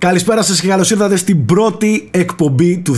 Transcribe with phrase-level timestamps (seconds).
[0.00, 2.94] Καλησπέρα σας και καλώς ήρθατε στην πρώτη εκπομπή του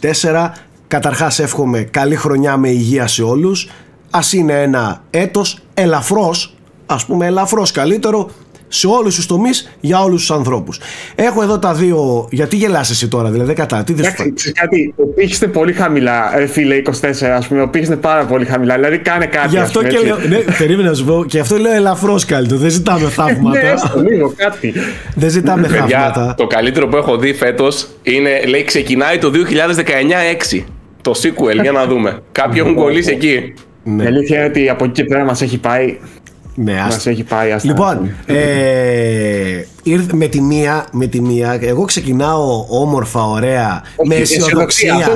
[0.00, 0.50] 2024.
[0.88, 3.68] Καταρχάς εύχομαι καλή χρονιά με υγεία σε όλους.
[4.10, 6.54] Ας είναι ένα έτος ελαφρώς,
[6.86, 8.30] ας πούμε ελαφρώς καλύτερο,
[8.74, 10.78] σε όλους τους τομείς για όλους τους ανθρώπους.
[11.14, 12.28] Έχω εδώ τα δύο.
[12.30, 13.84] Γιατί γελάς εσύ τώρα, δηλαδή κατά.
[13.84, 14.94] Τι δεν σου κάτι.
[14.96, 17.62] Ο πύχη είναι πολύ χαμηλά, ε, φίλε 24, ας πούμε.
[17.62, 18.74] Ο πύχη είναι πάρα πολύ χαμηλά.
[18.74, 19.48] Δηλαδή κάνε κάτι.
[19.48, 20.16] Γι' αυτό και λέω.
[20.28, 21.24] Ναι, περίμενα να σου πω.
[21.28, 22.60] Και αυτό λέω ελαφρώς καλύτερο.
[22.60, 23.62] Δεν ζητάμε θαύματα.
[23.62, 24.72] ναι, έστω λίγο κάτι.
[25.14, 26.34] Δεν ζητάμε θαύματα.
[26.36, 28.30] Το καλύτερο που έχω δει φέτος είναι.
[28.46, 29.30] Λέει ξεκινάει το
[30.54, 30.62] 2019-6.
[31.00, 32.18] Το sequel, για να δούμε.
[32.32, 33.54] Κάποιοι έχουν κολλήσει εκεί.
[33.84, 34.02] Ναι.
[34.02, 35.98] Η αλήθεια είναι ότι από εκεί και πέρα μας έχει πάει
[36.54, 37.68] ναι, Μας έχει πάει άστα.
[37.68, 39.64] Λοιπόν, ε,
[40.12, 45.08] με, τη μία, με τη μία, εγώ ξεκινάω όμορφα, ωραία, με αισιοδοξία.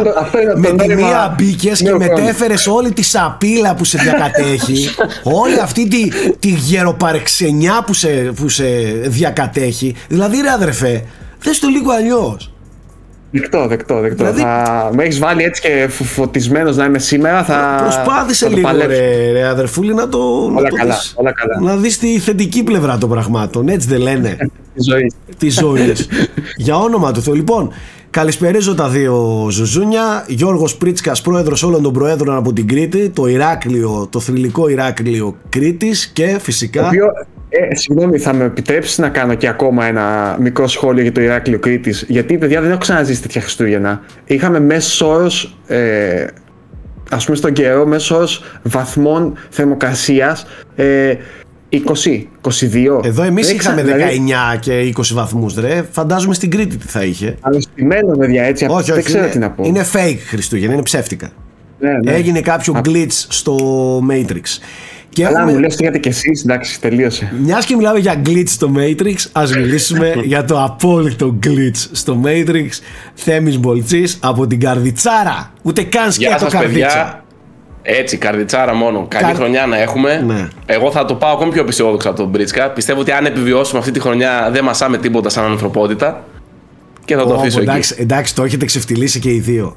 [0.57, 4.89] με τη μία μπήκες και μετέφερες όλη τη σαπίλα που σε διακατέχει,
[5.43, 8.65] όλη αυτή τη, τη γεροπαρεξενιά που σε, που σε
[9.05, 9.95] διακατέχει.
[10.09, 11.05] Δηλαδή, ρε αδερφέ,
[11.43, 12.53] δες το λίγο αλλιώς.
[13.31, 14.17] Δεκτό, δεκτό, δεκτό.
[14.17, 14.41] Δηλαδή...
[14.41, 14.91] Θα...
[14.95, 17.45] Με έχεις βάλει έτσι και φωτισμένος να είμαι σήμερα.
[17.45, 17.79] Θα...
[17.83, 20.19] Προσπάθησε λίγο, ρε, ρε, αδερφούλη, να το.
[20.19, 20.95] Όλα να καλά.
[20.95, 21.61] Το όλα καλά.
[21.61, 23.69] Να δεις τη θετική πλευρά των πραγμάτων.
[23.69, 24.37] Έτσι δεν λένε;
[24.75, 25.13] Τη ζωή.
[25.39, 25.95] Τη ζωή.
[26.57, 27.35] Για όνομα του Θεού.
[27.35, 27.73] Λοιπόν,
[28.11, 30.25] καλησπερίζω τα δύο ζουζούνια.
[30.29, 33.09] Γιώργος Πρίτσκα, πρόεδρος όλων των προέδρων από την Κρήτη.
[33.09, 36.07] Το Ηράκλειο, το θρηλυκό Ηράκλειο Κρήτης.
[36.07, 36.81] Και φυσικά.
[36.81, 37.07] Το οποίο
[37.49, 41.59] ε, συγγνώμη, θα με επιτρέψεις να κάνω και ακόμα ένα μικρό σχόλιο για το Ηράκλειο
[41.59, 44.01] Κρήτης; Γιατί, παιδιά, δεν έχω ξαναζήσει τέτοια Χριστούγεννα.
[44.25, 46.27] Είχαμε μέσος όρος, ε,
[47.11, 51.15] ας πούμε στον καιρό, μέσος όρος βαθμών θερμοκρασίας ε,
[51.71, 51.79] 20,
[52.41, 53.01] 22.
[53.05, 55.83] Εδώ εμείς είχαμε 19 δηλαδή- και 20 βαθμούς, ρε.
[55.91, 57.37] Φαντάζομαι στην Κρήτη τι θα είχε.
[57.41, 58.65] Αναστημένο, παιδιά, έτσι.
[58.65, 59.65] Όχι, όχι, δεν ξέρω είναι, τι να πω.
[59.67, 61.31] Είναι fake Χριστούγεννα, είναι ψεύτικα.
[61.79, 62.13] Ναι, ναι.
[62.13, 63.57] Έγινε κάποιο glitch στο
[64.11, 64.43] Matrix.
[65.09, 65.53] Και Αλλά έχουμε...
[65.53, 67.33] μου λες γιατί και εσείς, εντάξει, τελείωσε.
[67.43, 72.69] Μιας και μιλάμε για glitch στο Matrix, ας μιλήσουμε για το απόλυτο glitch στο Matrix.
[73.15, 75.53] Θέμης Μπολτσής από την Καρδιτσάρα.
[75.63, 77.23] Ούτε καν σκέτο Καρδίτσα.
[77.91, 79.07] Έτσι, καρδιτσάρα μόνο.
[79.09, 80.23] Καλή χρονιά να έχουμε.
[80.27, 80.49] Ναι.
[80.67, 82.71] Εγώ θα το πάω ακόμη πιο αισιόδοξα από τον Μπρίτσκα.
[82.71, 86.25] Πιστεύω ότι αν επιβιώσουμε αυτή τη χρονιά δεν μασάμε τίποτα σαν ανθρωπότητα.
[87.05, 88.03] Και θα το αφήσω εντάξει, εκεί.
[88.03, 89.77] Εντάξει, το έχετε ξεφτυλίσει και οι δύο.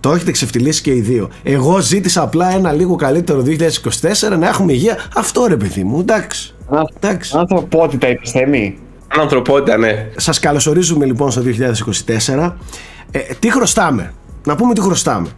[0.00, 1.30] Το έχετε ξεφτυλίσει και οι δύο.
[1.42, 4.96] Εγώ ζήτησα απλά ένα λίγο καλύτερο 2024 να έχουμε υγεία.
[5.14, 6.54] Αυτό ρε παιδί μου, εντάξει.
[7.00, 7.36] εντάξει.
[7.36, 8.78] Ανθρωπότητα επιστήμη.
[9.08, 10.08] Ανθρωπότητα, ναι.
[10.16, 11.42] Σας καλωσορίζουμε λοιπόν στο
[12.36, 12.52] 2024.
[13.10, 14.12] Ε, τι χρωστάμε;
[14.44, 15.28] Να πούμε τι χρωστάμε.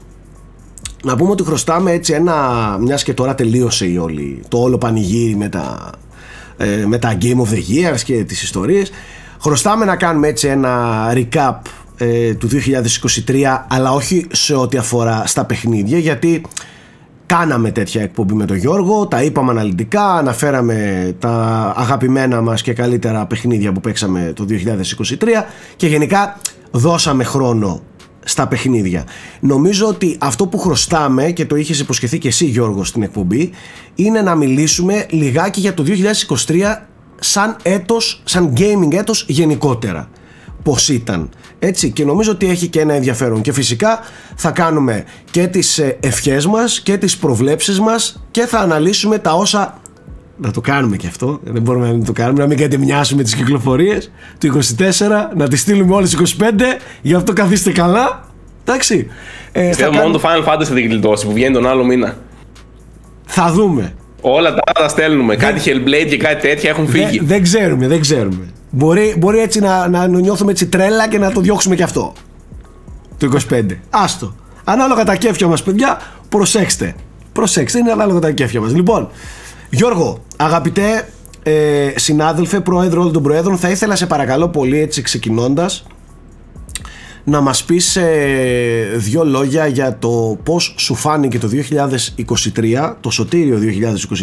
[1.05, 2.34] Να πούμε ότι χρωστάμε έτσι ένα.
[2.81, 5.91] Μιας και τώρα τελείωσε η όλη, το όλο πανηγύρι με τα,
[6.56, 8.91] ε, με τα Game of the Years και τις ιστορίες
[9.43, 10.71] χρωστάμε να κάνουμε έτσι ένα
[11.15, 11.55] recap
[12.03, 12.49] ε, του
[13.27, 16.43] 2023 αλλά όχι σε ό,τι αφορά στα παιχνίδια γιατί
[17.27, 21.31] κάναμε τέτοια εκπομπή με τον Γιώργο τα είπαμε αναλυτικά, αναφέραμε τα
[21.77, 24.55] αγαπημένα μας και καλύτερα παιχνίδια που παίξαμε το 2023
[25.77, 26.37] και γενικά
[26.71, 27.81] δώσαμε χρόνο
[28.25, 29.05] στα παιχνίδια.
[29.41, 33.51] Νομίζω ότι αυτό που χρωστάμε και το είχες υποσχεθεί και εσύ Γιώργο στην εκπομπή
[33.95, 35.84] είναι να μιλήσουμε λιγάκι για το
[36.47, 36.55] 2023
[37.21, 40.09] σαν έτος, σαν gaming έτος γενικότερα.
[40.62, 41.31] Πώς ήταν.
[41.59, 44.00] Έτσι και νομίζω ότι έχει και ένα ενδιαφέρον και φυσικά
[44.34, 49.33] θα κάνουμε και τις ε, ευχές μας και τις προβλέψεις μας και θα αναλύσουμε τα
[49.33, 49.81] όσα
[50.37, 53.34] να το κάνουμε και αυτό δεν μπορούμε να μην το κάνουμε να μην κατεμοιάσουμε τις
[53.34, 54.91] κυκλοφορίες του 24
[55.37, 56.51] να τις στείλουμε όλες 25
[57.03, 58.25] γι' αυτό καθίστε καλά
[58.65, 59.06] εντάξει
[59.53, 62.17] ε, Πιστεύω μόνο το Final Fantasy θα την γλιτώσει που βγαίνει τον άλλο μήνα
[63.25, 65.37] θα δούμε Όλα τα άλλα στέλνουμε.
[65.37, 67.19] Κάτι Hellblade και κάτι τέτοια έχουν φύγει.
[67.19, 68.53] Δεν, δεν ξέρουμε, δεν ξέρουμε.
[68.75, 72.12] Μπορεί, μπορεί έτσι να, να νιώθουμε έτσι τρέλα και να το διώξουμε κι αυτό.
[73.19, 73.66] Το 25.
[73.91, 74.34] Άστο.
[74.65, 76.94] Ανάλογα τα κέφια μας παιδιά, προσέξτε.
[77.33, 78.75] Προσέξτε, είναι ανάλογα τα κέφια μας.
[78.75, 79.09] Λοιπόν,
[79.71, 81.09] Γιώργο, αγαπητέ
[81.43, 85.84] ε, συνάδελφε, πρόεδρο όλων των προέδρων, θα ήθελα σε παρακαλώ πολύ έτσι ξεκινώντας
[87.25, 91.49] να μας πεις ε, δύο λόγια για το πώς σου φάνηκε το
[92.56, 93.59] 2023, το σωτήριο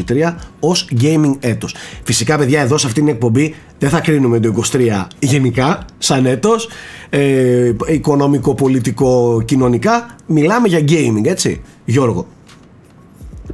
[0.07, 1.75] 2023 ως gaming έτος.
[2.03, 6.69] Φυσικά παιδιά εδώ σε αυτήν την εκπομπή δεν θα κρίνουμε το 23 γενικά σαν έτος,
[7.09, 12.27] ε, οικονομικό, πολιτικό, κοινωνικά, μιλάμε για gaming έτσι Γιώργο;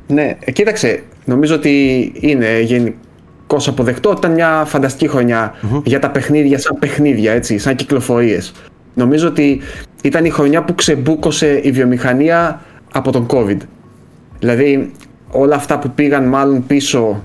[0.07, 2.93] Ναι, ε, κοίταξε, νομίζω ότι είναι γενικό
[3.65, 5.09] αποδεκτό ήταν μια φανταστική
[5.83, 8.53] για τα παιχνίδια σαν παιχνίδια, έτσι, σαν κυκλοφορίες.
[8.95, 9.61] Νομίζω ότι
[10.03, 12.61] ήταν η χρονιά που ξεμπούκωσε η βιομηχανία
[12.93, 13.57] από τον COVID.
[14.39, 14.91] Δηλαδή
[15.31, 17.23] όλα αυτά που πήγαν μάλλον πίσω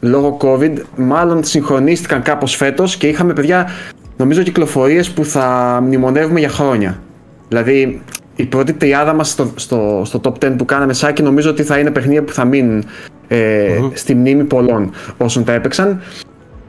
[0.00, 3.68] λόγω COVID μάλλον συγχρονίστηκαν κάπως φέτος και είχαμε παιδιά
[4.16, 7.00] νομίζω κυκλοφορίες που θα μνημονεύουμε για χρόνια.
[7.48, 8.02] Δηλαδή
[8.36, 11.78] η πρώτη τριάδα μας στο, στο, στο top 10 που κάναμε σάκι νομίζω ότι θα
[11.78, 12.84] είναι παιχνίδια που θα μείνουν
[13.28, 16.00] ε, στη μνήμη πολλών όσων τα έπαιξαν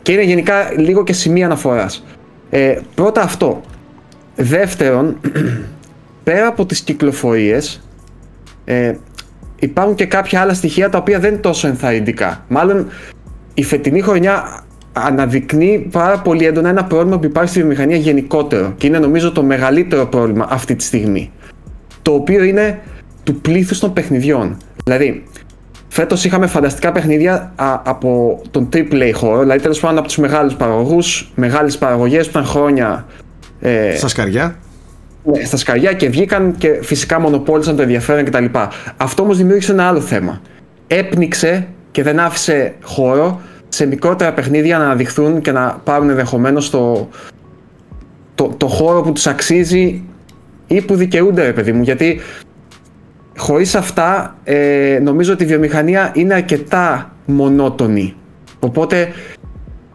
[0.02, 2.06] και είναι γενικά λίγο και σημεία αναφοράς.
[2.50, 3.62] Ε, πρώτα αυτό.
[4.36, 5.18] Δεύτερον,
[6.24, 7.82] πέρα από τις κυκλοφορίες,
[8.66, 8.96] ε,
[9.60, 12.46] υπάρχουν και κάποια άλλα στοιχεία τα οποία δεν είναι τόσο ενθαρρυντικά.
[12.48, 12.88] Μάλλον
[13.54, 14.64] η φετινή χρονιά
[14.94, 19.44] αναδεικνύει πάρα πολύ έντονα ένα πρόβλημα που υπάρχει στη βιομηχανία γενικότερο και είναι νομίζω το
[19.44, 21.32] μεγαλύτερο πρόβλημα αυτή τη στιγμή.
[22.02, 22.80] Το οποίο είναι
[23.24, 24.58] του πλήθους των παιχνιδιών.
[24.84, 25.24] Δηλαδή,
[25.88, 31.32] φέτος είχαμε φανταστικά παιχνίδια από τον AAA χώρο, δηλαδή τέλος πάντων από τους μεγάλους παραγωγούς,
[31.36, 33.06] μεγάλες παραγωγές που ήταν χρόνια.
[33.62, 34.56] Ε, στα σκαριά.
[35.24, 38.46] Ναι, στα σκαριά και βγήκαν και φυσικά μονοπόλησαν το ενδιαφέρον κτλ.
[38.98, 40.42] Αυτό όμως δημιούργησε ένα άλλο θέμα.
[40.88, 47.10] Έπνιξε και δεν άφησε χώρο σε μικρότερα παιχνίδια να αναδειχθούν και να πάρουν ενδεχομένως το,
[48.36, 50.04] το, το χώρο που τους αξίζει
[50.68, 52.20] ή που δικαιούνται ρε παιδί μου γιατί
[53.38, 58.16] χωρίς αυτά ε, νομίζω ότι η βιομηχανία είναι αρκετά μονότονη
[58.60, 59.08] οπότε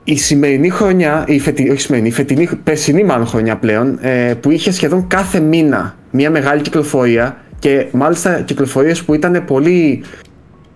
[0.09, 4.51] η σημερινή χρονιά, η φετινή, όχι σημερινή, η φετινή, περσινή μάλλον χρονιά πλέον ε, που
[4.51, 10.05] είχε σχεδόν κάθε μήνα μια μεγάλη κυκλοφορία και μάλιστα κυκλοφορίες που ήταν πολύ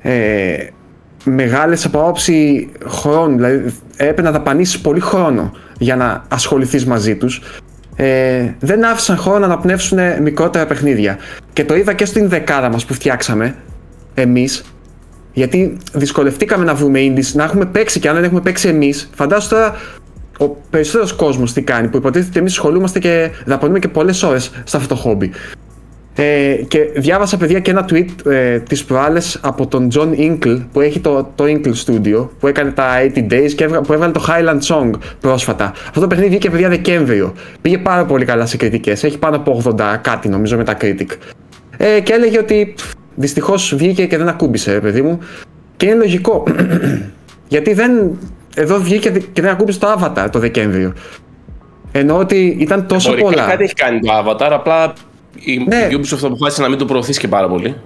[0.03, 0.57] ε,
[1.25, 7.43] μεγάλες από άποψη χρόνου, δηλαδή έπρεπε να δαπανίσει πολύ χρόνο για να ασχοληθείς μαζί τους
[7.97, 11.19] ε, δεν άφησαν χρόνο να αναπνεύσουν μικρότερα παιχνίδια.
[11.53, 13.55] Και το είδα και στην δεκάδα μας που φτιάξαμε
[14.15, 14.65] εμείς
[15.33, 19.55] γιατί δυσκολευτήκαμε να βρούμε indies, να έχουμε παίξει και αν δεν έχουμε παίξει εμείς φαντάζομαι
[19.55, 19.77] τώρα
[20.39, 24.51] ο περισσότερος κόσμος τι κάνει, που υποτίθεται ότι εμείς ασχολούμαστε και δαπανούμε και πολλές ώρες
[24.65, 25.31] σε αυτό το χόμπι.
[26.15, 30.81] Ε, και διάβασα παιδιά και ένα tweet ε, τις προάλλες από τον John Inkle που
[30.81, 34.61] έχει το, το Inkle Studio που έκανε τα 80 Days και που έβαλε το Highland
[34.61, 34.91] Song
[35.21, 35.73] πρόσφατα.
[35.89, 37.35] Αυτό το παιχνίδι βγήκε παιδιά Δεκέμβριο.
[37.63, 39.05] Πήγε πάρα πολύ καλά σε κριτικές.
[39.05, 41.09] Έχει πάνω από 80 κάτι νομίζω με τα critic.
[41.77, 42.75] Ε, και έλεγε ότι
[43.21, 45.19] δυστυχώς βγήκε και δεν ακούμπησε παιδί μου.
[45.77, 46.45] Και είναι λογικό.
[47.53, 48.19] Γιατί δεν...
[48.55, 50.93] Εδώ βγήκε και δεν ακούμπησε το Avatar το Δεκέμβριο.
[51.93, 53.47] Ενώ ότι ήταν τόσο Μπορεί, πολλά.
[53.47, 54.93] Κάτι έχει κάνει το Avatar, απλά
[55.35, 55.89] η ναι.
[55.91, 57.77] Ubisoft αποφάσισε να μην το προωθήσει και πάρα πολύ.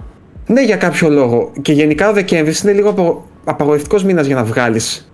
[0.47, 1.51] Ναι, για κάποιο λόγο.
[1.61, 3.25] Και γενικά ο Δεκέμβρης είναι λίγο απο...
[3.43, 5.11] απαγορευτικός μήνας για να βγάλεις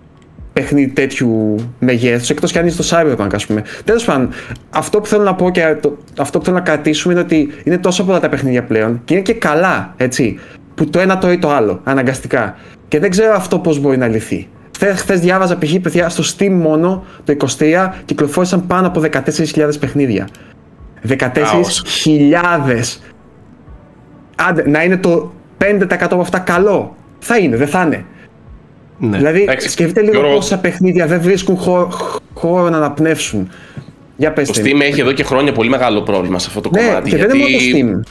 [0.52, 3.62] παιχνίδι τέτοιου μεγέθους, εκτός κι αν είσαι το Cyberpunk, ας πούμε.
[3.84, 4.28] Τέλος πάντων,
[4.70, 5.96] αυτό που θέλω να πω και το...
[6.18, 9.22] αυτό που θέλω να κρατήσουμε είναι ότι είναι τόσο πολλά τα παιχνίδια πλέον και είναι
[9.22, 10.38] και καλά, έτσι.
[10.74, 12.56] Που το ένα το ή το άλλο, αναγκαστικά.
[12.88, 14.48] Και δεν ξέρω αυτό πώς μπορεί να λυθεί.
[14.96, 15.74] Χθες διάβαζα π.χ.
[15.82, 20.28] παιδιά στο Steam μόνο το 23 κυκλοφόρησαν πάνω από 14.000 παιχνίδια.
[21.08, 21.18] 14.000.
[24.36, 26.96] Άντε, να είναι το 5% από αυτά καλό.
[27.18, 28.04] Θα είναι, δεν θα είναι.
[29.08, 29.16] Ναι.
[29.16, 30.34] Δηλαδή, σκεφτείτε λίγο Γιώργο...
[30.34, 31.88] πόσα παιχνίδια δεν βρίσκουν χώρο,
[32.34, 33.50] χώρο να αναπνεύσουν.
[34.16, 36.86] Για πες το Steam έχει εδώ και χρόνια πολύ μεγάλο πρόβλημα σε αυτό το ναι,
[36.86, 37.10] κομμάτι.
[37.10, 38.04] Και γιατί δεν είναι μόνο το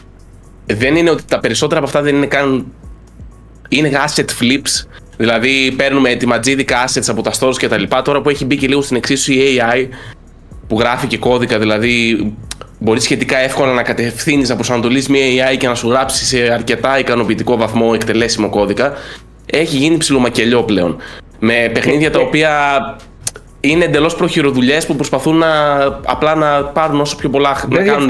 [0.67, 0.75] Steam.
[0.77, 2.65] Δεν είναι ότι τα περισσότερα από αυτά δεν είναι καν.
[3.69, 4.87] Είναι asset flips.
[5.17, 8.01] Δηλαδή παίρνουμε ετοιματζίδικα assets από τα stores και τα λοιπά.
[8.01, 9.87] Τώρα που έχει μπει και λίγο στην εξίσου η AI
[10.67, 12.25] που γράφει και κώδικα, δηλαδή
[12.79, 16.99] μπορείς σχετικά εύκολα να κατευθύνεις, να προσανατολίσεις μια AI και να σου γράψει σε αρκετά
[16.99, 18.93] ικανοποιητικό βαθμό εκτελέσιμο κώδικα.
[19.45, 20.97] Έχει γίνει ψιλομακελιό πλέον.
[21.39, 22.51] Με παιχνίδια τα οποία
[23.59, 27.63] είναι εντελώς προχειροδουλειές που προσπαθούν να, απλά να πάρουν όσο πιο πολλά.
[27.69, 28.07] Δεν να κάνουν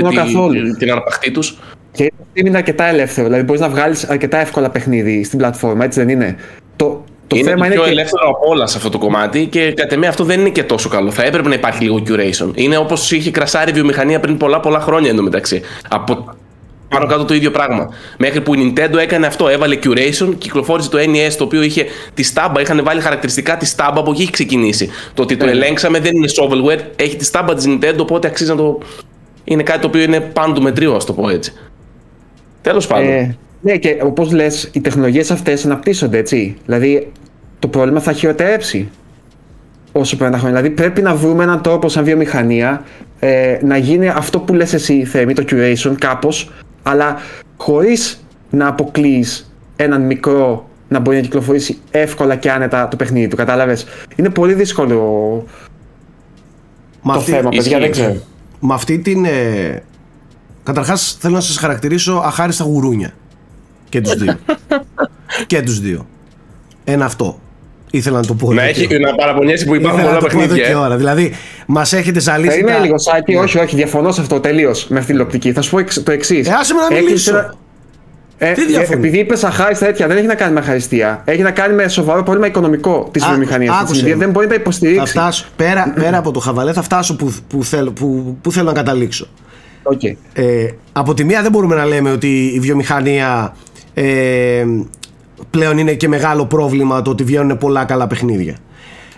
[0.51, 1.57] την, την αρπαχτή τους.
[1.91, 3.27] Και είναι αρκετά ελεύθερο.
[3.27, 6.35] Δηλαδή μπορείς να βγάλεις αρκετά εύκολα παιχνίδι στην πλατφόρμα, έτσι δεν είναι;
[6.75, 9.97] Το, το είναι θέμα πιο είναι ελεύθερο από όλα σε αυτό το κομμάτι και κατά
[9.97, 11.11] με αυτό δεν είναι και τόσο καλό.
[11.11, 12.51] Θα έπρεπε να υπάρχει λίγο curation.
[12.53, 15.61] Είναι όπως είχε κρασάρει η βιομηχανία πριν πολλά πολλά χρόνια εντωμεταξύ.
[15.89, 16.35] Από
[16.91, 17.89] πάνω κάτω το ίδιο πράγμα.
[18.17, 22.23] Μέχρι που η Nintendo έκανε αυτό, έβαλε curation, κυκλοφόρησε το NES το οποίο είχε τη
[22.23, 24.89] στάμπα, είχαν βάλει χαρακτηριστικά τη στάμπα από εκεί έχει ξεκινήσει.
[25.13, 25.51] Το ότι το ναι.
[25.51, 28.77] ελέγξαμε δεν είναι shovelware, έχει τη στάμπα της Nintendo, οπότε αξίζει να το.
[29.43, 31.53] Είναι κάτι το οποίο είναι πάνω του μετρίου, ας το πω έτσι.
[32.61, 33.07] Τέλος πάντων.
[33.07, 36.57] Ε, ναι, και όπως λες, οι τεχνολογίες αυτές αναπτύσσονται έτσι.
[36.65, 37.11] Δηλαδή,
[37.59, 38.89] το πρόβλημα θα χειροτερέψει
[39.91, 40.57] όσο περνά χρόνια.
[40.57, 42.83] Δηλαδή, πρέπει να βρούμε έναν τρόπο, σαν βιομηχανία,
[43.19, 46.51] ε, να γίνει αυτό που λες εσύ, Θέμη, το curation, κάπως,
[46.83, 47.15] αλλά
[47.57, 53.35] χωρίς να αποκλείεις έναν μικρό να μπορεί να κυκλοφορήσει εύκολα και άνετα το παιχνίδι του.
[53.35, 53.85] Κατάλαβες;
[54.15, 54.95] Είναι πολύ δύσκολο
[57.03, 58.15] το αυτή, θέμα, παιδιά, δεν ξέρω.
[58.59, 59.25] Με αυτή την.
[59.25, 59.83] Ε,
[60.63, 63.13] Καταρχάς, θέλω να σας χαρακτηρίσω αχάριστα γουρούνια.
[63.89, 64.37] Και τους δύο.
[65.47, 66.07] και τους δύο.
[66.83, 67.39] Ένα αυτό.
[67.91, 68.53] Ήθελα να το πω.
[68.53, 70.67] Να, έχει, να παραπονιέσει που υπάρχουν πολλά παιχνίδια.
[70.67, 70.97] Και ώρα.
[70.97, 71.33] Δηλαδή,
[71.65, 72.59] μας έχετε ζαλίσει.
[72.59, 72.79] Είμαι τα...
[72.79, 75.51] λίγο σάκι, όχι, όχι, διαφωνώ σε αυτό τελείως με αυτή την οπτική.
[75.51, 76.47] Θα σου πω το εξής.
[76.47, 77.51] Ε, άσε με να μιλήσω.
[78.37, 81.21] Ε, Τι ε, επειδή είπες αχάριστα τέτοια, δεν έχει να κάνει με αχαριστία.
[81.25, 84.01] Έχει να κάνει με σοβαρό πρόβλημα οικονομικό της βιομηχανίας.
[84.17, 84.99] Δεν μπορεί να τα υποστηρίξει.
[84.99, 88.65] Θα φτάσω, πέρα, πέρα από το χαβαλέ, θα φτάσω που, που, θέλω, που, που θέλω
[88.65, 89.27] να καταλήξω.
[89.83, 90.15] Okay.
[90.33, 93.55] Ε, από τη μία δεν μπορούμε να λέμε ότι η βιομηχανία
[93.93, 94.63] ε,
[95.49, 98.57] πλέον είναι και μεγάλο πρόβλημα το ότι βγαίνουν πολλά καλά παιχνίδια.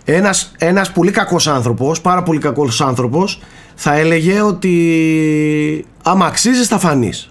[0.06, 3.42] Ένας, ένας πολύ κακός άνθρωπος, πάρα πολύ κακός άνθρωπος,
[3.75, 7.27] θα έλεγε ότι άμα αξίζεις θα φανείς.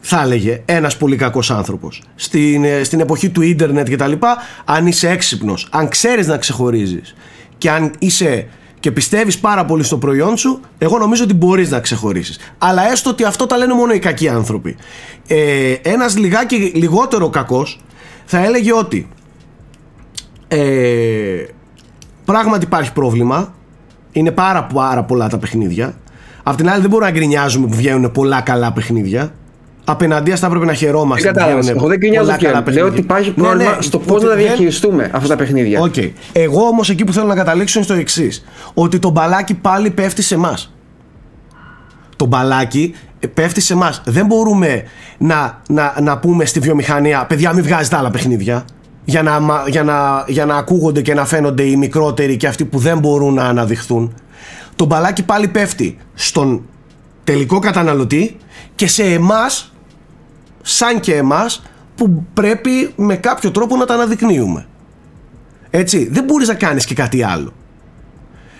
[0.00, 2.02] Θα έλεγε ένας πολύ κακός άνθρωπος.
[2.14, 6.36] Στην, ε, στην εποχή του ίντερνετ και τα λοιπά, αν είσαι έξυπνος, αν ξέρεις να
[6.36, 7.14] ξεχωρίζεις
[7.58, 8.46] και αν είσαι
[8.84, 12.38] και πιστεύεις πάρα πολύ στο προϊόν σου, εγώ νομίζω ότι μπορείς να ξεχωρίσεις.
[12.58, 14.76] Αλλά έστω ότι αυτό τα λένε μόνο οι κακοί άνθρωποι.
[15.26, 17.80] Ε, ένας λιγάκι λιγότερο κακός
[18.24, 19.08] θα έλεγε ότι
[20.48, 21.44] ε,
[22.24, 23.54] πράγματι υπάρχει πρόβλημα.
[24.12, 25.94] Είναι πάρα, πάρα πολλά τα παιχνίδια.
[26.42, 29.34] Απ' την άλλη, δεν μπορούμε να γκρινιάζουμε που βγαίνουν πολλά καλά παιχνίδια.
[29.84, 31.30] Απέναντία θα έπρεπε να χαιρόμαστε.
[31.30, 31.70] Δεν κατάλαβα.
[31.70, 32.64] Εγώ δεν γκρινιάζω πια.
[32.66, 35.80] Λέω ότι υπάρχει ναι, πρόβλημα ναι, στο πώς να τα διαχειριστούμε αυτά τα παιχνίδια.
[35.80, 36.10] Okay.
[36.32, 38.44] Εγώ όμως εκεί που θέλω να καταλήξω είναι στο εξής.
[38.74, 40.74] Ότι το μπαλάκι πάλι πέφτει σε εμάς.
[42.16, 42.94] Το μπαλάκι
[43.34, 44.02] πέφτει σε εμάς.
[44.04, 44.82] Δεν μπορούμε
[45.18, 48.64] να, να, να πούμε στη βιομηχανία, παιδιά, μην βγάζετε άλλα παιχνίδια
[49.04, 52.78] για να, για, να, για να ακούγονται και να φαίνονται οι μικρότεροι και αυτοί που
[52.78, 54.14] δεν μπορούν να αναδειχθούν.
[54.76, 56.62] Το μπαλάκι πάλι πέφτει στον
[57.24, 58.36] τελικό καταναλωτή
[58.74, 59.73] και σε εμάς,
[60.66, 61.62] σαν και εμάς,
[61.94, 64.66] που πρέπει με κάποιο τρόπο να τα αναδεικνύουμε.
[65.70, 67.52] Έτσι, δεν μπορείς να κάνεις και κάτι άλλο.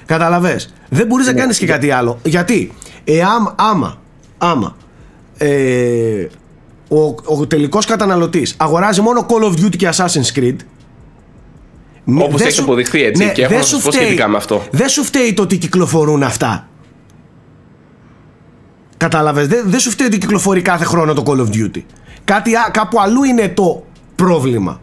[0.07, 2.19] Καταλαβες, δεν μπορείς να ναι, κάνεις και κάτι άλλο.
[2.23, 2.73] Γιατί,
[3.05, 3.99] εάν, άμα,
[4.39, 4.77] άμα,
[5.39, 6.27] ε,
[6.89, 10.57] ο, ο τελικός καταναλωτής αγοράζει μόνο Call of Duty και Assassin's Creed.
[12.19, 13.25] Όπως έχει αποδειχθεί έτσι.
[13.25, 14.63] Ναι, και έχω να σου πω σχετικά με αυτό.
[14.71, 16.69] Δεν σου φταίει το ότι κυκλοφορούν αυτά.
[19.05, 19.47] Κατάλαβες.
[19.47, 21.83] Δεν, δεν σου φταίει ότι κυκλοφορεί κάθε χρόνο το Call of Duty.
[22.25, 23.85] Κάτι, κάπου αλλού είναι το
[24.15, 24.81] πρόβλημα.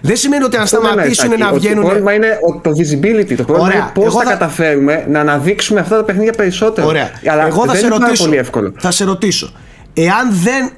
[0.00, 1.82] Δεν σημαίνει ότι αν σταματήσουν να βγαίνουν.
[1.82, 3.34] Το πρόβλημα είναι το visibility.
[3.36, 6.86] Το πρόβλημα είναι πώς θα, θα καταφέρουμε να αναδείξουμε αυτά τα παιχνίδια περισσότερο.
[6.86, 7.10] Ωραία.
[7.30, 8.24] Αλλά Εγώ θα σε ρωτήσω.
[8.24, 8.72] Πολύ εύκολο.
[8.78, 9.52] Θα σε ρωτήσω.
[9.94, 10.70] Εάν δεν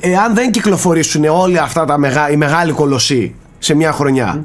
[0.00, 4.44] εάν δεν κυκλοφορήσουν όλα αυτά τα μεγά, οι μεγάλοι κολοσσοί σε μια χρονιά,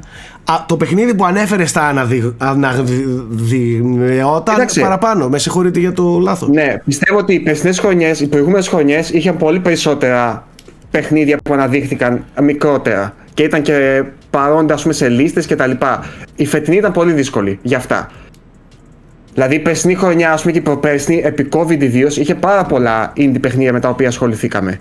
[0.66, 2.06] το παιχνίδι που ανέφερε στα
[2.42, 5.28] αναδειγνυόταν παραπάνω.
[5.28, 6.48] Με συγχωρείτε για το λάθος.
[6.48, 10.46] Ναι, πιστεύω ότι οι περσινές χρονιές, οι προηγούμενες χρονιές είχαν πολύ περισσότερα
[10.90, 15.70] παιχνίδια που αναδείχθηκαν μικρότερα και ήταν και παρόντα πούμε, σε λίστες κτλ.
[16.36, 18.10] Η φετινή ήταν πολύ δύσκολη για αυτά.
[19.34, 23.12] Δηλαδή η περσινή χρονιά, ας πούμε και η προπέρσινη, επί COVID ιδίως, είχε πάρα πολλά
[23.16, 24.80] indie παιχνίδια με τα οποία ασχοληθήκαμε.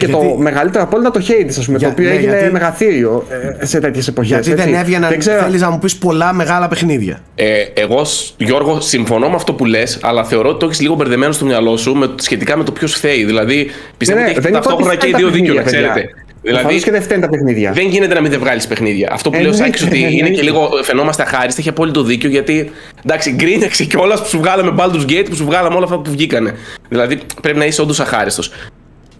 [0.00, 0.28] Και γιατί...
[0.28, 1.86] το μεγαλύτερο από όλα το Hades, ας πούμε, Για...
[1.86, 2.52] το οποίο ναι, έγινε γιατί...
[2.52, 3.26] μεγαθύριο
[3.60, 4.30] ε, σε τέτοιες εποχές.
[4.30, 4.64] Γιατί έτσι.
[4.64, 5.42] δεν έβγαιναν, δεν ξέρω...
[5.42, 7.22] θέλεις να μου πεις πολλά μεγάλα παιχνίδια.
[7.34, 8.02] Ε, εγώ,
[8.36, 11.76] Γιώργο, συμφωνώ με αυτό που λες, αλλά θεωρώ ότι το έχεις λίγο μπερδεμένο στο μυαλό
[11.76, 13.24] σου με, σχετικά με το ποιος φταίει.
[13.24, 16.10] Δηλαδή, πιστεύω ναι, ότι έχει ταυτόχρονα και οι δύο δίκιο, να ξέρετε.
[16.42, 17.72] Δηλαδή, και δεν φταίνουν τα παιχνίδια.
[17.72, 19.08] Δεν γίνεται να μην δεν βγάλεις παιχνίδια.
[19.12, 22.70] Αυτό που ε, λέω Σάκη ότι είναι και λίγο φαινόμαστε αχάριστοι, έχει απόλυτο δίκιο γιατί
[23.04, 26.54] εντάξει, γκρίνεξε κιόλας που σου βγάλαμε Baldur's Gate, που σου βγάλαμε όλα αυτά που βγήκανε.
[26.88, 28.52] Δηλαδή πρέπει να είσαι όντως αχάριστος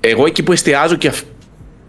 [0.00, 1.12] εγώ εκεί που εστιάζω και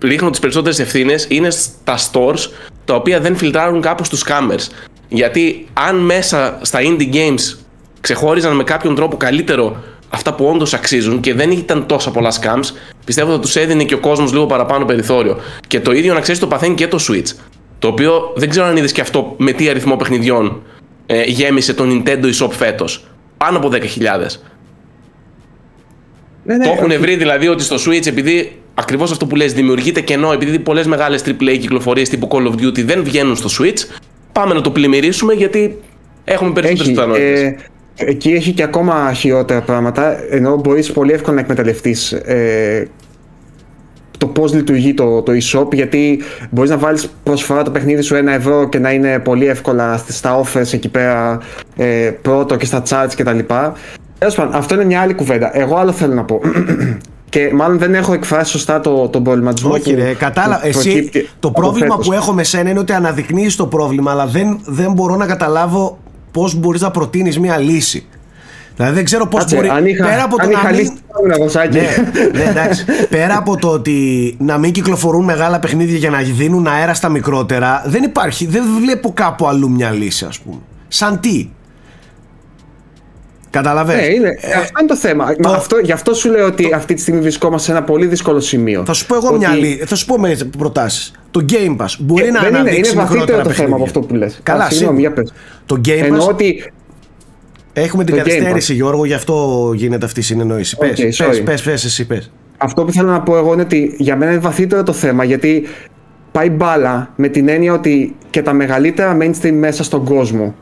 [0.01, 2.49] ρίχνω τις περισσότερες ευθύνες είναι στα stores
[2.85, 4.67] τα οποία δεν φιλτράρουν κάπως τους scammers.
[5.09, 7.57] Γιατί αν μέσα στα indie games
[8.01, 12.75] ξεχώριζαν με κάποιον τρόπο καλύτερο αυτά που όντως αξίζουν και δεν ήταν τόσα πολλά scams,
[13.05, 15.39] πιστεύω ότι τους έδινε και ο κόσμος λίγο παραπάνω περιθώριο.
[15.67, 17.35] Και το ίδιο να ξέρεις το παθαίνει και το Switch.
[17.79, 20.61] Το οποίο δεν ξέρω αν είδες και αυτό με τι αριθμό παιχνιδιών
[21.05, 23.05] ε, γέμισε το Nintendo eShop φέτος.
[23.37, 23.79] Πάνω από 10.000.
[26.43, 30.01] Ναι, ναι, το έχουν βρει δηλαδή ότι στο Switch επειδή ακριβώς αυτό που λες δημιουργείται
[30.01, 33.99] κενό, επειδή πολλές μεγάλες AAA κυκλοφορίες τύπου Call of Duty δεν βγαίνουν στο Switch,
[34.31, 35.77] πάμε να το πλημμυρίσουμε γιατί
[36.23, 37.41] έχουμε περισσότερες πιθανότητες.
[37.41, 37.55] Ε,
[37.95, 42.87] εκεί έχει και ακόμα χειρότερα πράγματα, ενώ μπορείς πολύ εύκολα να εκμεταλλευτείς ε,
[44.17, 48.33] το πώς λειτουργεί το, το e-shop, γιατί μπορείς να βάλεις προσφορά το παιχνίδι σου ένα
[48.33, 51.39] ευρώ και να είναι πολύ εύκολα στα offers εκεί πέρα
[51.77, 53.39] ε, πρώτο και στα charts κτλ.
[54.21, 55.57] Τέλος πάντων, αυτό είναι μια άλλη κουβέντα.
[55.57, 56.39] Εγώ άλλο θέλω να πω.
[57.29, 60.67] Και μάλλον δεν έχω εκφράσει σωστά το, τον προβληματισμό Όχι, ρε, κατάλαβα.
[60.67, 61.09] Εσύ,
[61.39, 65.15] το πρόβλημα που έχω με σένα είναι ότι αναδεικνύεις το πρόβλημα, αλλά δεν, δεν μπορώ
[65.15, 65.99] να καταλάβω
[66.31, 68.05] πώς μπορείς να προτείνεις μια λύση.
[68.75, 69.69] Δηλαδή δεν ξέρω πώς μπορεί.
[69.69, 70.79] Αν είχα, πέρα από το να μην...
[70.79, 70.93] λύση,
[71.71, 72.85] ναι, ναι, εντάξει.
[73.09, 77.83] πέρα από το ότι να μην κυκλοφορούν μεγάλα παιχνίδια για να δίνουν αέρα στα μικρότερα,
[77.85, 78.45] δεν υπάρχει.
[78.45, 80.59] Δεν βλέπω κάπου αλλού μια λύση, ας πούμε.
[80.87, 81.49] Σαν τι;
[83.51, 84.07] Καταλαβαίνεις.
[84.07, 84.37] Ναι, είναι.
[84.39, 85.35] Ε, αυτό είναι το θέμα.
[85.35, 85.49] Το...
[85.49, 88.83] Αυτό, γι' αυτό σου λέω ότι αυτή τη στιγμή βρισκόμαστε σε ένα πολύ δύσκολο σημείο.
[88.85, 89.37] Θα σου πω εγώ ότι...
[89.37, 89.83] μια άλλη.
[89.85, 91.11] Θα σου πω με προτάσεις.
[91.31, 93.99] Το Game Pass μπορεί ε, να δεν αναδείξει είναι, είναι βαθύτερο το θέμα από αυτό
[93.99, 94.39] που λες.
[94.43, 95.33] Καλά, συγγνώμη, για πες.
[95.65, 96.27] Το Game Pass.
[96.27, 96.71] ότι
[97.73, 100.77] Έχουμε την καθυστέρηση, Γιώργο, γι' αυτό γίνεται αυτή η συνεννόηση.
[100.79, 102.31] Okay, πες, πες, πες, πες, εσύ πες.
[102.57, 105.67] Αυτό που θέλω να πω εγώ είναι ότι για μένα είναι βαθύτερο το θέμα γιατί
[106.31, 110.55] πάει μπάλα με την έννοια ότι και τα μεγαλύτερα mainstream μέσα στον κόσμο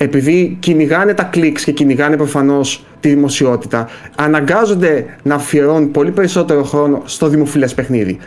[0.00, 7.02] επειδή κυνηγάνε τα κλικς και κυνηγάνε προφανώς τη δημοσιότητα, αναγκάζονται να αφιερώνουν πολύ περισσότερο χρόνο
[7.04, 8.18] στο δημοφιλές παιχνίδι.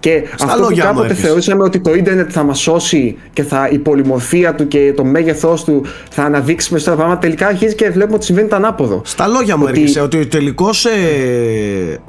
[0.00, 1.26] Και Στα αυτό που λόγια μου κάποτε έρχεσαι.
[1.26, 5.64] θεωρούσαμε ότι το ίντερνετ θα μας σώσει και θα, η πολυμορφία του και το μέγεθός
[5.64, 9.02] του θα αναδείξει περισσότερα πράγματα, τελικά αρχίζει και βλέπουμε ότι συμβαίνει το ανάποδο.
[9.04, 10.68] Στα λόγια μου Ότι- έρχεσαι ότι τελικώ.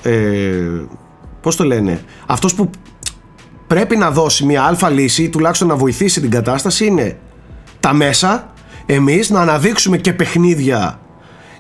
[0.04, 0.16] Ε, ε,
[1.42, 2.70] Πώς το λένε, αυτός που
[3.68, 7.18] πρέπει να δώσει μια αλφα λύση ή τουλάχιστον να βοηθήσει την κατάσταση είναι
[7.80, 8.51] τα μέσα,
[8.86, 11.00] εμείς να αναδείξουμε και παιχνίδια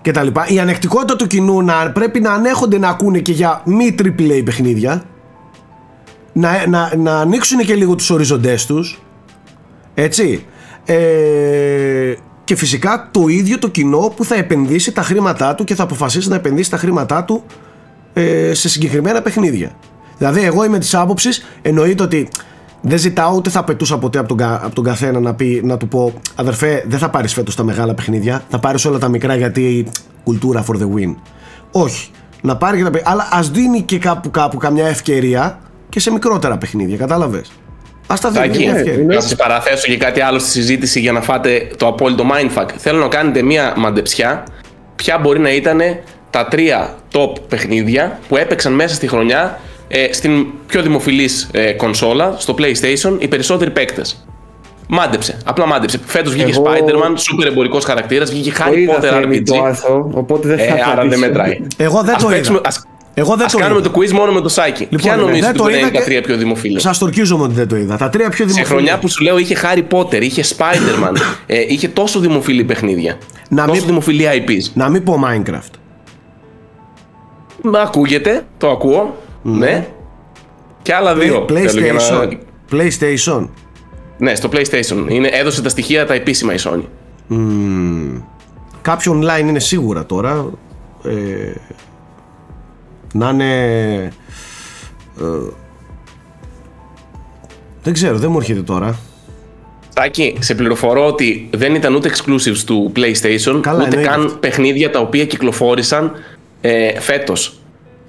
[0.02, 0.48] και τα λοιπά.
[0.48, 5.04] Η ανεκτικότητα του κοινού να πρέπει να ανέχονται να ακούνε και για μη AAA παιχνίδια.
[6.34, 9.02] Να, να, να ανοίξουν και λίγο τους οριζοντές τους.
[9.94, 10.46] Έτσι.
[10.86, 12.14] Ε,
[12.44, 16.30] και φυσικά το ίδιο το κοινό που θα επενδύσει τα χρήματά του και θα αποφασίσει
[16.30, 17.44] να επενδύσει τα χρήματά του
[18.14, 19.72] ε, σε συγκεκριμένα παιχνίδια.
[20.18, 22.28] Δηλαδή, εγώ είμαι της άποψης, εννοείται ότι
[22.82, 25.78] δεν ζητάω ούτε θα πετούσα ποτέ από τον, κα- από τον καθένα να, πει, να
[25.78, 29.36] του πω Αδερφέ, δεν θα πάρεις φέτος τα μεγάλα παιχνίδια, θα πάρεις όλα τα μικρά
[29.36, 29.88] γιατί
[30.24, 31.16] κουλτούρα for the win.
[31.72, 32.10] Όχι.
[32.42, 33.12] Να πάρει και τα παιχνίδια.
[33.14, 35.60] Αλλά ας δίνει και κάπου κάπου καμιά ευκαιρία
[35.90, 37.52] και σε μικρότερα παιχνίδια, κατάλαβες.
[38.08, 39.06] Α τα δίνει Τάκη, μια ευκαιρία.
[39.16, 42.68] να σας παραθέσω και κάτι άλλο στη συζήτηση για να φάτε το απόλυτο mindfuck.
[42.78, 44.44] Θέλω να κάνετε μία μαντεψιά.
[44.96, 45.80] Ποια μπορεί να ήταν
[46.30, 49.60] τα τρία top παιχνίδια που έπαιξαν μέσα στη χρονιά
[49.92, 54.26] ε, στην πιο δημοφιλής ε, κονσόλα, στο PlayStation, οι περισσότεροι παίκτες.
[54.94, 55.38] Μάντεψε.
[55.46, 56.00] Απλά μάντεψε.
[56.06, 59.44] Φέτος βγήκε Εγώ- Spider-Man, super εμπορικός χαρακτήρας, βγήκε Το Harry είδα Potter Θέμη, RPG.
[59.46, 61.20] το άρθρο, οπότε δεν θα Ε, άρα δεν απαντήσω.
[61.20, 61.62] μετράει.
[61.78, 62.68] Εγώ δεν Ας το παίξουμε- είδα.
[62.68, 63.90] ας- Εγώ δεν Ας το κάνουμε είδα.
[63.92, 64.86] το quiz μόνο με το Σάκη.
[64.86, 66.80] Ποια Λοιπόν, νομίζεις δεν ότι το μπορεί να είδα είναι τα και- τρία πιο δημοφιλή.
[66.80, 67.98] Σας τορκίζομαι ότι δεν το είδα.
[67.98, 68.66] Τα τρία πιο Σε δημοφιλή.
[68.66, 73.18] χρονιά που σου λέω είχε Harry Potter, είχε Spider-Man, ε, είχε τόσο δημοφιλή παιχνίδια.
[73.50, 74.72] Να τόσο μην- δημοφιλή IPs.
[74.74, 75.74] Να μην πω Minecraft.
[77.64, 79.16] Μα ακούγεται, το ακούω.
[79.42, 79.88] Ναι.
[80.82, 81.46] Και άλλα δύο.
[81.50, 82.38] Play- θέλω για να- PlayStation.
[82.72, 83.48] PlayStation.
[84.18, 85.06] Ναι, στο PlayStation.
[85.10, 86.84] Είναι, έδωσε τα στοιχεία τα επίσημα η Sony.
[88.82, 90.46] Κάποιο online είναι σίγουρα τώρα.
[91.04, 91.54] Ε,
[93.14, 93.54] να είναι.
[95.20, 95.24] ε,
[97.84, 99.00] δεν ξέρω, δεν μου έρχεται τώρα.
[99.94, 104.38] Τάκη, σε πληροφορώ ότι δεν ήταν ούτε exclusives του PlayStation, Καλά, ούτε εννοείται καν αυτό.
[104.38, 106.12] παιχνίδια τα οποία κυκλοφόρησαν
[106.62, 107.61] ε, φέτος.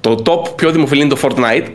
[0.03, 1.67] Το top πιο δημοφιλή είναι το Fortnite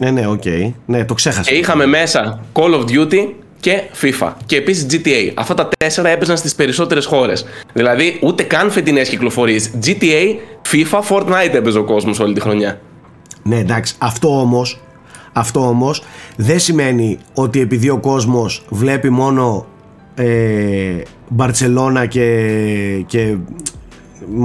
[0.00, 0.42] Ναι, ναι, ΟΚ.
[0.86, 1.50] Ναι, το ξέχασα.
[1.50, 3.28] και είχαμε μέσα Call of Duty
[3.60, 5.32] και FIFA και επίσης GTA.
[5.34, 7.44] Αυτά τα τέσσερα έπαιζαν στις περισσότερες χώρες.
[7.72, 9.70] Δηλαδή ούτε καν φετινές κυκλοφορίες.
[9.84, 10.36] GTA,
[10.72, 12.80] FIFA, Fortnite έπαιζε ο κόσμος όλη τη χρονιά.
[13.42, 13.94] Ναι, εντάξει.
[13.98, 14.80] Αυτό όμως,
[15.32, 16.02] αυτό όμως
[16.36, 19.66] δεν σημαίνει ότι επειδή ο κόσμος βλέπει μόνο
[20.14, 22.46] ε, Μπαρτσελώνα και,
[23.06, 23.36] και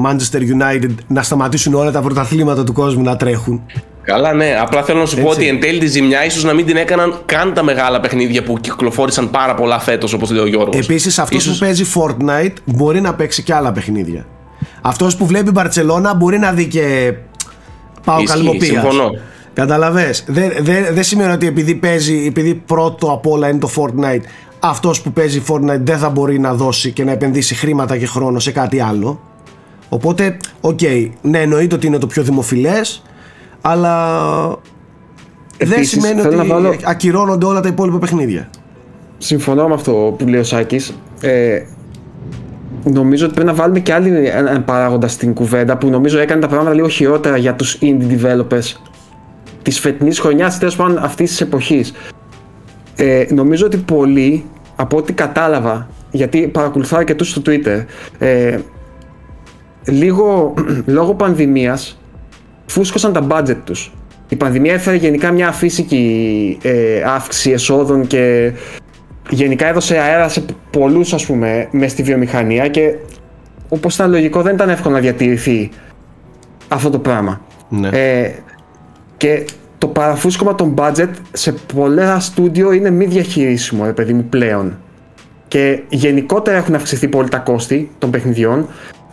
[0.06, 3.62] Manchester United να σταματήσουν όλα τα πρωταθλήματα του κόσμου να τρέχουν.
[4.02, 4.56] Καλά, ναι.
[4.62, 5.40] Απλά θέλω να σου πω Έτσι.
[5.40, 8.58] ότι εν τέλει τη ζημιά ίσως να μην την έκαναν καν τα μεγάλα παιχνίδια που
[8.62, 10.76] κυκλοφόρησαν πάρα πολλά φέτος, όπως λέει ο Γιώργος.
[10.76, 14.26] Επίσης αυτός Ίσως- που παίζει Fortnite μπορεί να παίξει και άλλα παιχνίδια.
[14.82, 17.14] Αυτός που βλέπει Μπαρτσελώνα μπορεί να δει και
[18.06, 18.66] πάω Ισχύει, καλυμοπίας.
[18.66, 19.10] συμφωνώ.
[19.54, 24.22] Καταλαβες; Δεν δεν- δεν σημαίνει ότι επειδή παίζει, επειδή πρώτο απ' όλα είναι το Fortnite,
[24.60, 28.40] αυτός που παίζει Fortnite δεν θα μπορεί να δώσει και να επενδύσει χρήματα και χρόνο
[28.40, 29.20] σε κάτι άλλο.
[29.96, 30.80] Οπότε, ΟΚ,
[31.22, 33.04] ναι, εννοείται ότι είναι το πιο δημοφιλές,
[33.62, 34.08] αλλά
[35.58, 38.50] δεν Επίσης, σημαίνει θέλω ότι να βάλω- ακυρώνονται όλα τα υπόλοιπα παιχνίδια.
[39.18, 40.94] Συμφωνώ με αυτό που λέει ο Σάκης.
[41.22, 41.62] Ε,
[42.84, 46.48] νομίζω ότι πρέπει να βάλουμε και άλλη έναν παράγοντα στην κουβέντα που νομίζω έκανε τα
[46.48, 48.74] πράγματα λίγο χειρότερα για τους indie developers
[49.62, 51.94] της φετινής χρονιάς, τέλος πάντων αυτής της εποχής.
[52.96, 57.84] Ε, νομίζω ότι πολλοί, από ό,τι κατάλαβα, γιατί παρακολουθάω και τους στο Twitter,
[58.20, 58.58] ε,
[59.86, 60.54] λίγο
[60.86, 62.00] λόγω πανδημίας
[62.66, 63.94] φούσκωσαν τα budget τους.
[64.30, 68.52] Η πανδημία έφερε γενικά μια αφύσικη ε, αύξηση εσόδων και
[69.30, 72.96] γενικά έδωσε αέρα σε πολλούς ας πούμε μες στη βιομηχανία και
[73.70, 75.70] όπως ήταν λογικό δεν ήταν εύκολο να διατηρηθεί
[76.68, 77.42] αυτό το πράγμα.
[77.70, 77.88] Ναι.
[77.88, 78.32] Ε,
[79.18, 79.46] και
[79.78, 84.78] το παραφούσκωμα των budget σε πολλά στούντιο είναι μη διαχειρίσιμο, ρε παιδί μου, πλέον.
[85.48, 88.68] Και γενικότερα έχουν αυξηθεί πολύ τα κόστη των παιχνιδιών.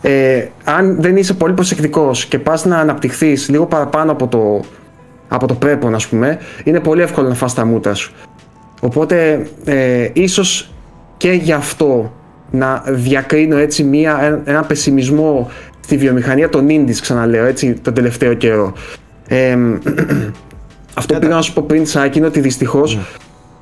[0.05, 4.61] Ε, αν δεν είσαι πολύ προσεκτικός και πας να αναπτυχθείς λίγο παραπάνω από το,
[5.27, 8.13] από το πρέπον, ας πούμε, είναι πολύ εύκολο να φας τα μούτρα σου.
[8.81, 10.73] Οπότε, ε, ίσως
[11.17, 12.13] και γι' αυτό
[12.51, 18.33] να διακρίνω έτσι μία, ένα, ένα πεσιμισμό στη βιομηχανία των indies, ξαναλέω, έτσι, τον τελευταίο
[18.33, 18.73] καιρό.
[19.27, 19.57] Ε,
[20.99, 22.99] αυτό που πήγα να σου πω πριν, Σάκη, είναι ότι δυστυχώς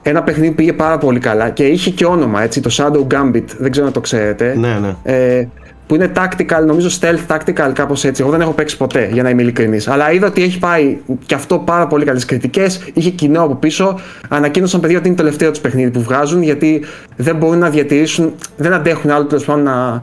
[0.01, 3.71] ένα παιχνίδι πήγε πάρα πολύ καλά και είχε και όνομα, έτσι, το Shadow Gambit, δεν
[3.71, 4.55] ξέρω αν το ξέρετε.
[4.57, 4.95] Ναι, ναι.
[5.03, 5.47] Ε,
[5.91, 8.21] που είναι tactical, νομίζω stealth tactical, κάπως έτσι.
[8.21, 9.87] Εγώ δεν έχω παίξει ποτέ, για να είμαι ειλικρινής.
[9.87, 12.89] Αλλά είδα ότι έχει πάει και αυτό πάρα πολύ καλές κριτικές.
[12.93, 13.99] Είχε κοινό από πίσω.
[14.29, 16.83] Ανακοίνωσαν παιδιά ότι είναι το τελευταίο τους παιχνίδι που βγάζουν, γιατί
[17.15, 20.01] δεν μπορούν να διατηρήσουν, δεν αντέχουν άλλο τέλος πάντων να,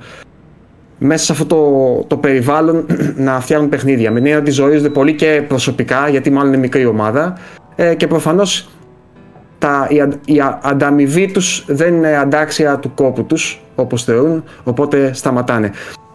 [0.99, 2.87] μέσα σε αυτό το, το περιβάλλον
[3.27, 4.11] να φτιάχνουν παιχνίδια.
[4.11, 7.39] Με την έννοια ότι ζορίζονται πολύ και προσωπικά, γιατί μάλλον είναι μικρή ομάδα.
[7.77, 8.69] ε, και προφανώς
[9.59, 14.45] τα, η, αν- η α- ανταμοιβή τους δεν είναι αντάξια του κόπου τους όπως θεωρούν,
[14.65, 15.71] οπότε σταματάνε.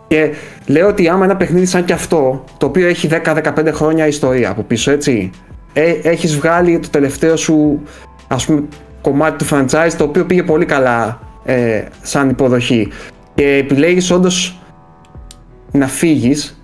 [0.07, 0.31] Και
[0.67, 4.61] λέω ότι άμα ένα παιχνίδι σαν και αυτό, το οποίο έχει 10-15 χρόνια ιστορία από
[4.61, 5.31] πίσω, έτσι,
[5.73, 7.81] ε, έχεις βγάλει το τελευταίο σου
[8.27, 8.63] ας πούμε
[9.01, 12.87] κομμάτι του franchise το οποίο πήγε πολύ καλά ε, σαν υποδοχή
[13.35, 14.59] και επιλέγεις όντως
[15.71, 16.57] να φύγεις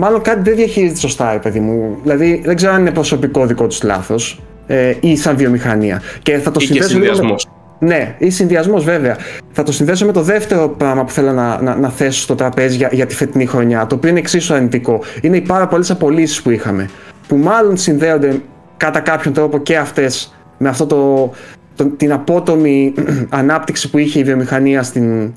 [0.00, 1.98] Μάλλον κάτι δεν διαχειρίζεται σωστά, ρε παιδί μου.
[2.02, 6.02] Δηλαδή, δεν ξέρω αν είναι προσωπικό δικό τους λάθος ε, ή σαν βιομηχανία.
[6.22, 7.48] Και θα το Ή και συνδέσω λίγο με- συνδυασμός.
[7.78, 9.16] Ναι, ή συνδυασμός βέβαια.
[9.52, 12.76] Θα το συνδέσω με το δεύτερο πράγμα που θέλω να, να, να θέσω στο τραπέζι
[12.76, 15.00] για, για τη φετινή χρονιά, το οποίο είναι εξίσου αρνητικό.
[15.20, 16.88] Είναι οι πάρα πολλές απολύσεις που είχαμε.
[17.28, 18.40] Που μάλλον συνδέονται
[18.76, 21.30] κατά κάποιον τρόπο και αυτές με αυτό το,
[21.76, 22.94] το, την απότομη
[23.28, 25.32] ανάπτυξη που είχε η βιομηχανία στην,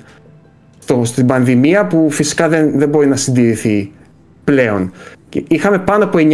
[0.80, 3.92] στο, στην πανδημία που φυσικά δεν, δεν μπορεί να συντηρηθεί
[4.44, 4.92] πλέον.
[5.30, 6.30] Και είχαμε πάνω από 9.000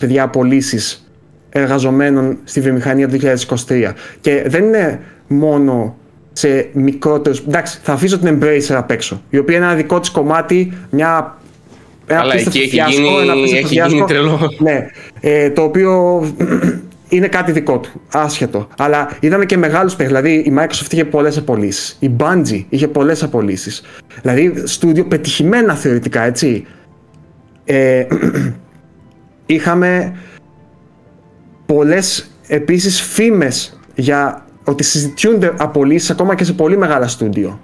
[0.00, 1.07] παιδιά απολύσεις
[1.60, 3.16] εργαζομένων στη βιομηχανία το
[3.68, 3.92] 2023.
[4.20, 5.96] Και δεν είναι μόνο
[6.32, 7.36] σε μικρότερου.
[7.48, 11.36] Εντάξει, θα αφήσω την Embracer απ' έξω, η οποία είναι ένα δικό της κομμάτι, μια.
[12.10, 14.04] Ένα Αλλά απίστευτο εκεί έχει φιάσκο, γίνει- ένα απίστευτο έχει γίνει φιάσκο.
[14.06, 14.54] τρελό.
[14.58, 14.86] Ναι,
[15.20, 16.24] ε, το οποίο
[17.08, 18.68] είναι κάτι δικό του, άσχετο.
[18.78, 20.20] Αλλά είδαμε και μεγάλους παιχνίδι.
[20.20, 21.96] Δηλαδή η Microsoft είχε πολλές απολύσεις.
[22.00, 23.82] Η Bungie είχε πολλές απολύσεις.
[24.22, 26.66] Δηλαδή στούντιο πετυχημένα θεωρητικά, έτσι.
[27.64, 28.06] Ε,
[29.46, 30.12] είχαμε
[31.74, 37.60] πολλές επίσης φήμες για ότι συζητιούνται απολύσεις ακόμα και σε πολύ μεγάλα στούντιο.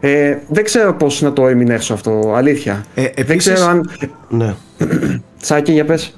[0.00, 2.84] Ε, δεν ξέρω πώς να το ερμηνεύσω αυτό, αλήθεια.
[2.94, 3.90] Ε, δεν επίσης- ξέρω αν...
[4.28, 4.54] Ναι.
[5.42, 6.16] Σάκη, για πες.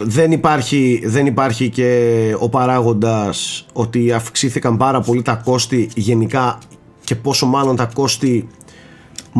[0.00, 6.58] δεν υπάρχει, δεν υπάρχει και ο παράγοντας ότι αυξήθηκαν πάρα πολύ τα κόστη γενικά
[7.04, 8.48] και πόσο μάλλον τα κόστη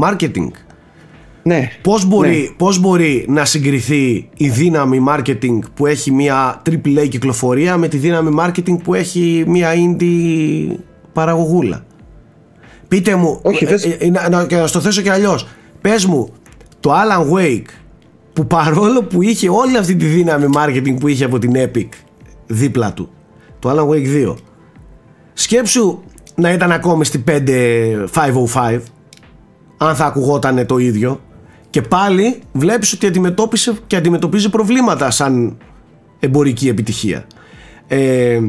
[0.02, 0.50] marketing.
[1.42, 1.68] Ναι.
[1.82, 2.54] Πώς μπορεί, Ναι.
[2.56, 8.36] πώς μπορεί να συγκριθεί η δύναμη marketing που έχει μια AAA κυκλοφορία με τη δύναμη
[8.40, 10.76] marketing που έχει μια indie
[11.12, 11.84] παραγωγούλα;
[12.88, 15.46] Πείτε μου, Όχι, ε, θες- ε, να, να, και να στο θέσω και αλλιώς.
[15.80, 16.28] Πες μου,
[16.80, 17.64] το Alan Wake
[18.32, 21.88] που παρόλο που είχε όλη αυτή τη δύναμη marketing που είχε από την Epic
[22.46, 23.08] δίπλα του,
[23.58, 24.34] το Alan Wake 2,
[25.32, 26.02] σκέψου
[26.34, 27.24] να ήταν ακόμη στη
[28.14, 28.78] 5505
[29.76, 31.20] αν θα ακουγόταν το ίδιο
[31.72, 35.56] και πάλι βλέπεις ότι αντιμετώπισε και αντιμετωπίζει προβλήματα σαν
[36.20, 37.26] εμπορική επιτυχία.
[37.88, 38.40] Ε,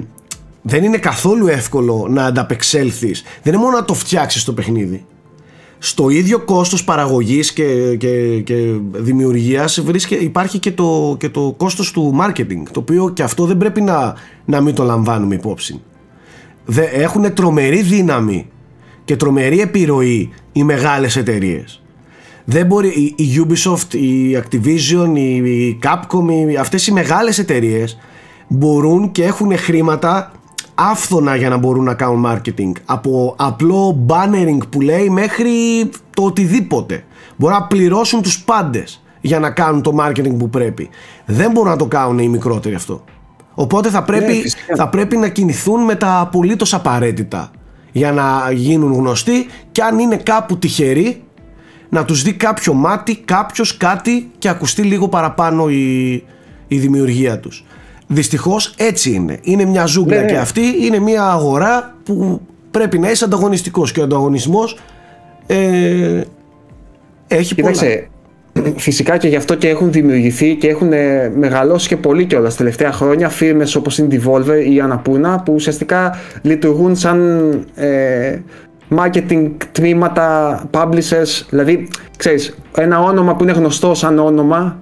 [0.62, 3.24] δεν είναι καθόλου εύκολο να ανταπεξέλθεις.
[3.44, 5.06] Δεν είναι μόνο να το φτιάξεις το παιχνίδι.
[5.78, 8.56] Στο ίδιο κόστος παραγωγής και, και, και
[8.92, 13.58] δημιουργίας βρίσκε, υπάρχει και το, και το κόστος του marketing το οποίο και αυτό δεν
[13.58, 15.82] πρέπει να, να μην το λαμβάνουμε υπόψη.
[16.66, 18.50] Δε, έχουν τρομερή δύναμη
[19.06, 21.83] και τρομερή επιρροή οι μεγάλες εταιρείες.
[22.46, 27.98] Δεν μπορεί, η, η Ubisoft, η Activision, η, η Capcom, οι, αυτές οι μεγάλες εταιρείες
[28.48, 30.32] μπορούν και έχουν χρήματα
[30.76, 32.72] άφθονα για να μπορούν να κάνουν marketing.
[32.86, 35.52] Από απλό bannering που λέει μέχρι
[36.14, 37.04] το οτιδήποτε.
[37.36, 40.90] Μπορούν να πληρώσουν τους πάντες για να κάνουν το marketing που πρέπει.
[41.26, 43.04] Δεν μπορούν να το κάνουν οι μικρότεροι αυτό.
[43.54, 44.76] Οπότε θα πρέπει, Ναι, φυσικά.
[44.76, 47.52] θα πρέπει να κινηθούν με τα απολύτως απαραίτητα
[47.92, 51.24] για να γίνουν γνωστοί και αν είναι κάπου τυχεροί
[51.94, 56.14] να τους δει κάποιο μάτι, κάποιος κάτι και ακουστεί λίγο παραπάνω η,
[56.68, 57.66] η δημιουργία τους.
[58.08, 59.40] Δυστυχώς έτσι είναι.
[59.42, 60.32] Είναι μια ζούγκλα Ναι, ναι.
[60.32, 64.78] και αυτή είναι μια αγορά που πρέπει να είσαι ανταγωνιστικός και ο ανταγωνισμός
[65.48, 66.22] ε,
[67.28, 67.72] έχει πολλά.
[67.72, 68.08] Κοίταξε,
[68.76, 72.58] φυσικά και γι' αυτό και έχουν δημιουργηθεί και έχουν ε, μεγαλώσει και πολύ κιόλας τα
[72.58, 78.38] τελευταία χρόνια φίρμες όπως είναι η Devolver ή η Annapurna που ουσιαστικά λειτουργούν σαν ε,
[78.98, 84.78] marketing τμήματα, publishers, δηλαδή ξέρεις, ένα όνομα που είναι γνωστό σαν όνομα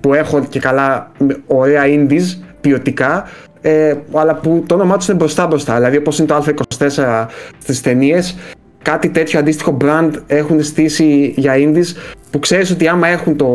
[0.00, 3.28] που έχω και καλά με ωραία indies ποιοτικά
[3.60, 6.44] ε, αλλά που το όνομά τους είναι μπροστά μπροστά δηλαδή όπως είναι το
[6.78, 7.26] Α24
[7.58, 8.36] στις ταινίες
[8.82, 11.96] κάτι τέτοιο αντίστοιχο brand έχουν στήσει για indies
[12.30, 13.46] που ξέρεις ότι άμα έχουν το,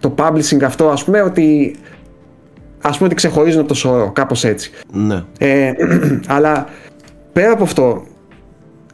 [0.00, 1.76] το publishing αυτό ας πούμε ότι
[2.82, 5.22] ας πούμε ότι ξεχωρίζουν από το σωρό κάπως έτσι Ναι.
[5.38, 5.72] ε,
[6.36, 6.66] αλλά
[7.32, 8.04] πέρα από αυτό,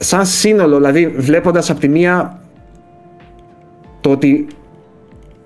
[0.02, 2.38] σαν σύνολο, δηλαδή βλέποντας από τη μία
[4.00, 4.46] το ότι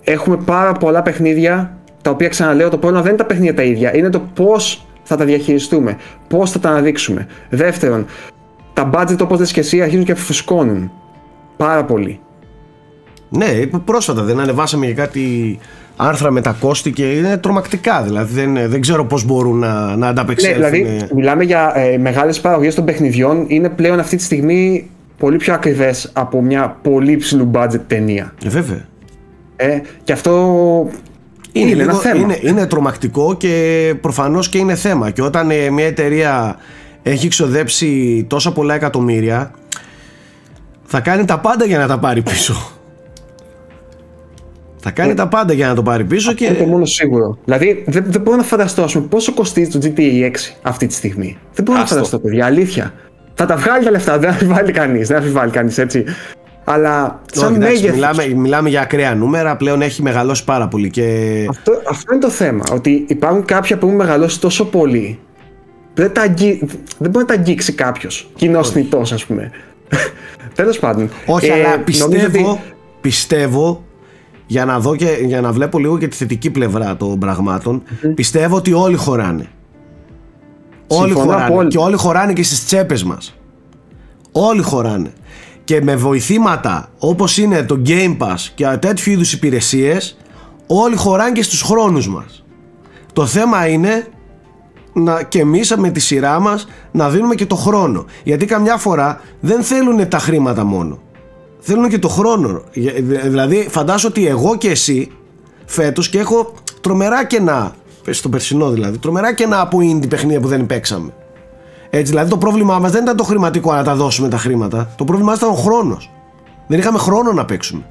[0.04, 3.96] έχουμε πάρα πολλά παιχνίδια τα οποία ξαναλέω το πρόβλημα δεν είναι τα παιχνίδια τα ίδια,
[3.96, 5.96] είναι το πώς θα τα διαχειριστούμε,
[6.28, 7.26] πώς θα τα αναδείξουμε.
[7.48, 8.06] Δεύτερον,
[8.72, 10.92] τα budget όπως λες και εσύ αρχίζουν και φουσκώνουν
[11.56, 12.20] πάρα πολύ.
[13.36, 15.58] Ναι, πρόσφατα δεν ανεβάσαμε για κάτι
[15.96, 18.02] άρθρα με τα κόστη και είναι τρομακτικά.
[18.02, 20.70] Δηλαδή δεν, δεν ξέρω πώς μπορούν να, να Ναι, ανταπεξέλθουν.
[20.70, 25.54] δηλαδή μιλάμε για ε, μεγάλες παραγωγές των παιχνιδιών, είναι πλέον αυτή τη στιγμή πολύ πιο
[25.54, 28.34] ακριβές από μια πολύ ψηλού budget ταινία.
[28.44, 28.84] Ε, βέβαια.
[29.56, 30.30] Ε, και αυτό
[31.52, 32.20] Είναι, Είναι ένα λίγο- θέμα.
[32.20, 35.10] είναι, είναι τρομακτικό και προφανώς και είναι θέμα.
[35.10, 36.56] Και όταν ε, μια εταιρεία
[37.02, 39.50] έχει ξοδέψει τόσα πολλά εκατομμύρια,
[40.84, 42.70] θα κάνει τα πάντα για να τα πάρει πίσω.
[44.88, 46.66] Θα κάνει τα πάντα για να το πάρει πίσω Είναι το και.
[46.70, 47.38] μόνο σίγουρο.
[47.44, 50.30] Δηλαδή, δεν, δεν μπορώ να φανταστώ ας πούμε, πόσο κοστίζει το GTA 6
[50.62, 51.38] αυτή τη στιγμή.
[51.54, 51.94] Δεν μπορώ Άστο.
[51.94, 52.92] να φανταστώ, παιδιά, αλήθεια.
[53.34, 55.08] Θα τα βγάλει τα λεφτά, δεν αμφιβάλλει κανείς.
[55.08, 56.04] Δεν αμφιβάλλει κανείς, έτσι.
[56.64, 57.94] Αλλά σαν Όχι, εντάξει, μέγεθο.
[57.94, 61.04] μιλάμε, μιλάμε για ακραία νούμερα, πλέον έχει μεγαλώσει πάρα πολύ και
[61.48, 62.64] Αυτό, αυτό είναι το θέμα.
[62.72, 65.18] Ότι υπάρχουν κάποια που έχουν μεγαλώσει τόσο πολύ.
[65.94, 66.60] Δεν, τα αγγί...
[66.98, 68.30] δεν μπορεί να τα αγγίξει κάποιος.
[68.36, 69.50] Κοινός θνητός, ας πούμε.
[70.54, 71.10] Τέλος πάντων.
[71.26, 72.60] Όχι, Ε, αλλά νομίζω πιστεύω, ότι-
[73.00, 73.84] πιστεύω
[74.46, 77.82] για να δω και για να βλέπω λίγο και τη θετική πλευρά των πραγματων
[78.14, 79.46] πιστεύω ότι όλοι χωράνε.
[80.86, 81.44] Όλοι Συμφωνώ χωράνε.
[81.44, 81.68] απόλυτα.
[81.68, 83.36] Και όλοι χωράνε και στις τσέπες μας.
[84.32, 85.12] Όλοι χωράνε.
[85.64, 90.16] Και με βοηθήματα όπως είναι το Game Pass και τέτοιου είδους υπηρεσίες,
[90.66, 92.44] όλοι χωράνε και στους χρόνους μας.
[93.12, 94.06] Το θέμα είναι
[94.92, 98.04] να, και εμείς με τη σειρά μας να δίνουμε και το χρόνο.
[98.24, 100.98] Γιατί καμιά φορά δεν θέλουν τα χρήματα μόνο.
[101.68, 102.62] Θέλουν και το χρόνο.
[102.72, 105.10] Για- δη- Δηλαδή φαντάσου ότι εγώ και εσύ
[105.64, 107.74] φέτος και έχω τρομερά κενά,
[108.10, 111.10] στο περσινό δηλαδή, τρομερά κενά από indie παιχνίδια που δεν παίξαμε.
[111.90, 114.90] Έτσι, δηλαδή το πρόβλημά μας δεν ήταν το χρηματικό να τα δώσουμε τα χρήματα.
[114.96, 116.10] Το πρόβλημά μας ήταν ο χρόνος.
[116.66, 117.82] Δεν είχαμε χρόνο να παίξουμε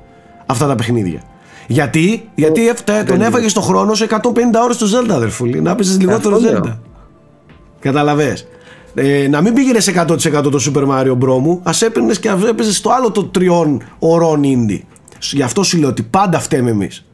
[0.45, 1.21] αυτά τα παιχνίδια.
[1.67, 3.25] Γιατί, γιατί έφτα- τον είναι.
[3.25, 5.61] έφαγες το χρόνο σε 150 ώρες στο Zelda, αδερφούλη.
[5.61, 6.61] Να παίζεις λιγότερο Αυτό λέω.
[6.65, 6.77] Zelda.
[7.79, 8.47] Καταλαβες.
[8.97, 11.39] Ε, να μην πήγαινε 100% το Super Mario Bros.
[11.39, 14.81] μου, ας έπαιρνες και ας έπαιζες το άλλο το τριών ωρών indie.
[15.19, 17.05] Γι' αυτό σου λέω ότι πάντα φταίμε εμείς.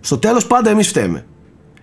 [0.00, 1.26] Στο τέλος πάντα εμείς φταίμε.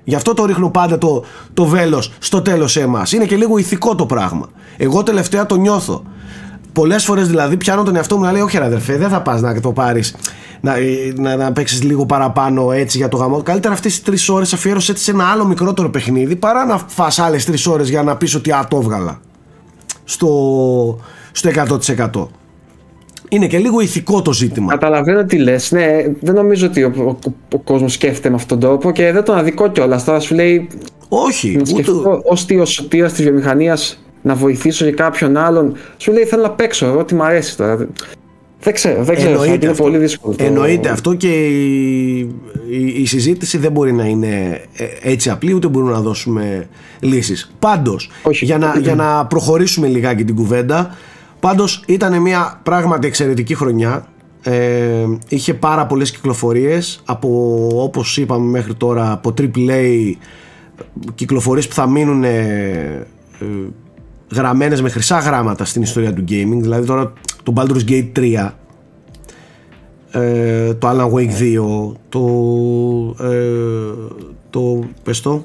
[0.04, 3.12] Γι' αυτό το ρίχνω πάντα το, το βέλος στο τέλος σε εμάς.
[3.12, 4.50] Είναι και λίγο ηθικό το πράγμα.
[4.78, 6.04] Εγώ τελευταία το νιώθω.
[6.74, 9.42] Πολλές φορές δηλαδή πιάνω τον εαυτό μου να λέει όχι ρε αδερφέ δεν θα πας
[9.42, 10.16] να το πάρεις
[10.62, 10.74] να,
[11.16, 13.42] να, να παίξεις λίγο παραπάνω έτσι για το γαμό.
[13.42, 17.20] Καλύτερα αυτές τις τρεις ώρες αφιέρωσε έτσι σε ένα άλλο μικρότερο παιχνίδι παρά να φας
[17.20, 19.20] άλλες τρεις ώρες για να πεις ότι α, το έβγαλα
[20.10, 21.00] στο,
[21.32, 21.50] στο
[22.18, 22.28] 100%.
[23.30, 24.72] Είναι και λίγο ηθικό το ζήτημα.
[24.72, 25.72] Καταλαβαίνω τι λες.
[25.72, 29.24] Ναι, δεν νομίζω ότι ο, ο, ο κόσμος σκέφτεται με αυτόν τον τρόπο και δεν
[29.24, 30.04] τον αδικό κιόλας.
[30.04, 30.68] Τώρα σου λέει
[31.10, 35.76] Όχι, να ούτε, σκεφτώ ως τι ο σωτήρας της βιομηχανίας να βοηθήσω για κάποιον άλλον.
[35.98, 36.86] Σου λέει θέλω να παίξω.
[36.86, 37.88] Εγώ τι μου αρέσει τώρα.
[38.62, 39.38] Δεν ξέρω, δεν ξέρω.
[39.40, 39.84] θα είναι αυτό.
[39.84, 40.36] πολύ δύσκολο.
[40.36, 42.18] το- Εννοείται αυτό και η,
[42.70, 46.68] η, η συζήτηση δεν μπορεί να είναι ε, έτσι απλή ούτε μπορούμε να δώσουμε
[47.00, 47.52] λύσεις.
[47.60, 48.46] Πάντως, Όχι.
[48.46, 50.96] για να, για να προχωρήσουμε λιγάκι την κουβέντα,
[51.40, 54.08] πάντως ήταν μια πράγματι εξαιρετική χρονιά.
[54.44, 60.14] Ε, είχε πάρα πολλές κυκλοφορίες από όπως είπαμε μέχρι τώρα από AAA
[61.16, 62.28] κυκλοφορίες που θα μείνουν ε,
[63.40, 63.46] ε,
[64.34, 68.50] γραμμένες με χρυσά γράμματα στην ιστορία του gaming δηλαδή τώρα το Baldur's Gate 3
[70.12, 72.20] ε, το Alan Wake 2 το
[73.26, 73.94] ε,
[74.50, 75.44] το πες το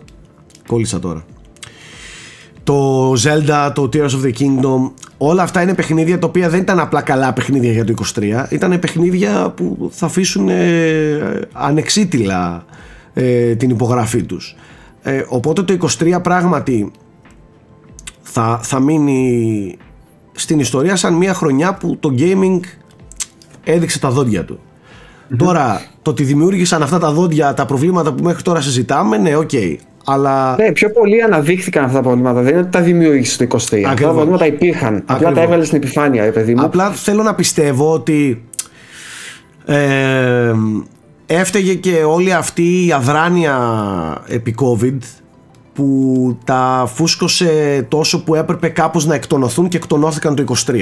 [0.66, 1.24] κόλλησα τώρα.
[2.64, 6.78] Το Zelda, το Tears of the Kingdom όλα αυτά είναι παιχνίδια τα οποία δεν ήταν
[6.78, 12.64] απλά καλά παιχνίδια για το 23 ήταν παιχνίδια που θα αφήσουν ε, ανεξίτηλα
[13.14, 14.56] ε, την υπογραφή τους.
[15.02, 16.90] Ε, οπότε το 23 πράγματι
[18.22, 19.76] θα, θα μείνει
[20.34, 22.60] στην ιστορία σαν μια χρονιά που το gaming
[23.64, 24.58] έδειξε τα δόντια του.
[25.36, 29.50] Τώρα, το ότι δημιούργησαν αυτά τα δόντια, τα προβλήματα που μέχρι τώρα συζητάμε, ναι, ΟΚ.
[30.04, 32.40] Αλλά Ναι, πιο πολύ αναδείχθηκαν αυτά τα προβλήματα.
[32.42, 33.56] Δεν είναι ότι τα δημιούργησε το 23.
[33.56, 34.14] Αυτά τα Ακριβώς.
[34.14, 34.96] προβλήματα υπήρχαν.
[34.96, 35.34] Απλά Ακριβώς.
[35.34, 36.64] τα έβγαλες στην επιφάνεια, ρε παιδί μου.
[36.64, 38.44] απλά θέλω να πιστεύω ότι
[39.64, 40.52] ε,
[41.26, 43.56] έφταιγε και όλη αυτή η αδράνεια
[44.28, 44.98] επί COVID
[45.74, 50.72] που τα φούσκωσε τόσο που έπρεπε κάπως να εκτονωθούν και εκτονώθηκαν το 23.
[50.72, 50.80] ναι,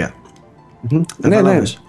[0.88, 1.02] ναι.
[1.20, 1.82] Καταλάβες.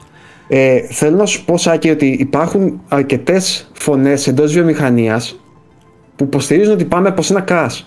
[0.48, 5.40] Ε, θέλω να σου πω, Σάκη, ότι υπάρχουν αρκετές φωνές εντός βιομηχανίας
[6.16, 7.82] που υποστηρίζουν ότι πάμε προς ένα crash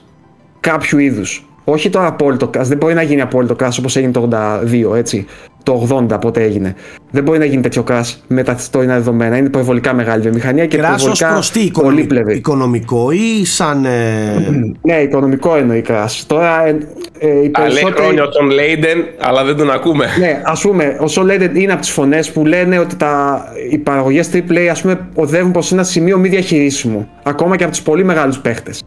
[0.60, 1.48] κάποιου είδους.
[1.64, 5.26] Όχι το απόλυτο crash, δεν μπορεί να γίνει απόλυτο crash όπως έγινε το 82, έτσι.
[5.66, 6.74] Το 80 πότε έγινε.
[7.10, 9.36] Δεν μπορεί να γίνει τέτοιο crash με τα τωρινά δεδομένα.
[9.36, 12.36] Είναι υπερβολικά μεγάλη βιομηχανία και Κράσος υπερβολικά προς τι, οικονομι- πολύπλευρη.
[12.36, 13.84] οικονομικό ή σαν...
[13.84, 16.22] ε, Ναι, οικονομικό εννοεί crash.
[16.26, 16.76] Τώρα ε,
[17.18, 17.92] ε, οι Τα λέει περισσότεροι.
[17.94, 20.06] χρόνια τον Λέιντεν, αλλά δεν τον ακούμε.
[20.18, 24.30] Ναι, ας πούμε, ο Soul είναι από τις φωνές που λένε ότι τα, οι παραγωγές
[24.32, 27.08] AAA ας πούμε, οδεύουν προς ένα σημείο μη διαχειρίσιμου.
[27.22, 28.82] Ακόμα και από τους πολύ μεγάλους παίχτες.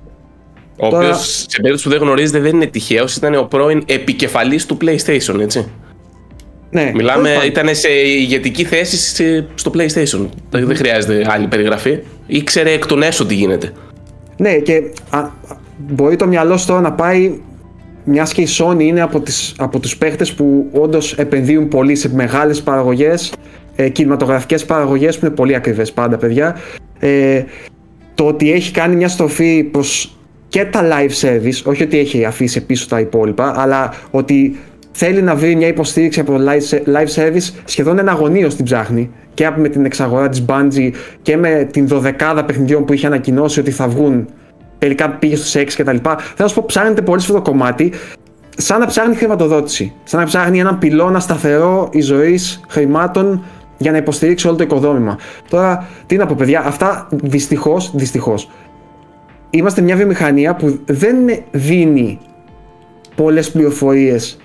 [0.77, 4.65] Ο Τώρα- οποίος σε περίπτωση που δεν γνωρίζετε δεν είναι τυχαίος, ήταν ο πρώην επικεφαλής
[4.65, 5.67] του PlayStation, έτσι.
[6.71, 7.49] Ναι, Μιλάμε, τέλος πάντων.
[7.49, 10.27] ήταν σε ηγετική θέση σε- στο PlayStation.
[10.49, 11.99] Δεν χρειάζεται άλλη περιγραφή.
[12.27, 13.71] Ήξερε εκ των έσω τι γίνεται.
[14.37, 15.29] Ναι, και α, α,
[15.77, 17.39] μπορεί το μυαλό σου τώρα να πάει.
[18.03, 22.13] Μιας και η Sony είναι από, τις, από τους παίχτες που όντως επενδύουν πολύ σε
[22.13, 23.33] μεγάλες παραγωγές,
[23.75, 26.57] ε, κινηματογραφικές παραγωγές που είναι πολύ ακριβές πάντα παιδιά.
[26.99, 27.43] Ε,
[28.15, 32.65] το ότι έχει κάνει μια στροφή προς και τα live service, όχι ότι έχει αφήσει
[32.65, 34.59] πίσω τα υπόλοιπα, αλλά ότι
[34.99, 36.43] θέλει να βρει μια υποστήριξη από το
[36.85, 41.87] live service σχεδόν εναγωνίως την ψάχνει και με την εξαγορά της Bungie και με την
[41.87, 44.27] δωδεκάδα παιχνιδιών που είχε ανακοινώσει ότι θα βγουν
[44.77, 45.95] τελικά πήγε στους 6 κτλ.
[45.95, 47.93] Θέλω να σου πω ψάχνετε πολύ σε αυτό το κομμάτι
[48.57, 49.93] σαν να ψάχνει χρηματοδότηση.
[50.03, 53.43] Σαν να ψάχνει έναν πυλώνα σταθερό ζωής χρημάτων
[53.77, 55.17] για να υποστηρίξει όλο το οικοδόμημα.
[55.49, 58.49] Τώρα, τι να πω, παιδιά, αυτά δυστυχώς, δυστυχώς.
[59.49, 61.15] Είμαστε μια βιομηχανία που δεν
[61.51, 62.19] δίνει
[63.15, 64.37] πολλές πληροφορίες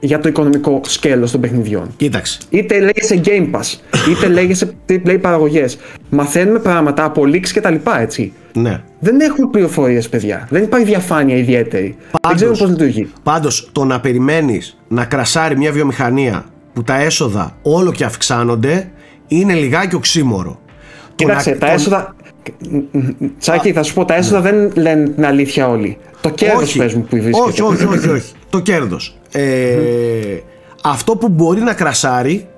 [0.00, 1.94] για το οικονομικό σκέλος των παιχνιδιών.
[1.96, 2.38] Κοίταξε.
[2.50, 3.78] Είτε λέει σε Game Pass,
[4.10, 5.78] είτε λέει σε play παραγωγές.
[6.10, 8.32] Μαθαίνουμε πράγματα από leaks και τα λοιπά, έτσι.
[8.52, 8.82] Ναι.
[8.98, 10.46] Δεν έχουμε πληροφορίες, παιδιά.
[10.50, 11.96] Δεν υπάρχει διαφάνεια ιδιαίτερη.
[12.20, 13.12] Πάντως, δεν ξέρουμε πώς λειτουργεί.
[13.22, 18.90] Πάντως, το να περιμένεις να κρασάρει μια βιομηχανία που τα έσοδα όλο και αυξάνονται
[19.28, 20.60] είναι λιγάκι οξύμορο.
[21.14, 22.14] Κοίταξε, τα έσοδα.
[23.38, 25.98] Τσάκη, θα σου πω, τα έσοδα δεν λένε την αλήθεια όλοι.
[26.20, 27.38] Το κέρδος παίζουν που βρίσκεται.
[27.38, 28.32] Όχι, όχι, όχι, όχι.
[28.50, 29.17] το κέρδος.
[29.32, 30.38] Ε,
[30.82, 32.48] αυτό που μπορεί να κρασάρει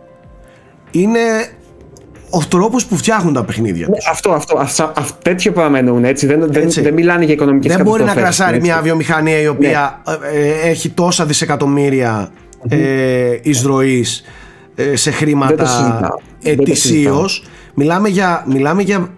[0.91, 1.21] είναι
[2.31, 3.87] ο τρόπος που φτιάχνουν τα παιχνίδια.
[3.89, 6.27] Ναι, αυτό, αυτό, αυτό, αυτό, τέτοιο παραμένουν έτσι.
[6.27, 6.81] Δεν, έτσι.
[6.81, 8.69] δεν, μιλάνε για οικονομικές Δεν μπορεί να κρασάρει έτσι.
[8.69, 10.39] μια βιομηχανία η οποία ναι.
[10.39, 12.71] ε, έχει τόσα δισεκατομμύρια mm-hmm.
[12.71, 14.25] ε, εισρωής
[14.75, 17.45] ε, σε χρήματα ετησίως.
[17.75, 19.09] Μιλάμε για, μιλάμε για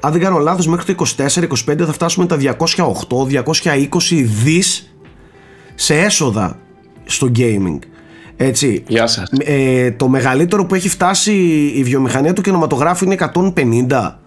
[0.00, 4.94] αν δεν κάνω λάθος μέχρι το 24-25 θα φτάσουμε τα 208-220 δις
[5.82, 6.56] σε έσοδα
[7.04, 7.78] στο gaming.
[8.36, 8.84] Έτσι.
[8.86, 9.30] Γεια σας.
[9.44, 11.32] Ε, το μεγαλύτερο που έχει φτάσει
[11.74, 14.18] η βιομηχανία του κινηματογράφου είναι 150.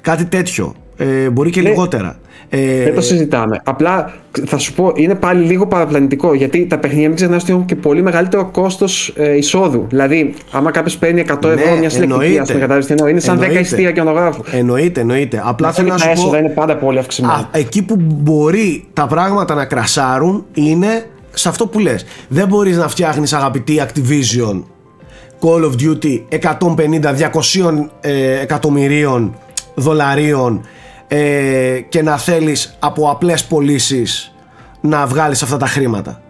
[0.00, 0.74] Κάτι τέτοιο.
[0.98, 1.68] Ε, μπορεί και ναι.
[1.68, 2.18] λιγότερα.
[2.50, 3.60] Ε, δεν το συζητάμε.
[3.64, 4.12] Απλά
[4.46, 7.76] θα σου πω, είναι πάλι λίγο παραπλανητικό γιατί τα παιχνίδια μην ξεχνάς ότι έχουν και
[7.76, 9.86] πολύ μεγαλύτερο κόστος ε, εισόδου.
[9.88, 13.60] Δηλαδή, άμα κάποιος παίρνει 100 ναι, ευρώ μια συλλεκτική, ας πούμε, κατάλαβες είναι σαν 10
[13.60, 14.42] ειστήρια κινηματογράφου.
[14.50, 15.42] Εννοείται, εννοείται.
[15.44, 16.14] Απλά θέλω να σου πω.
[16.14, 17.48] Τα έσοδα είναι πάντα πολύ αυξημένα.
[17.52, 22.04] εκεί που μπορεί τα πράγματα να κρασάρουν είναι σε αυτό που λες.
[22.28, 24.62] Δεν μπορείς να φτιάχνεις αγαπητή Activision
[25.40, 29.34] Call of Duty 150-200 ε, εκατομμυρίων
[29.74, 30.60] δολαρίων
[31.08, 34.32] ε, και να θέλεις από απλές πωλήσεις
[34.80, 36.22] να βγάλεις αυτά τα χρήματα.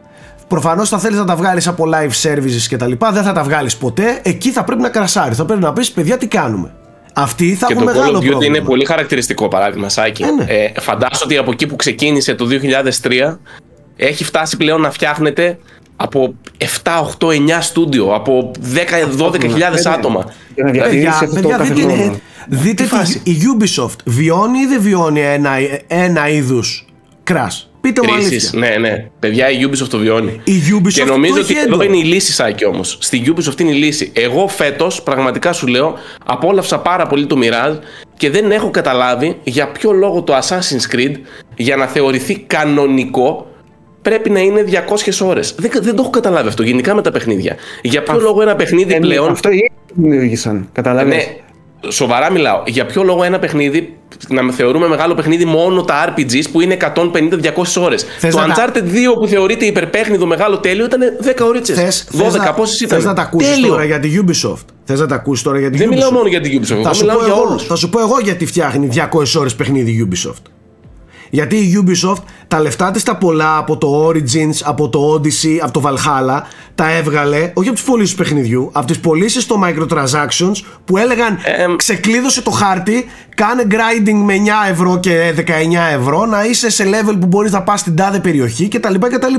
[0.48, 3.42] Προφανώς θα θέλεις να τα βγάλεις από live services και τα λοιπά, δεν θα τα
[3.42, 4.20] βγάλεις ποτέ.
[4.22, 5.36] Εκεί θα πρέπει να κρασάρεις.
[5.36, 6.74] Θα πρέπει να πεις, παιδιά, τι κάνουμε.
[7.14, 8.22] Αυτοί θα έχουν μεγάλο πρόβλημα.
[8.22, 10.22] Και το Call of Duty είναι πολύ χαρακτηριστικό παράδειγμα, Σάκη.
[10.22, 10.44] Ε, ναι.
[10.48, 12.46] ε, φαντάσου ότι από εκεί που ξεκίνησε το
[13.02, 13.36] 2003
[13.96, 15.58] έχει φτάσει πλέον να φτιάχνεται
[16.00, 16.64] από 7,
[17.18, 20.32] 8, 9 στούντιο, από 10, 12 χιλιάδες άτομα.
[20.54, 22.88] Παιδιά, παιδιά δείτε, δείτε
[23.22, 25.50] η Ubisoft βιώνει ή δεν βιώνει ένα,
[25.86, 26.84] ένα είδους
[27.30, 27.66] crash.
[27.80, 28.50] Πείτε μου αλήθεια.
[28.52, 29.08] Ναι, ναι.
[29.18, 30.40] Παιδιά, η Ubisoft το βιώνει.
[30.44, 32.98] Η Ubisoft και νομίζω ότι εδώ είναι η λύση, Σάκη όμως.
[33.00, 34.12] Στη Ubisoft είναι η λύση.
[34.14, 37.78] Εγώ φέτος, πραγματικά σου λέω, απόλαυσα πάρα πολύ το Mirage
[38.16, 41.14] και δεν έχω καταλάβει για ποιο λόγο το Assassin's Creed
[41.56, 43.46] για να θεωρηθεί κανονικό
[44.08, 45.54] πρέπει να είναι 200 ώρες.
[45.58, 47.56] Δεν, δεν το έχω καταλάβει αυτό γενικά με τα παιχνίδια.
[47.82, 49.30] Για ποιο λόγο ένα παιχνίδι ε, πλέον.
[49.30, 50.68] Αυτό οι δημιούργησαν.
[50.72, 51.08] Καταλάβει.
[51.08, 51.24] Ναι,
[51.88, 52.62] σοβαρά μιλάω.
[52.66, 53.96] Για ποιο λόγο ένα παιχνίδι
[54.28, 56.90] να θεωρούμε μεγάλο παιχνίδι μόνο τα RPGs που είναι 150-200
[57.80, 58.06] ώρες.
[58.20, 58.84] Το Uncharted 2
[59.20, 62.08] που θεωρείται υπερπέχνιδο μεγάλο τέλειο ήταν 10 ώρες.
[62.12, 63.00] 12 πόσες ήταν.
[63.00, 65.76] Θε να τα ακούσεις τώρα για τη Ubisoft; Θες να τα ακούσεις τώρα για τη
[65.76, 65.80] Ubisoft.
[65.80, 66.82] Δεν μιλάω μόνο για την Ubisoft.
[66.82, 70.57] Θα, σου πω εγώ, θα σου πω εγώ γιατί φτιάχνει 200 ώρες παιχνίδι η Ubisoft.
[71.30, 75.80] Γιατί η Ubisoft τα λεφτά της τα πολλά από το Origins, από το Odyssey, από
[75.80, 76.40] το Valhalla
[76.74, 81.38] τα έβγαλε όχι από τις πωλήσεις του παιχνιδιού, από τις πωλήσεις στο microtransactions που έλεγαν
[81.44, 84.34] ε, ξεκλείδωσε το χάρτη, κάνε grinding με
[84.66, 85.42] 9 ευρώ και 19
[85.94, 88.94] ευρώ να είσαι σε level που μπορείς να πας στην τάδε περιοχή κτλ.
[88.94, 89.34] κτλ.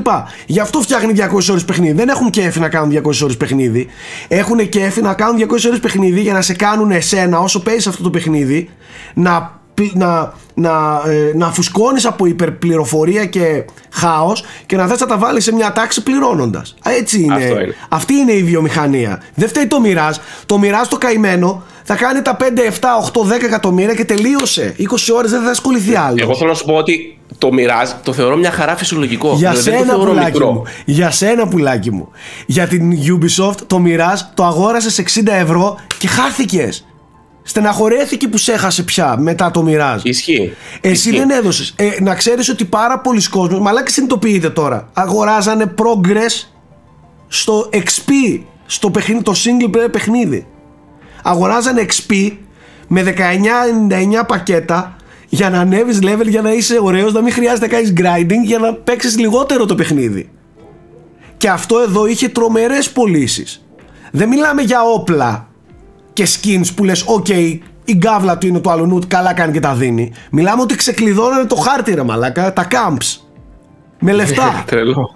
[0.46, 1.94] Γι' αυτό φτιάχνει 200 ώρες παιχνίδι.
[1.94, 3.88] Δεν έχουν κέφι να κάνουν 200 ώρες παιχνίδι.
[4.28, 8.04] Έχουν κέφι να κάνουν 200 ώρες παιχνίδι για να σε κάνουν εσένα όσο παίζεις αυτό
[8.04, 8.70] το παιχνίδι
[9.14, 9.59] να
[9.94, 15.44] να, να, ε, να φουσκώνεις από υπερπληροφορία και χάος και να θες να τα βάλεις
[15.44, 16.76] σε μια τάξη πληρώνοντας.
[16.84, 17.44] Έτσι είναι.
[17.44, 17.76] είναι.
[17.90, 19.22] Αυτή είναι η βιομηχανία.
[19.36, 20.16] Δεν φταίει το μοιράζ.
[20.46, 22.50] Το μοιράζ το καημένο θα κάνει τα 5, 7,
[23.14, 24.76] 8, 10 εκατομμύρια και τελείωσε.
[24.78, 24.84] 20
[25.16, 26.18] ώρες δεν θα ασχοληθεί άλλο.
[26.20, 29.34] Εγώ θέλω να σου πω ότι το μοιράζ το θεωρώ μια χαρά φυσιολογικό.
[29.38, 30.64] Για δηλαδή, σένα πουλάκι μου.
[30.86, 32.10] Για σένα πουλάκι μου.
[32.46, 36.86] Για την Ubisoft το μοιράζ το αγόρασες σε 60 ευρώ και χάθηκες.
[37.50, 40.02] Στεναχωρέθηκε που σε έχασε πια μετά το μοιράζ.
[40.04, 40.54] Ισχύει.
[40.82, 41.74] Εσύ δεν έδωσες.
[41.76, 46.48] Ε, να ξέρεις ότι πάρα πολλοί κόσμοι, μαλάκι συνειδητοποιείτε τώρα, αγοράζανε progress
[47.28, 50.48] στο XP, στο παιχνίδι, το single player παιχνίδι.
[51.24, 52.32] Αγοράζανε XP
[52.88, 54.96] με 19,99 πακέτα
[55.30, 58.58] για να ανέβεις level, για να είσαι ωραίος, να μην χρειάζεται να κάνεις grinding, για
[58.58, 60.30] να παίξεις λιγότερο το παιχνίδι.
[61.38, 63.66] Και αυτό εδώ είχε τρομερές πωλήσεις.
[64.12, 65.49] Δεν μιλάμε για όπλα
[66.20, 69.74] και skins που λες ok η γκάβλα του είναι του αλουνού, καλά κάνει και τα
[69.74, 70.12] δίνει.
[70.32, 73.22] Μιλάμε ότι ξεκλειδώνανε το χάρτη ρε μαλάκα, τα camps.
[74.00, 74.64] Με λεφτά.
[74.68, 75.16] Τρελό.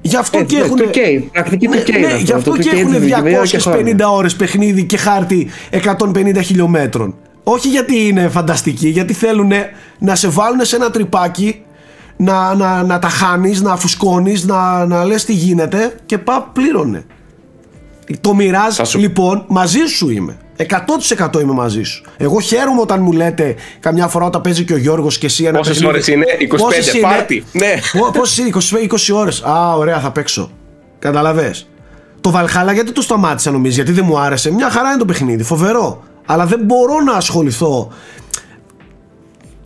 [0.00, 0.78] Γι' αυτό Ε, και ναι, έχουν.
[0.78, 4.12] 2K, πρακτική 2K είναι αυτό, γι' αυτό το και 2K έχουν της Wikipedia και 250
[4.12, 7.14] ώρες παιχνίδι και χάρτη 150 χιλιόμετρων.
[7.44, 9.52] Όχι γιατί είναι φανταστικοί, γιατί θέλουν
[9.98, 11.62] να σε βάλουν σε ένα τρυπάκι,
[12.16, 17.04] να, να, να τα χάνεις, να φουσκώνεις, να, να λες τι γίνεται και πά πλήρωνε.
[18.20, 20.36] Το μοιράζει, Θα σου- λοιπόν, μαζί σου είμαι.
[20.56, 22.02] 100% είμαι μαζί σου.
[22.16, 25.58] Εγώ χαίρομαι όταν μου λέτε καμιά φορά όταν παίζει και ο Γιώργος και εσύ ένα
[25.58, 25.92] Πόσες παιχνίδι.
[25.94, 27.74] ώρες είναι; 25, Πόσες είναι; πάρτι; Ναι.
[28.12, 29.42] Πόσε είναι, 20, 20 ώρες.
[29.42, 30.50] Α, ωραία, θα παίξω.
[30.98, 31.54] Καταλαβέ.
[32.20, 35.42] Το Valhalla γιατί το σταμάτησα νομίζεις, γιατί δεν μου άρεσε; Μια χαρά είναι το παιχνίδι,
[35.42, 36.02] φοβερό.
[36.26, 37.88] Αλλά δεν μπορώ να ασχοληθώ.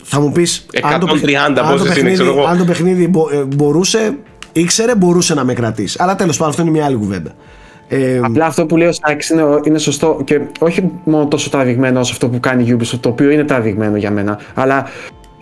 [0.03, 0.65] Θα μου πεις.
[0.73, 2.43] 130 πόσες είναι, ξέρω εγώ.
[2.43, 4.17] αν το παιχνίδι μπο- ε, μπορούσε,
[4.51, 5.97] ήξερε, μπορούσε να με κρατήσει.
[6.01, 7.35] Αλλά τέλος πάντων, αυτό είναι μια άλλη κουβέντα.
[7.91, 11.99] Ε, Απλά αυτό που λέει ο Σάκης είναι, είναι σωστό και όχι μόνο τόσο τραβηγμένο
[11.99, 14.85] όσο αυτό που κάνει η Ubisoft, το οποίο είναι τραβηγμένο για μένα, αλλά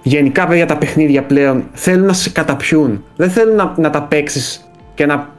[0.01, 3.03] γενικά παιδιά τα παιχνίδια πλέον θέλουν να σε καταπιούν.
[3.15, 5.29] Δεν θέλουν να, να τα παίξεις και να,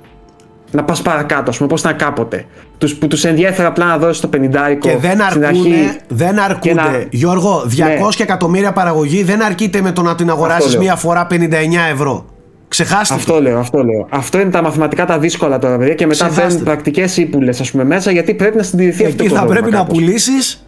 [0.71, 2.45] να πας παρακάτω, ας πούμε, όπως ήταν κάποτε.
[2.79, 4.39] Τους, που τους ενδιαφέρει απλά να δώσεις το 50
[4.81, 5.99] και δεν στην αρκούνται, αρχή.
[6.09, 6.75] δεν αρκούνται.
[6.75, 8.23] να- Γιώργο, 200 Ναι.
[8.25, 10.81] εκατομμύρια παραγωγή δεν αρκείται με το να την αγοράσεις λέω.
[10.83, 12.25] μία φορά 59 ευρώ.
[12.69, 13.21] Ξεχάστε το.
[13.21, 14.07] Αυτό λέω, αυτό λέω.
[14.11, 16.65] Αυτό είναι τα μαθηματικά τα δύσκολα τώρα, παιδιά, και μετά Ξεχάστε μπαίνουν το.
[16.65, 19.71] πρακτικές ύπουλες, ας πούμε, μέσα, γιατί πρέπει να συντηρηθεί αυτό Εκεί το θα δόγμα πρέπει
[19.71, 19.99] να κάπως.
[19.99, 20.63] πουλήσεις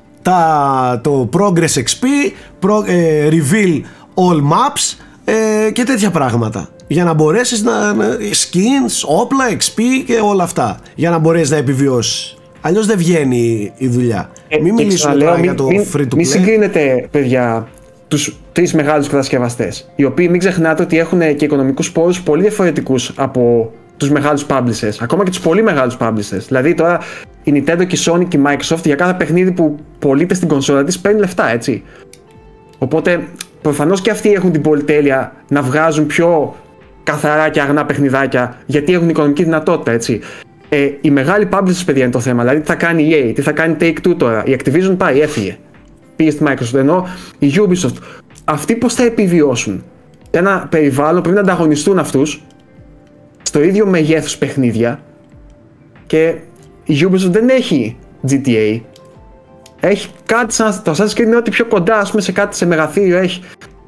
[1.03, 2.05] το Progress XP,
[2.61, 3.81] pro, ε, Reveal
[4.15, 6.69] All Maps ε, και τέτοια πράγματα.
[6.87, 7.93] Για να μπορέσεις να.
[7.95, 10.79] να- skins, όπλα, XP και όλα αυτά.
[10.95, 12.35] Για να μπορέσεις να επιβιώσεις.
[12.61, 14.31] Αλλιώς δεν βγαίνει η δουλειά.
[14.49, 16.31] Ε, μην και μιλήσουμε ξαναλέω, τώρα μην- για το μην- free to Μην play.
[16.31, 17.69] συγκρίνετε, παιδιά,
[18.11, 19.91] τους τρεις μεγάλους κατασκευαστές.
[19.97, 24.97] Οι οποίοι μην ξεχνάτε ότι έχουν και οικονομικούς πόρους πολύ διαφορετικούς από τους μεγάλους publishers.
[25.01, 26.45] Ακόμα και τους πολύ μεγάλους publishers.
[26.47, 27.01] Δηλαδή τώρα
[27.43, 30.85] η Nintendo και η Sony και η Microsoft για κάθε παιχνίδι που πωλείται στην κονσόλα
[30.85, 31.83] της παίρνει λεφτά, έτσι.
[32.79, 33.21] Οπότε
[33.63, 36.57] προφανώς και αυτοί έχουν την πολυτέλεια να βγάζουν πιο
[37.03, 40.21] καθαρά και αγνά παιχνιδάκια γιατί έχουν οικονομική δυνατότητα, έτσι.
[40.69, 42.43] Ε, οι μεγάλοι publishers, παιδιά, είναι το θέμα.
[42.43, 44.43] Δηλαδή, τι θα κάνει η EA, τι θα κάνει η Take Two τώρα.
[44.47, 45.57] Η Activision πάει, έφυγε.
[46.21, 46.79] Πήγε στη Microsoft.
[46.79, 47.09] Ενώ
[47.39, 47.95] η Ubisoft,
[48.45, 49.85] αυτοί πώς θα επιβιώσουν;
[50.31, 52.43] Σε ένα περιβάλλον πρέπει να ανταγωνιστούν αυτούς
[53.43, 55.01] στο ίδιο μεγέθους παιχνίδια
[56.07, 56.35] και
[56.85, 57.97] η Ubisoft δεν έχει
[58.29, 58.81] GTA.
[59.81, 62.67] Έχει κάτι σαν το Assassin's Creed είναι ό,τι πιο κοντά ας πούμε, σε κάτι σε
[62.67, 63.43] μεγαθύριο έχει.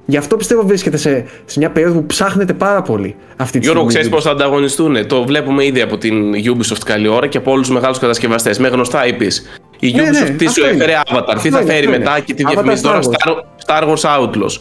[0.06, 3.90] Γι' αυτό πιστεύω βρίσκεται σε, σε μια περίοδο που ψάχνεται πάρα πολύ αυτή τη Γιώργο,
[3.90, 4.08] στιγμή.
[4.08, 5.06] ξέρεις πώς θα ανταγωνιστούν.
[5.06, 8.58] Το βλέπουμε ήδη από την Ubisoft καλή ώρα και από όλους τους μεγάλους κατασκευαστές.
[8.58, 9.61] Με γνωστά IPs.
[9.84, 10.84] Η Ναι, ναι, Ubisoft τι αυτό σου είναι.
[10.84, 12.20] έφερε Avatar, τι Αυτό θα είναι, φέρει αυτό μετά είναι.
[12.26, 13.34] και τι Avatar διαφημίζει τώρα Star Wars.
[13.66, 14.60] Star, Star Wars Outlaws.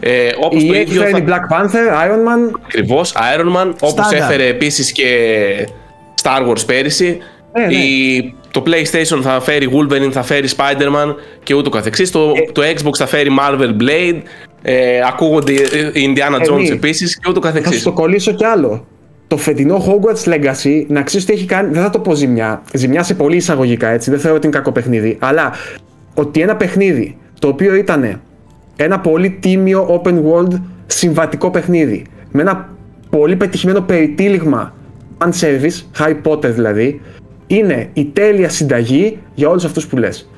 [0.00, 1.02] Ε, Όπως Η το EA ίδιο.
[1.02, 1.26] φέρνει Θα...
[1.26, 2.18] Black Panther, Iron
[2.52, 2.58] Man.
[2.64, 4.12] Ακριβώς, Iron Man, όπως Στάνταρ.
[4.14, 5.08] έφερε επίσης και
[6.22, 7.18] Star Wars πέρυσι.
[7.58, 7.72] Ναι, ναι.
[7.74, 12.10] Η, το PlayStation θα φέρει Wolverine, θα φέρει Spider-Man και ούτω καθεξής.
[12.10, 12.52] Το, Ε.
[12.52, 14.20] το Xbox θα φέρει Marvel Blade.
[14.62, 15.52] Ε, ακούγονται
[15.92, 16.68] η Indiana Jones Εμεί.
[16.68, 17.82] επίσης και ούτω Θα σου καθεξής.
[17.82, 18.86] το κολλήσω κι άλλο.
[19.30, 21.72] Το φετινό Hogwarts Legacy, να ξέρεις ότι έχει κάνει.
[21.72, 22.62] Δεν θα το πω ζημιά.
[22.74, 24.10] Ζημιά σε πολύ εισαγωγικά έτσι.
[24.10, 25.16] Δεν θεωρώ ότι είναι κακό παιχνίδι.
[25.20, 25.52] Αλλά
[26.14, 28.20] ότι ένα παιχνίδι το οποίο ήταν
[28.76, 32.68] ένα πολύ τίμιο open world συμβατικό παιχνίδι με ένα
[33.10, 34.74] πολύ πετυχημένο περιτύλιγμα
[35.18, 37.00] fan service, Harry Potter δηλαδή,
[37.46, 40.30] είναι η τέλεια συνταγή για όλους αυτούς που λες.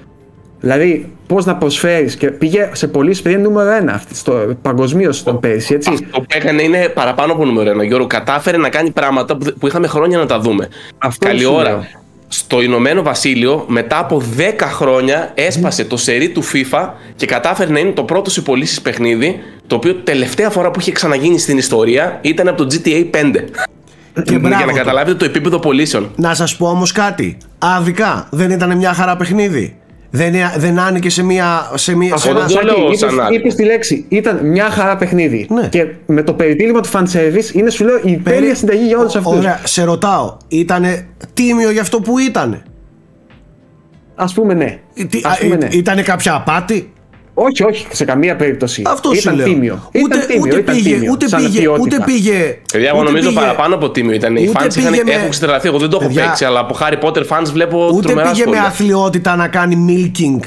[0.64, 5.40] Δηλαδή, πώς να προσφέρεις και πήγε σε πωλήσει παιδιά νούμερο ένα αυτή, στο παγκοσμίως ήταν
[5.40, 5.90] πέρυσι, έτσι.
[5.92, 7.84] Αυτό που έκανε είναι παραπάνω από νούμερο ένα.
[7.84, 10.68] Γιώργο, κατάφερε να κάνει πράγματα που, που είχαμε χρόνια να τα δούμε.
[10.98, 11.70] Αυτό Καλή σου ώρα.
[11.70, 11.84] λέω.
[12.28, 17.78] Στο Ηνωμένο Βασίλειο, μετά από 10 χρόνια, έσπασε το σερί του FIFA και κατάφερε να
[17.78, 19.36] είναι το πρώτο σε πωλήσει παιχνίδι,
[19.66, 23.44] το οποίο τελευταία φορά που είχε ξαναγίνει στην ιστορία ήταν από το GTA 5.
[24.24, 24.78] Και μπράβο Για να του.
[24.78, 26.10] καταλάβετε το επίπεδο πωλήσεων.
[26.16, 27.36] Να σας πω όμως κάτι.
[27.58, 29.76] Άδικα δεν ήταν μια χαρά παιχνίδι.
[30.14, 31.70] Δεν, δεν άνοιγε σε μια.
[31.74, 33.34] Σε μια σε Αυτό ένα, δεν το λέω Είπες- σαν άδικο.
[33.40, 34.04] είπες τη λέξη.
[34.08, 35.46] Ήταν μια χαρά παιχνίδι.
[35.50, 35.68] Ναι.
[35.68, 38.98] Και με το περιτύλιγμα του fan service είναι σου λέω η περί- τέλεια συνταγή για
[38.98, 39.36] όλους αυτούς.
[39.38, 40.36] Ωραία, σε ρωτάω.
[40.48, 42.62] Ήτανε τίμιο για αυτό που ήτανε;
[44.14, 44.78] Α πούμε ναι.
[45.08, 45.68] Τι- Ας α, πούμε ή- ναι.
[45.70, 46.91] Ήτανε κάποια απάτη;
[47.34, 48.82] Όχι, όχι, σε καμία περίπτωση.
[48.86, 49.46] Αυτό ήταν σου λέω.
[49.46, 49.88] τίμιο.
[50.04, 51.82] Ούτε, ήταν τίμιο, ούτε, ήταν πήγε, τίμιο, ούτε, σαν πήγε, ποιότητα.
[51.96, 52.58] ούτε πήγε.
[52.72, 54.36] Παιδιά, εγώ ούτε νομίζω πήγε- παραπάνω από τίμιο ήταν.
[54.36, 55.68] Οι ούτε fans είχαν, πήγε με- έχουν ξετρελαθεί.
[55.68, 58.44] Εγώ δεν το έχω Παιδιά, παίξει, αλλά από Harry Potter fans βλέπω Ούτε τρομερά πήγε
[58.44, 58.62] με σχόλια.
[58.68, 60.40] αθλιότητα να κάνει milking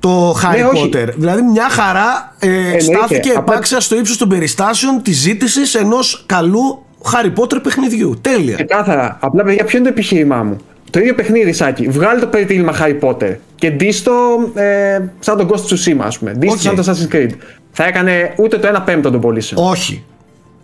[0.00, 0.90] το Harry Ναι, όχι.
[0.94, 1.08] Potter.
[1.16, 6.84] Δηλαδή μια χαρά ε, στάθηκε Απλά- επάξια στο ύψος των περιστάσεων της ζήτησης ενός καλού
[7.12, 8.18] Harry Potter παιχνιδιού.
[8.20, 8.54] Τέλεια.
[8.54, 9.16] Ξεκάθαρα.
[9.20, 10.56] Απλά, παιδιά, ποιο είναι το επιχείρημά μου;
[10.90, 11.88] Το ίδιο παιχνίδι, Σάκη.
[11.88, 14.12] Βγάλε το περιτύλιγμα Harry Potter και ντύσ' το
[14.54, 16.32] ε, σαν τον Ghost of Tsushima, ας πούμε.
[16.32, 16.60] Ντύσ' το ΟΚ.
[16.60, 17.30] σαν το Assassin's Creed.
[17.72, 19.66] Θα έκανε ούτε το 1 πέμπτο των πωλήσεων.
[19.70, 20.04] Όχι.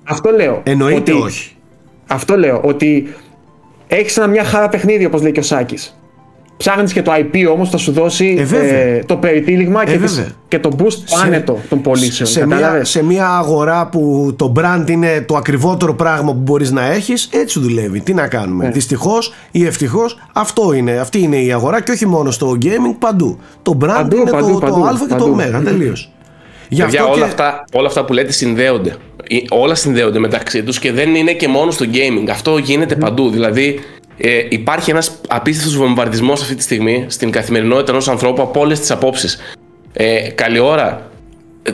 [0.04, 0.60] Αυτό λέω.
[0.64, 1.50] Εννοείται ότι- όχι.
[2.06, 2.60] Αυτό λέω.
[2.64, 3.14] Ότι
[3.88, 5.96] έχεις ένα μια χαρά παιχνίδι, όπως λέει και ο Σάκης.
[6.56, 8.74] Ψάχνεις και το IP όμως θα σου δώσει Ε, βέβαια.
[8.74, 10.30] ε, το περιτύλιγμα και, Ε, τις- βέβαια.
[10.48, 12.28] και το boost το άνετο των πωλήσεων.
[12.28, 16.70] σε, μια, κατάλαβες; σε μια αγορά που το brand είναι το ακριβότερο πράγμα που μπορείς
[16.70, 18.70] να έχεις έτσι δουλεύει, τι να κάνουμε; Ναι.
[18.70, 23.38] δυστυχώς ή ευτυχώς αυτό είναι, αυτή είναι η αγορά και όχι μόνο στο gaming παντού
[23.62, 25.56] το brand Παντού, είναι παντού, το, το παντού, α και το παντού.
[25.58, 26.10] ω τελείως
[26.68, 28.96] Γι' Παιδιά, αυτό όλα, και- αυτά, όλα αυτά που λέτε συνδέονται.
[29.28, 32.28] Ε, Όλα συνδέονται μεταξύ τους και δεν είναι και μόνο στο gaming.
[32.30, 33.30] Αυτό γίνεται παντού.
[33.30, 33.78] Δηλαδή,
[34.16, 38.90] ε, υπάρχει ένας απίστευτος βομβαρδισμός αυτή τη στιγμή στην καθημερινότητα ενός ανθρώπου από όλες τις
[38.90, 39.38] απόψεις.
[39.92, 41.10] Ε, καλή ώρα.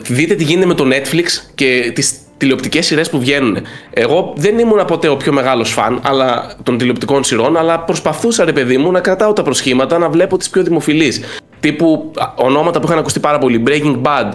[0.09, 1.25] Δείτε τι γίνεται με το Netflix
[1.55, 3.57] και τις τηλεοπτικές σειρές που βγαίνουν.
[3.93, 8.53] Εγώ δεν ήμουν ποτέ ο πιο μεγάλος φαν αλλά, των τηλεοπτικών σειρών, αλλά προσπαθούσα, ρε
[8.53, 11.21] παιδί μου, να κρατάω τα προσχήματα, να βλέπω τις πιο δημοφιλείς.
[11.59, 13.63] Τύπου α, ονόματα που είχαν ακουστεί πάρα πολύ.
[13.67, 14.33] Breaking Bad.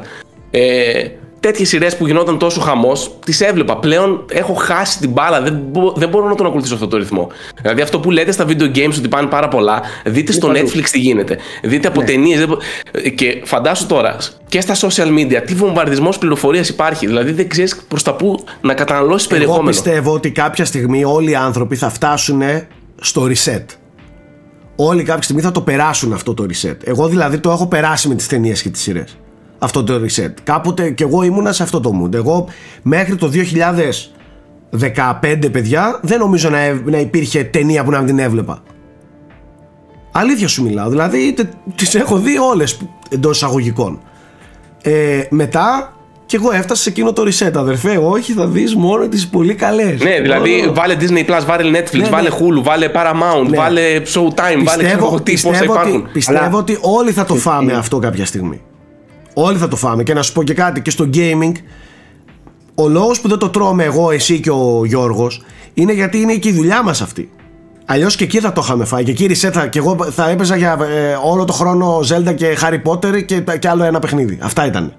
[0.50, 1.08] Ε,
[1.40, 3.76] Τέτοιες σειρές που γινόταν τόσο χαμός, τις έβλεπα.
[3.76, 5.40] Πλέον έχω χάσει την μπάλα.
[5.42, 7.28] Δεν, μπο- δεν μπορώ να τον ακολουθήσω αυτό το ρυθμό.
[7.62, 10.58] Δηλαδή, αυτό που λέτε στα video games ότι πάνε πάρα πολλά, δείτε στο παντού.
[10.60, 11.38] Netflix τι γίνεται.
[11.62, 12.46] Δείτε από ταινίες.
[13.14, 14.16] Και φαντάσου τώρα
[14.48, 17.06] και στα social media τι βομβαρδισμός πληροφορίας υπάρχει.
[17.06, 19.68] Δηλαδή, δεν ξέρεις προς τα πού να καταναλώσεις εγώ περιεχόμενο.
[19.70, 22.42] πιστεύω ότι κάποια στιγμή όλοι οι άνθρωποι θα φτάσουν
[23.00, 23.64] στο reset
[24.76, 28.14] όλοι κάποια στιγμή θα το περάσουν αυτό το reset εγώ δηλαδή το έχω περάσει με
[28.14, 29.16] τις ταινίες και τις σειρές
[29.58, 32.46] αυτό το reset κάποτε και εγώ ήμουνα σε αυτό το mood εγώ
[32.82, 33.30] μέχρι το
[34.72, 38.62] 2015 παιδιά δεν νομίζω να, έ- να υπήρχε ταινία που να μην την έβλεπα
[40.12, 40.88] Αλήθεια σου μιλάω.
[40.88, 42.78] Δηλαδή είτε τις έχω δει όλες
[43.10, 44.00] εντός εισαγωγικών.
[44.82, 45.92] Ε, μετά
[46.26, 47.96] και εγώ έφτασα σε εκείνο το reset, αδερφέ.
[48.02, 50.02] Όχι, θα δεις μόνο τις πολύ καλές.
[50.02, 52.34] Ναι, δηλαδή Μόνο- βάλε Disney Plus, βάλε Netflix, Ναι, βάλε ναι.
[52.38, 53.56] Hulu, βάλε Paramount, Ναι.
[53.56, 53.82] βάλε
[54.14, 56.00] Showtime, βάλε ξέρω πιστεύω, εγώ τι, πόσα πιστεύω, υπάρχουν.
[56.00, 58.60] ότι, πιστεύω Αλλά- ότι όλοι θα το φάμε αυτό κάποια στιγμή.
[59.40, 60.02] Όλοι θα το φάμε.
[60.02, 61.52] Και να σου πω και κάτι, και στο gaming,
[62.74, 65.42] ο λόγος που δεν το τρώμε εγώ, εσύ και ο Γιώργος,
[65.74, 67.30] είναι γιατί είναι και η δουλειά μας αυτή.
[67.84, 69.04] Αλλιώς και εκεί θα το είχαμε φάει.
[69.04, 72.56] Και εκεί reset θα, και εγώ θα έπαιζα για ε, όλο το χρόνο Zelda και
[72.62, 74.38] Harry Potter και, τα- και άλλο ένα παιχνίδι.
[74.42, 74.92] Αυτά ήταν.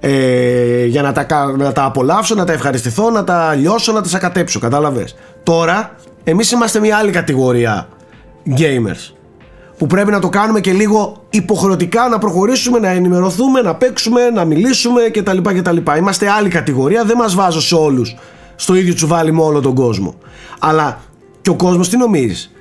[0.00, 4.00] Ε, για να τα, κα- να τα απολαύσω, να τα ευχαριστηθώ, να τα λιώσω, να
[4.02, 4.58] τα σακατέψω.
[4.58, 5.14] Κατάλαβες.
[5.42, 5.94] Τώρα,
[6.24, 7.88] εμείς είμαστε μια άλλη κατηγορία
[8.56, 9.12] gamers.
[9.78, 14.44] Που πρέπει να το κάνουμε και λίγο υποχρεωτικά να προχωρήσουμε, να ενημερωθούμε, να παίξουμε, να
[14.44, 15.38] μιλήσουμε κτλ.
[15.42, 15.76] κτλ.
[15.98, 18.16] Είμαστε άλλη κατηγορία, δεν μας βάζω σε όλους
[18.56, 20.14] στο ίδιο τσουβάλι με όλο τον κόσμο.
[20.58, 21.00] Αλλά
[21.42, 22.52] και ο κόσμος τι νομίζεις;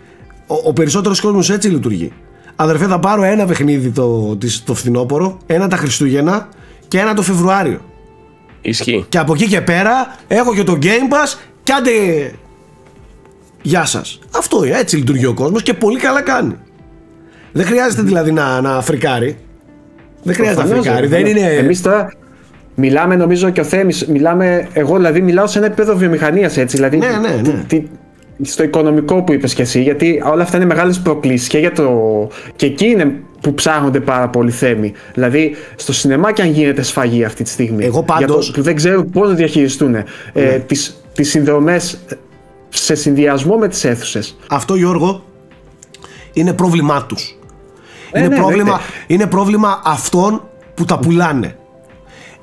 [0.47, 2.11] Ο, ο περισσότερος κόσμος έτσι λειτουργεί.
[2.55, 6.47] Αδερφέ θα πάρω ένα παιχνίδι το, της- το φθινόπωρο, ένα τα Χριστούγεννα
[6.87, 7.79] και ένα το Φεβρουάριο.
[8.61, 9.05] Ισχύει.
[9.09, 11.91] Και από εκεί και πέρα έχω και το Game Pass και άντε
[13.61, 16.55] Γεια σας Αυτό είναι, έτσι λειτουργεί ο κόσμος και πολύ καλά κάνει
[17.51, 19.37] Δεν χρειάζεται δηλαδή να, να φρικάρει
[20.23, 22.11] Δεν χρειάζεται να Προφανώς, φρικάρει ρε, Δεν είναι Εμείς τώρα
[22.75, 26.97] μιλάμε νομίζω και ο Θέμης, μιλάμε, εγώ δηλαδή μιλάω σε ένα επίπεδο βιομηχανίας έτσι, δηλαδή
[26.97, 27.63] Ναι, ναι, ναι.
[27.67, 27.83] τι-
[28.43, 31.91] στο οικονομικό που είπες και εσύ, γιατί όλα αυτά είναι μεγάλες προκλήσεις και, για το,
[32.55, 34.93] και εκεί είναι που ψάχνονται πάρα πολύ θέμη.
[35.13, 37.85] Δηλαδή στο σινεμά και αν γίνεται σφαγή αυτή τη στιγμή.
[37.85, 40.05] Εγώ Για πάντως- το, που δεν ξέρουν πώς να διαχειριστούν ε,
[40.67, 41.97] τις, τις συνδρομές
[42.69, 44.37] σε συνδυασμό με τις αίθουσες.
[44.49, 45.23] Αυτό Γιώργο
[46.33, 47.40] Είναι πρόβλημά τους Ε,
[48.15, 48.83] είναι, ναι, πρόβλημα, εννοείται.
[49.07, 50.41] είναι πρόβλημα αυτών
[50.73, 51.55] που τα πουλάνε.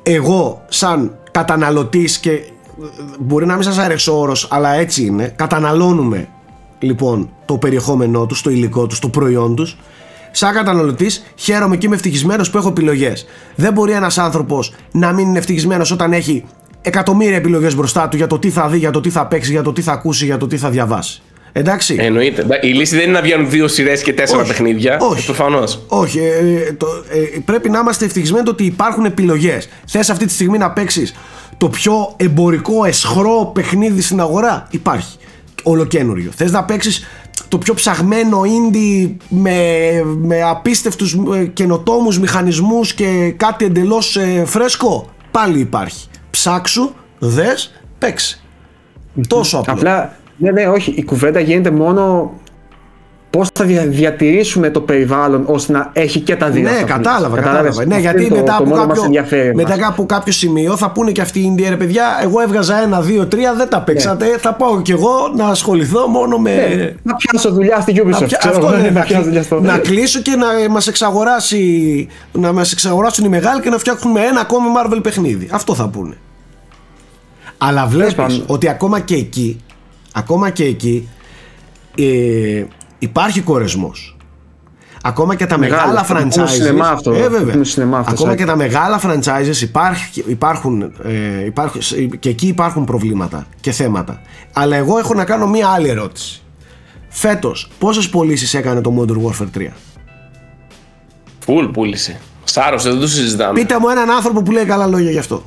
[0.02, 2.42] Εγώ σαν καταναλωτής και ε,
[3.18, 6.28] μπορεί να μην σας αρέσει ο όρος αλλά έτσι είναι καταναλώνουμε
[6.78, 9.76] λοιπόν το περιεχόμενό τους, το υλικό τους, το προϊόν τους.
[10.30, 13.26] Σαν καταναλωτής χαίρομαι και είμαι ευτυχισμένος που έχω επιλογές.
[13.54, 16.44] Δεν μπορεί ένας άνθρωπος να μην είναι ευτυχισμένος όταν έχει
[16.82, 19.62] εκατομμύρια επιλογές μπροστά του για το τι θα δει, για το τι θα παίξει, για
[19.62, 21.22] το τι θα ακούσει, για το τι θα διαβάσει
[21.52, 22.46] Εντάξει Εννοείται.
[22.62, 24.48] Η λύση δεν είναι να βγαίνουν δύο σειρές και τέσσερα Όχι.
[24.48, 24.96] παιχνίδια.
[25.00, 25.24] Όχι.
[25.24, 25.84] Προφανώς.
[25.88, 29.68] Όχι, ε, το, ε, πρέπει να είμαστε ευτυχισμένοι το ότι υπάρχουν επιλογές.
[29.86, 31.14] Θες αυτή τη στιγμή να παίξεις
[31.56, 35.16] το πιο εμπορικό, εσχρό παιχνίδι στην αγορά; Υπάρχει.
[35.62, 36.30] Ολοκένουργιο.
[36.36, 37.06] Θες να παίξεις
[37.48, 39.56] το πιο ψαγμένο indie με,
[40.04, 46.06] με απίστευτους ε, καινοτόμους μηχανισμούς και κάτι εντελώς ε, φρέσκο; Πάλι υπάρχει.
[46.30, 48.40] Ψάξου, δες, παίξε.
[49.26, 49.72] Τόσο απλό.
[49.72, 50.90] Απλά, ναι, ναι, όχι.
[50.96, 52.32] Η κουβέντα γίνεται μόνο
[53.30, 56.62] πώς θα δια- διατηρήσουμε το περιβάλλον ώστε να έχει και τα δύο.
[56.62, 57.44] Ναι, αυτά που κατάλαβα, λες.
[57.44, 57.66] κατάλαβα.
[57.68, 59.88] Κατάλαβες; Ναι, Αυτό γιατί είναι το- μετά, το από μόνο μας κάποιο, ενδιαφέρει μετά εμάς.
[59.88, 63.26] από κάποιο σημείο θα πούνε και αυτοί οι Ινδιέ, ρε παιδιά, εγώ έβγαζα ένα, δύο,
[63.26, 64.26] τρία, δεν τα παίξατε.
[64.38, 66.50] Θα πάω κι εγώ να ασχοληθώ μόνο με.
[66.50, 68.26] Ναι, να πιάσω δουλειά στη Να Ubisoft.
[68.26, 69.60] πια- ξέρω αυτό εγώ, είναι, να να, πιάσω δουλειά στο.
[69.60, 74.40] να κλείσω και να μας εξαγοράσει να μας εξαγοράσουν οι μεγάλοι και να φτιάχνουμε ένα
[74.40, 75.48] ακόμη Marvel παιχνίδι.
[75.52, 76.16] Αυτό θα πούνε.
[77.58, 78.42] Αλλά βλέπεις πάντων.
[78.46, 79.60] ότι ακόμα και εκεί
[80.18, 81.08] ακόμα και εκεί
[81.96, 82.64] ε,
[82.98, 84.16] υπάρχει κορεσμός.
[85.02, 86.48] Ακόμα και τα Μεγάλο, μεγάλα αυτό που πούμε franchises.
[86.48, 87.52] στο σινεμά αυτό, ε, αυτό που βέβαια.
[87.52, 88.42] πούμε στο σινεμά αυτό, Ακόμα Σάκη.
[88.42, 91.80] και τα μεγάλα franchises υπάρχει, υπάρχουν, ε, υπάρχουν,
[92.18, 94.20] και εκεί υπάρχουν προβλήματα και θέματα.
[94.52, 96.42] Αλλά εγώ έχω να κάνω μία άλλη ερώτηση.
[97.08, 99.66] φέτος πόσες πωλήσεις έκανε το Modern Warfare 3.
[101.38, 102.20] Φουλ πούλησε.
[102.44, 103.60] Σάρωσε, δεν το συζητάμε.
[103.60, 105.44] Πείτε μου έναν άνθρωπο που λέει καλά λόγια γι' αυτό.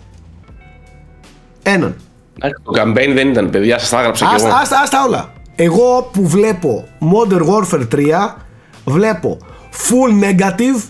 [1.63, 1.95] Έναν.
[2.39, 4.57] Το campaign δεν ήταν, παιδιά, σας τα έγραψα κι Άστα, εγώ.
[4.57, 5.31] άστα, άστα όλα.
[5.55, 8.35] Εγώ που βλέπω Modern Warfare 3
[8.85, 9.37] βλέπω
[9.71, 10.81] full negative,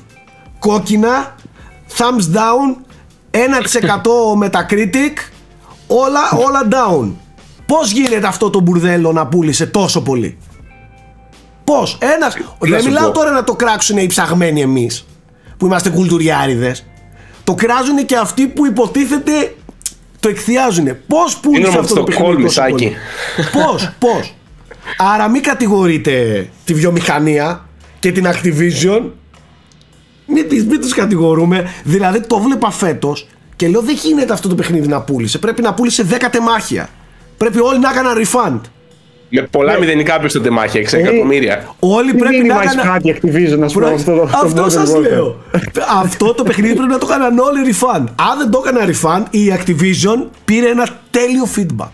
[0.60, 1.36] κόκκινα,
[1.98, 2.76] thumbs down,
[3.32, 3.38] 1%
[4.44, 5.18] Metacritic,
[5.88, 7.12] όλα, όλα down.
[7.66, 10.38] Πώς γίνεται αυτό το μπουρδέλο να πούλησε τόσο πολύ;
[11.64, 13.12] Πώς, ένας, να δεν σου μιλάω πω.
[13.18, 15.06] τώρα να το κράξουν οι ψαγμένοι εμείς
[15.58, 16.86] που είμαστε κουλτουριάριδες.
[17.44, 19.56] Το κράζουν και αυτοί που υποτίθεται
[20.22, 20.88] το εκθιάζουν.
[21.08, 22.96] Πώς πούλησε Σύνδρομο αυτό το του παιχνίδι τόσο Στοκχόλμη, πολύ;
[23.66, 24.36] Πώς, πώς;
[24.98, 27.66] Άρα μην κατηγορείτε τη βιομηχανία
[28.00, 29.02] και την Activision.
[30.26, 31.70] Μην, τις- μην τους κατηγορούμε.
[31.84, 35.38] Δηλαδή το βλέπα φέτος και λέω δεν γίνεται αυτό το παιχνίδι να πούλησε.
[35.38, 36.90] Πρέπει να πούλησε 10 τεμάχια.
[37.38, 38.60] Πρέπει όλοι να έκαναν refund.
[39.34, 41.76] Με πολλά μηδενικά πίσω στο τεμάχια, 6 εκατομμύρια.
[41.80, 43.02] Όλοι Τι πρέπει να μήνυμα έχει έκαναν...
[43.02, 45.02] κάτι Activision, να σου πω Προ- αυτό το- το Αυτό Modern σας Warfare.
[45.02, 45.38] λέω.
[46.02, 48.06] Αυτό το παιχνίδι πρέπει να το έκαναν όλοι refund.
[48.32, 51.90] Αν δεν το έκανα refund, η Activision πήρε ένα τέλειο feedback.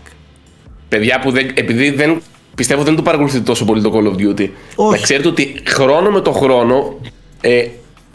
[0.88, 2.20] Παιδιά που δεν, επειδή δεν
[2.54, 4.48] πιστεύω δεν το παρακολουθείτε τόσο πολύ το Call of Duty.
[4.76, 4.90] Όχι.
[4.90, 6.98] Να ξέρετε ότι χρόνο με το χρόνο
[7.40, 7.66] ε,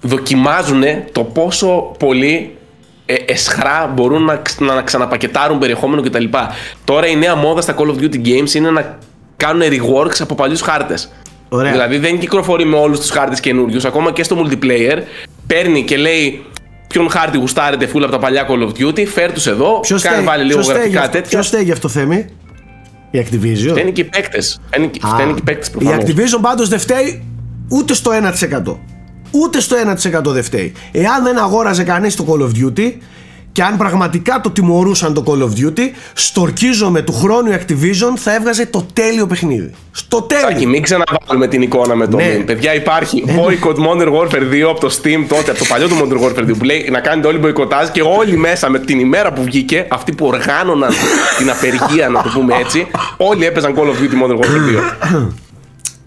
[0.01, 2.55] δοκιμάζουν το πόσο πολύ
[3.05, 6.24] ε, εσχρά μπορούν να, ξ- να ξαναπακετάρουν περιεχόμενο κτλ.
[6.84, 8.97] Τώρα η νέα μόδα στα Call of Duty Games είναι να
[9.46, 11.12] κάνουν reworks από παλιούς χάρτες.
[11.50, 11.72] Ωραία.
[11.72, 13.86] Δηλαδή δεν κυκλοφορεί με όλους τους χάρτες καινούριους.
[13.86, 14.98] Ακόμα και στο multiplayer
[15.48, 16.46] παίρνει και λέει
[16.88, 20.16] ποιον χάρτη γουστάρετε φούλα από τα παλιά Call of Duty, φέρ τους εδώ, Ποιος κάνε
[20.16, 21.30] στέγει- βάλει λίγο ποιος στέγει γραφικά αυτό- τέτοια.
[21.30, 22.26] Ποιος στέγει αυτό Θέμη;
[23.12, 24.62] Η Activision; Φταίνει και οι παίκτες.
[24.68, 26.02] Φταίνει και φταίνει και οι παίκτες η προφανώ.
[26.02, 27.24] Activision πάντως δεν φταίει
[27.70, 28.80] ούτε στο 1%.
[29.32, 30.74] Ούτε στο 1% δεν φταίει.
[30.91, 32.91] Εάν δεν αγόραζε κανείς το Call of Duty
[33.54, 35.82] και αν πραγματικά το τιμωρούσαν το Call of Duty,
[36.14, 39.72] στορκίζομαι του χρόνου η Activision θα έβγαζε το τέλειο παιχνίδι.
[39.91, 40.70] Στο Σάκη, τέλειο.
[40.70, 42.38] μην ξαναβάλουμε την εικόνα με το Ναι.
[42.39, 42.45] meme.
[42.45, 46.24] Παιδιά, υπάρχει boycott Modern Warfare 2 από το Steam τότε, από το παλιό του Modern
[46.24, 49.43] Warfare 2 που λέει να κάνετε όλοι μποϊκοτάζ και όλοι μέσα με την ημέρα που
[49.43, 50.91] βγήκε, αυτοί που οργάνωναν
[51.38, 52.88] την απεργία, να το πούμε έτσι,
[53.18, 55.28] όλοι έπαιζαν Call of Duty Modern Warfare 2.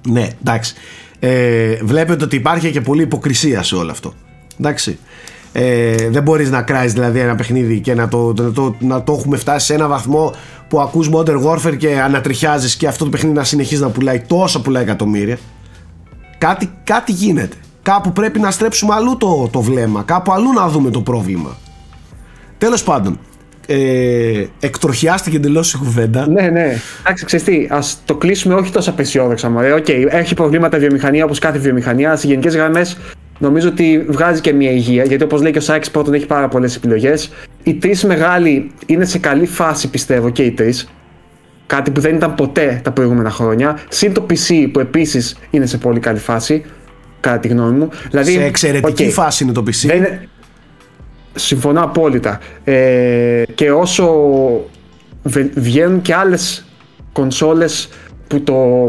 [0.09, 0.74] Ναι, εντάξει.
[1.18, 4.14] Ε, βλέπετε ότι υπάρχει και πολλή υποκρισία σε όλο αυτό.
[4.61, 4.99] Εντάξει.
[5.59, 9.12] Ε, δεν μπορείς να κράεις δηλαδή ένα παιχνίδι και να το, να, το, να το
[9.12, 10.34] έχουμε φτάσει σε ένα βαθμό
[10.68, 14.61] που ακούς Modern Warfare και ανατριχιάζεις και αυτό το παιχνίδι να συνεχίζει να πουλάει τόσα
[14.61, 15.38] πουλάει εκατομμύρια.
[16.38, 17.57] Κάτι, κάτι γίνεται.
[17.82, 20.02] Κάπου πρέπει να στρέψουμε αλλού το, το βλέμμα.
[20.02, 21.57] Κάπου αλλού να δούμε το πρόβλημα.
[22.59, 23.18] Τέλος πάντων.
[23.66, 26.28] Ε, εκτροχιάστηκε εντελώς η κουβέντα.
[26.28, 26.80] Ναι, ναι.
[27.00, 29.50] Εντάξει, ξέρεις τι, ας το κλείσουμε όχι τόσο απεσιόδοξα.
[29.50, 29.72] Μωρέ.
[29.72, 32.16] ΟΚ, έχει προβλήματα η βιομηχανία όπως κάθε βιομηχανία.
[32.16, 32.96] Σε γενικές γραμμές
[33.39, 35.05] νομίζω ότι βγάζει και μια υγεία.
[35.05, 37.30] Γιατί όπως λέει και ο Σάκης πρώτον έχει πάρα πολλές επιλογές.
[37.62, 40.89] Οι τρεις μεγάλοι είναι σε καλή φάση πιστεύω και οι τρεις.
[41.66, 43.78] Κάτι που δεν ήταν ποτέ τα προηγούμενα χρόνια.
[43.89, 46.64] Συν το PC που επίσης είναι σε πολύ καλή φάση.
[47.20, 47.89] Κατά τη γνώμη μου.
[48.11, 49.87] Δηλαδή, σε εξαιρετική ΟΚ, φάση είναι το PC.
[49.87, 50.28] δεν είναι...
[51.34, 52.41] Συμφωνώ απόλυτα.
[52.64, 54.07] Ε, και όσο
[55.22, 56.66] βε- βγαίνουν και άλλες
[57.12, 57.89] κονσόλες
[58.26, 58.84] που το,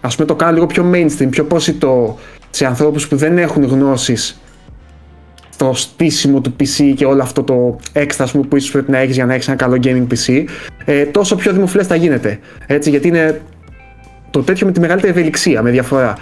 [0.00, 2.18] ας πούμε, το κάνουν λίγο πιο mainstream, πιο πρόσιτο
[2.54, 4.40] σε ανθρώπους που δεν έχουν γνώσεις
[5.50, 8.98] στο στήσιμο του PC και όλο αυτό το έξτρα ας πούμε, που ίσως πρέπει να
[8.98, 10.44] έχεις για να έχεις ένα καλό gaming PC,
[10.84, 12.38] ε, τόσο πιο δημοφιλές θα γίνεται.
[12.66, 13.40] Έτσι, γιατί είναι
[14.30, 16.16] το τέτοιο με τη μεγαλύτερη ευελιξία, με διαφορά.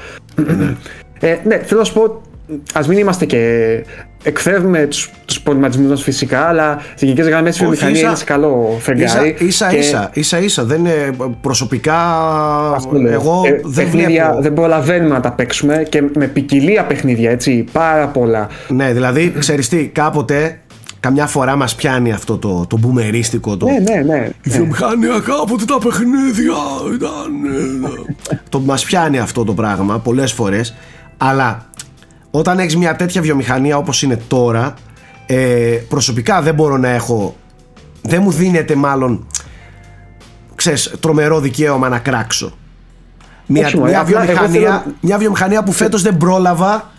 [1.20, 2.20] ε, ναι, θέλω να σου πω,
[2.74, 3.68] ας μην είμαστε και
[4.22, 8.16] εκφεύγουμε τους, τους προβληματισμούς μας φυσικά, αλλά σε γενικές γραμμές η Όχι, βιομηχανία ίσα- είναι
[8.16, 9.36] σε καλό φεγγάρι.
[9.38, 11.96] Ίσα, ίσα, και, ίσα, ίσα, ίσα, δεν είναι προσωπικά
[12.74, 16.84] ας πούμε, εγώ ε, δεν παιχνίδια βλέπω δεν προλαβαίνουμε να τα παίξουμε και με ποικιλία
[16.84, 18.48] παιχνίδια, έτσι, πάρα πολλά.
[18.68, 20.58] ναι δηλαδή ξέρεις τι κάποτε
[21.00, 24.28] καμιά φορά μας πιάνει αυτό το, το μπουμερίστικο το, Ναι, ναι, ναι.
[24.42, 26.54] η βιομηχανία κάποτε τα παιχνίδια
[26.94, 27.44] ήταν
[28.30, 30.74] ε, το μας πιάνει αυτό το πράγμα πολλές φορές
[31.16, 31.66] αλλά
[32.30, 34.74] όταν έχεις μια τέτοια βιομηχανία όπως είναι τώρα
[35.26, 35.36] ε,
[35.88, 37.36] προσωπικά δεν μπορώ να έχω
[38.02, 39.26] δεν μου δίνεται μάλλον
[40.54, 42.52] ξέρεις, τρομερό δικαίωμα να κράξω.
[43.46, 46.90] Μια, Όχι, μωρέ, μια, απλά εγώ βιομηχανία, θέλω- μια βιομηχανία που φέτος δεν πρόλαβα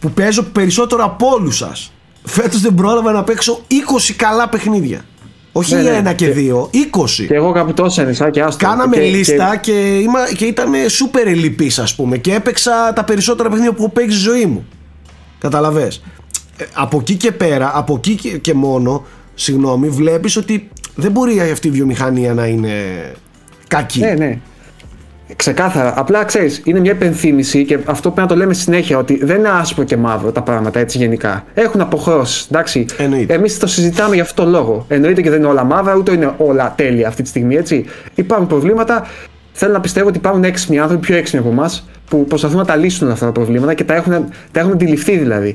[0.00, 1.92] που παίζω περισσότερο από όλους σας.
[2.24, 5.00] Φέτος δεν πρόλαβα να παίξω 20 καλά παιχνίδια
[5.52, 5.88] όχι Ναι, ναι.
[5.88, 8.66] ένα και Και- δύο, 20 Και εγώ κάπου τόσο είναι, σαν και άστο.
[8.66, 13.48] Κάναμε Και- λίστα και, είμα, και ήταν σούπερ ελλειπής ας πούμε και έπαιξα τα περισσότερα
[13.48, 14.66] παιχνίδια που έχω παίξει στη ζωή μου.
[15.38, 16.02] Καταλαβες.
[16.56, 21.40] Ε, από εκεί και πέρα, από εκεί και, και μόνο, συγγνώμη, βλέπεις ότι δεν μπορεί
[21.40, 22.72] αυτή η βιομηχανία να είναι
[23.68, 24.00] κακή.
[24.00, 24.38] Ναι, ναι.
[25.36, 25.92] Ξεκάθαρα.
[25.96, 29.48] Απλά ξέρεις, είναι μια υπενθύμηση και αυτό πρέπει να το λέμε συνέχεια ότι δεν είναι
[29.48, 31.44] άσπρο και μαύρο τα πράγματα έτσι γενικά.
[31.54, 32.46] Έχουν αποχρώσεις.
[32.50, 32.86] Εντάξει.
[32.98, 33.34] Εννοείται.
[33.34, 34.84] Εμείς το συζητάμε για αυτόν τον λόγο.
[34.88, 37.84] Εννοείται και δεν είναι όλα μαύρα, ούτε είναι όλα τέλεια αυτή τη στιγμή έτσι.
[38.14, 39.06] Υπάρχουν προβλήματα.
[39.52, 42.76] θέλω να πιστεύω ότι υπάρχουν έξυπνοι άνθρωποι, πιο έξυπνοι από εμάς, που προσπαθούν να τα
[42.76, 45.54] λύσουν αυτά τα προβλήματα και τα έχουν, τα έχουν αντιληφθεί δηλαδή.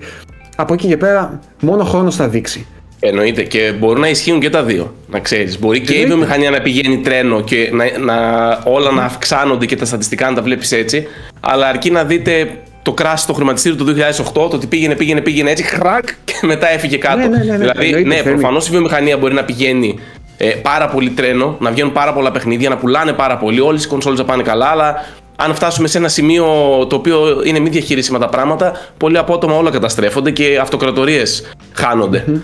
[0.56, 2.66] Από εκεί και πέρα, μόνο χρόνος θα δείξει.
[3.06, 4.94] Εννοείται και μπορούν να ισχύουν και τα δύο.
[5.08, 5.60] Να ξέρεις.
[5.60, 9.86] Μπορεί και η βιομηχανία να πηγαίνει τρένο και να, να, όλα να αυξάνονται και τα
[9.86, 11.08] στατιστικά να τα βλέπεις έτσι.
[11.40, 12.50] Αλλά αρκεί να δείτε
[12.82, 13.96] το crash στο χρηματιστήριο του
[14.26, 17.18] 2008, το ότι πήγαινε, πήγαινε, πήγαινε έτσι, χρακ και μετά έφυγε κάτω.
[17.18, 20.00] Ναι, ναι, ναι, ναι, δηλαδή, ναι, προφανώς η βιομηχανία μπορεί να πηγαίνει
[20.38, 23.88] ε, πάρα πολύ τρένο, να βγαίνουν πάρα πολλά παιχνίδια, να πουλάνε πάρα πολύ, όλες οι
[23.88, 26.46] κονσόλες να πάνε καλά, αλλά αν φτάσουμε σε ένα σημείο
[26.90, 32.42] το οποίο είναι μη διαχειρίσιμα τα πράγματα, πολύ απότομα όλα καταστρέφονται και αυτοκρατορίες χάνονται.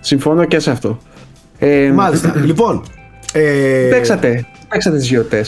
[0.00, 0.98] Συμφωνώ και σε αυτό.
[1.58, 2.34] Ε, Μάλιστα.
[2.46, 2.82] λοιπόν.
[3.32, 3.88] Ε...
[3.90, 4.46] Παίξατε.
[4.68, 5.44] Παίξατε τις γιορτέ.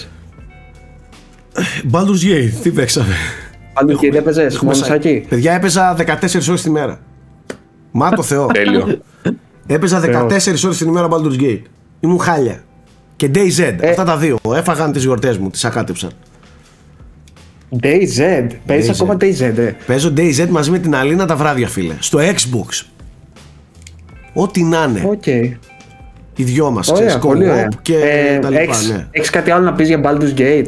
[1.93, 3.15] Baldur's Gate, τι παίξαμε;
[3.75, 5.27] Baldur's Gate έπαιζες, μόνο σακί.
[5.29, 6.05] Παιδιά έπαιζα 14
[6.49, 7.01] ώρες τη μέρα.
[7.91, 8.47] Μα το Θεό.
[8.53, 9.01] Τέλειο.
[9.67, 10.31] Έπαιζα 14
[10.65, 11.63] ώρες την ημέρα Baldur's Gate.
[12.01, 12.63] Ήμουν χάλια.
[13.17, 13.89] Και DayZ, ε.
[13.89, 14.39] αυτά τα δύο.
[14.55, 16.11] Έφαγαν τις γιορτές μου, τις ακάτεψαν.
[17.83, 19.41] DayZ, παίζεις ακόμα DayZ.
[19.41, 19.75] Ε.
[19.87, 21.95] Παίζω DayZ μαζί με την Αλίνα τα βράδια, φίλε.
[21.99, 22.87] Στο Xbox.
[24.33, 25.18] Ό,τι να είναι.
[25.20, 25.57] Okay.
[26.37, 27.18] Οι δυο μας, ξέρεις.
[27.83, 28.62] και ε, τα λοιπά.
[28.62, 29.07] Έχεις, ναι.
[29.11, 30.66] έχεις κάτι άλλο να πεις για Baldur's Gate;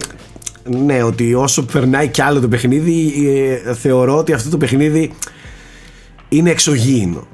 [0.84, 3.12] Ναι, ότι όσο περνάει κι άλλο το παιχνίδι,
[3.66, 5.12] ε, θεωρώ ότι αυτό το παιχνίδι
[6.28, 7.26] είναι εξωγήινο.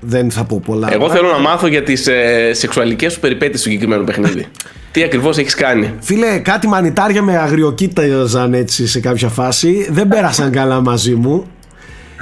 [0.00, 0.92] Δεν θα πω πολλά.
[0.92, 4.46] Εγώ θέλω να μάθω για τις ε, σεξουαλικές σου περιπέτειες του συγκεκριμένου παιχνίδι.
[4.92, 9.86] Τι ακριβώς έχεις κάνει; Φίλε, κάτι μανιτάρια με αγριοκοίταζαν έτσι σε κάποια φάση.
[9.90, 11.46] Δεν πέρασαν καλά μαζί μου.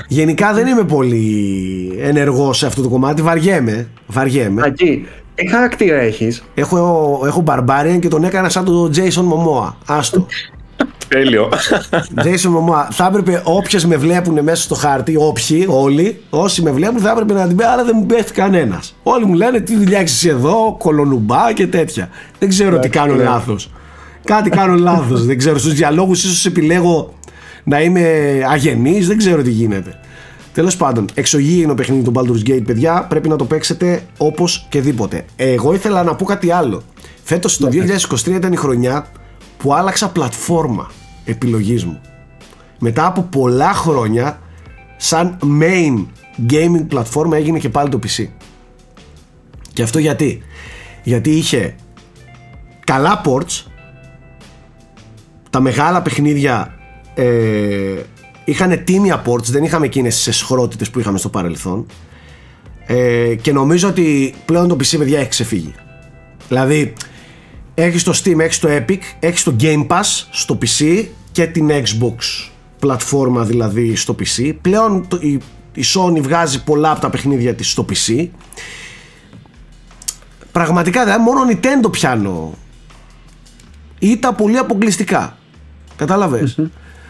[0.08, 3.22] Γενικά δεν είμαι πολύ ενεργός σε αυτό το κομμάτι.
[3.22, 3.88] Βαριέμαι.
[4.06, 4.62] Βαριέμαι.
[4.64, 5.06] Ακεί.
[5.34, 9.72] Τι χαρακτήρα έχεις; Έχω, έχω Barbarian και τον έκανα σαν τον Jason Momoa.
[9.86, 10.26] Άστο.
[11.08, 11.48] Τέλειο.
[12.24, 12.86] Jason Momoa.
[12.90, 17.32] Θα έπρεπε όποιες με βλέπουν μέσα στο χάρτη, όποιοι, όλοι, όσοι με βλέπουν, θα έπρεπε
[17.32, 18.96] να την πει, αλλά δεν μου πέφτει κανένας.
[19.02, 22.08] Όλοι μου λένε τι δουλειά έχεις εδώ, κολονουμπά και τέτοια.
[22.38, 23.70] Δεν ξέρω τι κάνω λάθος.
[24.24, 25.24] Κάτι κάνω λάθος.
[25.26, 25.58] δεν ξέρω.
[25.58, 27.14] Στους διαλόγους ίσως επιλέγω
[27.68, 28.02] να είμαι
[28.48, 30.00] αγενής, δεν ξέρω τι γίνεται.
[30.52, 35.24] Τέλος πάντων, εξωγήινο παιχνίδι του Baldur's Gate, παιδιά, πρέπει να το παίξετε όπως και δίποτε.
[35.36, 36.82] Εγώ ήθελα να πω κάτι άλλο.
[37.22, 39.06] Φέτος το 2023 ήταν η χρονιά
[39.56, 40.90] που άλλαξα πλατφόρμα
[41.24, 42.00] επιλογής μου.
[42.78, 44.40] Μετά από πολλά χρόνια,
[44.96, 46.06] σαν main
[46.50, 48.26] gaming πλατφόρμα έγινε και πάλι το PC.
[49.72, 50.42] Και αυτό γιατί;
[51.02, 51.74] Γιατί είχε
[52.84, 53.64] καλά ports,
[55.50, 56.75] τα μεγάλα παιχνίδια
[57.16, 58.02] ε,
[58.44, 61.86] είχαν τίμια ports, δεν είχαμε εκείνες τις εσχρότητες που είχαμε στο παρελθόν
[62.86, 65.74] ε, και νομίζω ότι πλέον το PC παιδιά έχει ξεφύγει.
[66.48, 66.92] Δηλαδή
[67.74, 72.50] έχεις το Steam, έχεις το Epic, έχεις το Game Pass στο PC και την Xbox
[72.78, 74.54] πλατφόρμα δηλαδή στο PC.
[74.60, 75.32] Πλέον η,
[75.72, 78.28] η Sony βγάζει πολλά από τα παιχνίδια της στο PC.
[80.52, 82.54] Πραγματικά δηλαδή μόνο Nintendo πιάνω
[83.98, 85.36] ή τα πολύ αποκλειστικά.
[85.96, 86.58] Κατάλαβες.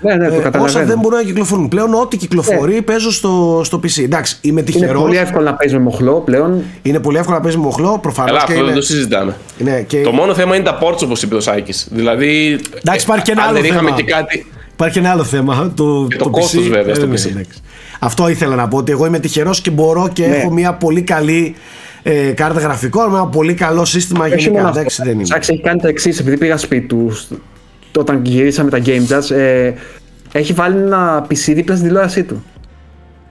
[0.00, 0.64] Ναι, ναι, το ε, καταλαβαίνω.
[0.64, 1.68] Όσα δεν μπορούν να κυκλοφορούν.
[1.68, 2.80] Πλέον ό,τι κυκλοφορεί ναι.
[2.80, 4.02] παίζω στο, στο PC.
[4.02, 4.90] Εντάξει, είμαι τυχερός.
[4.90, 6.62] Είναι πολύ εύκολο να παίζεις με μοχλό πλέον.
[6.82, 8.30] Είναι πολύ εύκολο να παίζεις με μοχλό, προφανώς.
[8.30, 8.64] Αλλά αυτό είναι...
[8.64, 9.36] δεν το συζητάμε.
[9.58, 10.00] Ναι, και...
[10.00, 11.88] Το μόνο θέμα είναι τα ports όπως είπε ο Σάκης.
[11.90, 12.60] Δηλαδή.
[12.74, 13.90] Εντάξει, υπάρχει και ένα άλλο θέμα.
[13.90, 14.46] Και κάτι...
[14.72, 15.72] Υπάρχει ένα άλλο θέμα.
[15.76, 17.32] Το, το, το κόστος βέβαια στο PC.
[17.34, 17.40] Ναι,
[17.98, 20.36] αυτό ήθελα να πω ότι εγώ είμαι τυχερός και μπορώ και ναι.
[20.36, 21.54] έχω μια πολύ καλή
[22.02, 24.68] ε, κάρτα γραφικών με ένα πολύ καλό σύστημα γενικά.
[24.68, 25.36] Εντάξει, δεν είναι.
[25.40, 27.16] έχει κάνει το εξής, επειδή πήγα σπίτι του
[28.00, 29.72] όταν γυρίσαμε τα Game Jazz, ε,
[30.32, 32.44] έχει βάλει ένα PC δίπλα στην τηλεόρασή του.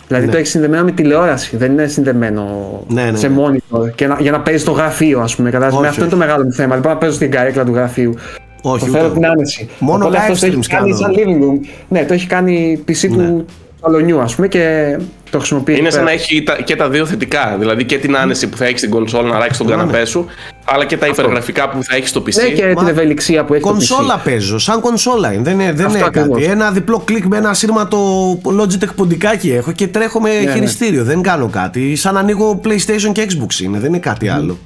[0.07, 0.32] Δηλαδή ναι.
[0.32, 2.45] το έχει συνδεμένο με τηλεόραση, δεν είναι συνδεμένο
[2.88, 3.36] ναι, ναι, σε ναι.
[3.41, 5.49] monitor και να, για να παίζει στο γραφείο, ας πούμε.
[5.49, 5.89] Κατάλαβες.
[5.89, 6.74] Αυτό είναι το μεγάλο μου θέμα.
[6.74, 8.13] Δεν μπορώ να παίζω στην καρέκλα του γραφείου.
[8.61, 9.70] Όχι, το θέλω την άνεση.
[9.80, 11.68] Μόνο live streams το έχει κάνει σαν living room.
[11.88, 13.16] Ναι, το έχει κάνει PC ναι.
[13.16, 13.45] του
[13.82, 14.97] σαλονιού, ας πούμε, και
[15.30, 15.78] το χρησιμοποιεί.
[15.78, 17.55] Είναι σαν να έχει και τα δύο θετικά.
[17.59, 20.26] Δηλαδή και την άνεση που θα έχεις στην κονσόλα να ράξει τον ναι, καναπέ σου,
[20.66, 22.34] αλλά και τα υπεργραφικά που θα έχεις στο PC.
[22.34, 24.24] Ναι, και την ευελιξία που έχει κονσόλα το PC.
[24.24, 25.43] παίζω, σαν κονσόλα είναι.
[25.43, 26.43] Δεν είναι, δεν είναι κάτι.
[26.43, 30.51] Ένα διπλό κλικ με ένα σύρματο Logitech ποντικάκι έχω και τρέχω με ναι, ναι.
[30.51, 31.03] χειριστήριο.
[31.03, 31.95] Δεν κάνω κάτι.
[31.95, 33.80] Σαν να ανοίγω PlayStation και Xbox είναι.
[33.80, 34.57] Δεν είναι κάτι άλλο.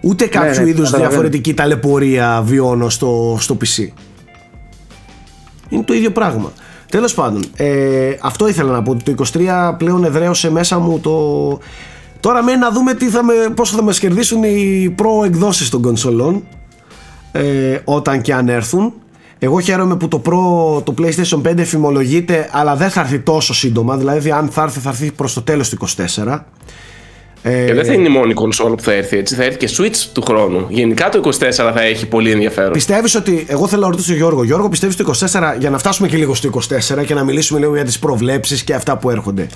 [0.00, 3.88] Ούτε κάποιο ναι, είδους διαφορετική ταλαιπωρία βιώνω στο, στο PC.
[5.68, 6.52] Είναι το ίδιο πράγμα.
[6.90, 8.96] Τέλος πάντων, ε, αυτό ήθελα να πω.
[9.02, 11.58] Το 23 πλέον εδραίωσε μέσα μου το...
[12.26, 15.82] Τώρα μένει να δούμε τι θα με, πόσο θα μας κερδίσουν οι προ εκδόσεις των
[15.82, 16.44] κονσολών
[17.32, 18.92] ε, όταν και αν έρθουν.
[19.38, 23.96] Εγώ χαίρομαι που το Pro, το PlayStation 5 εφημολογείται αλλά δεν θα έρθει τόσο σύντομα,
[23.96, 25.78] δηλαδή αν θα έρθει θα έρθει προς το τέλος του
[26.24, 26.38] 24.
[27.66, 29.96] Και δεν θα είναι η μόνη κονσόλα που θα έρθει έτσι, θα έρθει και Switch
[30.12, 30.66] του χρόνου.
[30.68, 31.30] Γενικά το 24
[31.74, 32.72] θα έχει πολύ ενδιαφέρον.
[32.72, 33.44] Πιστεύεις ότι.
[33.48, 34.44] Εγώ θέλω να ρωτήσω τον Γιώργο.
[34.44, 36.50] Γιώργο, πιστεύεις το 24 για να φτάσουμε και λίγο στο
[36.98, 39.46] 24 και να μιλήσουμε λίγο για τις προβλέψεις και αυτά που έρχονται.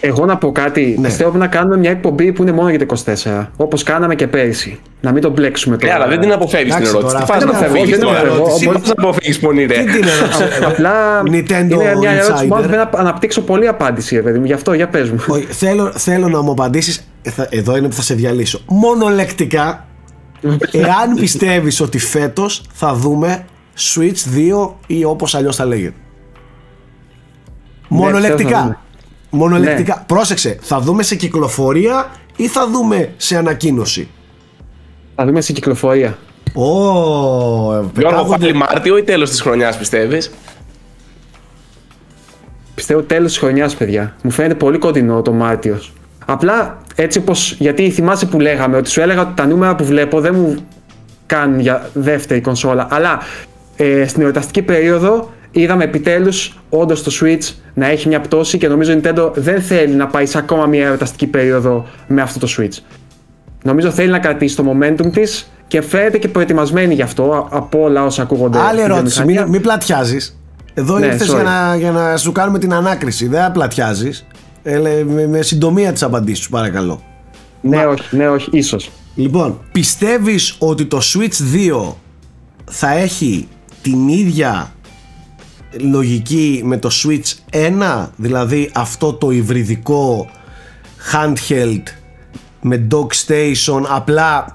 [0.00, 0.96] Εγώ να πω κάτι.
[1.00, 1.06] Ναι.
[1.06, 3.02] Πιστεύω να κάνουμε μια εκπομπή που είναι μόνο για το
[3.34, 3.46] 24.
[3.56, 4.78] Όπως κάναμε και πέρυσι.
[5.00, 5.94] Να μην τον μπλέξουμε Ναι, τώρα.
[5.94, 7.12] αλλά δεν την αποφεύγεις την Εντάξει, ερώτηση.
[7.14, 8.18] τώρα, Τι πα αυτή να είναι αποφύγεις δεν την τώρα.
[8.20, 8.58] αποφεύγω.
[8.58, 9.74] Τι Μπορείς- πας να αποφύγεις πονή, ρε.
[9.74, 12.60] Τι την ερώτηση; Απλά Nintendo είναι μια ερώτηση που Insider.
[12.60, 14.44] θέλω να αναπτύξω πολύ απάντηση, ρε παιδί μου.
[14.44, 15.18] Γι' αυτό, για πες μου.
[15.26, 17.04] Όχι, θέλω, θέλω να μου απαντήσεις.
[17.48, 18.60] Εδώ είναι που θα σε διαλύσω.
[18.66, 19.86] Μονολεκτικά,
[20.70, 23.44] εάν πιστεύεις ότι φέτος θα δούμε
[23.78, 24.16] Switch
[24.66, 25.96] 2 ή όπως αλλιώς θα λέγεται.
[27.88, 28.58] Μονολεκτικά.
[28.58, 28.78] Ναι, δούμε.
[29.30, 30.04] Μονολεκτικά.
[30.06, 34.08] Πρόσεξε, θα δούμε σε κυκλοφορία ή θα δούμε σε ανακοίνωση;
[35.14, 36.18] Θα δούμε στην κυκλοφορία.
[36.54, 40.30] Ω, Γιώργο, πετάγονται- πάλι Μάρτιο ή τέλος της χρονιάς πιστεύεις;
[42.74, 44.16] Πιστεύω τέλος της χρονιάς, παιδιά.
[44.22, 45.92] Μου φαίνεται πολύ κοντινό το Μάρτιος.
[46.26, 47.32] Απλά έτσι όπω.
[47.58, 50.56] Γιατί θυμάσαι που λέγαμε ότι σου έλεγα ότι τα νούμερα που βλέπω δεν μου
[51.26, 52.86] κάνουν για δεύτερη κονσόλα.
[52.90, 53.18] Αλλά
[53.76, 58.92] ε, στην εορταστική περίοδο είδαμε επιτέλους όντως το Switch να έχει μια πτώση και νομίζω
[58.92, 62.78] η Nintendo δεν θέλει να πάει σε ακόμα μια εορταστική περίοδο με αυτό το Switch.
[63.62, 67.82] Νομίζω θέλει να κρατήσει το momentum της και φαίνεται και προετοιμασμένη γι' αυτό α- από
[67.82, 68.58] όλα όσα ακούγονται.
[68.58, 69.52] Άλλη στην ερώτηση, μην, βιομηχανία.
[69.52, 70.38] μην πλατιάζεις.
[70.74, 71.34] Εδώ Ναι, ήρθες sorry.
[71.34, 73.28] για να, για να σου κάνουμε την ανάκριση.
[73.28, 73.42] Δεν
[74.64, 75.04] πλατιάζει.
[75.04, 77.02] με, με συντομία τις απαντήσεις σου, παρακαλώ.
[77.60, 78.90] Ναι, όχι, ναι, όχι, ίσως.
[79.14, 81.56] Λοιπόν, πιστεύεις ότι το Switch
[81.88, 81.94] 2
[82.64, 83.48] θα έχει
[83.82, 84.74] την ίδια
[85.80, 87.56] λογική με το Switch
[88.00, 90.30] 1, δηλαδή αυτό το υβριδικό
[91.12, 91.82] handheld
[92.60, 94.54] με dock station, απλά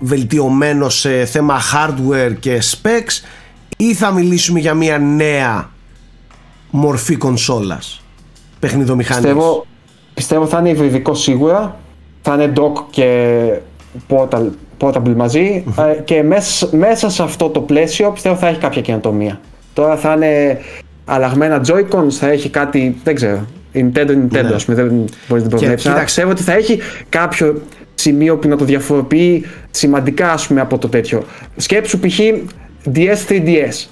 [0.00, 3.24] βελτιωμένο σε θέμα hardware και specs
[3.76, 5.70] ή θα μιλήσουμε για μια νέα
[6.70, 7.99] μορφή κονσόλας;
[8.60, 9.66] Παιχνιδομηχανής Πιστεύω,
[10.14, 11.76] πιστεύω θα είναι υβριδικός σίγουρα.
[12.22, 13.36] Θα είναι dock και
[14.08, 14.48] portal,
[14.80, 15.64] portable μαζί.
[15.78, 19.40] Ε, και μέσα, μέσα σε αυτό το πλαίσιο πιστεύω θα έχει κάποια καινοτομία.
[19.72, 20.58] Τώρα θα είναι
[21.04, 23.46] αλλαγμένα Joy-Cons, θα έχει κάτι, δεν ξέρω.
[23.72, 24.54] Η Nintendo, Nintendo, Ναι.
[24.54, 25.62] ας πούμε, δεν μπορείς να την προβλέψεις.
[25.62, 26.04] Αλλά κοίταξε.
[26.04, 27.62] πιστεύω ότι θα έχει κάποιο
[27.94, 31.22] σημείο που να το διαφοροποιεί σημαντικά, ας πούμε, από το τέτοιο.
[31.56, 32.18] Σκέψου π.χ.
[32.94, 33.86] DS 3DS.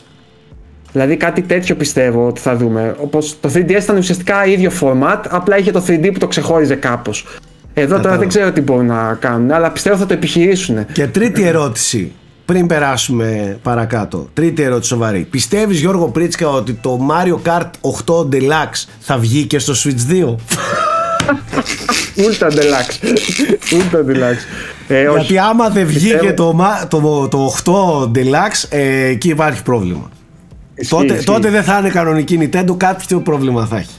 [0.92, 2.94] Δηλαδή κάτι τέτοιο πιστεύω ότι θα δούμε.
[3.00, 7.26] Όπως το 3DS ήταν ουσιαστικά ίδιο format, απλά είχε το 3D που το ξεχώριζε κάπως.
[7.74, 8.18] Εδώ τώρα Κατάλαβα.
[8.20, 10.86] δεν ξέρω τι μπορούν να κάνουν, αλλά πιστεύω θα το επιχειρήσουν.
[10.92, 12.12] Και τρίτη ερώτηση,
[12.44, 14.28] πριν περάσουμε παρακάτω.
[14.32, 15.26] Τρίτη ερώτηση σοβαρή.
[15.30, 17.70] Πιστεύεις Γιώργο Πρίτσκα ότι το Mario Kart
[18.06, 20.34] 8 Deluxe θα βγει και στο Switch 2?
[22.16, 23.06] Ultra Deluxe.
[23.70, 24.44] Ultra Deluxe.
[24.88, 25.18] Ε, όχι.
[25.18, 30.10] Γιατί άμα δεν βγήκε Πιστεύω- το, μα- το, το 8 Deluxe, ε, εκεί υπάρχει πρόβλημα.
[30.78, 31.24] Ισχύει, τότε, ισχύει.
[31.24, 33.96] τότε δεν θα είναι κανονική Nintendo, κάποιο πρόβλημα θα έχει.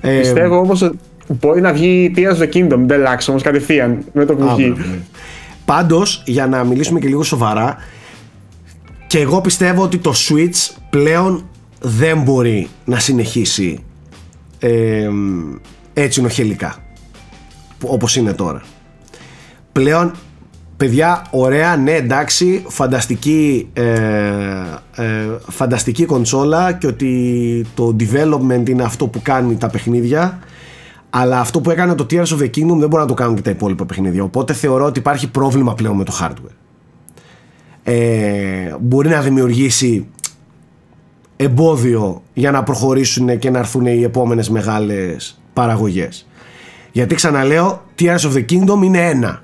[0.00, 0.98] Ε, Πιστεύω όμως ότι
[1.40, 4.72] μπορεί να βγει Tears of the Kingdom Deluxe όμως κατευθείαν με το που Α, βγει.
[4.74, 4.98] μπράβο, ναι.
[5.64, 7.76] Πάντως, για να μιλήσουμε και λίγο σοβαρά,
[9.06, 11.48] και εγώ πιστεύω ότι το Switch πλέον
[11.80, 13.84] δεν μπορεί να συνεχίσει
[14.58, 15.08] ε,
[15.92, 16.76] έτσι νοχελικά,
[17.78, 18.62] που- όπως είναι τώρα.
[19.72, 20.12] Πλέον,
[20.84, 23.82] παιδιά, ωραία, ναι, εντάξει, φανταστική, ε,
[24.96, 25.04] ε,
[25.48, 30.38] φανταστική κονσόλα και ότι το development είναι αυτό που κάνει τα παιχνίδια
[31.10, 33.42] αλλά αυτό που έκανε το Tears of the Kingdom δεν μπορεί να το κάνουν και
[33.42, 34.22] τα υπόλοιπα παιχνίδια.
[34.22, 36.54] Οπότε θεωρώ ότι υπάρχει πρόβλημα πλέον με το hardware.
[37.82, 40.06] Ε, μπορεί να δημιουργήσει
[41.36, 46.26] εμπόδιο για να προχωρήσουν και να έρθουν οι επόμενες μεγάλες παραγωγές.
[46.92, 49.42] Γιατί ξαναλέω, Tears of the Kingdom είναι ένα.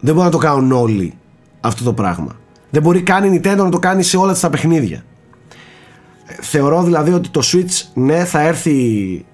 [0.00, 1.14] Δεν μπορεί να το κάνουν όλοι
[1.60, 2.36] αυτό το πράγμα.
[2.70, 5.04] Δεν μπορεί καν η Nintendo να το κάνει σε όλα τα παιχνίδια.
[6.26, 9.24] Ε, Θεωρώ δηλαδή ότι το Switch ναι θα έρθει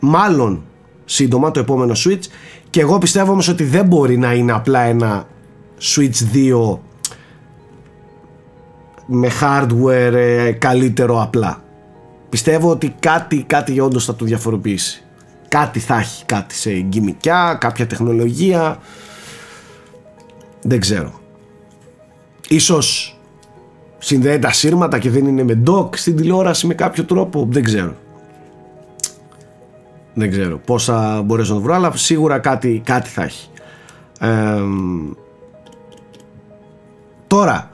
[0.00, 0.62] μάλλον
[1.04, 2.24] σύντομα το επόμενο Switch
[2.70, 5.26] και εγώ πιστεύω όμως ότι δεν μπορεί να είναι απλά ένα
[5.80, 6.78] Switch 2
[9.06, 11.62] με hardware ε, καλύτερο απλά.
[12.28, 15.02] Πιστεύω ότι κάτι, κάτι όντως θα το διαφοροποιήσει.
[15.48, 18.78] Κάτι θα έχει, κάτι σε γκυμικιά, κάποια τεχνολογία.
[20.62, 21.20] Δεν ξέρω.
[22.48, 23.18] Ίσως
[23.98, 27.46] συνδέει τα σύρματα και δεν είναι με dock στην τηλεόραση με κάποιο τρόπο.
[27.50, 27.96] Δεν ξέρω.
[30.14, 33.48] Δεν ξέρω πώς θα μπορέσω να το βρω, αλλά σίγουρα κάτι, κάτι θα έχει.
[34.20, 34.62] Ε,
[37.26, 37.70] τώρα,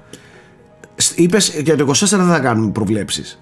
[1.15, 3.41] είπες για το 24 δεν θα κάνουμε προβλέψεις.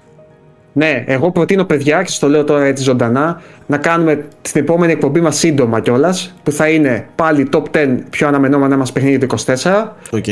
[0.79, 4.93] Ναι, εγώ προτείνω παιδιά και σας το λέω τώρα έτσι ζωντανά να κάνουμε στην επόμενη
[4.93, 9.37] εκπομπή μας σύντομα κιόλας, που θα είναι πάλι top 10 πιο αναμενόμενα μας παιχνίδια του
[9.47, 10.25] 24 ΟΚ.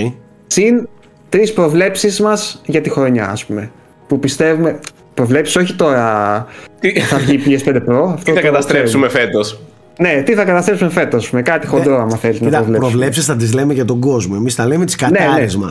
[0.46, 0.88] συν
[1.28, 3.70] τρεις προβλέψεις μας για τη χρονιά ας πούμε
[4.06, 4.78] που πιστεύουμε
[5.14, 6.46] προβλέψεις όχι τώρα
[6.80, 9.60] Τι- θα βγει η PS5 Pro αυτό Τι θα το καταστρέψουμε φέτος;
[9.98, 10.16] ξέρουμε.
[10.16, 13.36] ναι, τι θα καταστρέψουμε φέτος με κάτι χοντρό άμα θέλεις να Κοίτα, προβλέψεις προβλέψεις θα
[13.36, 14.34] τις λέμε για τον κόσμο.
[14.38, 15.66] Εμείς θα λέμε τις κατάρες ναι.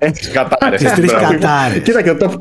[0.00, 0.30] Μας.
[0.32, 0.80] Κατάρες.
[0.82, 1.82] Τις τρεις κατάρες.
[1.82, 2.34] Κοίτα και το top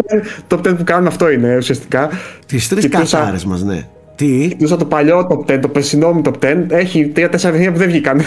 [0.51, 2.09] 10, top 10 που κάνουμε αυτό είναι ουσιαστικά
[2.45, 3.87] Τις τρεις Κοιτούσα- κατάρες μας, ναι.
[4.15, 6.65] Τι, Κοιτούσα το παλιό top 10, το περσινό μου top 10.
[6.69, 8.21] Έχει 3-4 παιχνίδια που δεν βγήκαν.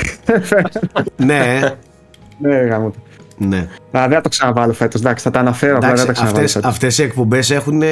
[1.16, 1.60] ναι,
[2.38, 2.90] ναι, γάμο.
[2.90, 2.96] το.
[3.46, 3.56] ναι.
[3.90, 5.00] Α, δεν θα το ξαναβάλω φέτος.
[5.00, 6.44] Εντάξει, θα τα αναφέρω, απλά δεν θα τα Εντάξει, ξαναβάλω.
[6.44, 6.70] αυτές, φέτος.
[6.70, 7.82] αυτές οι εκπομπές έχουν,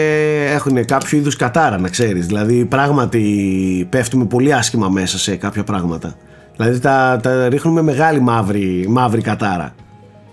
[0.55, 6.15] έχουν κάποιο είδους κατάρα να ξέρεις Δηλαδή πράγματι πέφτουμε πολύ άσχημα μέσα σε κάποια πράγματα
[6.57, 9.75] Δηλαδή τα, τα ρίχνουμε μεγάλη μαύρη, μαύρη κατάρα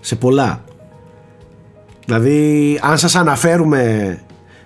[0.00, 0.60] Σε πολλά
[2.06, 4.18] Δηλαδή αν σας αναφέρουμε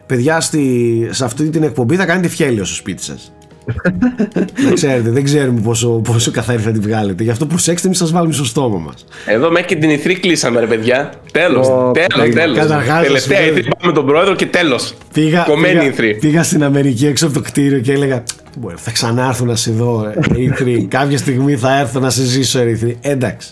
[0.07, 3.32] παιδιά στη, σε αυτή την εκπομπή θα κάνετε φιέλιο στο σπίτι σας
[4.68, 7.22] να ξέρετε, δεν ξέρουμε πόσο, πόσο καθαρή θα την βγάλετε.
[7.22, 9.05] Γι' αυτό προσέξτε, μη σας βάλουμε στο στόμα μας.
[9.26, 11.12] Εδώ μέχρι και την ηθρή κλείσαμε, ρε παιδιά.
[11.32, 11.66] Τέλος.
[11.68, 12.59] Ω, Τέλος, παιδιά, τέλος.
[12.59, 14.95] καταρχάς, Τελευταία να σου πω- ηθρή πάμε με τον πρόεδρο και τέλος.
[15.12, 16.14] Πήγα, Κομμένη πήγα, ηθρή.
[16.14, 19.70] πήγα στην Αμερική έξω από το κτίριο και έλεγα «Τι μπορεί, θα ξανάρθω να σε
[19.70, 20.86] δω ε, E3.
[20.99, 22.98] Κάποια στιγμή θα έρθω να σε ζήσω E3.
[23.01, 23.49] Εντάξει.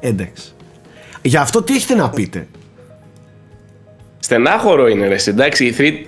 [0.00, 0.44] Εντάξει.
[1.22, 2.46] Γι' αυτό τι έχετε να πείτε;
[4.28, 5.14] Στενάχωρο είναι, ρε.
[5.14, 5.30] εσύ.
[5.30, 6.06] Εντάξει, η E3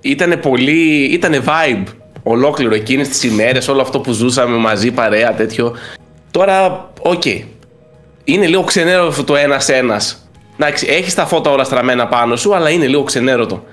[0.00, 1.04] ήταν πολύ.
[1.04, 1.84] ήταν vibe
[2.22, 5.76] ολόκληρο εκείνες τις ημέρες, όλο αυτό που ζούσαμε μαζί, παρέα, τέτοιο.
[6.30, 7.22] Τώρα, ΟΚ.
[8.24, 10.00] Είναι λίγο ξενέρωτο το ένα-ένα.
[10.58, 13.64] Εντάξει, έχεις τα φώτα όλα στραμμένα πάνω σου, αλλά είναι λίγο ξενέρωτο.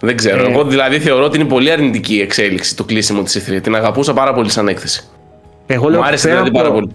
[0.00, 0.44] Δεν ξέρω.
[0.46, 0.50] Ε.
[0.50, 3.60] Εγώ δηλαδή θεωρώ ότι είναι πολύ αρνητική η εξέλιξη το κλείσιμο της ηθρή.
[3.60, 5.04] Την αγαπούσα πάρα πολύ σαν έκθεση.
[5.66, 6.94] Εγώ λέω Μου άρεσε πέρα δηλαδή από- πάρα πολύ.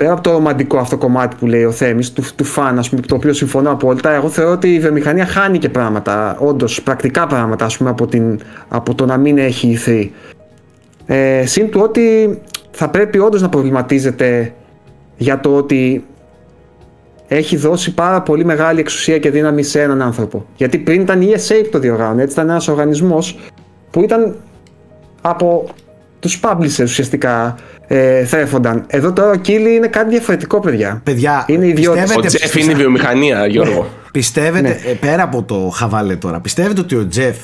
[0.00, 3.00] Πέρα από το ρομαντικό αυτό κομμάτι που λέει ο Θέμης, του, του φαν, ας πούμε,
[3.00, 7.64] το οποίο συμφωνώ απόλυτα, εγώ θεωρώ ότι η βιομηχανία χάνει και πράγματα, όντως πρακτικά πράγματα,
[7.64, 10.12] ας πούμε, από, την, από το να μην έχει ηθρή.
[11.06, 12.38] Ε, συν του ότι
[12.70, 14.52] θα πρέπει όντως να προβληματίζεται
[15.16, 16.04] για το ότι
[17.28, 20.46] έχει δώσει πάρα πολύ μεγάλη εξουσία και δύναμη σε έναν άνθρωπο.
[20.56, 23.38] Γιατί πριν ήταν η ESA που το διοργάνωνε, έτσι ήταν ένας οργανισμός
[23.90, 24.36] που ήταν
[25.20, 25.68] από
[26.20, 27.54] τους publishers ουσιαστικά
[27.86, 28.84] ε, θρέφονταν.
[28.86, 31.00] Εδώ τώρα ο Κίλι είναι κάτι διαφορετικό, παιδιά.
[31.04, 32.02] Παιδιά, είναι ιδιότητα.
[32.02, 33.86] Ο πιστεύετε- Τζεφ είναι η βιομηχανία, Γιώργο.
[34.12, 34.90] Πιστεύετε, Ναι.
[34.90, 37.36] ε, πέρα από το χαβάλε τώρα, πιστεύετε ότι ο Τζεφ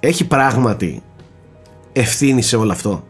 [0.00, 1.02] έχει πράγματι
[1.92, 3.04] ευθύνη σε όλο αυτό;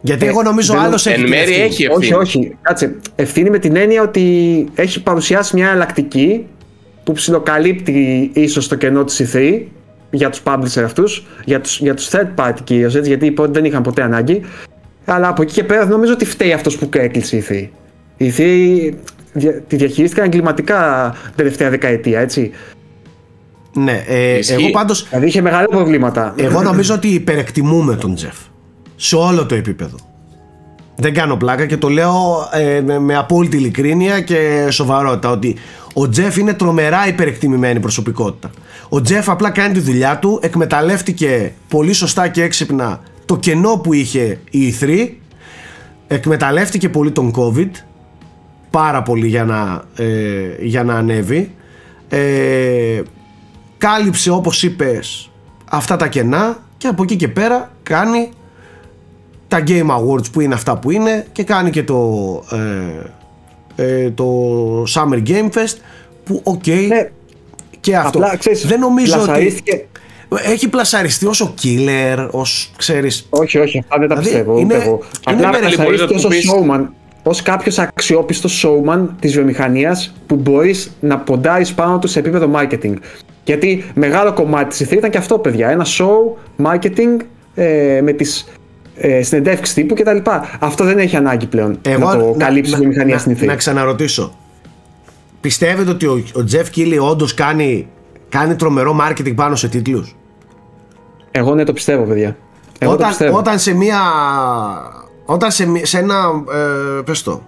[0.00, 1.20] Γιατί Ε, εγώ νομίζω δεν- άλλος εν έχει.
[1.22, 1.66] την μέρει ευθύνη.
[1.66, 1.86] έχει.
[1.86, 2.14] όχι, ευθύνη.
[2.44, 2.56] όχι.
[2.62, 2.96] Κάτσε.
[3.16, 6.46] Ευθύνη με την έννοια ότι έχει παρουσιάσει μια εναλλακτική
[7.04, 9.60] που ψιλοκαλύπτει ίσως το κενό της E3
[10.10, 13.52] για τους publisher αυτούς, για τους, για τους third party κυρίως, έτσι, γιατί οι πρώτοι
[13.52, 14.42] δεν είχαν ποτέ ανάγκη.
[15.04, 17.68] Αλλά από εκεί και πέρα δεν νομίζω ότι φταίει αυτός που έκλεισε η E3.
[18.16, 18.94] Η E3
[19.32, 22.50] δια- τη διαχειρίστηκαν εγκληματικά την τελευταία δεκαετία, έτσι.
[23.74, 24.52] Ναι, ε, Ισχύει.
[24.52, 26.34] εγώ πάντως Δηλαδή είχε μεγάλα προβλήματα.
[26.36, 28.34] Εγώ νομίζω ότι υπερεκτιμούμε τον Τζεφ.
[28.96, 29.96] Σε όλο το επίπεδο.
[31.00, 35.56] Δεν κάνω πλάκα και το λέω ε, με, με απόλυτη ειλικρίνεια και σοβαρότητα ότι
[35.94, 38.50] ο Τζεφ είναι τρομερά υπερεκτιμημένη προσωπικότητα.
[38.88, 43.92] Ο Τζεφ απλά κάνει τη δουλειά του, εκμεταλλεύτηκε πολύ σωστά και έξυπνα το κενό που
[43.92, 45.08] είχε η E3,
[46.06, 47.70] εκμεταλλεύτηκε πολύ τον COVID,
[48.70, 50.06] πάρα πολύ για να, ε,
[50.60, 51.54] για να ανέβει.
[52.08, 53.02] Ε,
[53.78, 55.30] κάλυψε όπως είπες
[55.70, 58.30] αυτά τα κενά και από εκεί και πέρα κάνει
[59.50, 61.98] τα Game Awards που είναι αυτά που είναι και κάνει και το,
[63.76, 64.26] ε, ε, το
[64.94, 65.76] Summer Game Fest
[66.24, 67.10] που ΟΚ Ναι,
[67.80, 69.84] και αυτό απλά, ξέρεις, δεν νομίζω ότι πλασαρίστηκε-
[70.44, 74.58] έχει πλασαριστεί ως killer ως ξέρεις Όχι, όχι, αυτά δεν τα Δηλαδή, πιστεύω.
[74.58, 74.92] είναι- ούτε εγώ.
[75.30, 76.86] είναι Απλά περίπου- πλασαρίστηκε μπορείς να ως του πεις- showman,
[77.22, 82.94] ως κάποιος αξιόπιστος showman της βιομηχανίας που μπορείς να ποντάρεις πάνω του σε επίπεδο marketing.
[83.44, 85.68] Γιατί μεγάλο κομμάτι της E3 ήταν και αυτό, παιδιά.
[85.68, 86.36] Ένα show,
[86.66, 87.16] marketing,
[87.54, 88.46] ε, με τις
[89.02, 90.16] ε, συνεντεύξεις τύπου κτλ.
[90.58, 93.46] Αυτό δεν έχει ανάγκη πλέον να το καλύψει η βιομηχανία στην E να, E3.
[93.46, 94.32] να ξαναρωτήσω.
[95.40, 97.88] Πιστεύετε ότι ο, ο Jeff Keighley όντως κάνει,
[98.28, 100.16] κάνει τρομερό marketing πάνω σε τίτλους;
[101.30, 102.36] Εγώ ναι το πιστεύω, παιδιά.
[102.78, 103.38] Εγώ το όταν, πιστεύω.
[103.38, 103.98] όταν σε μία
[105.24, 106.14] όταν σε, μη- σε ένα
[106.98, 107.42] ε, πες το,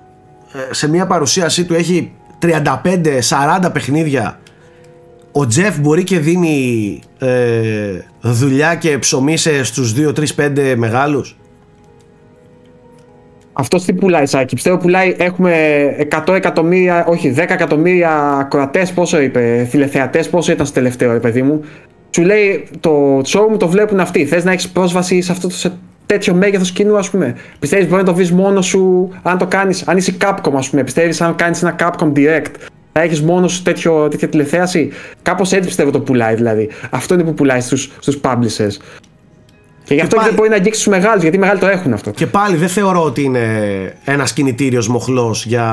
[0.71, 4.41] ε, σε μία παρουσίασή του έχει 35-40 παιχνίδια
[5.33, 9.95] ο Τζεφ μπορεί και δίνει ε, δουλειά και ψωμί σε στους
[10.37, 11.37] 2-3-5 μεγάλους;
[13.53, 15.15] Αυτός τι πουλάει, Σάκη; Πιστεύω πουλάει.
[15.19, 15.53] Έχουμε
[16.27, 18.93] 100 εκατομμύρια, όχι 10 εκατομμύρια ακροατές.
[18.93, 21.61] Πόσο είπε, τηλεθεατές, πόσο ήταν στο τελευταίο, ρε παιδί μου.
[22.11, 24.25] Σου λέει το show μου το βλέπουν αυτοί.
[24.27, 25.73] Θες να έχεις πρόσβαση σε αυτό το σε
[26.07, 29.89] τέτοιο μέγεθος κοινού, ας πούμε; Πιστεύεις μπορεί να το βρεις μόνος σου αν το κάνεις.
[29.89, 30.85] Αν είσαι Capcom, ας πούμε.
[30.85, 32.55] Πιστεύεις αν κάνεις ένα Capcom Direct.
[32.93, 34.91] Θα έχεις μόνος σου τέτοιο, τέτοια τηλεθέαση;
[35.23, 36.69] Κάπως έτσι πιστεύω το πουλάει δηλαδή.
[36.91, 38.77] Αυτό είναι που πουλάει στους στους publishers.
[39.93, 41.67] Και γι' αυτό και πάλι- δεν μπορεί να αγγίξεις τους μεγάλους, γιατί οι μεγάλοι το
[41.67, 42.11] έχουν αυτό.
[42.11, 43.41] Και πάλι δεν θεωρώ ότι είναι
[44.05, 45.67] ένας κινητήριος μοχλός για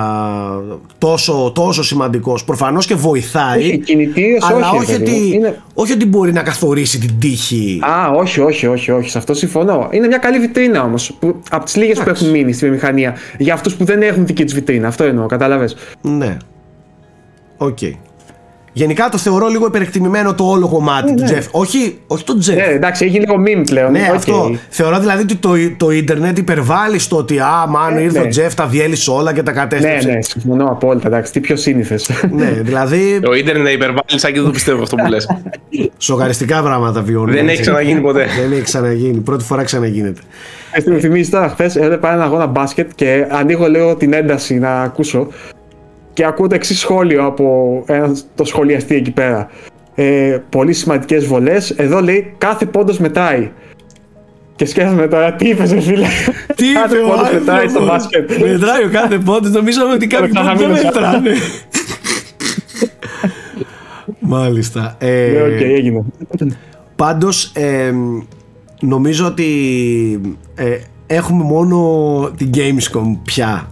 [0.97, 2.43] τόσο, τόσο σημαντικός.
[2.43, 3.59] Προφανώς και βοηθάει.
[3.59, 5.33] Όχι, κινητήριος αλλά όχι, ρε όχι, παιδί ότι, μου.
[5.33, 7.79] Είναι- όχι ότι μπορεί να καθορίσει την τύχη.
[7.83, 9.09] Α, όχι, όχι, όχι, όχι.
[9.09, 9.87] Σε αυτό συμφωνώ.
[9.91, 11.17] Είναι μια καλή βιτρίνα όμως.
[11.49, 12.23] Από τις λίγες που Εντάξει.
[12.25, 13.15] έχουν μείνει στη βιομηχανία.
[13.37, 14.87] Για αυτούς που δεν έχουν δική τους βιτρίνα.
[14.87, 16.37] Αυτό εννοώ, κατάλαβες; Ναι.
[17.57, 17.77] Οκ.
[18.73, 21.43] Γενικά το θεωρώ λίγο υπερεκτιμημένο το όλο κομμάτι του Jeff.
[21.51, 22.55] Όχι, όχι το Jeff.
[22.55, 23.91] Ναι, εντάξει, έχει λίγο meme πλέον.
[23.91, 24.15] Ναι, οκ.
[24.15, 24.55] αυτό.
[24.69, 28.25] Θεωρώ δηλαδή ότι το, το ίντερνετ υπερβάλλει στο ότι α, μάλλον Ε, ήρθε ναι.
[28.25, 30.07] ο Jeff, τα διέλυσε όλα και τα Ναι, κατέστρεψε.
[30.07, 31.07] ναι, συμφωνώ απόλυτα.
[31.07, 32.09] Εντάξει, τι πιο σύνηθες.
[32.31, 35.27] Ναι, δηλαδή Το ίντερνετ να υπερβάλλει, σαν και δεν το πιστεύω αυτό που λες.
[35.97, 37.31] σοκαριστικά πράγματα βιώνουμε.
[37.31, 37.61] Δεν έχει έτσι.
[37.61, 38.25] ξαναγίνει ποτέ.
[38.41, 39.17] Δεν έχει ξαναγίνει.
[39.19, 40.21] Πρώτη φορά ξαναγίνεται.
[40.71, 44.81] Εσύ μου θυμίζεις τώρα, χθες έβλεπα ένα αγώνα μπάσκετ και ανοίγω λίγο την ένταση να
[44.81, 45.27] ακούσω
[46.19, 49.49] και ακούω το εξής σχόλιο από ένα, το σχολιαστή εκεί πέρα.
[49.95, 51.69] Ε, πολύ σημαντικές βολές.
[51.71, 53.51] Εδώ λέει κάθε πόντος μετράει.
[54.55, 56.07] Και σκέφτομαι τώρα, τι είπες, ρε φίλε;
[56.55, 57.87] Τι κάθε είπε ο πόντος μετράει στο άνθρωπος.
[57.87, 58.29] μπάσκετ.
[58.31, 60.85] Μετράει ο κάθε πόντος, νομίζαμε ότι κάποιοι Θα πόντους δεν χαμηλώσω.
[60.85, 61.31] μετράνε.
[64.19, 64.95] Μάλιστα.
[64.99, 66.05] Ε, Ναι, οκ, έγινε.
[66.95, 67.93] Πάντως ε,
[68.81, 69.45] νομίζω ότι
[70.55, 73.67] ε, έχουμε μόνο την Gamescom πια.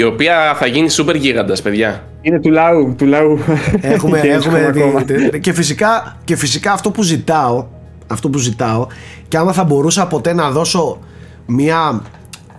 [0.00, 2.04] Η οποία θα γίνει super γίγαντας, παιδιά.
[2.20, 3.38] Είναι του λαού, του λαού.
[3.80, 5.00] Έχουμε, Και έχουμε ακόμα.
[5.02, 7.66] δει- και, φυσικά, και φυσικά αυτό που ζητάω
[8.06, 8.86] αυτό που ζητάω
[9.28, 10.98] και άμα θα μπορούσα ποτέ να δώσω
[11.46, 12.02] μια,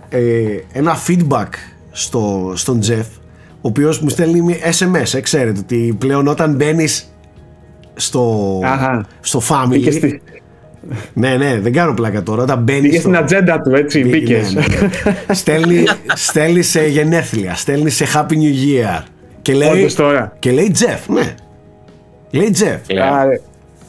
[0.08, 0.20] ε,
[0.72, 1.48] ένα feedback
[1.90, 3.06] στο, στον Jeff
[3.54, 7.12] ο οποίος μου στέλνει μη- SMS ε, ξέρετε ότι πλέον όταν μπαίνεις
[7.94, 9.06] στο, Αχα.
[9.20, 10.22] στο Μπήκες family στη-
[11.12, 14.56] ναι ναι δεν κάνω πλάκα τώρα όταν μπαίνεις Μπήκε στην ατζέντα του, έτσι, μπήκες.
[15.30, 18.34] στέλνει, στέλνει σε γενέθλια στέλνει σε Happy New
[18.96, 19.02] Year
[19.42, 20.36] και λέει, Όντως τώρα.
[20.38, 21.34] και λέει Jeff ναι
[22.30, 23.04] λέει Jeff Λέω.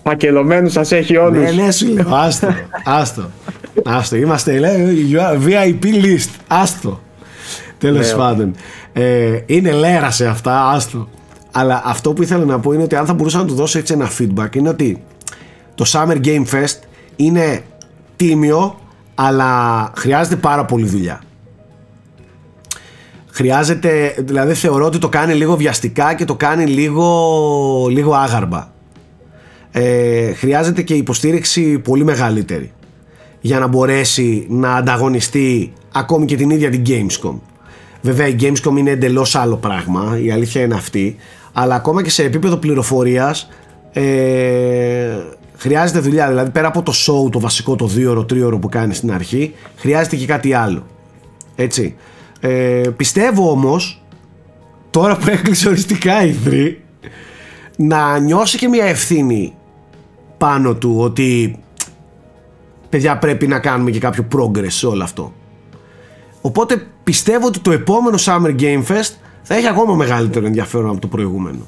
[0.03, 1.53] Πακελωμένου σας έχει όλους.
[1.55, 2.15] Ναι, ναι, σου λέω.
[2.15, 2.47] Άστο.
[2.85, 3.29] Άστο.
[3.83, 4.15] Άστο.
[4.15, 6.29] Είμαστε, λέει, you are VIP list.
[6.47, 7.01] Άστο.
[7.77, 8.55] Τέλος Ναι, πάντων.
[8.93, 11.07] Ε, είναι λέρα σε αυτά, άστο.
[11.51, 13.93] Αλλά αυτό που ήθελα να πω είναι ότι αν θα μπορούσα να του δώσω έτσι
[13.93, 15.03] ένα feedback είναι ότι
[15.75, 16.77] το Summer Game Fest
[17.15, 17.63] είναι
[18.15, 18.79] τίμιο,
[19.15, 21.21] αλλά χρειάζεται πάρα πολύ δουλειά.
[23.29, 28.73] Χρειάζεται, δηλαδή θεωρώ ότι το κάνει λίγο βιαστικά και το κάνει λίγο, λίγο άγαρμα
[29.75, 32.71] ε, χρειάζεται και υποστήριξη πολύ μεγαλύτερη
[33.41, 37.35] για να μπορέσει να ανταγωνιστεί ακόμη και την ίδια την Gamescom.
[38.01, 41.15] Βέβαια η Gamescom είναι εντελώς άλλο πράγμα, η αλήθεια είναι αυτή,
[41.53, 43.49] αλλά ακόμα και σε επίπεδο πληροφορίας
[43.91, 44.03] ε,
[45.63, 49.11] χρειάζεται δουλειά, δηλαδή πέρα από το show το βασικό το 2ωρο, 3ωρο που κάνεις στην
[49.11, 50.85] αρχή, χρειάζεται και κάτι άλλο.
[51.55, 51.95] Έτσι.
[52.39, 54.03] Ε, πιστεύω όμως,
[54.89, 56.75] τώρα που έκλεισε οριστικά η 3,
[57.75, 59.53] να νιώσει και μια ευθύνη
[60.37, 61.59] πάνω του ότι
[62.89, 65.33] παιδιά πρέπει να κάνουμε και κάποιο progress σε όλο αυτό.
[66.41, 71.07] Οπότε πιστεύω ότι το επόμενο Summer Game Fest θα έχει ακόμα μεγαλύτερο ενδιαφέρον από το
[71.07, 71.67] προηγούμενο.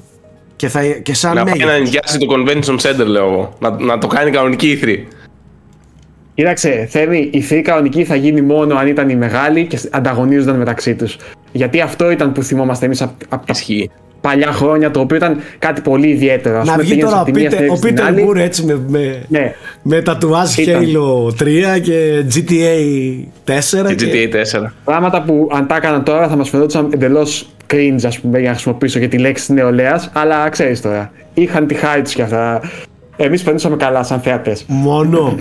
[0.56, 1.72] Και, θα, και σαν Να πάει μέγεθος.
[1.72, 3.56] να νοικιάσει το Convention Center, λέω εγώ.
[3.58, 5.08] Να, να το κάνει κανονική ήθρη.
[6.34, 10.94] Κοίταξε, Θέμη, η θεία κανονική θα γίνει μόνο αν ήταν οι μεγάλοι και ανταγωνίζονταν μεταξύ
[10.94, 11.16] τους.
[11.52, 13.90] Γιατί αυτό ήταν που θυμόμαστε εμείς από τα Ισχύει.
[14.20, 16.58] παλιά χρόνια, το οποίο ήταν κάτι πολύ ιδιαίτερο.
[16.58, 18.00] Ας Να πούμε, βγει πήγαινες τώρα ο από τη μία Peter, θέση ο στην Peter
[18.06, 18.26] άλλη.
[18.28, 19.54] Moore έτσι με, με, Ναι.
[19.82, 20.82] με τατουάζ Ήταν.
[20.84, 22.64] Halo 3 και GTA
[23.44, 24.72] 4 Και GTA 4.
[24.84, 28.54] Πράγματα που αν τα έκαναν τώρα θα μας φαινόταν εντελώς cringe, ας πούμε, για να
[28.54, 30.10] χρησιμοποιήσω και τη λέξη τη νεολαίας.
[30.12, 32.60] Αλλά ξέρεις τώρα, είχαν τη χάρη τους κι αυτά.
[33.16, 34.64] Εμείς περνούσαμε καλά σαν θεατές.
[34.66, 35.38] Μόνο.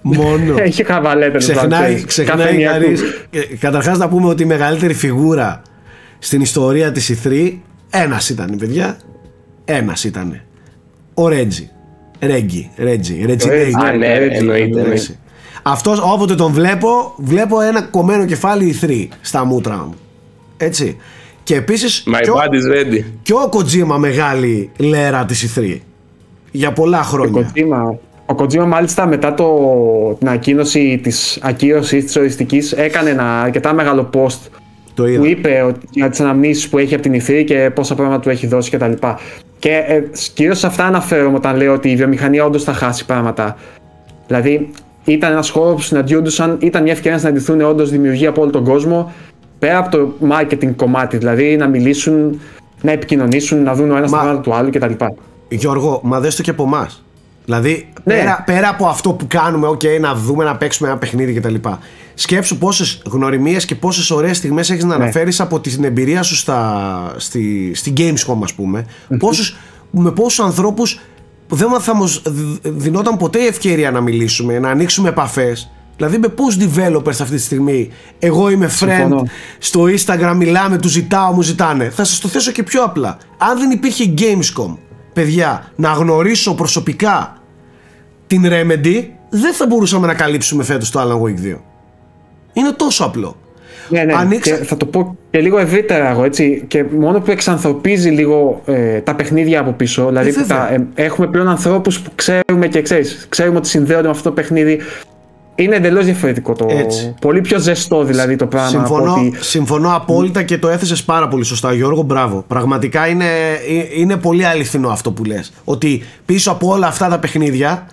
[0.00, 0.54] Μόνο.
[0.62, 3.02] Έχει χαβαλέτε Ξεχνάει, ξεχνάει κανείς.
[3.30, 5.62] Ε, Καταρχάς να πούμε ότι η μεγαλύτερη φιγούρα
[6.18, 7.52] στην ιστορία της E3
[7.90, 8.96] ένας ήταν παιδιά.
[9.64, 10.40] Ένας ήταν.
[11.14, 11.70] Ο Ρέτζι.
[12.20, 12.70] Ρέγγι.
[12.76, 13.24] Ρέτζι.
[13.26, 13.72] Ρέτζι Ρέτζι.
[13.86, 14.36] Α, ναι, εννοείται.
[14.80, 15.16] εννοείται.
[15.62, 19.94] Αυτός όποτε τον βλέπω, βλέπω ένα κομμένο κεφάλι E3 στα μούτρα μου.
[20.56, 20.96] Έτσι.
[21.46, 23.02] Και επίσης My και, ο, body is ready.
[23.22, 25.78] και ο Kojima μεγάλη λέρα της E3.
[26.50, 27.52] Για πολλά Ο χρόνια.
[27.54, 29.48] Kojima, ο Kojima μάλιστα μετά το,
[30.18, 34.38] την ακοίνωση της ακύρωσης της οριστικής έκανε ένα αρκετά μεγάλο post
[34.94, 35.18] Το είδα.
[35.18, 38.30] που είπε ότι, για τις αναμνήσεις που έχει από την ηθή και πόσα πράγματα του
[38.30, 38.92] έχει δώσει κτλ.
[39.58, 40.02] Και ε,
[40.34, 43.56] κυρίως σε αυτά αναφέρομαι όταν λέω ότι η βιομηχανία όντως θα χάσει πράγματα.
[44.26, 44.70] Δηλαδή
[45.04, 48.64] ήταν ένας χώρος που συναντιόντουσαν, ήταν μια ευκαιρία να συναντηθούν όντως δημιουργοί από όλο τον
[48.64, 49.12] κόσμο
[49.58, 52.40] πέρα από το marketing κομμάτι, δηλαδή να μιλήσουν,
[52.82, 55.04] να επικοινωνήσουν, να δουν ο ένας Μα- τα πράγματα του άλλου κτλ.
[55.48, 57.00] Γιώργο, μα δες το και από εμάς.
[57.44, 58.14] Δηλαδή, Ναι.
[58.14, 61.54] πέρα, πέρα από αυτό που κάνουμε, OK, να δούμε, να παίξουμε ένα παιχνίδι κτλ.
[62.14, 65.02] Σκέψου πόσες γνωριμίες και πόσες ωραίες στιγμές έχεις να Ναι.
[65.02, 68.86] αναφέρεις από την εμπειρία σου στα, στη, στη Gamescom, ας πούμε.
[69.18, 69.56] Πόσους,
[69.90, 71.00] με πόσους ανθρώπους
[71.48, 72.22] δεν θα μας
[72.62, 75.70] δινόταν ποτέ η ευκαιρία να μιλήσουμε, να ανοίξουμε επαφές.
[75.96, 79.22] Δηλαδή, με πόσους developers αυτή τη στιγμή, εγώ είμαι friend Συμφωνώ.
[79.58, 81.90] στο Instagram, μιλάμε, του ζητάω, μου ζητάνε.
[81.90, 83.18] Θα σας το θέσω και πιο απλά.
[83.38, 84.76] Αν δεν υπήρχε Gamescom,
[85.12, 87.36] παιδιά, να γνωρίσω προσωπικά
[88.26, 91.58] την Remedy, δεν θα μπορούσαμε να καλύψουμε φέτος το Alan Wake 2.
[92.52, 93.36] Είναι τόσο απλό.
[93.88, 94.12] Ναι, ναι.
[94.14, 94.56] ανοίξα...
[94.56, 96.64] Και θα το πω και λίγο ευρύτερα εγώ έτσι.
[96.68, 100.06] Και μόνο που εξανθρωπίζει λίγο ε, τα παιχνίδια από πίσω.
[100.08, 100.68] Δηλαδή, που βέβαια.
[100.68, 104.34] τα, ε, έχουμε πλέον ανθρώπους που ξέρουμε και ξέρεις, ξέρουμε ότι συνδέονται με αυτό το
[104.34, 104.80] παιχνίδι.
[105.58, 106.66] Είναι εντελώς διαφορετικό το.
[106.70, 107.14] Έτσι.
[107.20, 108.68] Πολύ πιο ζεστό δηλαδή το πράγμα.
[108.68, 112.44] Συμφωνώ, Από ότι, συμφωνώ απόλυτα και το έθεσες πάρα πολύ σωστά Γιώργο, μπράβο.
[112.48, 115.52] Πραγματικά είναι, ε, είναι πολύ αληθινό αυτό που λες.
[115.64, 117.86] Ότι πίσω από όλα αυτά τα παιχνίδια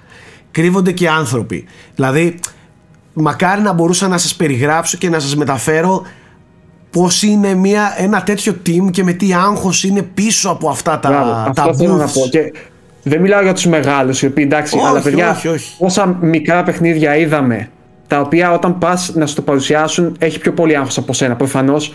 [0.52, 1.66] κρύβονται και άνθρωποι.
[1.96, 2.40] Δηλαδή,
[3.14, 6.02] μακάρι να μπορούσα να σας περιγράψω και να σας μεταφέρω
[6.92, 11.10] πώς είναι μια, ένα τέτοιο team και με τι άγχος είναι πίσω από αυτά τα,
[11.10, 12.14] Μπράβο, τα αυτό θέλω να booths.
[12.14, 12.28] πω.
[12.30, 12.54] Και
[13.04, 15.76] δεν μιλάω για τους μεγάλους, οι οποίοι εντάξει, Όχι, αλλά παιδιά, όχι, όχι.
[15.78, 17.70] πόσα μικρά παιχνίδια είδαμε,
[18.08, 21.36] τα οποία όταν πας να σου το παρουσιάσουν έχει πιο πολύ άγχος από σένα.
[21.36, 21.94] Προφανώς.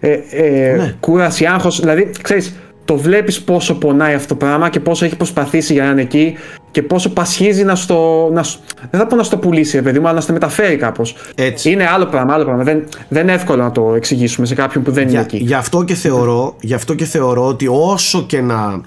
[0.00, 0.94] Ε, ε, Ναι.
[1.00, 1.80] Κούραση, άγχος.
[1.80, 2.54] Δηλαδή, ξέρεις,
[2.84, 6.34] το βλέπεις πόσο πονάει αυτό το πράγμα και πόσο έχει προσπαθήσει για να είναι εκεί
[6.70, 8.28] και πόσο πασχίζει να στο.
[8.32, 8.60] Να, σου-
[8.90, 11.16] δεν θα πω να στο πουλήσει, ρε παιδί μου, αλλά να στο μεταφέρει κάπως.
[11.34, 11.70] Έτσι.
[11.70, 12.62] Είναι άλλο πράγμα, άλλο πράγμα.
[12.62, 15.36] Δεν, δεν είναι εύκολο να το εξηγήσουμε σε κάποιον που δεν είναι Για, εκεί.
[15.36, 18.80] γι, αυτό και θεωρώ, γι' αυτό και θεωρώ ότι όσο και να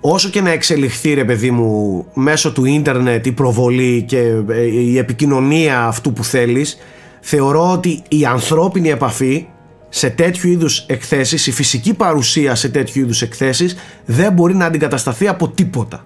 [0.00, 4.18] όσο και να εξελιχθεί ρε παιδί μου μέσω του ίντερνετ η προβολή και
[4.48, 6.78] ε, η επικοινωνία αυτού που θέλεις
[7.20, 9.46] θεωρώ ότι η ανθρώπινη επαφή
[9.88, 15.28] σε τέτοιου είδους εκθέσεις η φυσική παρουσία σε τέτοιου είδους εκθέσεις δεν μπορεί να αντικατασταθεί
[15.28, 16.04] από τίποτα.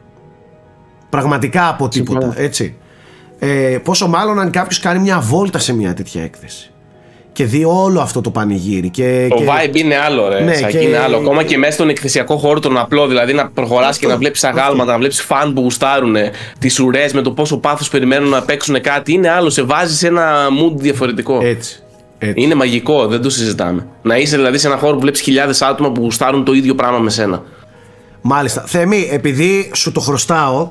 [1.11, 2.45] Πραγματικά από τίποτα Συμφωνώ.
[2.45, 2.77] έτσι.
[3.39, 6.72] Ε, πόσο μάλλον αν κάποιος κάνει μια βόλτα σε μια τέτοια έκθεση
[7.33, 9.45] και δει όλο αυτό το πανηγύρι και, Το και...
[9.47, 10.41] vibe είναι άλλο, ρε.
[10.41, 11.17] Ναι, Σάκη, και- είναι άλλο.
[11.17, 14.93] Ακόμα και μέσα στον εκθεσιακό χώρο, τον απλό, δηλαδή να προχωράς και να βλέπεις αγάλματα,
[14.93, 16.17] να βλέπεις φαν που γουστάρουν,
[16.59, 19.13] τις ουρές με το πόσο πάθος περιμένουν να παίξουν κάτι.
[19.13, 21.39] Είναι άλλο, σε βάζεις σε ένα mood διαφορετικό.
[21.43, 21.83] έτσι,
[22.19, 22.43] έτσι.
[22.43, 23.87] Είναι μαγικό, δεν το συζητάμε.
[24.03, 26.99] Να είσαι δηλαδή σε ένα χώρο που βλέπεις χιλιάδες άτομα που γουστάρουν το ίδιο πράγμα
[26.99, 27.43] με σένα.
[28.23, 28.65] Μάλιστα.
[28.67, 30.71] Θέμη, επειδή σου το χρωσταω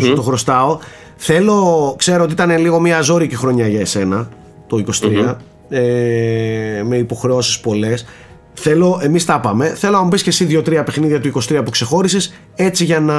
[0.00, 0.78] σου το χρωστάω,
[1.16, 4.28] θέλω, ξέρω ότι ήταν λίγο μια ζώρικη χρονιά για εσένα,
[4.66, 5.36] το 23,
[5.68, 8.06] ε, με υποχρεώσεις πολλές.
[8.60, 11.70] Θέλω, εμείς τα είπαμε, θέλω να μου πεις και εσύ δύο-τρία παιχνίδια του 23 που
[11.70, 13.14] ξεχώρισες, έτσι για να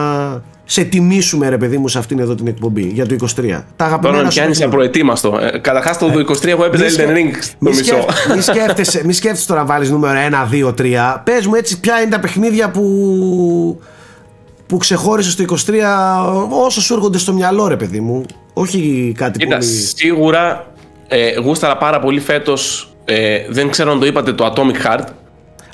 [0.66, 3.26] σε τιμήσουμε ρε παιδί μου σε αυτήν εδώ την εκπομπή, για το 23.
[3.26, 4.66] Τα Τώρα αγαπημένα με σου πιάνει παιχνίδια.
[4.66, 5.38] απροετοίμαστο.
[5.54, 7.84] Ε, Καταρχάς το 23 εγώ έπαιζα Μη Elden σκε- Ring στο μη μισό.
[7.84, 11.22] σκέφ- Μη σκέφτεσαι, μη σκέφτεσαι τώρα να βάλεις νούμερο 1, 2, 3.
[11.24, 13.80] Πες μου έτσι ποια είναι τα παιχνίδια που,
[14.68, 15.74] που ξεχώρισες στο 23
[16.66, 18.26] όσο σου έρχονται στο μυαλό ρε παιδί μου.
[18.54, 19.68] Όχι κάτι Κοίτα, πολύ...
[19.96, 20.74] σίγουρα
[21.10, 22.90] ε, γούσταρα πάρα πολύ φέτος.
[23.06, 25.04] Ε, δεν ξέρω αν το είπατε το Atomic Heart.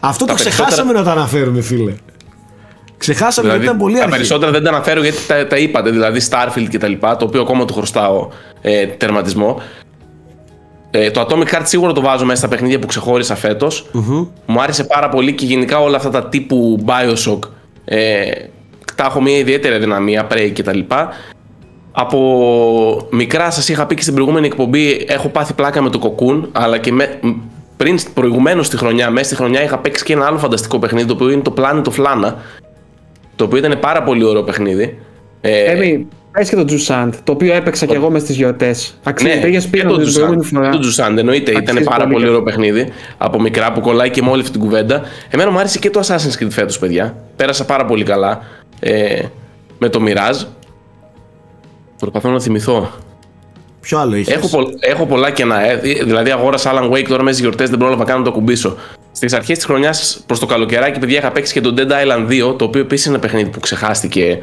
[0.01, 1.93] Αυτό το τα ξεχάσαμε να το αναφέρουμε φίλε.
[2.97, 4.15] Ξεχάσαμε γιατί ήταν πολύ τα αρχή.
[4.15, 7.41] περισσότερα δεν τα αναφέρω γιατί τα, τα είπατε, δηλαδή Starfield και τα λοιπά, το οποίο
[7.41, 8.29] ακόμα του χρωστάω
[8.61, 9.61] ε, τερματισμό.
[10.91, 13.89] Ε, το Atomic Heart σίγουρα το βάζω μέσα στα παιχνίδια που ξεχώρισα φέτος.
[14.45, 17.39] Μου άρεσε πάρα πολύ και γενικά όλα αυτά τα τύπου Bioshock.
[17.85, 18.31] Ε,
[18.95, 21.09] τα έχω μια ιδιαίτερη δυναμία, Prey και τα λοιπά.
[21.97, 26.41] Από μικρά σας είχα πει και στην προηγούμενη εκπομπή έχω πάθει πλάκα με το Cocoon
[26.51, 27.29] αλλά και με, μ,
[27.77, 31.13] πριν προηγουμένως στη χρονιά, μέσα στη χρονιά είχα παίξει και ένα άλλο φανταστικό παιχνίδι το
[31.13, 32.33] οποίο είναι το Planet of Lana
[33.35, 34.99] το οποίο ήταν πάρα πολύ ωραίο παιχνίδι.
[35.41, 38.99] Ε, Έμι, πες και το Jusant, το οποίο έπαιξα και εγώ μες στις γιορτές.
[39.03, 40.53] Αξίζει, πήγες και πίσω το την προηγούμενη Jusant.
[40.53, 40.69] φορά.
[40.69, 41.51] Το Jusant, εννοείται.
[41.51, 42.87] Ήταν Αξίζει πάρα πολύ πολύ και ωραίο παιχνίδι.
[43.17, 45.01] Από μικρά που κολλάει και με όλη αυτή την κουβέντα.
[45.29, 47.15] Εμένα μου άρεσε και το Assassin's Creed φέτος, παιδιά.
[47.35, 48.41] Πέρασα πάρα πολύ καλά
[48.79, 49.21] ε,
[49.77, 50.45] με το Mirage.
[52.11, 52.91] Προσπαθώ να θυμηθώ.
[53.81, 55.69] Ποιο άλλο είχες; Έχω, πο- έχω πολλά κενά.
[55.69, 55.75] Ε.
[56.03, 58.75] Δηλαδή, αγόρασα Alan Wake τώρα μέσα στις γιορτές, δεν πρόλαβα καν να το ακουμπήσω.
[59.11, 62.55] Στις αρχές της χρονιάς, προς το καλοκαιράκι, παιδιά, είχα παίξει και το Dead Island 2,
[62.57, 64.39] το οποίο επίσης είναι ένα παιχνίδι που ξεχάστηκε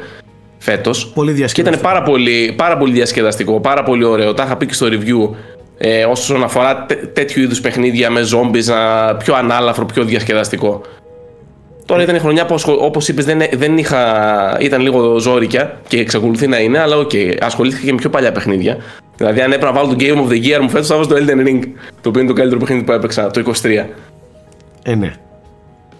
[0.57, 1.07] φέτος.
[1.07, 1.79] Πολύ Και διασκεδαστικό.
[1.81, 4.33] ήταν πάρα πολύ, πάρα πολύ διασκεδαστικό, πάρα πολύ ωραίο.
[4.33, 5.35] Τα είχα πει και στο review.
[5.77, 10.81] Ε, όσον αφορά τέ- τέτοιου είδους παιχνίδια με zombies, να, πιο ανάλαφρο, πιο διασκεδαστικό.
[11.85, 14.57] Τώρα ήταν η χρονιά που, όπως είπες, δεν, δεν είχα.
[14.59, 18.77] ήταν λίγο ζόρικη και εξακολουθεί να είναι, αλλά οκ, ασχολήθηκα και με πιο παλιά παιχνίδια.
[19.17, 21.15] Δηλαδή, αν έπρεπε να βάλω το Game of the Year μου φέτος, θα βάζω το
[21.15, 21.59] Elden Ring,
[22.01, 23.85] το οποίο είναι το καλύτερο παιχνίδι που έπαιξα, το 23.
[24.83, 25.13] Ε, ναι.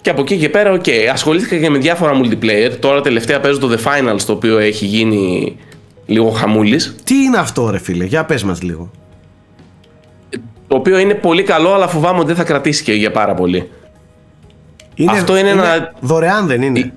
[0.01, 2.71] Και από εκεί και πέρα, οκ, ασχολήθηκα και με διάφορα multiplayer.
[2.79, 5.55] Τώρα τελευταία παίζω το The Finals, το οποίο έχει γίνει
[6.05, 6.95] λίγο χαμούλης.
[7.03, 8.91] Τι είναι αυτό ρε φίλε, για πες μας λίγο.
[10.67, 13.69] Το οποίο είναι πολύ καλό, αλλά φοβάμαι ότι δεν θα κρατήσει και για πάρα πολύ.
[14.95, 16.93] Είναι, Αυτό είναι ένα- Δωρεάν δεν είναι;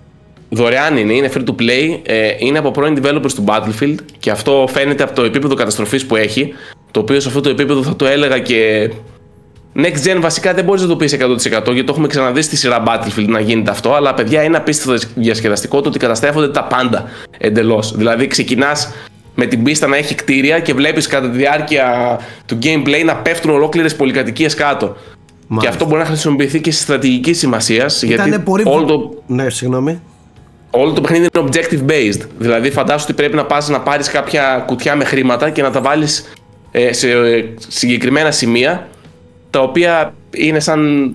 [0.49, 4.69] Δωρεάν είναι, είναι free to play, ε, είναι από πρώην developers του Battlefield και αυτό
[4.73, 6.55] φαίνεται από το επίπεδο καταστροφής που έχει,
[6.91, 8.91] το οποίο σε αυτό το επίπεδο θα το έλεγα και
[9.77, 12.83] next gen βασικά δεν μπορείς να το πεις 100% γιατί το έχουμε ξαναδεί στη σειρά
[12.87, 17.05] Battlefield να γίνεται αυτό, αλλά παιδιά είναι απίστευτο διασκεδαστικό το ότι καταστρέφονται τα πάντα
[17.39, 17.97] εντελώς.
[17.97, 18.93] Δηλαδή ξεκινάς
[19.35, 23.51] με την πίστα να έχει κτίρια και βλέπεις κατά τη διάρκεια του gameplay να πέφτουν
[23.51, 24.97] ολόκληρες πολυκατοικίες κάτω.
[25.49, 25.73] Και Μάλιστα.
[25.73, 28.03] αυτό μπορεί να χρησιμοποιηθεί και στη στρατηγική σημασίας.
[28.03, 28.63] Γιατί Ήτανε πολύ...
[28.67, 30.01] όλο το, Ναι, συγγνώμη.
[30.71, 32.27] όλο το παιχνίδι είναι objective based.
[32.39, 35.81] Δηλαδή, φαντάσου ότι πρέπει να πας να πάρεις κάποια κουτιά με χρήματα και να τα
[35.81, 36.33] βάλεις
[36.71, 38.89] ε, σε ε, συγκεκριμένα σημεία,
[39.51, 41.15] τα τα οποία είναι σαν.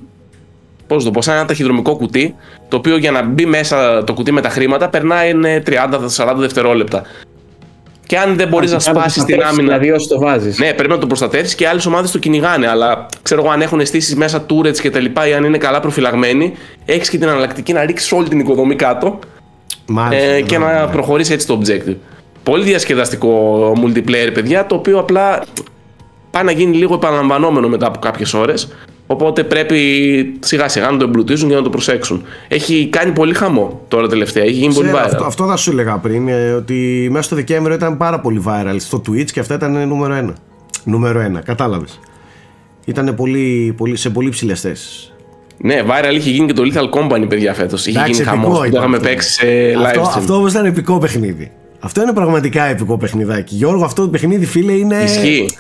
[0.88, 2.36] Πώς το πω, σαν ένα ταχυδρομικό κουτί,
[2.68, 5.32] το οποίο για να μπει μέσα το κουτί με τα χρήματα περνάει
[5.66, 7.04] 30-40 δευτερόλεπτα.
[8.12, 9.64] Και αν δεν μπορείς να σπάσεις την άμυνα.
[9.64, 10.60] Δηλαδή, όσο το βάζεις.
[10.60, 12.68] Ναι, πρέπει να το προστατεύσει και άλλες ομάδες το κυνηγάνε.
[12.68, 15.80] Αλλά ξέρω εγώ, αν έχουν στήσει μέσα turrets και τα λοιπά ή αν είναι καλά
[15.80, 16.54] προφυλαγμένοι,
[16.86, 19.20] έχεις και την εναλλακτική να ρίξεις όλη την οικοδομή κάτω
[19.86, 20.92] Μάλιστα, ε, και ναι, να ναι.
[20.92, 21.96] προχωρήσει έτσι το objective.
[22.44, 25.44] Πολύ διασκεδαστικό multiplayer, παιδιά, το οποίο απλά
[26.32, 28.68] πάει να γίνει λίγο επαναλαμβανόμενο μετά από κάποιες ώρες.
[29.12, 29.78] Οπότε πρέπει
[30.40, 32.24] σιγά σιγά να το εμπλουτίζουν και να το προσέξουν.
[32.48, 34.44] Έχει κάνει πολύ χαμό τώρα τελευταία.
[34.44, 35.06] Έχει γίνει πολύ Ξέρω, viral.
[35.08, 38.76] αυτό, αυτό θα σου έλεγα πριν, ε, ότι μέσα στο Δεκέμβριο ήταν πάρα πολύ viral
[38.78, 40.34] στο Twitch και αυτά ήταν νούμερο ένα.
[40.84, 42.00] Νούμερο ένα, κατάλαβες.
[42.86, 45.14] Ήταν πολύ, πολύ, σε πολύ ψηλές θέσεις.
[45.58, 47.86] Ναι, viral είχε γίνει και το Lethal Company, παιδιά, φέτος.
[47.86, 48.44] Είχε Εντάξει, γίνει χαμός.
[48.46, 49.08] επικό Το ήταν είχαμε αυτό.
[49.10, 50.14] παίξει σε live Αυτό, stream.
[50.18, 51.52] αυτό όμως ήταν επικό παιχνίδι.
[51.80, 53.56] Αυτό είναι πραγματικά επικό παιχνιδάκι.
[53.56, 54.96] Γιώργο, αυτό το παιχνίδι, φίλε, είναι.
[55.04, 55.56] Ισχύει.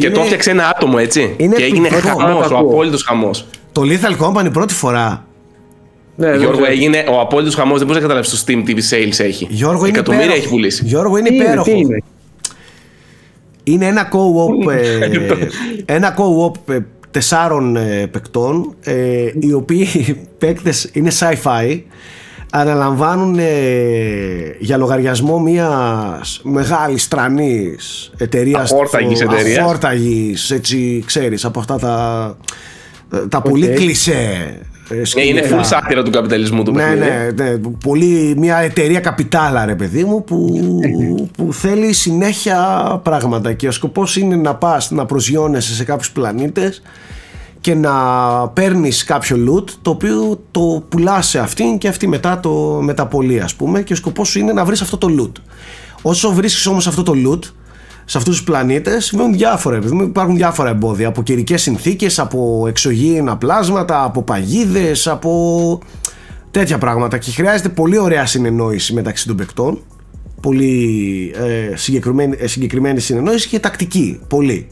[0.00, 1.34] Και είναι- το έφτιαξε ένα άτομο, έτσι.
[1.36, 2.08] Είναι και έγινε επικό.
[2.16, 2.70] χαμός, Να το ο ακούω.
[2.70, 3.46] απόλυτος χαμός.
[3.72, 5.26] Το Lethal Company πρώτη φορά.
[6.16, 6.72] Ναι, δεν Γιώργο, ξέρω.
[6.72, 7.78] έγινε ο απόλυτος χαμός.
[7.78, 9.46] Δεν μπορείς να καταλάβεις το Steam TV Sales έχει.
[9.50, 10.44] Γιώργο είναι Εκατομμύρια υπέροχο.
[10.44, 10.84] έχει πουλήσει.
[10.86, 11.64] Γιώργο είναι Τι είναι, υπέροχο.
[11.64, 12.02] τι είναι;
[13.64, 16.78] Είναι ένα co-op, ε, ένα co-op ε,
[17.10, 18.94] τεσσάρων ε, παικτών ε,
[19.40, 19.86] οι οποίοι
[20.38, 21.80] παίκτες είναι sci-fi
[22.50, 23.44] αναλαμβάνουν ε,
[24.58, 29.58] για λογαριασμό μιας μεγάλης τρανής εταιρείας Αφόρταγης εταιρείας.
[29.58, 32.36] αφόρταγης, έτσι ξέρεις από αυτά τα,
[33.28, 34.12] τα πολύ κλισέ
[34.90, 35.06] ε, Ναι, είναι
[35.42, 35.60] σκηνικά.
[35.60, 37.10] full σάτυρα του καπιταλισμού του Ναι, παιχνίδι.
[37.36, 37.56] ναι, ναι.
[37.84, 40.58] Πολύ, μια εταιρεία καπιτάλα, ρε παιδί μου, που,
[41.36, 42.60] που θέλει συνέχεια
[43.02, 43.52] πράγματα.
[43.52, 46.82] Και ο σκοπός είναι να πας να προσγειώνεσαι σε κάποιους πλανήτες
[47.60, 47.92] και να
[48.48, 52.50] παίρνεις κάποιο loot το οποίο το πουλάς σε αυτήν και αυτή μετά το
[52.82, 55.40] μεταπολεί ας πούμε και ο σκοπός σου είναι να βρεις αυτό το loot.
[56.02, 57.44] Όσο βρίσκεις όμως αυτό το loot
[58.04, 63.36] σε αυτούς τους πλανήτες συμβαίνουν διάφορα επειδή υπάρχουν διάφορα εμπόδια από καιρικές συνθήκες, από εξωγήινα
[63.36, 65.80] πλάσματα, από παγίδες, από
[66.50, 69.78] τέτοια πράγματα και χρειάζεται πολύ ωραία συνεννόηση μεταξύ των παικτών
[70.40, 74.66] πολύ ε, συγκεκριμένη, ε, συγκεκριμένη συνεννόηση και τακτική, πολύ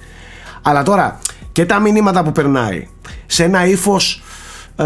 [0.68, 1.18] αλλά τώρα
[1.56, 2.86] και τα μηνύματα που περνάει
[3.26, 4.22] σε ένα ύφος
[4.76, 4.84] ε,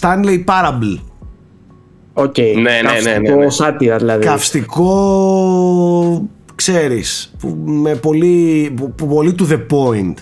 [0.00, 0.98] Stanley Parable
[2.12, 2.38] OK.
[2.38, 3.50] Ναι, ναι, ναι, ναι, Καυστικό ναι.
[3.50, 4.26] σάτιρα δηλαδή.
[4.26, 10.14] καυστικό ξέρεις που, με πολύ, που, που πολύ to the point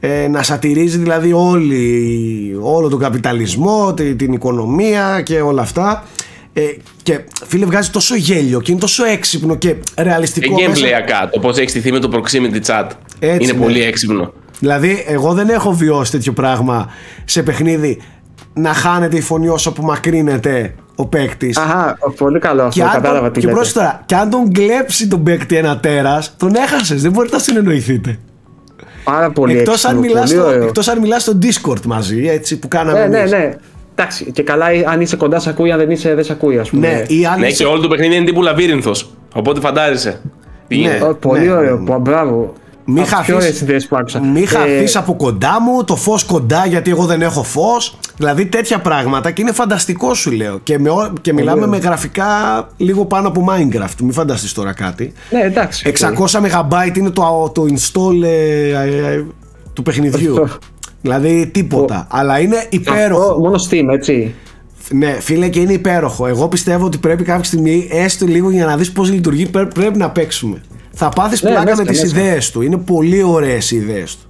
[0.00, 6.04] ε, να σατιρίζει δηλαδή όλη, όλο τον καπιταλισμό τη- την οικονομία και όλα αυτά
[6.52, 6.62] ε,
[7.02, 10.72] και φίλε βγάζει τόσο γέλιο και είναι τόσο έξυπνο και Και ρεαλιστικό μέσα.
[10.86, 12.86] gameplayακά, το πώς έχεις στηθεί με το proximity chat.
[13.18, 13.64] Έτσι, είναι ναι.
[13.64, 14.32] πολύ έξυπνο.
[14.62, 16.88] Δηλαδή, εγώ δεν έχω βιώσει τέτοιο πράγμα
[17.24, 18.02] σε παιχνίδι
[18.54, 21.56] να χάνεται η φωνή όσο απομακρύνεται ο παίκτης.
[21.56, 22.80] Αχα, πολύ καλό αυτό.
[22.80, 23.56] Και, αν Κατάλαβα τον, τι και λέτε.
[23.58, 27.02] πρόσεχε τώρα, και αν τον κλέψει τον παίκτη ένα τέρας, τον έχασες.
[27.02, 28.18] Δεν μπορείτε να συνεννοηθείτε.
[29.04, 30.62] Πάρα πολύ Εκτός έξυπνο, αν, μιλάς πολύ στο, ωραίο.
[30.66, 32.98] εκτός αν μιλάς στο Discord μαζί, έτσι που κάναμε.
[33.00, 33.30] Ναι, ναι, εμείς.
[33.30, 33.54] ναι.
[33.94, 36.70] Εντάξει, και καλά αν είσαι κοντά σε ακούει, αν δεν είσαι δεν σε ακούει, ας
[36.70, 36.86] πούμε.
[36.88, 39.10] Ναι, ή αν Ναι, είσαι- και όλο το παιχνίδι είναι τύπου λαβύρινθος.
[39.34, 40.20] Οπότε φαντάζεσαι.
[40.68, 40.82] Τι Ναι.
[40.82, 41.04] γίνεται.
[41.04, 41.76] Ω, πολύ ναι, ωραίο.
[41.78, 41.84] ναι.
[42.84, 43.00] Πο- Μπράβο.
[43.00, 44.20] Μη Από τις πιο χαθείς- ωραίες ιδέες που άκουσα.
[44.24, 47.98] Μη Ε, χαθείς από κοντά μου, το φως κοντά γιατί εγώ δεν έχω φως.
[48.16, 50.58] Δηλαδή τέτοια πράγματα και είναι φανταστικό σου λέω.
[50.62, 52.26] Και, με, ό- και μιλάμε με γραφικά
[52.76, 53.94] λίγο πάνω από Minecraft.
[54.02, 55.12] Μην φανταστείς τώρα κάτι.
[55.30, 55.82] Ναι, εντάξει.
[55.86, 59.24] 600 MB είναι το, το install ε, ε, ε,
[59.72, 60.48] του παιχνιδιού.
[61.00, 62.06] Δηλαδή τίποτα.
[62.10, 63.22] Αλλά είναι υπέροχο.
[63.22, 64.34] Αυτό μόνο Steam, έτσι.
[64.90, 66.26] Ναι φίλε και είναι υπέροχο.
[66.26, 69.98] Εγώ πιστεύω ότι πρέπει κάποια στιγμή Έστω λίγο για να δεις πώς λειτουργεί πρέ- Πρέπει
[69.98, 70.60] να παίξουμε
[70.94, 72.18] Θα πάθεις Ναι, πλάκα μέσα, με τις μέσα.
[72.20, 74.26] ιδέες του Είναι πολύ ωραίες οι ιδέες του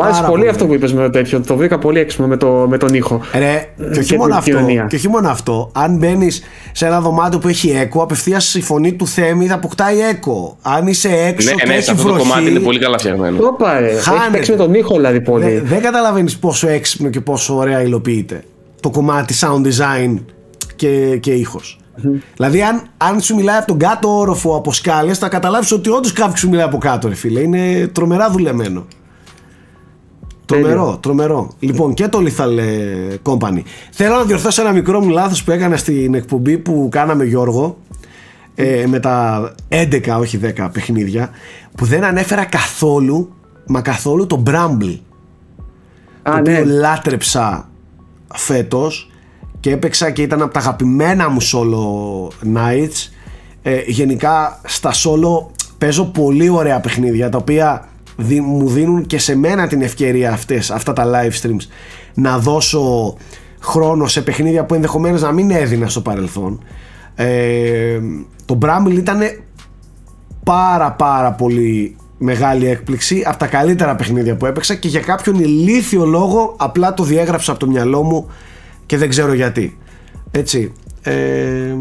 [0.00, 1.40] Μ' άρεσε Πάρα πολύ αυτό που είπες με το τέτοιο.
[1.40, 3.20] Το βρήκα πολύ έξυπνο με, το, με τον ήχο.
[3.34, 4.86] Ρε, και όχι, Και μόνο την αυτό, κοινωνία.
[4.88, 5.70] και όχι μόνο αυτό.
[5.74, 10.00] Αν μπαίνεις σε ένα δωμάτιο που έχει έκο, απευθείας η φωνή του Θέμη θα αποκτάει
[10.00, 10.56] έκο.
[10.62, 12.28] Αν είσαι έξω Ναι, και ναι, σε έχει αυτό το βροχή.
[12.28, 13.38] κομμάτι είναι πολύ καλά φτιαγμένο.
[13.38, 13.88] Το πάρε.
[13.90, 14.30] Έχει Χάνεται.
[14.32, 15.44] παίξει με τον ήχο δηλαδή πολύ.
[15.44, 18.42] δε- δεν καταλαβαίνεις πόσο έξυπνο και πόσο ωραία υλοποιείται
[18.80, 20.18] το κομμάτι sound design
[20.76, 21.32] και, και
[21.98, 22.18] ήχο.
[22.36, 26.12] Δηλαδή, αν, αν σου μιλάει από τον κάτω όροφο από σκάλες, θα καταλάβεις ότι όντως
[26.12, 27.40] κάποιο σου μιλάει από κάτω, ρε φίλε.
[27.40, 28.86] Είναι τρομερά δουλεμένο.
[30.46, 31.50] Τρομερό, τρομερό.
[31.58, 33.62] Λοιπόν, και το Lethal ε, Company.
[33.90, 37.76] Θέλω να διορθώσω ένα μικρό μου λάθος που έκανα στην εκπομπή που κάναμε Γιώργο
[38.54, 41.30] ε, με τα 11, όχι 10 παιχνίδια
[41.76, 43.32] που δεν ανέφερα καθόλου,
[43.66, 44.98] μα καθόλου το Bramble
[46.22, 46.58] Α, το ναι.
[46.58, 47.68] οποίο λάτρεψα
[48.34, 49.10] φέτος
[49.60, 53.12] και έπαιξα και ήταν από τα αγαπημένα μου solo nights.
[53.62, 55.46] Ε, γενικά στα solo
[55.78, 60.70] παίζω πολύ ωραία παιχνίδια τα οποία δι- μου δίνουν και σε μένα την ευκαιρία αυτές,
[60.70, 61.66] αυτά τα live streams
[62.14, 63.16] να δώσω
[63.60, 66.64] χρόνο σε παιχνίδια που ενδεχομένως να μην έδινα στο παρελθόν.
[67.14, 67.98] Ε,
[68.44, 69.20] το Bramble ήταν
[70.44, 76.04] πάρα πάρα πολύ μεγάλη έκπληξη από τα καλύτερα παιχνίδια που έπαιξα και για κάποιον ηλίθιο
[76.04, 78.26] λόγο απλά το διέγραψα από το μυαλό μου
[78.88, 79.78] και δεν ξέρω γιατί.
[80.30, 80.72] Έτσι.
[81.02, 81.74] Ε,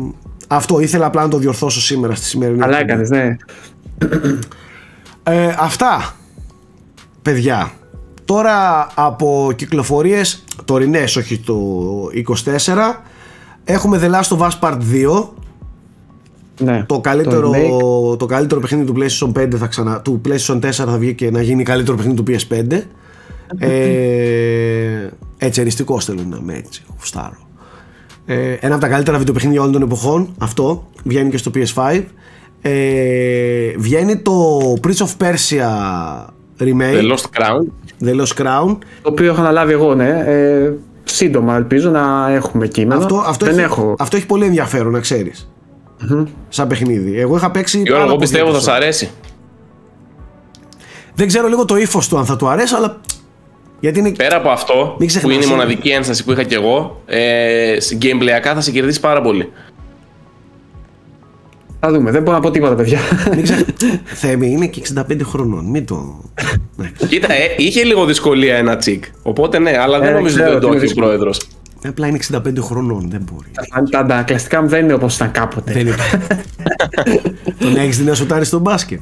[0.47, 2.63] αυτό ήθελα απλά να το διορθώσω σήμερα στη σημερινή.
[2.63, 2.91] Αλλά εκπομπή.
[2.91, 3.35] έκανες, ναι.
[5.23, 6.15] Ε, αυτά,
[7.21, 7.71] παιδιά.
[8.25, 11.55] Τώρα από κυκλοφορίες τωρινές, όχι το
[12.45, 13.01] 24,
[13.63, 15.27] έχουμε The Last of Us Part 2,
[16.59, 16.84] ναι.
[16.88, 18.17] το καλύτερο, remake.
[18.17, 21.41] το, καλύτερο παιχνίδι του PlayStation 5 θα ξανα, του PlayStation 4 θα βγει και να
[21.41, 22.81] γίνει καλύτερο παιχνίδι του PS5.
[23.57, 27.47] ε, έτσι εριστικός θέλω να είμαι έτσι, γουστάρω.
[28.26, 32.03] Ε, ένα από τα καλύτερα βιντεοπαιχνίδια όλων των εποχών, αυτό, βγαίνει και στο PS5.
[32.61, 35.69] Ε, βγαίνει το Prince of Persia
[36.59, 37.65] remake, The Lost Crown.
[38.05, 38.77] The Lost Crown.
[39.01, 40.23] Το οποίο έχω αναλάβει εγώ, ναι.
[40.26, 40.72] Ε,
[41.03, 43.01] σύντομα ελπίζω να έχουμε κείμενο.
[43.01, 43.95] Αυτό, αυτό, Δεν έχει, έχω.
[43.99, 45.49] αυτό έχει πολύ ενδιαφέρον να ξέρεις.
[46.49, 47.19] Σαν παιχνίδι.
[47.19, 47.77] Εγώ είχα παίξει.
[47.77, 48.69] Γιώργο, πάρα εγώ πολύ πιστεύω θα αυτό.
[48.69, 49.09] σ' αρέσει.
[51.15, 52.97] Δεν ξέρω λίγο το ύφος του αν θα του αρέσει, αλλά.
[53.79, 54.11] Γιατί είναι.
[54.11, 57.01] Πέρα από αυτό, Μην που ξεχνάς, είναι η είναι- μοναδική ένσταση που είχα κι εγώ,
[57.05, 59.51] ε, σε gameplayακά θα σε κερδίσει πάρα πολύ.
[61.79, 62.11] Θα δούμε.
[62.11, 62.99] Δεν μπορώ να πω τίποτα, παιδιά.
[63.35, 63.59] Μην ξεχ...
[64.03, 65.65] Θέμη, είναι και 65 χρονών.
[65.65, 66.21] Μην το.
[66.79, 67.07] Εντάξει.
[67.07, 69.03] Κοίτα, ε, είχε λίγο δυσκολία ένα τσικ.
[69.23, 71.47] Οπότε ναι, αλλά δεν Ε, νομίζω ξέρω ότι δεν το ότι έχει ο είναι πρόεδρος.
[71.87, 73.07] Απλά είναι 65 χρονών.
[73.09, 73.51] Δεν μπορεί.
[73.91, 75.71] τα αντανακλαστικά μου δεν είναι όπως ήταν κάποτε.
[75.71, 75.95] Δεν είναι.
[77.59, 78.99] Τον έχεις δει να σουτάρεις στο μπάσκετ.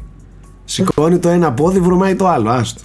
[0.66, 2.50] Σηκώνει το ένα πόδι, βρωμάει το άλλο.
[2.50, 2.82] Άστο.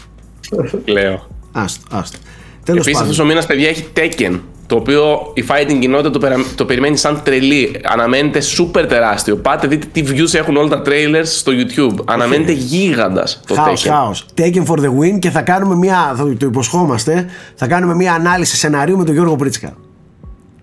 [0.84, 1.26] Λέω.
[1.52, 1.82] Άστο.
[1.90, 2.18] άστο.
[2.64, 3.10] Τέλος Επίσης, πάντων.
[3.10, 4.40] αυτός ο μήνας, παιδιά, έχει Tekken.
[4.66, 7.80] Το οποίο η fighting κοινότητα το, περα- το περιμένει σαν τρελή.
[7.84, 9.36] Αναμένεται super τεράστιο.
[9.36, 11.94] Πάτε δείτε τι views έχουν όλα τα trailers στο YouTube.
[12.04, 13.88] Αναμένεται γίγαντας το Χάος, Tekken.
[13.90, 14.26] χάος.
[14.38, 16.14] Taken for the win και θα κάνουμε μια.
[16.16, 17.26] Θα το υποσχόμαστε.
[17.54, 19.72] Θα κάνουμε μια ανάλυση σεναρίου με τον Γιώργο Πρίτσκα.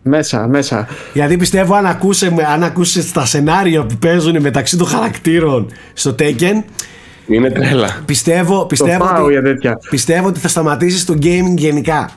[0.01, 0.87] Μέσα, μέσα.
[1.13, 6.63] Γιατί πιστεύω αν ακούσε, αν ακούσες τα σενάρια που παίζουν μεταξύ των χαρακτήρων στο Taken,
[7.27, 7.89] Είναι τρέλα.
[8.05, 9.79] πιστεύω, πιστεύω, πάω ότι, για τέτοια.
[9.89, 12.09] πιστεύω ότι θα σταματήσεις το gaming γενικά.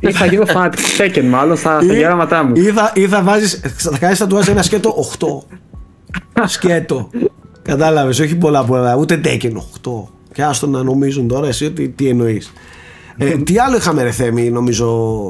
[0.00, 2.52] Ή θα γίνω fanatic Tekken, μάλλον στα, στα γεράματά μου.
[2.56, 6.46] Ή θα, ή θα βάζεις, θα κάνεις θα του βάζεις ένα σκέτο 8.
[6.46, 7.10] σκέτο.
[7.62, 9.90] Κατάλαβες, όχι πολλά πολλά, ούτε Taken 8.
[10.32, 12.52] Και άστο να νομίζουν τώρα εσύ ότι τι εννοείς.
[13.18, 14.86] Ε, τι άλλο είχαμε ρε Θέμη, νομίζω;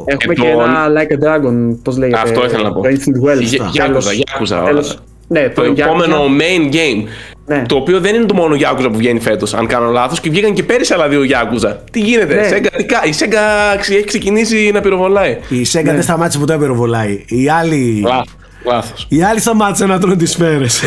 [0.06, 2.20] Έχουμε Και και τον- ένα Like a Dragon, πώς λέγεται.
[2.20, 2.80] Αυτό ήθελα να πω.
[2.82, 3.40] Το Instant Wells.
[3.42, 4.62] Γε- Γιάκουζα, Γιάκουζα.
[4.62, 4.98] Τέλος.
[5.28, 6.40] Ναι, Το το επόμενο Yakuza.
[6.40, 7.04] main game.
[7.50, 7.62] Ναι.
[7.68, 10.54] Το οποίο δεν είναι το μόνο Yakuza που βγαίνει φέτος, αν κάνω λάθος, και βγήκαν
[10.54, 11.76] και πέρυσι άλλα δύο Yakuza.
[11.90, 12.48] Τι γίνεται, Ναι.
[12.50, 15.38] Sega, τι κα- η Sega ξε- έχει ξεκινήσει να πυροβολάει.
[15.48, 17.24] Η Sega δεν σταμάτησε ποτέ να πυροβολάει.
[17.28, 18.26] Οι άλλοι, Λάθος.
[18.64, 19.06] Λάθος.
[19.08, 20.82] οι άλλοι σταμάτησαν να τρώνε τις σφαίρες.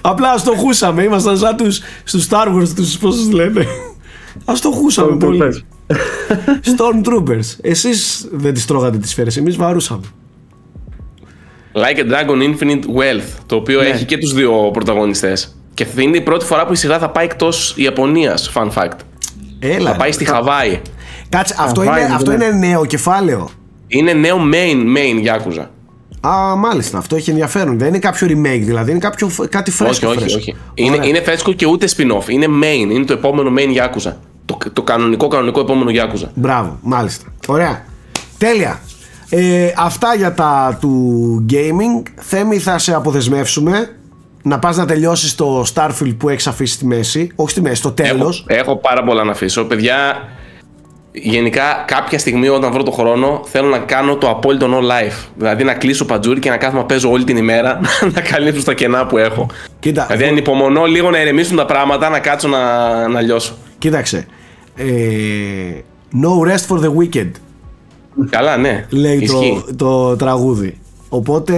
[0.00, 1.02] Απλά ας το χούσαμε.
[1.02, 3.66] Ήμασταν σαν τους, στους Star Wars, τους πώς τους λένε.
[4.44, 5.64] Ας το χούσαμε πολύ.
[6.64, 7.56] Stormtroopers.
[7.60, 10.00] Εσείς δεν τις τρώγατε τις σφαίρες, εμείς βαρούσαμε.
[11.74, 13.88] Like a Dragon Infinite Wealth, το οποίο Ναι.
[13.88, 15.54] έχει και τους δύο πρωταγωνιστές.
[15.74, 18.96] Και θα είναι η πρώτη φορά που η σειρά θα πάει εκτός Ιαπωνίας, fun fact.
[19.58, 19.90] Έλα.
[19.90, 20.80] Θα πάει στη Χαβάη.
[21.28, 22.44] Κάτσε, αυτό, Χαβάη, είναι, αυτό ναι.
[22.44, 23.50] είναι νέο κεφάλαιο.
[23.86, 25.66] Είναι νέο main, main Yakuza.
[26.28, 27.78] Α, μάλιστα, αυτό έχει ενδιαφέρον.
[27.78, 30.08] Δεν είναι κάποιο remake, δηλαδή είναι κάποιο, κάτι φρέσκο.
[30.08, 30.38] όχι, όχι, φρέσκο.
[30.38, 30.56] όχι.
[30.74, 31.08] Είναι, Ωραία.
[31.08, 32.28] είναι φρέσκο και ούτε spin-off.
[32.28, 34.12] Είναι main, είναι το επόμενο main Yakuza.
[34.44, 36.28] Το, το κανονικό, κανονικό επόμενο Yakuza.
[36.34, 37.24] Μπράβο, μάλιστα.
[37.46, 37.84] Ωραία.
[38.38, 38.80] Τέλεια.
[39.30, 42.02] Ε, αυτά για τα του gaming.
[42.16, 43.96] Θέμη θα σε αποδεσμεύσουμε
[44.42, 47.30] να πας να τελειώσεις το Starfield που έχεις αφήσει στη μέση.
[47.34, 48.44] Όχι στη μέση, στο τέλος.
[48.46, 49.64] Έχω, έχω πάρα πολλά να αφήσω.
[49.64, 50.28] Παιδιά,
[51.12, 55.28] γενικά κάποια στιγμή όταν βρω το χρόνο θέλω να κάνω το απόλυτο no life.
[55.36, 57.80] Δηλαδή να κλείσω παντζούρι και να κάθομαι να παίζω όλη την ημέρα
[58.14, 59.46] να καλύψω στα κενά που έχω.
[59.78, 63.54] Κοίτα, Δηλαδή ανυπομονώ λίγο να ηρεμήσουν τα πράγματα, να κάτσω να, να λιώσω.
[63.78, 64.26] κοίταξε.
[64.76, 64.84] Ε,
[66.22, 67.30] no rest for the wicked
[68.30, 68.86] Καλά, ναι.
[68.90, 69.64] λέει Ισχύει.
[69.76, 70.78] το, το τραγούδι.
[71.08, 71.56] Οπότε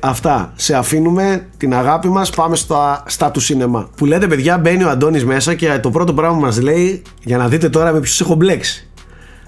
[0.00, 0.52] αυτά.
[0.56, 2.30] Σε αφήνουμε την αγάπη μας.
[2.30, 3.88] Πάμε στα, στα του σινεμά.
[3.96, 7.36] Που λέτε, παιδιά, μπαίνει ο Αντώνης μέσα και το πρώτο πράγμα που μας λέει για
[7.36, 8.88] να δείτε τώρα με ποιους έχω μπλέξει.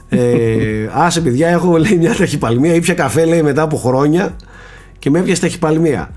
[0.08, 2.74] Ε, άσε, παιδιά, έχω λέει μια ταχυπαλμία.
[2.74, 4.36] Ήπια καφέ, λέει μετά από χρόνια
[4.98, 6.10] και με έπιασε ταχυπαλμία.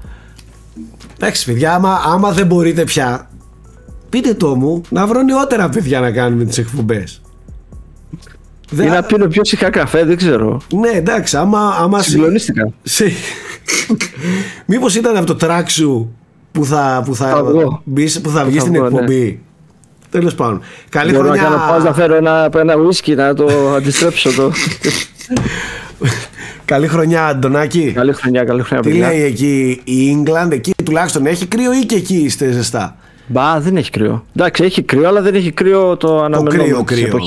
[1.15, 3.29] Εντάξει, παιδιά, άμα, άμα δεν μπορείτε πια,
[4.09, 7.21] πείτε το μου να βρω νεότερα παιδιά να κάνουμε τις εκπομπές.
[8.71, 10.61] Ή Δεν- να πίνω πιο σιγά καφέ, δεν ξέρω.
[10.73, 11.75] ναι, εντάξει, άμα.
[11.79, 12.69] άμα συ- Συγκλονίστηκα.
[12.83, 13.11] σε...
[14.65, 16.15] Μήπως ήταν από το track σου
[16.51, 17.81] που θα, που θα, Θα βγω.
[17.83, 18.95] μπεις- που θα βγεις θα στην βγω, ναι.
[18.95, 19.39] εκπομπή;
[20.09, 20.61] Τέλος πάντων.
[20.89, 21.41] Καλή Μπορώ χρονιά.
[21.41, 24.51] να κάνω πάω να φέρω ένα, ένα ουίσκι να το αντιστρέψω το.
[26.65, 27.91] Καλή χρονιά, Αντωνάκη.
[27.95, 28.83] καλή χρονιά, καλή χρονιά.
[28.83, 29.07] Τι παιδιά.
[29.07, 32.97] λέει εκεί η England, εκεί τουλάχιστον έχει κρύο ή και εκεί είστε ζεστά;
[33.27, 34.25] Μπα, δεν έχει κρύο.
[34.35, 37.19] Εντάξει, έχει κρύο, αλλά δεν έχει κρύο το αναμενόμενο της κρύο.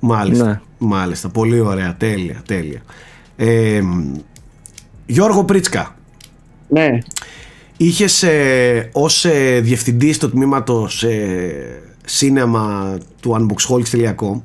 [0.00, 0.16] Εποχής.
[0.18, 0.44] Μάλιστα.
[0.46, 0.60] Ναι.
[0.78, 1.28] Μάλιστα.
[1.28, 1.94] Πολύ ωραία.
[1.98, 2.42] Τέλεια.
[2.46, 2.80] τέλεια.
[3.36, 4.12] Ε, μ,
[5.06, 5.96] Γιώργο Πρίτσκα.
[6.68, 6.98] Ναι.
[7.76, 14.40] είχες ε, ως ε, διευθυντής του τμήματος ε, σίνεμα του unboxholics.com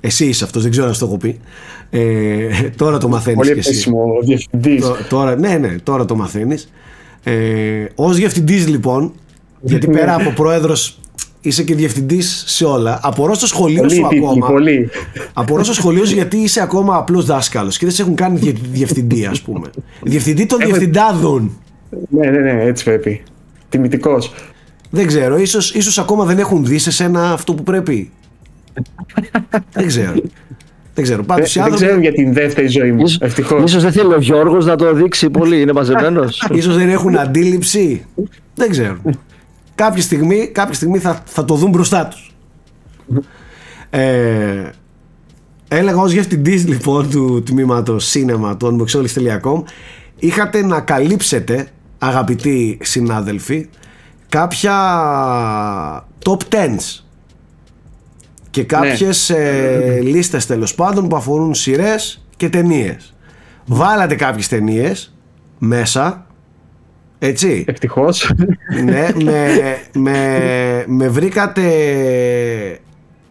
[0.00, 1.40] εσύ είσαι αυτός, δεν ξέρω αν το έχω πει.
[1.90, 3.68] Ε, τώρα το μαθαίνεις Πολύ και εσύ.
[3.70, 4.80] επίσημο διευθυντής.
[4.82, 6.70] Τω- Τώρα, ναι, ναι, τώρα το μαθαίνεις.
[7.22, 9.12] Ε, ως διευθυντής λοιπόν,
[9.60, 9.98] γιατί Ναι.
[9.98, 10.98] πέρα από πρόεδρος
[11.44, 13.00] είσαι και διευθυντής σε όλα.
[13.02, 14.46] Απορώ στο σχολείο Πολύ σου τίτλοι, ακόμα.
[14.46, 14.90] πολύ.
[15.32, 18.56] Απορώ στο σχολείο σου γιατί είσαι ακόμα απλός δάσκαλος και δεν σε έχουν κάνει διε-
[18.72, 19.70] διευθυντή ας πούμε.
[20.02, 21.56] Διευθυντή των Έχω- διευθυντάδων.
[22.08, 23.22] Ναι, ναι, ναι, έτσι πρέπει.
[23.68, 24.32] Τιμητικός.
[24.90, 28.10] Δεν ξέρω, ίσως, ίσως ακόμα δεν έχουν δει σε σένα αυτό που πρέπει.
[29.72, 30.12] δεν ξέρω.
[30.94, 31.22] Δεν ξέρω.
[31.24, 33.04] Πάντως οι Δεν άνθρωποι ξέρω για την δεύτερη ζωή μου.
[33.20, 33.62] Ευτυχώς.
[33.64, 36.46] Ίσως δεν θέλει ο Γιώργος να το δείξει πολύ, είναι μαζεμένος.
[36.52, 38.04] ίσως δεν έχουν αντίληψη.
[38.54, 38.96] δεν ξέρω.
[39.74, 42.34] Κάποια στιγμή, κάποια στιγμή θα, θα το δουν μπροστά τους.
[43.90, 44.70] Ε,
[45.68, 49.62] έλεγα ως διευθυντής λοιπόν του τμήματος σίνεμα του unboxolis.com
[50.18, 51.68] είχατε να καλύψετε
[51.98, 53.68] αγαπητοί συνάδελφοι
[54.28, 54.76] κάποια
[56.24, 57.02] top 10s
[58.50, 63.14] και κάποιες ε, λίστες τέλος πάντων που αφορούν σειρές και ταινίες
[63.66, 65.14] βάλατε κάποιες ταινίες
[65.58, 66.23] μέσα
[67.28, 68.30] έτσι Ευτυχώς.
[68.84, 69.48] ναι, με,
[69.92, 71.62] με, με βρήκατε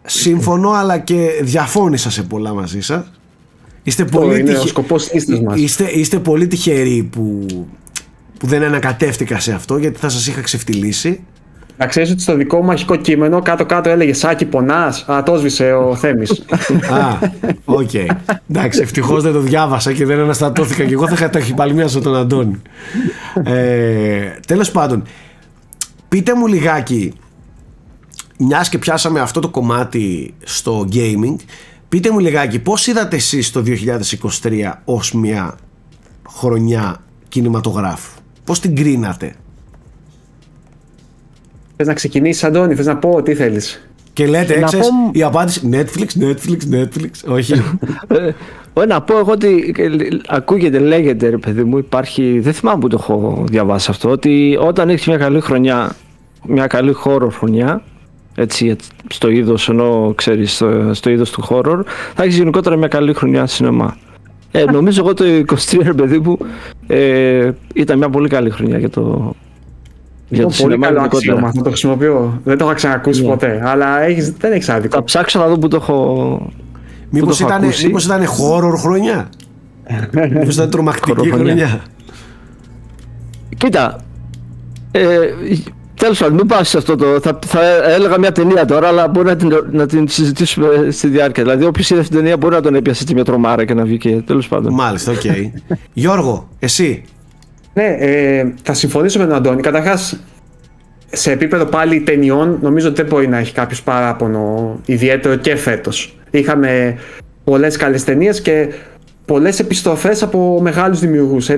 [0.05, 3.11] συμφώνησα αλλά και διαφώνησα σε πολλά μαζί σας
[3.83, 5.59] Είστε πολύ, είναι ο τυχε- σκοπός της λίστας μας.
[5.59, 7.45] είστε, είστε πολύ τυχεροί που,
[8.39, 11.19] που δεν ανακατεύτηκα σε αυτό γιατί θα σας είχα ξεφτιλίσει
[11.83, 15.05] Να ξέρεις ότι στο δικό μου αρχικό κείμενο κάτω-κάτω έλεγε Σάκη πονάς.
[15.11, 16.45] Α, το 'σβησε ο Θέμης.
[16.91, 17.17] Α,
[17.65, 17.93] οκ.
[18.49, 22.61] Εντάξει, ευτυχώς δεν το διάβασα και δεν αναστατώθηκα και εγώ θα είχα ταχυπαλμιάσει τον Αντώνη.
[23.43, 25.03] Ε, τέλος πάντων,
[26.09, 27.13] πείτε μου λιγάκι,
[28.37, 31.35] μιας και πιάσαμε αυτό το κομμάτι στο gaming,
[31.89, 33.63] πείτε μου λιγάκι πώς είδατε εσείς το
[34.41, 35.57] 2023 ως μια
[36.29, 36.97] χρονιά
[37.29, 38.11] κινηματογράφου;
[38.43, 39.35] Πώς την κρίνατε;
[41.75, 43.87] Θες να ξεκινήσεις, Αντώνη, θες να πω τι θέλεις.
[44.13, 47.33] Και λέτε, Να έξες, πω- η απάντηση Netflix, Netflix, Netflix.
[47.33, 47.53] Όχι.
[48.73, 49.89] Ε, να πω εγώ ότι ε,
[50.27, 54.89] ακούγεται, λέγεται ρε παιδί μου, υπάρχει, δεν θυμάμαι που το έχω διαβάσει αυτό, ότι όταν
[54.89, 55.95] έχεις μια καλή χρονιά,
[56.47, 57.81] μια καλή horror χρονιά,
[58.35, 61.81] έτσι, έτσι, στο είδος ενώ ξέρεις, στο, στο είδος του horror,
[62.15, 63.97] θα έχεις γενικότερα μια καλή χρονιά σινεμά.
[64.51, 66.37] Ε, νομίζω εγώ το 23 ρε παιδί μου
[66.87, 69.35] ε, ήταν μια πολύ καλή χρονιά για το,
[70.33, 71.33] για Είναι το πολύ σινεμά καλό γενικότερα.
[71.33, 72.41] αξίωμα, θα το χρησιμοποιώ.
[72.43, 73.27] Δεν το είχα ξανακούσει Ναι.
[73.27, 73.61] ποτέ.
[73.65, 74.95] Αλλά έχεις, δεν έχεις άδικο.
[74.95, 76.51] Θα ψάξω να δω που το έχω...
[77.09, 77.85] Μήπως το έχω ήταν, ακούσει.
[77.85, 79.29] μήπως ήταν horror χρονιά.
[80.33, 81.35] μήπως ήταν τρομακτική Horror χρονιά.
[81.67, 81.81] χρονιά.
[83.57, 83.97] Κοίτα.
[84.91, 85.07] Ε,
[85.95, 87.05] Τέλος πάντων, μην πάω σε αυτό το.
[87.21, 87.59] Θα, θα
[87.91, 91.43] έλεγα μια ταινία τώρα, αλλά μπορεί να την, να την συζητήσουμε στη διάρκεια.
[91.43, 93.83] Δηλαδή, όποιος είδε αυτή την ταινία μπορεί να τον έπιασε έτσι μια τρομάρα και να
[93.83, 94.21] βγει.
[94.25, 94.73] Τέλος πάντων.
[94.73, 95.21] Μάλιστα, οκ.
[95.93, 97.03] Γιώργο, εσύ.
[97.73, 99.61] Ναι, ε, θα συμφωνήσω με τον Αντώνη.
[99.61, 100.19] Καταρχάς,
[101.11, 106.17] σε επίπεδο πάλι ταινιών, νομίζω ότι δεν μπορεί να έχει κάποιος παράπονο ιδιαίτερο και φέτος.
[106.31, 106.97] Είχαμε
[107.43, 108.67] πολλές καλές ταινίες και
[109.25, 111.49] πολλές επιστροφές από μεγάλους δημιουργούς.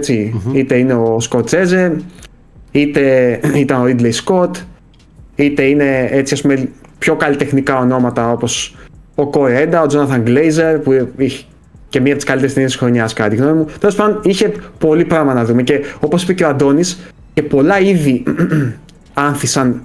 [0.53, 1.95] Είτε είναι ο Σκοτσέζε,
[2.71, 4.51] είτε ήταν ο Ridley Scott,
[5.35, 8.75] είτε είναι έτσι ας πούμε πιο καλλιτεχνικά ονόματα όπως
[9.15, 11.43] ο Κορέντα, ο Jonathan Glazer που είχε
[11.95, 13.67] και μία από τις καλύτερες ταινίες της χρονιάς κατά τη γνώμη μου.
[13.79, 16.99] Τέλος πάντων είχε πολύ πράγμα να δούμε και όπως είπε και ο Αντώνης
[17.33, 18.23] και πολλά είδη
[19.13, 19.81] άνθησαν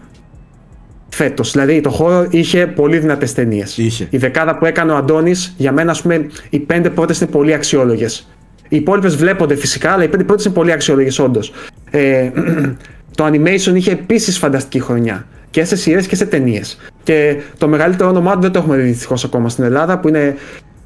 [1.08, 1.52] φέτος.
[1.52, 3.78] Δηλαδή το χώρο είχε πολύ δυνατές ταινίες.
[3.78, 4.06] Είχε.
[4.10, 7.54] Η δεκάδα που έκανε ο Αντώνης για μένα ας πούμε οι πέντε πρώτες είναι πολύ
[7.54, 8.28] αξιόλογες.
[8.68, 11.52] Οι υπόλοιπες βλέπονται φυσικά, αλλά οι πέντε πρώτες είναι πολύ αξιόλογες όντως.
[11.90, 12.30] Ε,
[13.16, 15.26] το animation είχε επίσης φανταστική χρονιά.
[15.50, 16.78] Και σε σειρές και σε ταινίες.
[17.02, 20.36] Και το μεγαλύτερο όνομά του δεν το έχουμε δει δυστυχώς ακόμα στην Ελλάδα, που είναι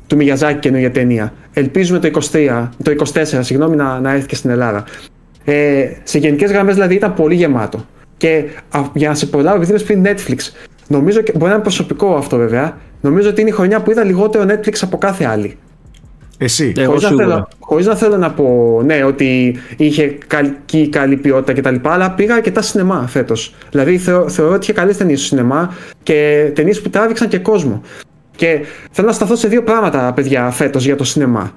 [0.06, 1.32] του Μιγιαζάκη καινούργια ταινία.
[1.52, 4.84] Ελπίζουμε το, 23, το 24 συγγνώμη, να, να έρθει και στην Ελλάδα.
[5.44, 7.84] Ε, σε γενικές γραμμές δηλαδή ήταν πολύ γεμάτο.
[8.16, 10.38] Και α, για να σε προλάβω, επειδή είπες πριν Netflix,
[10.88, 12.78] νομίζω και μπορεί να είναι προσωπικό αυτό βέβαια.
[13.00, 15.56] Νομίζω ότι είναι η χρονιά που είδα λιγότερο Netflix από κάθε άλλη.
[16.38, 16.72] Εσύ.
[16.76, 17.26] Εγώ Χωρίς να, σίγουρα.
[17.26, 21.88] θέλω, χωρίς να θέλω να πω ναι, ότι είχε καλή, καλή ποιότητα κτλ.
[21.88, 23.54] Αλλά πήγα αρκετά σινεμά φέτος.
[23.70, 27.82] Δηλαδή θεω, θεωρώ ότι είχε καλές ταινίες στο σινεμά και ταινίες που τράβηξαν και κόσμο.
[28.36, 31.52] Και θέλω να σταθώ σε δύο πράγματα, παιδιά, φέτος για το σινεμά.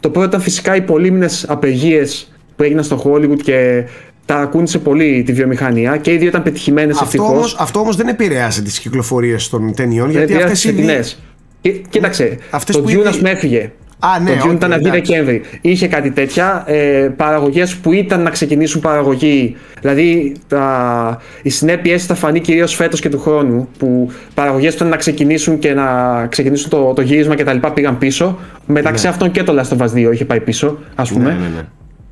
[0.00, 3.84] Το πρώτο ήταν φυσικά οι πολύμηνε απεργίες που έγιναν στο Hollywood και
[4.24, 7.30] ταρακούνησε πολύ τη βιομηχανία και οι δύο ήταν πετυχημένες Αυτό ευτυχώς.
[7.30, 10.86] όμως, αυτό όμως δεν επηρέασε τις κυκλοφορίες των ταινιών γιατί Δηλαδή, αυτές οι δύο...
[10.86, 11.18] ταινίες.
[11.60, 13.72] Και- Κοίταξε, Αυτές το που Dune ήδη- ας πούμε έφυγε.
[14.02, 15.10] Α, ναι, το Dune OK, ήταν να βγει εντάξει.
[15.12, 15.42] Δεκέμβρη.
[15.60, 16.64] Είχε κάτι τέτοια.
[16.66, 19.56] Ε, Παραγωγές που ήταν να ξεκινήσουν παραγωγή.
[19.80, 23.68] Δηλαδή τα, οι συνέπειες θα φανεί κυρίως φέτος και του χρόνου.
[23.78, 27.56] Που παραγωγές που ήταν να ξεκινήσουν και να ξεκινήσουν το, το γύρισμα κτλ.
[27.74, 28.38] πήγαν πίσω.
[28.66, 29.10] Μεταξύ Ναι.
[29.10, 31.24] αυτών και το Last of Us 2 είχε πάει πίσω, ας πούμε.
[31.24, 31.62] Ναι, ναι, ναι.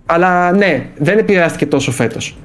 [0.06, 2.36] Αλλά ναι, δεν επηρεάστηκε τόσο φέτος.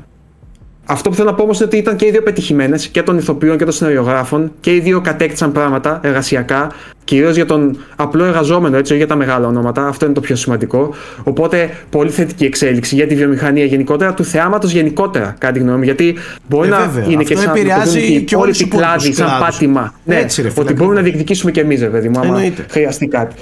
[0.85, 3.17] Αυτό που θέλω να πω όμως είναι ότι ήταν και οι δύο πετυχημένες και των
[3.17, 6.71] ηθοποιών και των σεναριογράφων και οι δύο κατέκτησαν πράγματα εργασιακά,
[7.03, 9.87] κυρίως για τον απλό εργαζόμενο, έτσι, όχι για τα μεγάλα ονόματα.
[9.87, 10.93] Αυτό είναι το πιο σημαντικό.
[11.23, 15.83] Οπότε, πολύ θετική εξέλιξη για τη βιομηχανία γενικότερα, του θεάματος γενικότερα, κάτι γνώμη μου.
[15.83, 16.15] Γιατί
[16.49, 17.03] μπορεί Ε, να βέβαια.
[17.05, 19.45] είναι Αυτό και σαν επηρεάζει οι και όλους υπόλοιποι τους υπόλοιπους κλάδοι, σαν κλάδους.
[19.55, 19.93] πάτημα.
[20.03, 20.95] Ναι, Έτσι, ρε φίλε, ότι μπορούμε ακριβώς.
[20.95, 22.65] να διεκδικήσουμε και εμείς, βέβαια μου, άμα Εννοείται.
[22.69, 23.35] χρειαστεί κάτι.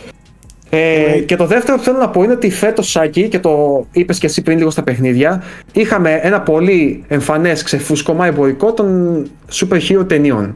[0.73, 4.17] Ε, και το δεύτερο που θέλω να πω είναι ότι φέτος, Σάκη, και το είπες
[4.17, 5.43] και εσύ πριν λίγο στα παιχνίδια,
[5.73, 10.55] είχαμε ένα πολύ εμφανές ξεφούσκωμα εμπορικό των super hero ταινιών.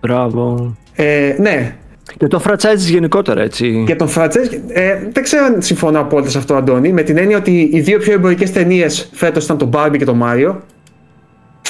[0.00, 0.74] Μπράβο.
[0.94, 1.74] Ε, ναι,
[2.16, 3.84] Και το franchise γενικότερα έτσι.
[3.86, 4.58] και τον franchise.
[4.68, 7.98] Ε, δεν ξέρω αν συμφωνώ απόλυτα σε αυτό, Αντώνη, με την έννοια ότι οι δύο
[7.98, 10.54] πιο εμπορικές ταινίες φέτος ήταν το Barbie και το Mario.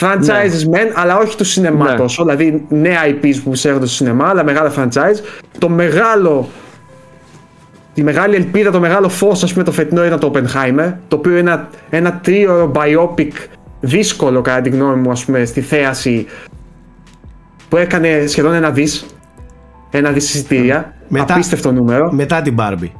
[0.01, 1.97] Franchises μεν, αλλά όχι του σινεμά Ναι.
[1.97, 2.25] τόσο.
[2.25, 5.21] Δηλαδή νέα IPs που σέρχονται στο σινεμά, αλλά μεγάλα franchise.
[5.59, 6.49] Το μεγάλο.
[7.95, 11.31] Τη μεγάλη ελπίδα, το μεγάλο φως ας πούμε το φετινό ήταν το Oppenheimer το οποίο
[11.31, 13.31] είναι ένα, ένα τρίωρο biopic
[13.81, 16.27] δύσκολο κατά τη γνώμη μου ας πούμε στη θέαση
[17.69, 19.07] που έκανε σχεδόν ένα δις
[19.91, 22.91] ένα δις εισιτήρια Μετά- απίστευτο νούμερο Μετά την Barbie.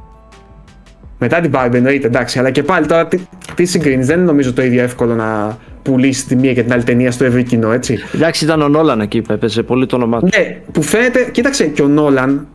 [1.19, 3.17] μετά την Barbie εννοείται, εντάξει, αλλά και πάλι τώρα τι,
[3.55, 4.07] τι συγκρίνεις.
[4.07, 7.25] Δεν είναι νομίζω το ίδιο εύκολο να πουλήσεις τη μία και την άλλη ταινία στο
[7.25, 7.97] ευρύ κοινό, έτσι.
[8.15, 10.29] Εντάξει, ήταν ο Νόλαν εκεί που έπαιζε πολύ το όνομά του.
[10.37, 12.47] Ναι, που φαίνεται, κοίταξε και ο Νόλαν,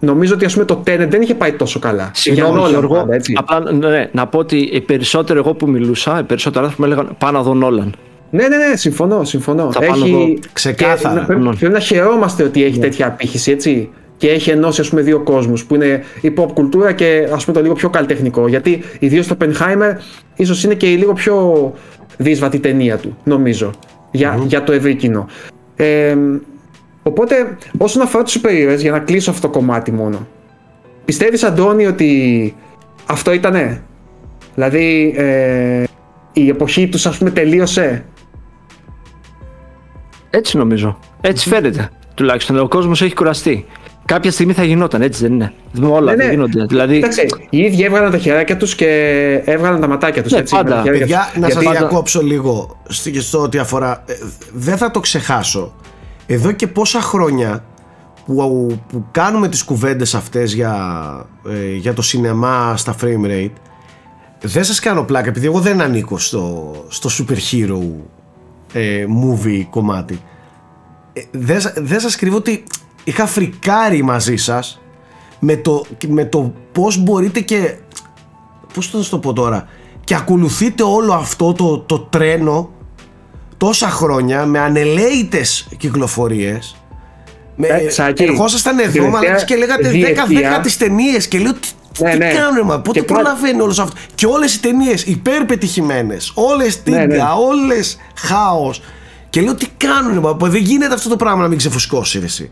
[0.00, 2.10] νομίζω ότι ας πούμε το Tenet δεν είχε πάει τόσο καλά.
[2.14, 3.32] Συγγνώμη, Για Nolan Γιώργο, πάντα, έτσι.
[3.36, 7.14] απλά ναι, να πω ότι οι περισσότεροι εγώ που μιλούσα, οι περισσότεροι άνθρωποι μου έλεγαν
[7.18, 7.94] πάνω να δω Νόλαν.
[8.30, 9.72] Ναι, ναι, ναι, συμφωνώ, συμφωνώ.
[9.72, 10.34] Θα πάνω εδώ.
[10.52, 11.14] Ξεκάθαρα.
[11.14, 11.54] Και να- πρέπει, Ναι.
[11.54, 13.90] πρέπει να χαιρόμαστε ότι έχει τέτοια απήχηση, έτσι.
[14.16, 17.56] Και έχει ενώσει ας πούμε, δύο κόσμους που είναι η pop κουλτούρα και ας πούμε,
[17.56, 18.48] το λίγο πιο καλλιτεχνικό.
[18.48, 19.96] Γιατί ιδίως το Oppenheimer
[20.36, 21.72] ίσως είναι και η λίγο πιο
[22.16, 23.70] δύσβατη ταινία του, νομίζω.
[24.10, 25.26] Για, για το ευρύ κοινό.
[25.76, 26.16] Ε,
[27.08, 30.26] οπότε, όσον αφορά τους super heroes, για να κλείσω αυτό το κομμάτι μόνο.
[31.04, 32.54] Πιστεύεις, Αντώνη, ότι
[33.06, 33.82] αυτό ήτανε;
[34.54, 35.84] Δηλαδή, ε,
[36.32, 38.04] η εποχή τους, ας πούμε, τελείωσε;
[40.30, 40.98] Έτσι νομίζω.
[41.20, 41.90] Έτσι φαίνεται.
[42.14, 43.66] Τουλάχιστον ο κόσμος έχει κουραστεί.
[44.04, 45.52] Κάποια στιγμή θα γινόταν, έτσι δεν είναι.
[45.72, 46.32] Δεν όλα Ναι, δεν ναι.
[46.32, 46.64] γίνονται.
[46.64, 48.86] Δηλαδή, Κοίταξε, οι ίδιοι έβγαλαν τα χεράκια τους και
[49.44, 50.32] έβγαλαν τα ματάκια τους.
[50.32, 50.74] Ναι, έτσι, με πάντα.
[50.76, 51.40] τα χέρια Παιδιά, τους.
[51.42, 54.02] να σας Γιατί- διακόψω λίγο στη- στο ό,τι αφορά.
[54.06, 54.12] ε,
[54.52, 55.74] δεν θα το ξεχάσω.
[56.30, 57.64] Εδώ και πόσα χρόνια
[58.24, 60.74] που, που κάνουμε τις κουβέντες αυτές για,
[61.48, 63.52] ε, για το σινεμά στα frame rate
[64.40, 67.78] δεν σας κάνω πλάκα επειδή εγώ δεν ανήκω στο, στο super hero
[68.72, 70.22] ε, movie κομμάτι.
[71.12, 72.64] Ε, δεν, σα- δεν σας κρύβω ότι
[73.04, 74.80] είχα φρικάρει μαζί σας
[75.40, 77.74] με το, με το πώς μπορείτε και
[78.74, 79.68] πώς θα το πω τώρα
[80.04, 82.70] και ακολουθείτε όλο αυτό το, το τρένο
[83.58, 86.76] τόσα χρόνια με ανελαίητες κυκλοφορίες
[87.56, 91.52] με, Ε, Σάκη, ερχόσασταν εδώ τελευταία μαλάκες και λέγατε διετία- 10-10 τις ταινίες και λέω
[91.52, 91.68] τι,
[92.02, 92.32] Ναι, τι ναι.
[92.32, 96.98] κάνουν μα, πότε Και πάλι- προλαβαίνει όλο αυτό και όλες οι ταινίες υπερπετυχημένες όλες τίγκα,
[96.98, 97.22] Ναι, ναι.
[97.48, 98.82] όλες χάος
[99.30, 102.50] και λέω τι κάνουν μα, δεν γίνεται αυτό το πράγμα να μην ξεφουσκώσει ρε, εσύ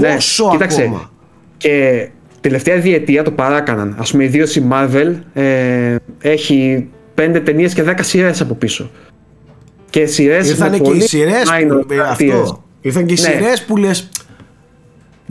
[0.00, 1.10] Ναι, πόσο κοίταξε, ακόμα
[1.56, 2.08] Και
[2.40, 3.96] τελευταία διετία το παράκαναν.
[3.98, 8.90] Α πούμε, ιδίω η Marvel ε, έχει 5 ταινίες και 10 σειρές από πίσω.
[9.90, 10.48] Και σειρές.
[10.48, 11.86] Ήρθαν και οι σειρές που.
[11.94, 12.62] ε, αυτό.
[12.80, 13.28] Ήρθαν και οι Ναι.
[13.28, 14.08] σειρές που λες.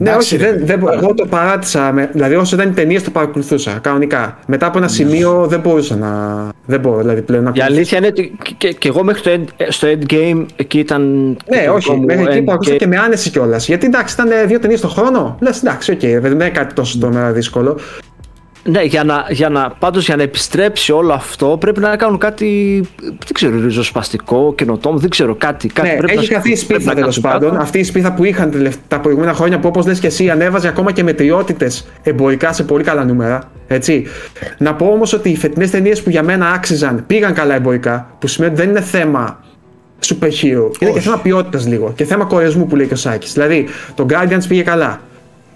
[0.00, 1.92] Ναι, όχι, δεν, δεν, μπο- εγώ το παράτησα.
[1.92, 4.38] Με, δηλαδή, όσο ήταν οι ταινίες, το παρακολουθούσα κανονικά.
[4.46, 6.48] Μετά από ένα σημείο δεν μπορούσα να.
[6.66, 9.30] Δεν μπορώ δηλαδή πλέον να η αλήθεια είναι ότι και, και, και εγώ μέχρι το,
[9.34, 11.02] End, στο Endgame εκεί ήταν.
[11.50, 13.66] Ναι, το όχι, δικό μου μέχρι εκεί end παρακολουθούσα και- και με άνεση κιόλας.
[13.66, 15.36] Γιατί εντάξει, ήταν ε, δύο ταινίες το χρόνο.
[15.40, 17.78] Λες εντάξει, οκ, δεν είναι κάτι τόσο τρομερά δύσκολο.
[18.70, 22.80] Ναι, για να, για να, πάντως για να επιστρέψει όλο αυτό πρέπει να κάνουν κάτι,
[23.02, 25.68] δεν ξέρω, ριζοσπαστικό, καινοτόμο, δεν ξέρω, κάτι.
[25.68, 27.50] κάτι Ναι, πρέπει έχει να, χαθεί η πρέπει σπίθα να τέλος κάνουν πάντων.
[27.50, 27.62] κάτι.
[27.62, 30.68] Αυτή η σπίθα που είχαν τελευ- τα προηγούμενα χρόνια που όπως λες και εσύ ανέβαζε
[30.68, 33.50] ακόμα και μετριότητες εμπορικά σε πολύ καλά νούμερα.
[33.68, 34.06] Έτσι.
[34.58, 38.26] Να πω όμως ότι οι φετινές ταινίες που για μένα άξιζαν πήγαν καλά εμπορικά, που
[38.26, 39.40] σημαίνει ότι δεν είναι θέμα
[40.06, 40.70] super hero.
[40.80, 43.32] Είναι και θέμα ποιότητας λίγο και θέμα κορεσμού που λέει και ο Σάκης.
[43.32, 45.00] Δηλαδή, το Guardians πήγε καλά.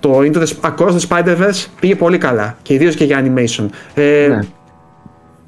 [0.03, 3.67] Το Into the, Across the Spider-Verse πήγε πολύ καλά και ιδίως και για animation.
[3.95, 4.39] Ε, Ναι.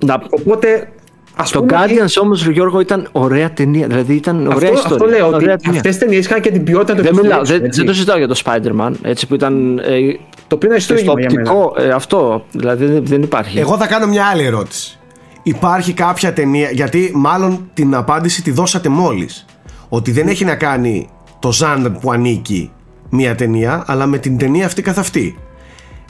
[0.05, 0.89] Να, Οπότε,
[1.36, 1.76] ας το πούμε.
[1.86, 3.86] Guardians όμως, Γιώργο, ήταν ωραία ταινία.
[3.86, 4.94] Δηλαδή ήταν ωραία αυτό, ιστορία.
[4.97, 5.78] αυτό λέω ότι ωραία ταινία.
[5.78, 7.78] αυτές τις ταινίες είχαν και την ποιότητα του Δεν, μιλάω, επιστρέψουν, δεν, έτσι.
[7.81, 9.98] δεν το συζητάω για το Spider-Man, έτσι που ήταν ε,
[10.47, 11.51] Το οποίο είναι στο ιστορικό για μένα.
[11.51, 13.59] οπτικό, ε, αυτό, δηλαδή δεν, δεν υπάρχει.
[13.59, 14.98] Εγώ θα κάνω μια άλλη ερώτηση.
[15.43, 19.44] Υπάρχει κάποια ταινία, γιατί μάλλον την απάντηση τη δώσατε μόλις.
[19.89, 21.09] Ότι δεν έχει να κάνει
[21.39, 22.72] το ζάντρ που ανήκει
[23.15, 25.39] μια ταινία, αλλά με την ταινία αυτή καθ' αυτή.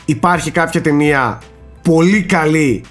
[0.05, 1.39] Υπάρχει κάποια ταινία
[1.83, 2.83] πολύ καλή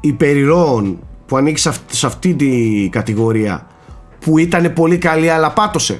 [0.00, 2.48] υπερηρώων που ανήκει σε αυτή, σε αυτή τη
[2.92, 3.66] κατηγορία
[4.20, 5.98] που ήταν πολύ καλή αλλά πάτωσε.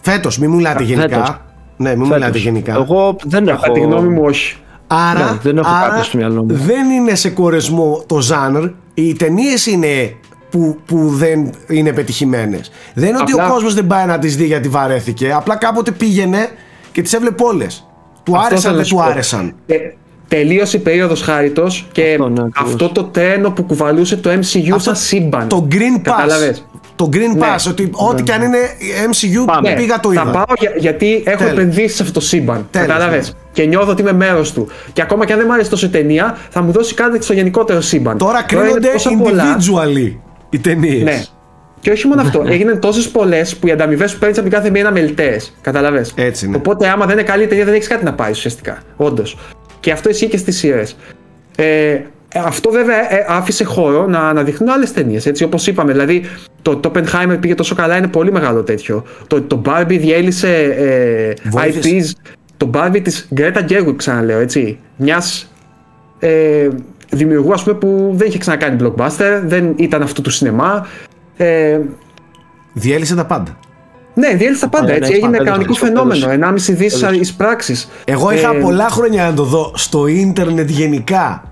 [0.00, 1.08] Φέτος, μην μιλάτε Α, γενικά.
[1.08, 1.40] φέτος.
[1.76, 2.18] Ναι, μην Φέτος.
[2.18, 2.72] μιλάτε γενικά.
[2.74, 3.60] Εγώ δεν έχω.
[3.60, 4.56] Κατά τη γνώμη μου, όχι.
[4.86, 6.54] Άρα, Ναι, δεν έχω άρα κάποιο στο μυαλό μου.
[6.56, 8.68] δεν είναι σε κορεσμό το ζάνρ.
[8.94, 10.14] Οι ταινίες είναι
[10.52, 12.70] που, που δεν είναι πετυχημένες.
[12.94, 15.32] Δεν είναι ότι Απλά- ο κόσμος δεν πάει να τις δει γιατί βαρέθηκε.
[15.36, 16.48] Απλά κάποτε πήγαινε
[16.92, 17.86] και τις έβλεπε όλες.
[18.22, 19.08] Του Αυτό άρεσαν, θέλω να δεν σου του πω.
[19.10, 19.54] άρεσαν.
[19.66, 19.76] Ε,
[20.28, 22.92] τελείωσε η περίοδος χάριτος και Αυτό, ναι, αυτό, ακριβώς.
[22.92, 25.48] το τρένο που κουβαλούσε το MCU σαν σύμπαν.
[25.48, 26.02] Το Green Pass.
[26.02, 26.66] Κατάλαβες.
[26.96, 27.40] Το Green Ναι.
[27.40, 28.58] Pass, ότι ό,τι και αν είναι
[29.10, 29.74] MCU, Πάμε.
[29.74, 30.30] πήγα το θα είδα.
[30.30, 31.52] πάω για- γιατί έχω Τέλος.
[31.52, 32.66] επενδύσει σε αυτό το σύμπαν.
[32.70, 33.16] Τέλος, Κατάλαβε.
[33.16, 33.22] ναι.
[33.52, 34.68] Και νιώθω ότι είμαι μέρος του.
[34.92, 37.32] Και ακόμα και αν δεν μου άρεσε τόσο η ταινία, θα μου δώσει κάτι στο
[37.32, 38.18] γενικότερο σύμπαν.
[38.18, 39.56] Τώρα είναι κρίνονται τόσα πολλά.
[40.52, 41.02] Individually οι ταινίες.
[41.02, 41.22] Ναι.
[41.80, 44.70] Και όχι μόνο αυτό, έγιναν τόσες πολλές που οι ανταμοιβές που παίρνεις από την κάθε
[44.70, 45.40] μία είναι αμελητέ.
[45.60, 46.06] Κατάλαβε.
[46.14, 46.56] Έτσι είναι.
[46.56, 48.82] Οπότε, άμα δεν είναι καλή η ταινία, δεν έχεις κάτι να πάεις ουσιαστικά.
[48.96, 49.38] Όντως.
[49.80, 50.96] Και αυτό ισχύει και στις σειρές.
[51.56, 51.98] Ε,
[52.34, 55.26] αυτό βέβαια ε, άφησε χώρο να αναδειχνούν άλλες ταινίες.
[55.26, 55.92] Έτσι, όπως είπαμε.
[55.92, 56.24] Δηλαδή,
[56.62, 59.04] το, το Oppenheimer πήγε τόσο καλά, είναι πολύ μεγάλο τέτοιο.
[59.26, 61.88] Το, το Barbie διέλυσε ε, Βοήθησε.
[61.90, 62.30] IPs.
[62.56, 64.78] Το Barbie της Greta Gerwig, ξαναλέω, έτσι.
[64.96, 65.52] Μιας
[66.18, 66.68] ε,
[67.12, 70.86] δημιουργού, ας πούμε, που δεν είχε ξανακάνει blockbuster, δεν ήταν αυτού του σινεμά.
[71.36, 71.80] Ε,
[72.72, 73.58] Διέλυσε τα πάντα.
[74.14, 74.92] ναι, διέλυσε τα πάντα.
[74.92, 76.26] Ε, έτσι, ναι, έγινε τέλος, κανονικό τέλος, φαινόμενο.
[76.26, 76.68] τέλος.
[76.68, 77.16] 1,5 δις Τέλος.
[77.18, 77.76] εισπράξει.
[78.04, 81.42] Εγώ είχα πολλά χρόνια να το δω στο ίντερνετ γενικά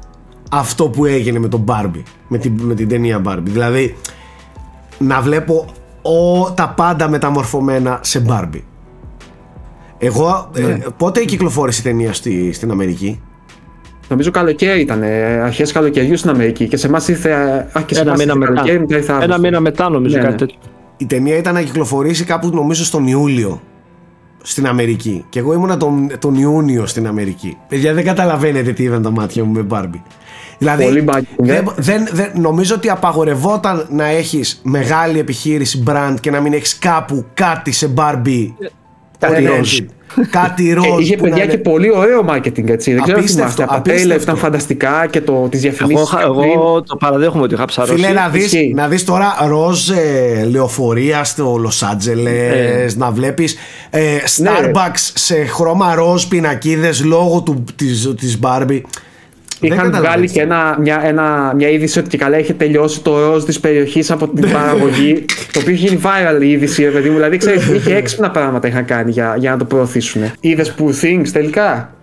[0.50, 2.02] αυτό που έγινε με τον Barbie.
[2.28, 3.42] Με την, με την ταινία Barbie.
[3.42, 3.96] Δηλαδή
[4.98, 5.66] να βλέπω
[6.02, 8.62] ο, τα πάντα μεταμορφωμένα σε Barbie.
[9.98, 13.20] Εγώ, ε, πότε κυκλοφόρησε η ταινία στη, στην Αμερική;
[14.10, 15.02] Νομίζω καλοκαίρι ήταν.
[15.44, 16.68] Αρχές καλοκαιριού στην Αμερική.
[16.68, 17.32] Και σε εμάς ήρθε.
[17.72, 18.52] Α, και σε Ένα εμάς μήνα ήρθε μετά.
[18.52, 19.40] καλοκαίρι, μετά ήρθε Ένα Αύγουστο.
[19.42, 20.38] μήνα μετά νομίζω Ναι, κάτι ναι.
[20.38, 20.56] τέτοιο.
[20.96, 23.60] Η ταινία ήταν να κυκλοφορήσει κάπου νομίζω στον Ιούλιο
[24.42, 25.24] στην Αμερική.
[25.28, 27.56] Και εγώ ήμουνα τον, τον Ιούνιο στην Αμερική.
[27.68, 30.00] Παιδιά δεν καταλαβαίνετε τι είδαν τα μάτια μου με Barbie.
[30.58, 31.52] Δηλαδή, Πολύ marketing, ε.
[31.52, 36.78] δεν, δεν, δεν- νομίζω ότι απαγορευόταν να έχεις μεγάλη επιχείρηση brand και να μην έχεις
[36.78, 38.46] κάπου κάτι σε Barbie.
[39.28, 39.78] Κάτι ναι, ροζ.
[40.30, 40.84] Κάτι Και ροζ.
[41.00, 42.92] είχε που να παιδιά είναι- και πολύ ωραίο marketing έτσι.
[42.92, 43.62] Δεν ξέρω αν Απίστευτο, θυμάστε.
[43.62, 43.82] Από τα απίστευτο.
[43.82, 46.08] τρέιλερ ήταν φανταστικά και το, τις Εγώ, διαφημίσεις.
[46.08, 47.94] είχα- εγώ το παραδέχομαι ότι είχα ψαρώσει.
[47.94, 48.72] Φίλε, να δεις, Ισχύει.
[48.74, 53.56] να δεις τώρα ροζ ε, λεωφορεία στο Λος Άντζελες, να βλέπεις
[53.90, 54.00] ε,
[54.36, 54.50] Ναι.
[54.50, 58.80] Starbucks σε χρώμα ροζ πινακίδες λόγω του, της, της Barbie.
[59.60, 60.32] Δεν Είχαν βγάλει καταλαβαίνεις.
[60.32, 64.10] και ένα, μια, ένα, μια είδηση ότι και καλά είχε τελειώσει το ροζ της περιοχής
[64.10, 64.40] από Ναι.
[64.40, 65.24] την παραγωγή.
[65.52, 67.14] το οποίο είχε γίνει viral η είδηση, ρε παιδί μου.
[67.14, 70.22] Δηλαδή, ξέρεις, είχε έξυπνα πράγματα είχαν κάνει για, για να το προωθήσουν.
[70.40, 71.94] Είδες που things τελικά;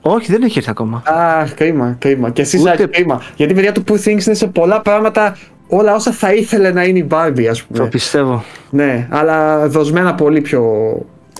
[0.00, 1.02] Όχι, δεν έχει έρθει ακόμα.
[1.06, 2.30] Αχ, κρίμα, κρίμα.
[2.30, 3.22] Και εσύ, Ούτε- Ζάκη, κρίμα.
[3.36, 5.36] Γιατί παιδιά του Poor Things είναι σε πολλά πράγματα
[5.68, 7.88] όλα όσα θα ήθελε να είναι η Barbie, ας Το πούμε.
[7.88, 8.44] πιστεύω.
[8.70, 10.62] Ναι, αλλά δοσμένα πολύ πιο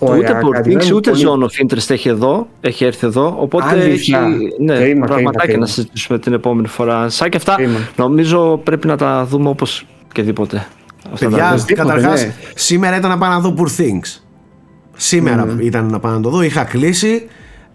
[0.07, 0.17] ωραία.
[0.19, 0.47] ούτε κάτι.
[0.77, 3.37] Portings, Δεν- ούτε πολύ- Zone of Interest έχει εδώ, έχει έρθει εδώ.
[3.39, 4.19] Οπότε Αλήθεια.
[4.19, 5.67] έχει ναι, Κρίμα, πραγματάκια κρίμα, να κρίμα.
[5.67, 7.09] συζητήσουμε την επόμενη φορά.
[7.09, 7.79] Σαν και αυτά, Κρίμα.
[7.97, 10.57] νομίζω πρέπει να τα δούμε όπως και δίποτε.
[11.13, 11.47] Αυτά τα Παιδιά, δύο.
[11.49, 12.35] οπωσδήποτε, καταρχάς, ναι.
[12.55, 14.21] σήμερα ήταν να πάω να δω Poor Things.
[14.97, 17.27] Σήμερα ήταν να πάω να το δω, είχα κλείσει.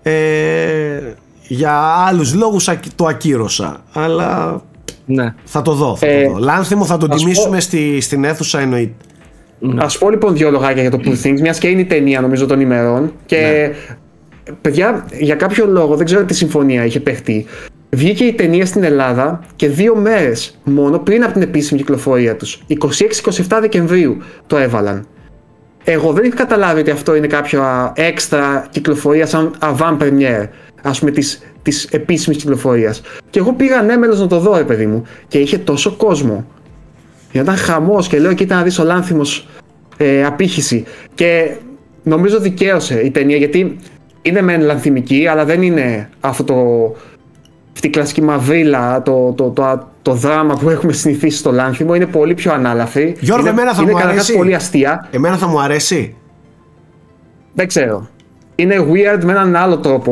[0.02, 1.14] Ε,
[1.47, 1.72] για
[2.07, 3.84] άλλους λόγους ακ- το ακύρωσα.
[3.93, 4.61] Αλλά
[5.06, 5.34] Ναι.
[5.43, 5.95] θα το δω.
[5.95, 6.38] Θα Ε, το δω.
[6.38, 8.93] Λάνθιμο θα τον ας πω- τιμήσουμε στη, στην αίθουσα εννοείται.
[9.77, 12.45] Α πω λοιπόν δύο λογάκια για το Poor Things, μιας και είναι η ταινία νομίζω
[12.45, 13.14] των ημερών.
[13.26, 13.72] Και Ναι.
[14.61, 17.45] παιδιά, για κάποιο λόγο, δεν ξέρω τι συμφωνία είχε παιχτεί.
[17.90, 22.61] Βγήκε η ταινία στην Ελλάδα και δύο μέρες μόνο πριν από την επίσημη κυκλοφορία τους.
[22.68, 24.18] 26-27 Δεκεμβρίου
[24.48, 25.07] το έβαλαν.
[25.84, 30.48] Εγώ δεν είχα καταλάβει ότι αυτό είναι κάποια έξτρα κυκλοφορία σαν avant premiere,
[30.84, 33.02] ας πούμε, της, της επίσημης κυκλοφορίας.
[33.30, 36.45] Και εγώ πήγα ανέμελος να το δω, ρε παιδί μου, και είχε τόσο κόσμο.
[37.40, 39.48] Ήταν χαμός και λέω, κοίτα να δεις ο Λάνθιμος
[39.98, 40.84] ε, απήχηση.
[41.14, 41.56] Και
[42.03, 43.78] νομίζω δικαίωσε η ταινία, γιατί
[44.22, 46.56] είναι μεν λανθιμική, αλλά δεν είναι αυτό το,
[47.74, 51.95] αυτή η κλασική μαυρίλα, το, το, το, το, δράμα που έχουμε συνηθίσει στο Λάνθιμο.
[51.95, 53.16] Είναι πολύ πιο ανάλαφρη.
[53.20, 54.38] Γιώργο, είναι, εμένα θα είναι μου καταρχάς αρέσει.
[54.38, 55.07] πολύ αστεία.
[55.12, 56.16] Εμένα θα μου αρέσει.
[57.53, 58.07] Δεν ξέρω.
[58.56, 60.12] Είναι weird με έναν άλλο τρόπο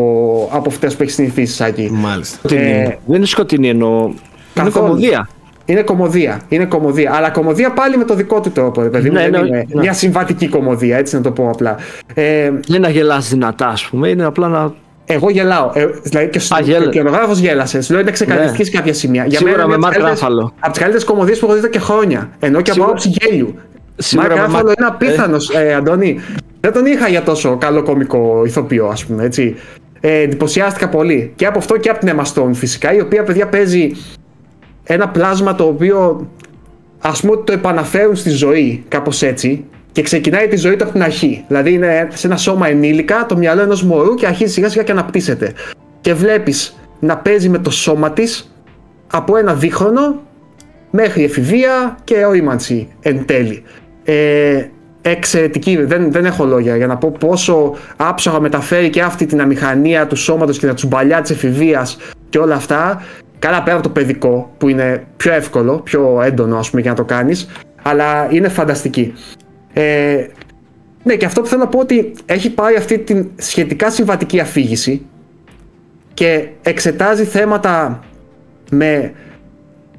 [0.51, 1.89] από αυτές που έχει συνηθίσει, Σάκη.
[1.91, 2.37] Μάλιστα.
[2.37, 2.69] Σκοτεινή.
[2.69, 4.03] Ε, δεν είναι σκοτεινή εννοώ.
[4.05, 4.15] Είναι
[4.53, 4.85] καθόλου.
[4.85, 5.29] κομμωδία.
[5.65, 6.41] Είναι κομμωδία.
[6.49, 7.11] Είναι κομμωδία.
[7.13, 8.81] Αλλά κομμωδία πάλι με το δικό του τρόπο.
[8.81, 9.15] ρε παιδί μου.
[9.15, 9.79] Ναι, δεν ναι, είναι ναι.
[9.81, 11.75] μια συμβατική κομμωδία, έτσι να το πω απλά.
[12.13, 14.07] Ε, Δεν είναι να γελάς δυνατά, ας πούμε.
[14.07, 14.73] Είναι απλά να.
[15.05, 15.71] εγώ γελάω.
[15.73, 16.89] Ε, δηλαδή και Α, ο γέλα.
[16.89, 17.81] κινηματογράφο γέλασε.
[17.81, 19.25] Σου λέω είναι ξεκαθαριστική σε κάποια σημεία.
[19.25, 20.53] Για Σίγουρα μένα είναι με μια Mark από τις καλύτερες- Ruffalo.
[20.59, 22.29] Από τις καλύτερες κομμωδίες που έχω δει εδώ και χρόνια.
[22.39, 23.55] Ενώ και από Σίγουρα- άποψη γέλιου.
[23.95, 26.19] Σίγουρα Μάρκ με Ράφαλο Mark- είναι απίθανος, ε, Αντώνη.
[26.59, 29.23] Δεν τον είχα για τόσο καλό κωμικό ηθοποιό, ας πούμε.
[29.23, 29.55] Έτσι.
[29.99, 31.33] Ε, εντυπωσιάστηκα πολύ.
[31.35, 33.91] Και από αυτό και από την Emma Stone φυσικά, η οποία παιδιά παίζει
[34.83, 36.27] ένα πλάσμα το οποίο
[36.99, 40.93] ας πούμε ότι το επαναφέρουν στη ζωή, κάπως έτσι, και ξεκινάει τη ζωή του από
[40.93, 41.43] την αρχή.
[41.47, 44.91] Δηλαδή είναι σε ένα σώμα ενήλικα, το μυαλό ενός μωρού και αρχίζει σιγά σιγά και
[44.91, 45.53] αναπτύσσεται.
[46.01, 48.55] Και βλέπεις να παίζει με το σώμα της
[49.11, 50.21] από ένα δίχρονο
[50.89, 53.63] μέχρι εφηβεία και ορίμανση εν τέλει.
[54.03, 54.65] Ε,
[55.01, 55.83] εξαιρετική.
[55.83, 60.15] Δεν, δεν έχω λόγια για να πω πόσο άψογα μεταφέρει και αυτή την αμηχανία του
[60.15, 61.97] σώματος και τα τσουμπαλιά της εφηβείας
[62.29, 63.01] και όλα αυτά.
[63.43, 66.95] Καλά πέρα από το παιδικό που είναι πιο εύκολο, πιο έντονο ας πούμε για να
[66.95, 67.47] το κάνεις.
[67.81, 69.13] Αλλά είναι φανταστική.
[69.73, 70.27] Ε,
[71.03, 75.05] ναι και αυτό που θέλω να πω ότι έχει πάρει αυτή την σχετικά συμβατική αφήγηση
[76.13, 78.03] και εξετάζει θέματα
[78.71, 79.13] με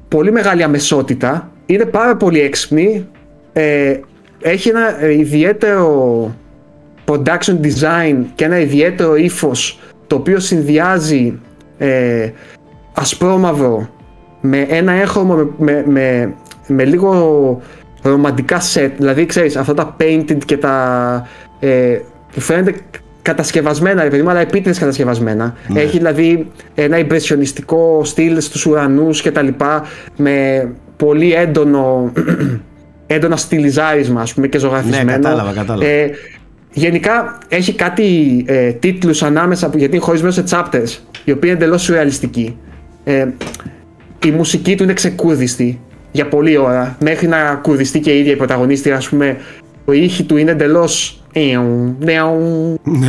[0.09, 1.51] πολύ μεγάλη αμεσότητα.
[1.67, 3.09] Είναι πάρα πολύ έξυπνη.
[3.53, 3.99] Ε,
[4.43, 6.35] έχει ένα ε, ιδιαίτερο
[7.05, 11.41] production design και ένα ιδιαίτερο ύφος το οποίο συνδυάζει
[11.79, 12.31] ε,
[12.95, 13.89] ασπρόμαυρο
[14.41, 16.35] με ένα έγχρωμο με, με, με,
[16.67, 17.61] με λίγο
[18.03, 18.91] ρομαντικά set.
[18.99, 21.27] Δηλαδή, ξέρεις, αυτά τα painted και τα...
[21.61, 21.99] Ε,
[22.35, 22.75] που φαίνεται
[23.23, 25.55] κατασκευασμένα, ρε παιδί μου, αλλά επίτηδες κατασκευασμένα.
[25.69, 25.81] Ναι.
[25.81, 29.83] Έχει δηλαδή ένα υπρεσιονιστικό στυλ στους ουρανούς και τα λοιπά,
[30.17, 32.13] με πολύ έντονο,
[33.07, 35.05] έντονα στυλιζάρισμα, ας πούμε, και ζωγραφισμένο.
[35.05, 35.87] Ναι, κατάλαβα, κατάλαβα.
[35.87, 36.11] Ε,
[36.73, 41.59] γενικά έχει κάτι ε, τίτλους ανάμεσα, που- γιατί είναι χωρισμένο σε chapters, η οποία είναι
[41.59, 42.59] εντελώς σουρεαλιστική.
[43.05, 43.27] Ε,
[44.25, 45.81] η μουσική του είναι ξεκούρδιστη
[46.13, 49.37] για πολλή ώρα, μέχρι να κουρδιστεί και η ίδια η πρωταγωνίστρια, ας πούμε,
[49.85, 51.23] οι ήχοι του είναι εντελώς...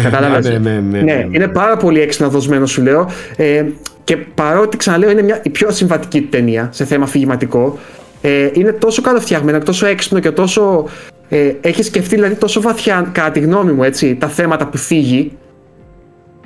[0.03, 0.49] Κατάλαβες.
[0.49, 1.27] ναι, ναι, ναι, ναι, ναι.
[1.31, 3.63] είναι πάρα πολύ έξυπνα δοσμένο σου λέω ε,
[4.03, 7.77] και παρότι ξαναλέω είναι μια, η πιο συμβατική του ταινία σε θέμα αφηγηματικό
[8.21, 10.85] ε, είναι τόσο καλοφτιαγμένο, τόσο έξυπνο και τόσο
[11.29, 15.31] ε, έχει σκεφτεί δηλαδή τόσο βαθιά κατά τη γνώμη μου έτσι τα θέματα που θίγει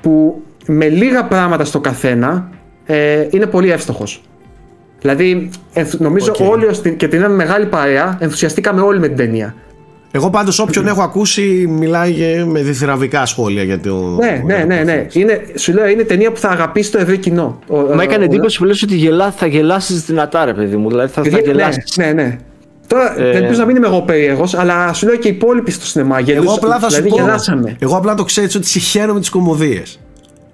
[0.01, 2.49] που με λίγα πράγματα στο καθένα
[2.91, 4.21] ε, είναι πολύ εύστοχος.
[5.01, 6.49] Δηλαδή, ενθ- νομίζω Οκ.
[6.49, 9.55] όλοι ως την- και την είδαμε μεγάλη παρέα, ενθουσιαστήκαμε όλοι με την ταινία.
[10.11, 13.95] Εγώ πάντως όποιον έχω ακούσει μιλάει για- με διθυραβικά σχόλια για το...
[14.19, 15.05] Ναι, ναι, ναι, ναι.
[15.11, 17.59] Είναι, σου λέω, είναι ταινία που θα αγαπήσει το ευρύ κοινό.
[17.67, 20.75] Ο- Μα ο- έκανε ο- εντύπωση που λες ότι γελά, θα γελάσεις δυνατά ρε παιδί
[20.77, 20.89] μου.
[20.89, 21.97] Δηλαδή θα, θα Παιδιά, γελάσεις.
[21.97, 22.37] Ναι, ναι, ναι.
[22.87, 25.85] Τώρα Ε, ελπίζω να μην είμαι εγώ περίεργος, αλλά σου λέω και οι υπόλοιποι στο
[25.85, 26.55] σινεμά Εγώ γελούσαν.
[26.55, 27.15] απλά θα σου δηλαδή πω.
[27.15, 27.75] γελάσαμε.
[27.79, 29.99] Εγώ απλά το ξέρει ότι συχαίνομαι τις κομμωδίες.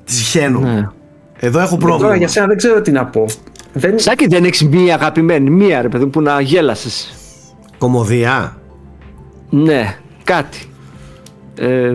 [0.06, 0.74] Τις συχαίνομαι.
[0.74, 0.88] Ναι.
[1.40, 2.16] Εδώ έχω Τώρα πρόβλημα.
[2.16, 3.26] για σένα δεν ξέρω τι να πω.
[3.74, 4.00] Δεν...
[4.00, 7.14] Σάκη δεν έχεις μία αγαπημένη, μία ρε παιδί μου που να γέλασες.
[7.78, 8.58] Κομμωδία.
[9.50, 10.60] Ναι, κάτι.
[11.60, 11.94] Ε,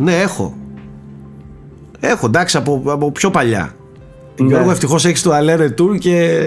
[0.00, 0.54] Ναι, έχω.
[2.00, 3.74] Έχω, εντάξει, από, από πιο παλιά.
[4.36, 4.46] Ναι.
[4.46, 6.40] Γιώργο, ευτυχώς έχεις το Αλέρε Tour και.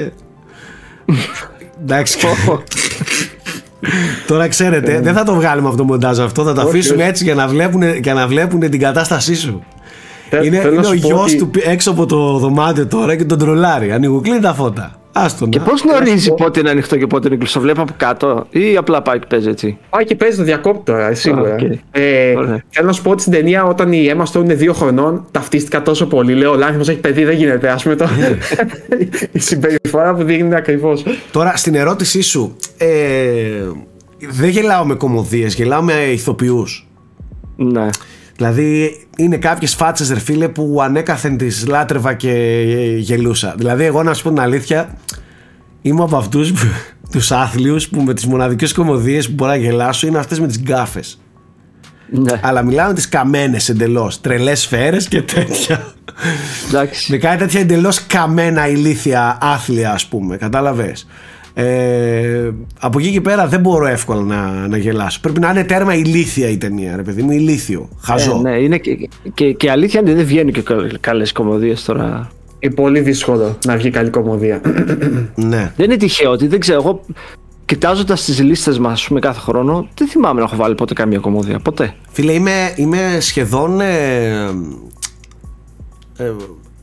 [1.84, 2.18] εντάξει.
[4.28, 7.10] Τώρα ξέρετε, δεν θα το βγάλουμε αυτό το μοντάζ αυτό, θα το Όχι, αφήσουμε όχι.
[7.10, 9.64] έτσι για να βλέπουν, για να βλέπουν την κατάστασή σου.
[10.38, 12.38] Θε- είναι θέλω να είναι ο σου πω γιος ότι- του πι- έξω από το
[12.38, 13.92] δωμάτιο τώρα και τον τρολάρει.
[13.92, 14.98] Ανοίγω, κλείνει τα φώτα.
[15.16, 15.50] Άστον.
[15.50, 15.66] και να.
[15.66, 19.20] πώς γνωρίζει πότε είναι ανοιχτό και πότε είναι κλειστό; Βλέπει από κάτω ή απλά πάει
[19.20, 21.54] και παίζει έτσι; Πάει και παίζει το διακόπτω τώρα, ε, σίγουρα.
[21.54, 21.60] οκ.
[21.92, 22.64] Ε, Ωραία.
[22.70, 25.82] θέλω να σου πω ότι στην ταινία όταν η Emma Stone είναι δύο χρονών, ταυτίστηκα
[25.82, 26.34] τόσο πολύ.
[26.34, 27.70] Λέω, ο Λάνθιμος έχει παιδί, δεν γίνεται.
[27.72, 28.06] Ας πούμε το.
[29.32, 31.04] η συμπεριφορά που δείχνει ακριβώς.
[31.32, 32.88] Τώρα στην ερώτησή σου, ε,
[34.30, 36.88] δεν γελάω με κωμωδίες, γελάω με ηθοποιούς.
[37.56, 37.88] Ναι.
[38.36, 42.32] Δηλαδή είναι κάποιες φάτσες ρε φίλε που ανέκαθεν τις λάτρευα και
[42.98, 43.54] γελούσα.
[43.58, 44.98] Δηλαδή εγώ να σου πω την αλήθεια
[45.82, 46.66] είμαι από αυτούς που,
[47.12, 50.60] τους άθλιους που με τις μοναδικές κομμωδίες που μπορώ να γελάσω είναι αυτές με τις
[50.60, 51.22] γκάφες.
[52.10, 52.40] ναι.
[52.42, 55.94] Αλλά μιλάω με τις καμένες εντελώς, τρελές σφαίρες και τέτοια.
[56.68, 57.12] Εντάξει.
[57.12, 61.08] Με κάτι τέτοια εντελώς καμένα ηλίθια άθλια ας πούμε, κατάλαβες.
[61.54, 62.50] Ε,
[62.80, 65.20] από εκεί και πέρα δεν μπορώ εύκολα να, να γελάσω.
[65.20, 68.42] Πρέπει να είναι τέρμα ηλίθια η ταινία, ρε παιδί μου, ηλίθιο, χαζό.
[68.46, 71.84] Ε, ναι, είναι και, και, και αλήθεια είναι ότι δεν βγαίνουν και καλ- καλές κομμωδίες
[71.84, 72.30] τώρα.
[72.60, 74.62] Είναι πολύ δύσκολο να βγει καλή κομμωδία.
[75.36, 75.74] ναι.
[75.76, 76.80] Δεν είναι τυχαίο ότι δεν ξέρω.
[76.80, 77.02] Εγώ
[77.66, 81.60] κοιτάζοντας τις λίστες μας κάθε χρόνο, δεν θυμάμαι να έχω βάλει ποτέ καμία κομμωδία.
[81.60, 81.94] Ποτέ.
[82.12, 84.50] Φίλε, είμαι, είμαι σχεδόν ε,
[86.18, 86.32] ε,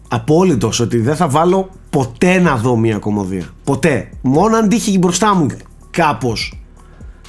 [0.08, 3.44] απόλυτος ότι δεν θα βάλω ποτέ να δω μια κομμωδία.
[3.64, 4.08] Ποτέ.
[4.22, 5.46] Μόνο αν τύχει μπροστά μου
[5.90, 6.60] κάπως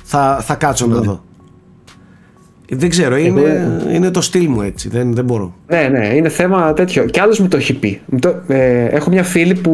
[0.03, 1.23] θα, θα κάτσω να δω.
[2.73, 4.89] Δεν ξέρω, είναι, είναι το στυλ μου έτσι.
[4.89, 5.53] Δεν, δεν μπορώ.
[5.67, 7.05] Ναι, ναι, είναι θέμα τέτοιο.
[7.05, 8.01] Κι άλλος μου το έχει πει.
[8.05, 9.71] Μου το- ε, έχω μια φίλη που.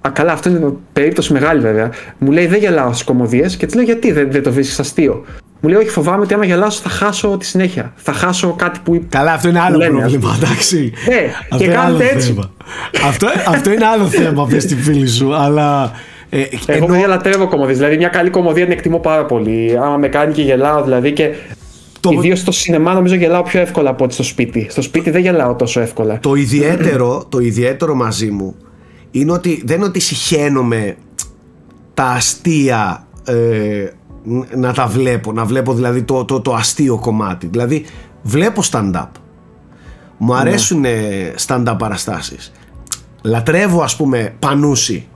[0.00, 1.90] Α, καλά, αυτό είναι περίπτωση μεγάλη βέβαια.
[2.18, 5.24] Μου λέει δεν γελάω στις κομμωδίες και της λέω γιατί δεν, δεν το βρίσκεις αστείο;
[5.64, 7.92] Μου λέει όχι, φοβάμαι ότι άμα γελάσω θα χάσω τη συνέχεια.
[7.96, 9.04] Θα χάσω κάτι που.
[9.08, 10.92] Καλά, αυτό είναι άλλο Λένε, πρόβλημα, εντάξει.
[11.08, 12.28] Ναι, αυτό και είναι άλλο κάνετε έτσι.
[12.28, 12.50] θέμα.
[13.08, 15.92] αυτό, αυτό είναι άλλο θέμα, πες στη φίλη σου, αλλά...
[16.30, 17.76] Ε, Εγώ ενώ- παιδιά λατρεύω κομμωδίες.
[17.78, 19.76] Δηλαδή, μια καλή κομμωδία την εκτιμώ πάρα πολύ.
[19.82, 21.12] Άμα με κάνει και γελάω, δηλαδή.
[21.12, 21.30] Και
[22.00, 24.66] Το- ιδίως στο σινεμά νομίζω γελάω πιο εύκολα από ότι στο σπίτι.
[24.70, 26.18] Στο σπίτι δεν γελάω τόσο εύκολα.
[26.18, 28.54] Το ιδιαίτερο, το ιδιαίτερο μαζί μου
[29.10, 30.96] είναι ότι δεν είναι ότι συχαίνομαι
[31.94, 33.90] τα αστεία ε, ν-
[34.56, 37.46] να τα βλέπω, να βλέπω δηλαδή το, το, το αστείο κομμάτι.
[37.46, 37.84] Δηλαδή
[38.22, 39.08] βλέπω stand-up.
[40.16, 40.84] Μου αρέσουν
[41.46, 42.52] stand-up παραστάσεις.
[43.22, 45.06] Λατρεύω ας πούμε πανούσι.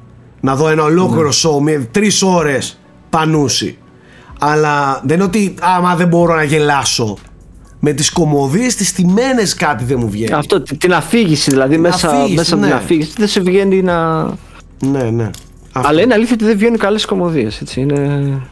[0.41, 2.79] Να δω ένα ολόκληρο show με τρεις ώρες
[3.11, 3.79] πανούσι.
[4.39, 7.17] Αλλά δεν είναι ότι άμα δεν μπορώ να γελάσω.
[7.81, 10.33] Με τις κομμωδίες τις τιμένες κάτι δεν μου βγαίνει.
[10.33, 12.69] Αυτό, τη- την αφήγηση δηλαδή, μέσα, αφήγηση, μέσα από ναι.
[12.69, 14.25] την αφήγηση δεν σε βγαίνει να...
[14.87, 15.31] Ναι, ναι.
[15.77, 15.89] Αυτό.
[15.89, 17.95] Αλλά είναι αλήθεια ότι δεν βγαίνουν καλές κομμωδίες, έτσι, είναι...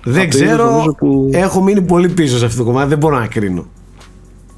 [0.04, 0.70] Δεν από το είδος, ξέρω.
[0.70, 2.88] νομίζω, που- Έχω μείνει πολύ πίσω σε αυτό το κομμάτι.
[2.88, 3.66] Δεν μπορώ να κρίνω.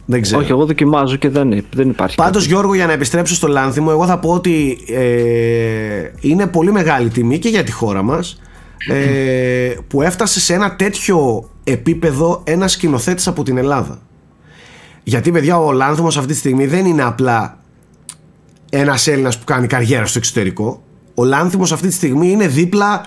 [0.05, 0.40] Δεν ξέρω.
[0.40, 2.47] Όχι, εγώ δοκιμάζω και δεν, δεν υπάρχει Πάντως, κάτι.
[2.55, 7.38] Γιώργο, για να επιστρέψω στο Λάνθιμο, εγώ θα πω ότι ε, είναι πολύ μεγάλη τιμή
[7.38, 8.40] και για τη χώρα μας
[8.88, 13.98] ε, που έφτασε σε ένα τέτοιο επίπεδο ένας σκηνοθέτης από την Ελλάδα.
[15.02, 17.59] Γιατί, παιδιά, ο Λάνθιμος αυτή τη στιγμή δεν είναι απλά
[18.70, 20.82] ένας Έλληνας που κάνει καριέρα στο εξωτερικό.
[21.18, 23.06] Ο Λάνθιμος αυτή τη στιγμή είναι δίπλα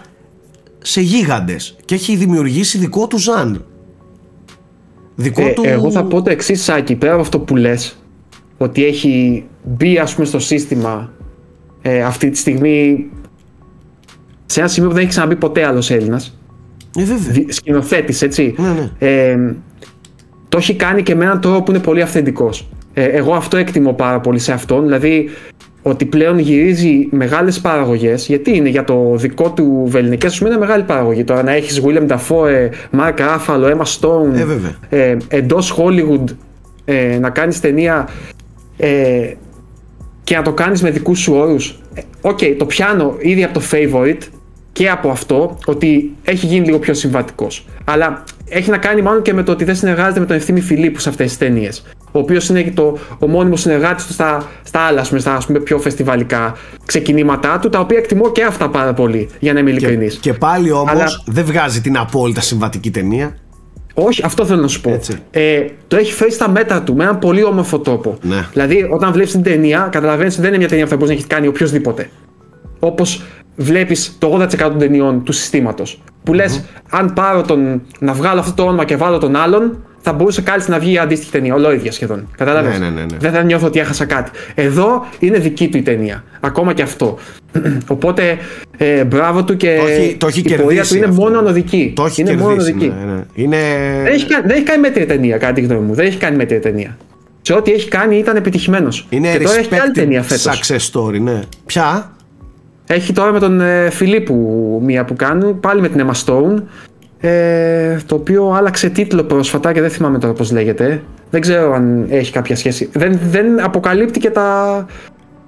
[0.82, 3.58] σε γίγαντες και έχει δημιουργήσει δικό του ζάνρ.
[5.16, 5.62] Δικό Ε, του...
[5.66, 7.98] Εγώ θα πω το εξής, Σάκη, πέρα από αυτό που λες,
[8.58, 11.12] ότι έχει μπει ας πούμε στο σύστημα
[11.82, 13.10] ε, αυτή τη στιγμή
[14.46, 16.40] σε ένα σημείο που δεν έχει ξαναμπεί ποτέ άλλος Έλληνας.
[16.98, 17.44] Ε, βέβαια.
[17.48, 18.56] Σκηνοθέτης, έτσι.
[18.58, 18.92] Ναι, ναι.
[19.00, 19.56] Ε,
[20.50, 22.70] το έχει κάνει και με έναν τρόπο που είναι πολύ αυθεντικός.
[22.94, 24.84] Ε, εγώ αυτό εκτιμώ πάρα πολύ σε αυτόν.
[24.84, 25.30] Δηλαδή
[25.82, 28.28] ότι πλέον γυρίζει μεγάλες παραγωγές.
[28.28, 31.24] Γιατί είναι για το δικό του βεληνικές σου είναι μεγάλη παραγωγή.
[31.24, 32.70] Τώρα να έχεις William Dafoe,
[33.00, 34.76] Mark Ruffalo, Emma Stone Ε, βέβαια.
[34.90, 36.24] ε, εντός Hollywood
[36.86, 38.10] ε, να κάνεις ταινία
[38.78, 39.34] ε,
[40.24, 41.80] και να το κάνεις με δικούς σου όρους.
[41.94, 44.22] Ε, Οκ, το πιάνω ήδη από το Favourite
[44.72, 47.66] και από αυτό ότι έχει γίνει λίγο πιο συμβατικός.
[47.84, 51.02] Αλλά έχει να κάνει μάλλον και με το ότι δεν συνεργάζεται με τον Ευθύμη Φιλίππου
[51.02, 54.80] σε αυτές τις ταινίες ο οποίος είναι και το, ο μόνιμος συνεργάτης του στα, στα
[54.80, 56.56] άλλα, ας πούμε, στα ας πούμε, πιο φεστιβαλικά
[56.86, 60.16] ξεκινήματά του, τα οποία εκτιμώ και αυτά πάρα πολύ, για να είμαι Και, ειλικρινής.
[60.16, 63.36] και πάλι όμως Αλλά- δεν βγάζει την απόλυτα συμβατική ταινία.
[63.94, 64.90] Όχι, αυτό θέλω να σου πω.
[64.90, 65.18] Έτσι.
[65.32, 68.18] Ε, το έχει φέρει στα μέτρα του με έναν πολύ όμορφο τρόπο.
[68.22, 68.46] Ναι.
[68.52, 71.16] Δηλαδή, όταν βλέπεις την ταινία, καταλαβαίνεις ότι δεν είναι μια ταινία που θα μπορείς να
[71.18, 72.10] έχεις κάνει οποιοδήποτε.
[72.80, 73.24] Όπως
[73.56, 76.02] βλέπεις το 80% των ταινιών του συστήματος.
[76.24, 77.82] Που λες, αν πάρω τον.
[78.00, 80.98] να βγάλω αυτό το όνομα και βάλω τον άλλον, θα μπορούσε κάλλιστα να βγει η
[80.98, 81.54] αντίστοιχη ταινία.
[81.56, 82.28] Ολόιδια σχεδόν.
[82.38, 83.18] Κατάλαβες; Ναι, ναι, ναι, ναι.
[83.20, 84.32] Δεν θα νιώθω ότι έχασα κάτι.
[84.56, 86.24] Εδώ είναι δική του η ταινία.
[86.40, 87.18] Ακόμα και αυτό.
[87.88, 88.38] Οπότε
[88.78, 91.22] ε, μπράβο του και Το έχει, το έχει η πορεία κερδίσει του είναι αυτό.
[91.22, 91.94] μόνο ανωδική.
[91.96, 92.72] Το έχει είναι μόνο κερδίσει.
[92.72, 92.94] ανωδική.
[93.06, 93.22] Ναι, ναι.
[93.34, 93.58] Είναι...
[94.04, 95.94] Δεν έχει, κάνει- δεν έχει κάνει μέτρια ταινία, κατά τη γνώμη μου.
[95.94, 96.98] Δεν έχει κάνει μέτρια ταινία.
[97.42, 99.08] Σε ό,τι έχει κάνει ήταν επιτυχημένος.
[99.10, 100.62] είναι και τώρα έχει και άλλη ταινία respected φέτος.
[100.92, 101.40] success story, ναι.
[101.66, 102.12] Ποια;
[102.88, 104.34] Έχει τώρα με τον ε, Φιλίππου
[104.86, 106.64] μία που κάνουν, πάλι με την Emma Stone.
[107.22, 111.02] Ε, το οποίο άλλαξε τίτλο πρόσφατα και δεν θυμάμαι τώρα πώς λέγεται.
[111.30, 112.90] Δεν ξέρω αν έχει κάποια σχέση.
[112.94, 114.86] Δεν, δεν αποκαλύπτει και τα.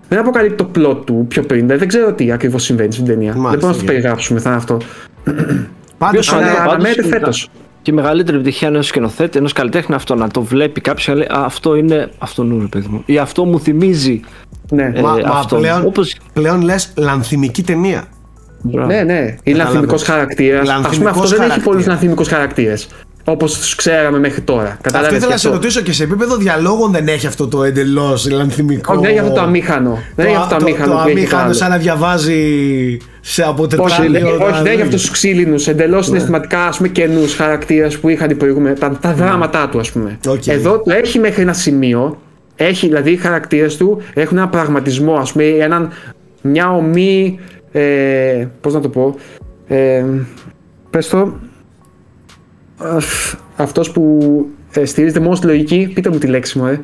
[0.10, 1.68] Δεν αποκαλύπτει το plot του πιο πριν.
[1.68, 3.36] Δεν, δεν ξέρω τι ακριβώς συμβαίνει στην ταινία.
[3.36, 4.78] Μάλιστα, δεν μπορούμε να το για- περιγράψουμε, θα είναι αυτό.
[5.98, 7.50] Πάντως, Ποιος Αλλά είναι- πάντως αναμένεται είναι- φέτος;
[7.82, 11.28] Και η μεγαλύτερη επιτυχία ενός σκηνοθέτη, ενός καλλιτέχνη αυτό να το βλέπει κάποιος και λέει
[11.32, 13.04] «Α, Αυτό είναι αυτόν, ρε παιδί μου.
[13.06, 14.20] Ή αυτό μου θυμίζει.
[14.72, 14.92] Ναι.
[14.96, 15.60] Ε, Μα, μα αυτόν.
[15.60, 18.04] πλέον, Όπως- πλέον λες λανθιμική ταινία.
[18.62, 18.88] Μπράβο.
[18.88, 19.14] Ναι, ναι.
[19.14, 19.58] Είναι Κατάλαβες.
[19.64, 20.60] λανθιμικό χαρακτήρας.
[20.70, 21.64] Α πούμε, Λανθιμικός αυτό δεν έχει χαρακτήρας.
[21.64, 22.88] πολλού λανθιμικού χαρακτήρες.
[23.24, 24.68] Όπως του ξέραμε μέχρι τώρα.
[24.68, 25.16] Αυτό Κατάλαβε.
[25.16, 28.94] ήθελα να σε ρωτήσω και σε επίπεδο διαλόγων δεν έχει αυτό το εντελώς λανθιμικό.
[28.94, 29.98] Όχι, δεν έχει αυτό το αμήχανο.
[30.16, 31.54] Δεν έχει αυτό το αμήχανο Το, που έχει το αμήχανο άλλο.
[31.54, 32.38] σαν να διαβάζει
[33.22, 34.12] σε από Όχι, τετράδιο.
[34.12, 34.84] δεν- τα όχι, δεν έχει λόγια.
[34.84, 36.04] αυτούς τους ξύλινους, εντελώς Ναι.
[36.04, 38.76] συναισθηματικά ας πούμε, κενούς χαρακτήρες που είχαν οι προηγούμενοι.
[38.76, 40.18] Τα, τα δράματά του, ας πούμε.
[40.28, 40.48] Οκ.
[40.48, 42.18] Εδώ το έχει μέχρι ένα σημείο.
[42.56, 45.90] Έχει δηλαδή οι χαρακτήρες του έχουν έναν πραγματισμό, ας πούμε, έναν,
[46.42, 47.40] μια ωμή.
[47.72, 49.16] Ε, Πώς να το πω.
[49.68, 50.06] Ε,
[50.90, 51.34] πες το.
[53.56, 54.20] Αυτός που
[54.74, 55.92] ε, στηρίζεται μόνο στη λογική.
[55.94, 56.82] Πείτε μου τη λέξη μου, ε.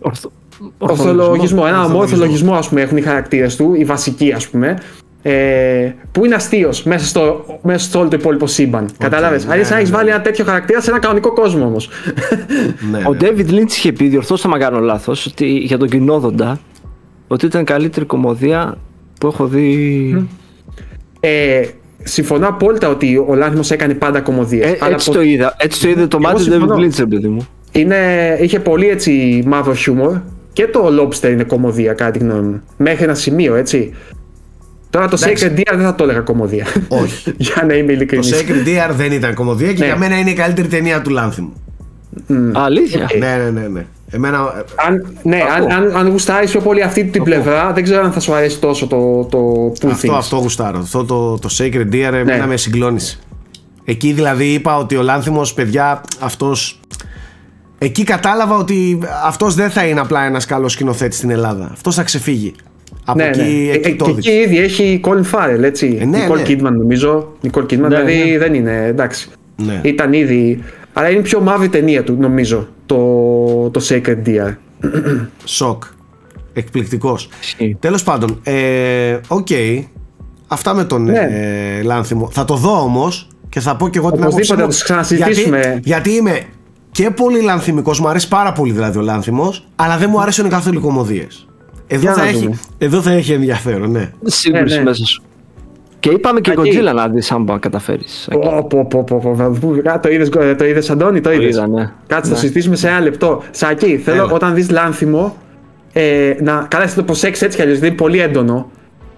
[0.00, 0.32] Ορθο-
[0.78, 1.62] Ορθολογισμό.
[1.66, 1.98] Ένα Ορθολογισμό.
[2.00, 4.78] ορθολογισμό, ας πούμε, έχουν οι χαρακτήρες του, οι βασικοί, ας πούμε.
[5.22, 8.88] Ε, που είναι αστείος μέσα στο, μέσα στο όλο το υπόλοιπο σύμπαν.
[8.98, 9.96] Κατάλαβες; ναι, Αλλιώς να έχεις ναι.
[9.96, 11.88] βάλει ένα τέτοιο χαρακτήρα σε ένα κανονικό κόσμο όμως.
[12.90, 13.18] Ναι, Ο ναι.
[13.20, 16.58] David Lynch είχε πει, διορθώστε να κάνω λάθος, ότι για τον κοινόδοντα
[17.28, 18.78] ότι ήταν η καλύτερη κομμωδία
[19.20, 20.28] που έχω δει.
[21.20, 21.62] Ε,
[22.02, 24.64] συμφωνώ απόλυτα ότι ο Λάνθιμο έκανε πάντα κομμωδίες.
[24.66, 25.54] Ε, έτσι το είδα.
[25.58, 26.74] Έτσι το είδε το μάτι του συμφωνώ.
[26.74, 27.48] David Lynch, ρε παιδί μου.
[27.72, 27.96] είναι,
[28.40, 30.16] είχε πολύ έτσι μαύρο χιούμορ
[30.52, 32.62] και το Lobster είναι κομμωδία κατά τη γνώμη μου.
[32.76, 33.94] Μέχρι ένα σημείο, έτσι.
[34.90, 35.46] Τώρα το Εντάξει.
[35.50, 36.66] Sacred Deer δεν θα το έλεγα κομμωδία.
[36.88, 37.32] Όχι.
[37.36, 38.34] για να είμαι Το ειλικρινής.
[38.34, 39.84] Sacred Deer δεν ήταν κομμωδία και Ναι.
[39.86, 41.52] για μένα είναι η καλύτερη ταινία του Λάνθιμου.
[42.52, 43.06] Αλήθεια.
[43.12, 43.68] Ε, Ναι, ναι, ναι.
[43.68, 43.86] ναι.
[44.10, 48.12] Εμένα, Αν, ναι, αν, αν, αν γουστάρεις πιο πολύ αυτή την πλευρά, δεν ξέρω αν
[48.12, 50.16] θα σου αρέσει τόσο το, το Poor αυτό, Things.
[50.18, 50.78] αυτό γουστάρω.
[50.78, 52.46] Αυτό το, το Sacred Deer εμένα Ναι.
[52.46, 53.18] με συγκλώνησε.
[53.84, 56.80] Εκεί δηλαδή είπα ότι ο Λάνθιμος, παιδιά, αυτός...
[57.78, 61.68] Εκεί κατάλαβα ότι αυτός δεν θα είναι απλά ένας καλός σκηνοθέτης στην Ελλάδα.
[61.72, 62.54] Αυτός θα ξεφύγει.
[63.04, 63.72] Από Ναι, εκεί, ναι.
[63.72, 64.30] εκεί Ε, το και έδειξε.
[64.30, 65.98] εκεί ήδη έχει Colin Farrell, έτσι.
[66.00, 66.42] Ε, ναι, Nicole ναι.
[66.46, 67.32] Kidman νομίζω.
[67.42, 68.38] Nicole Kidman, Ναι, δηλαδή ναι.
[68.38, 69.28] δεν είναι, εντάξει.
[69.56, 69.80] Ναι.
[69.84, 70.62] Ήταν ήδη...
[70.98, 72.96] Αλλά είναι η πιο μαύρη ταινία του, νομίζω, το,
[73.70, 74.54] το Sacred Deer.
[75.44, 75.82] Σοκ.
[76.52, 77.28] Εκπληκτικός.
[77.40, 77.76] Ισχύει.
[77.80, 79.46] Τέλος πάντων, ε, οκ.
[80.48, 81.18] Αυτά με τον Ναι.
[81.78, 82.28] ε, Λάνθιμο.
[82.32, 84.58] Θα το δω όμως Και θα πω και εγώ την Οπωσδήποτε, άποψή μου.
[84.60, 85.60] θα τους ξανασυζητήσουμε.
[85.60, 86.42] Γιατί, γιατί είμαι
[86.90, 90.78] και πολύ λανθιμικός, μου αρέσει πάρα πολύ δηλαδή ο λάνθιμος, αλλά δεν μου αρέσουν καθόλου
[90.78, 91.26] οι κομμωδίε.
[91.86, 92.58] Εδώ, Για θα να έχει, δούμε.
[92.78, 94.10] εδώ θα έχει ενδιαφέρον, ναι.
[94.24, 94.82] Σύγκρουση ναι.
[94.82, 95.22] μέσα σου.
[96.00, 96.78] Και είπαμε και Ακή.
[96.80, 98.28] Godzilla να δεις αν μπορεί να καταφέρεις.
[98.30, 99.90] Πω, πω, πω, πω, πω, θα δούμε.
[99.90, 101.90] Α, Το είδες, το είδες Αντώνη, το είδες; είδα, ναι.
[102.06, 102.34] Κάτσε, Ναι.
[102.34, 103.42] το συζητήσουμε σε ένα λεπτό.
[103.50, 104.32] Σάκη, θέλω Έλα.
[104.32, 105.36] όταν δεις λάνθιμο,
[105.92, 108.70] ε, να καλά εσύ το προσέξεις έτσι κι αλλιώς, δηλαδή είναι πολύ έντονο.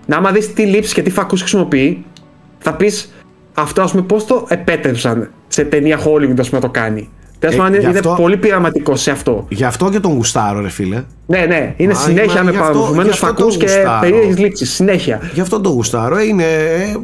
[0.06, 2.04] Να άμα δεις τι λήψεις και τι φακούς χρησιμοποιεί,
[2.58, 3.12] θα πεις
[3.54, 7.10] αυτό ας πούμε πώς το επέτρεψαν σε ταινία Hollywood ας πούμε να το κάνει.
[7.40, 9.46] Τέλος Ε, πάντων γι' είναι αυτό- πολύ πειραματικό σε αυτό.
[9.48, 11.04] Γι' αυτό και τον γουστάρω, ρε φίλε.
[11.26, 13.64] Ναι, ναι, είναι Μα, συνέχεια μα, με γι' αυτό- παραδοσμένους γι' αυτό το φακούς και
[13.64, 14.00] γουστάρω.
[14.00, 15.20] περίεργες λήψεις, συνέχεια.
[15.34, 16.16] Γι' αυτό τον γουστάρω.
[16.16, 16.96] Ε, Είναι, ε,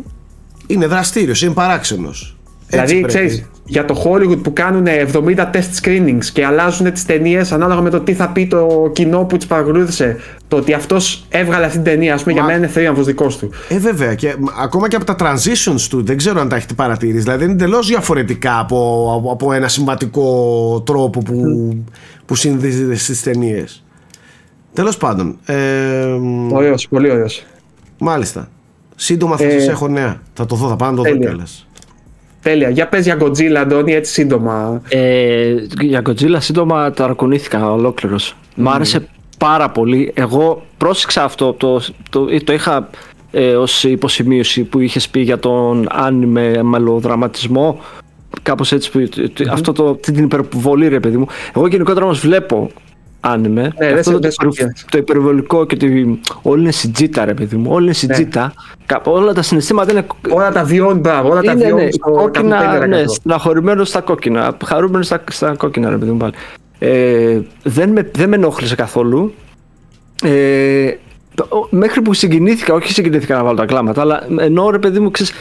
[0.67, 2.36] είναι δραστήριος, είναι παράξενος.
[2.69, 7.81] Δηλαδή, ξέρεις, για το Hollywood που κάνουν 70 test screenings και αλλάζουν τις ταινίες ανάλογα
[7.81, 10.17] με το τι θα πει το κοινό που τις παρακολούθησε.
[10.49, 13.37] Το ότι αυτός έβγαλε αυτή την ταινία, ας πούμε, Μα- για μένα είναι θρίαμβο δικός
[13.39, 13.51] του.
[13.69, 14.15] Ε, βέβαια.
[14.15, 17.19] Και μ, ακόμα και από τα transitions του, δεν ξέρω αν τα έχετε παρατηρήσει.
[17.23, 21.35] Δηλαδή, είναι εντελώς διαφορετικά από, από, από ένα συμβατικό τρόπο που,
[22.27, 23.85] που συνδύεται στις ταινίες.
[24.73, 25.39] Τέλος πάντων.
[25.47, 25.55] Ε,
[26.21, 27.45] μ, Ωραίος, πολύ ωραίος.
[27.99, 28.49] μάλιστα.
[28.97, 30.21] Σύντομα θα Ε, σας έχω νέα.
[30.33, 31.29] Θα το δω, θα πάω να το δω τέλεια.
[31.29, 31.67] κιόλας.
[32.47, 32.71] Τέλεια.
[32.71, 34.83] Για πες για Godzilla, Αντώνη, έτσι σύντομα.
[34.89, 38.37] Ε, για Godzilla σύντομα ταρακουνήθηκα ολόκληρος.
[38.55, 39.09] Μ' άρεσε
[39.39, 40.13] πάρα πολύ.
[40.15, 41.53] Εγώ πρόσεξα αυτό.
[41.53, 42.89] Το, το, το είχα
[43.31, 47.81] ε, ως υποσημείωση που είχες πει για τον άνιμε μελοδραματισμό.
[48.43, 48.91] Κάπως έτσι.
[48.91, 49.09] Που,
[49.51, 51.27] Αυτό το, την υπερβολή, ρε παιδί μου.
[51.57, 52.71] Εγώ γενικότερα όμως βλέπω
[53.31, 53.63] άνιμε.
[53.63, 54.85] Ναι, Και δεν αυτό σε- το, δεν σε υπερ- πειράζει.
[54.91, 57.71] το υπερβολικό και ότι όλοι είναι σιτζίτα, ρε παιδί μου.
[57.73, 58.53] Όλοι είναι σιτζίτα.
[58.87, 62.11] Κα- Όλα τα συναισθήματα είναι Όλα τα βιώνει, μπράβο, όλα τα είναι, βιώνει ναι, στο
[62.11, 62.89] κόκκινα, 150%.
[62.89, 66.33] ναι, στεναχωρημένος στα κόκκινα, χαρούμενος στα, στα κόκκινα, ρε παιδί μου πάλι.
[66.79, 69.35] Ε, δεν, με, δεν με ενόχλησε καθόλου.
[70.23, 70.91] Ε,
[71.35, 74.99] το- ο- μέχρι που συγκινήθηκα, όχι συγκινήθηκα να βάλω τα κλάματα, αλλά ενώ ρε παιδί
[75.01, 75.33] μου, ξέρεις,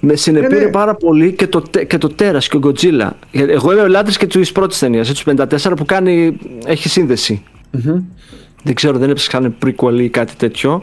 [0.00, 0.70] με συνεπήρε ναι.
[0.70, 3.08] πάρα πολύ και το, τε- και το τέρας και ο Godzilla.
[3.30, 6.88] Γιατί Εγώ είμαι ο λάτρης και της πρώτης ταινίας, έτσι, του 54 που κάνει, έχει
[6.88, 7.42] σύνδεση.
[8.62, 10.82] Δεν ξέρω, δεν έψαξα καν prequel ή κάτι τέτοιο.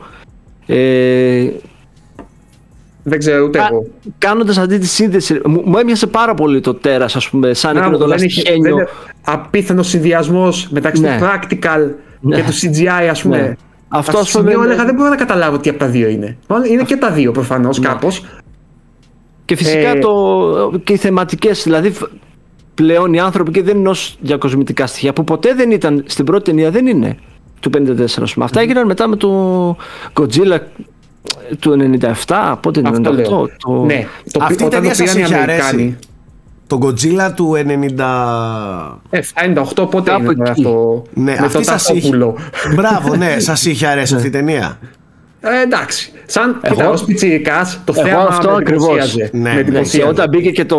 [0.66, 1.48] Ε,
[3.04, 3.86] Δεν ξέρω ούτε εγώ.
[4.18, 7.98] Κάνοντας αυτή τη σύνδεση, μου, μου έμοιασε πάρα πολύ το τέρας, ας πούμε, σαν εκείνο
[7.98, 8.76] το δεν είχε- δεν λαστιχένιο.
[8.78, 8.88] είναι
[9.26, 11.18] απίθανος συνδυασμός μεταξύ Ναι.
[11.20, 11.90] του practical
[12.20, 12.36] Ναι.
[12.36, 13.38] και του CGI, ας πούμε.
[13.38, 13.54] Ναι.
[13.88, 16.08] Αυτό, Αυτό ας πούμε, σημείο είναι- έλεγα δεν μπορώ να καταλάβω τι από τα δύο
[16.08, 16.38] είναι.
[16.48, 17.88] Μάλλον είναι και τα δύο προφανώς Ναι.
[17.88, 18.26] κάπως.
[19.46, 22.10] Και φυσικά Ε, το, και οι θεματικές, δηλαδή φ-
[22.74, 26.44] πλέον οι άνθρωποι και δεν είναι ως διακοσμητικά στοιχεία που ποτέ δεν ήταν στην πρώτη
[26.44, 27.18] ταινία, δεν είναι
[27.60, 28.22] του 54.
[28.22, 28.46] ας πούμε.
[28.46, 29.78] Αυτά έγιναν μετά με το
[30.20, 30.58] Godzilla
[31.60, 31.78] του
[32.26, 33.14] 97, πότε είναι, Αυτό 98.
[33.16, 33.50] λέω.
[33.58, 33.72] Το...
[33.86, 35.60] Ναι, το, Αυτή η όταν ταινία το σας πήραν οι είχε αρέσει.
[35.62, 35.98] Αμερικάνοι.
[36.68, 37.60] Το Godzilla του 90.
[39.10, 39.20] Ε,
[39.76, 40.62] 98 πότε Κάπου είναι τώρα εκεί.
[40.62, 42.00] αυτό Ναι, με το αυτή σας είχε.
[42.00, 42.36] Ταυτόπουλο.
[42.76, 44.80] Μπράβο, ναι, σας είχε αρέσει αυτή η ταινία.
[45.46, 46.12] Ε, εντάξει.
[46.26, 48.88] Σαν, Εγώ- κοίτα, ως πιτσιρικάς, το Εγώ θέμα αυτό με ακριβώς.
[48.88, 49.30] εντυπωσίαζε.
[49.34, 49.98] Ναι, με ναι, Ναι, εντυπωσίαζε.
[49.98, 50.78] και όταν μπήκε και το.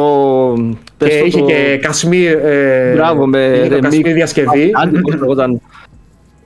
[0.99, 3.83] Και πες το, είχε το- και Κασμίρ, ε, Μπράβο, με είχε το ρεμίκ.
[3.83, 4.71] Κασμίρ διασκευή.
[4.83, 5.61] Άντε, πώς λεγόταν.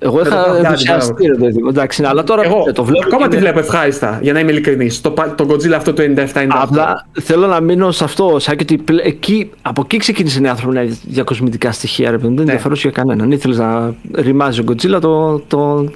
[0.03, 1.33] Εγώ Με το είχα παπιάδι, ενθουσιαστεί, μπράβο.
[1.39, 1.69] ρε παιδί μου.
[1.69, 3.07] Εντάξει, ναι, αλλά τώρα Εγώ ε, το βλέπω.
[3.07, 5.01] ακόμα και τη με- βλέπω ευχάριστα, για να είμαι ειλικρινής.
[5.01, 6.47] Το, πα- το Godzilla αυτό το 97-98.
[6.49, 10.49] Απλά θέλω να μείνω σε αυτό, σαν και ότι πλε- εκεί, από εκεί ξεκίνησε οι
[10.49, 12.35] άνθρωποι να για κοσμητικά στοιχεία, ρε παιδί μου.
[12.37, 12.51] Δεν Ναι.
[12.51, 13.31] ενδιαφέρουσε για κανέναν.
[13.33, 15.95] Ήθελες να ρημάζει ο Godzilla το, το, το, τη-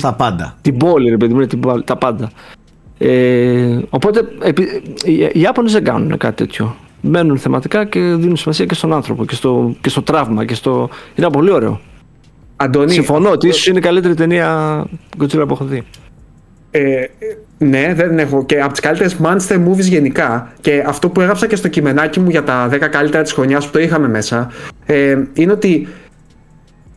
[0.00, 0.56] Τα πάντα.
[0.60, 2.30] την πόλη, ρε παιδί μου, είναι την πόλη, τα πάντα.
[2.98, 6.76] Ε, οπότε επί- οι, οι Ιάπωνες δεν κάνουν κάτι τέτοιο.
[7.00, 10.44] Μένουν θεματικά και δίνουν σημασία και στον άνθρωπο και στο, και στο τραύμα.
[10.44, 10.88] Και στο...
[11.14, 11.80] Είναι πολύ ωραίο.
[12.56, 14.84] Αντώνη, Συμφωνώ ότι ίσως είναι η καλύτερη ταινία
[15.20, 15.82] Godzilla που έχω δει.
[16.70, 17.04] Ε,
[17.58, 18.44] ναι, δεν έχω.
[18.44, 20.52] Και από τις καλύτερες monster movies γενικά.
[20.60, 23.72] Και αυτό που έγραψα και στο κειμενάκι μου για τα 10 καλύτερα της χρονιάς που
[23.72, 24.50] το είχαμε μέσα.
[24.86, 25.88] Ε, είναι ότι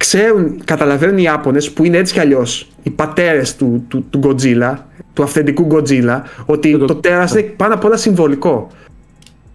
[0.03, 4.73] ξέρουν, καταλαβαίνουν οι Ιάπωνες που είναι έτσι κι αλλιώς οι πατέρες του, του, του Godzilla,
[5.13, 8.67] του αυθεντικού Godzilla, ότι Το- το τέρας είναι πάνω απ' όλα συμβολικό.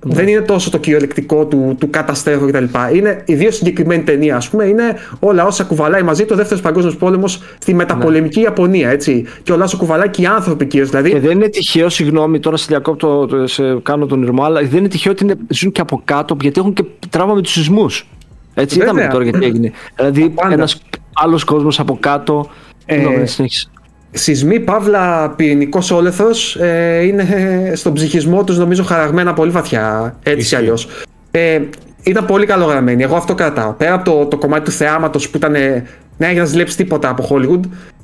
[0.07, 2.65] Δεν είναι τόσο το κυριολεκτικό του, του καταστρέφω κτλ.
[2.95, 6.97] Είναι η δύο συγκεκριμένη ταινία, ας πούμε, είναι όλα όσα κουβαλάει μαζί το δεύτερος παγκόσμιος
[6.97, 9.25] πόλεμος στη μεταπολεμική Ιαπωνία, έτσι.
[9.43, 10.89] Και όλα όσα κουβαλάει και οι άνθρωποι κυρίως.
[10.91, 14.61] Δηλαδή, Και δεν είναι τυχαίο, συγγνώμη, τώρα σε διακόπτω, το- σε κάνω τον ήρμο, αλλά
[14.61, 17.53] δεν είναι τυχαίο ότι είναι, ζουν και από κάτω, γιατί έχουν και τραύμα με τους
[17.53, 18.09] σεισμούς.
[18.55, 18.93] Έτσι, Βέβαια.
[18.95, 19.73] είδαμε τώρα γιατί έγινε.
[19.97, 20.53] δηλαδή, πάντα.
[20.53, 20.83] ένας
[21.15, 22.51] άλλος κόσμος από κάτω.
[22.87, 23.69] Ε, Συγγνώμη, συνέχισε.
[24.11, 26.29] σεισμοί, παύλα, πυρηνικός όλεθρο
[26.61, 27.27] ε, είναι
[27.75, 30.15] στον ψυχισμό τους νομίζω χαραγμένα πολύ βαθιά.
[30.23, 30.55] Έτσι κι Ισχύει.
[30.57, 30.89] αλλιώς.
[31.31, 31.61] Ε,
[32.03, 33.03] ήταν πολύ καλογραμμένοι.
[33.03, 33.73] Εγώ αυτό κρατάω.
[33.73, 35.55] Πέρα από το, το κομμάτι του θεάματος που ήταν.
[35.55, 35.85] ε,
[36.17, 37.61] Δεν έχεις να ζηλέψεις τίποτα από Hollywood.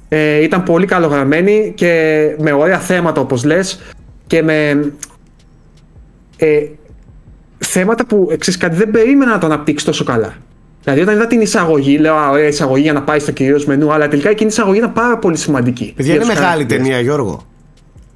[0.08, 3.80] Ε, ήταν πολύ καλογραμμένοι και με ωραία θέματα όπως λες
[4.26, 4.70] και με.
[6.36, 6.62] Ε,
[7.70, 10.34] θέματα που εξής κάτι δεν περίμενα να το αναπτύξει τόσο καλά.
[10.84, 13.92] Δηλαδή, όταν είδα την εισαγωγή, λέω Α, ωραία εισαγωγή για να πάει στο κυρίως μενού,
[13.92, 15.92] αλλά τελικά εκείνη η εισαγωγή ήταν πάρα πολύ σημαντική.
[15.96, 16.82] Παιδιά, Για είναι τους μεγάλη χαρακτήρες.
[16.82, 17.46] ταινία, Γιώργο.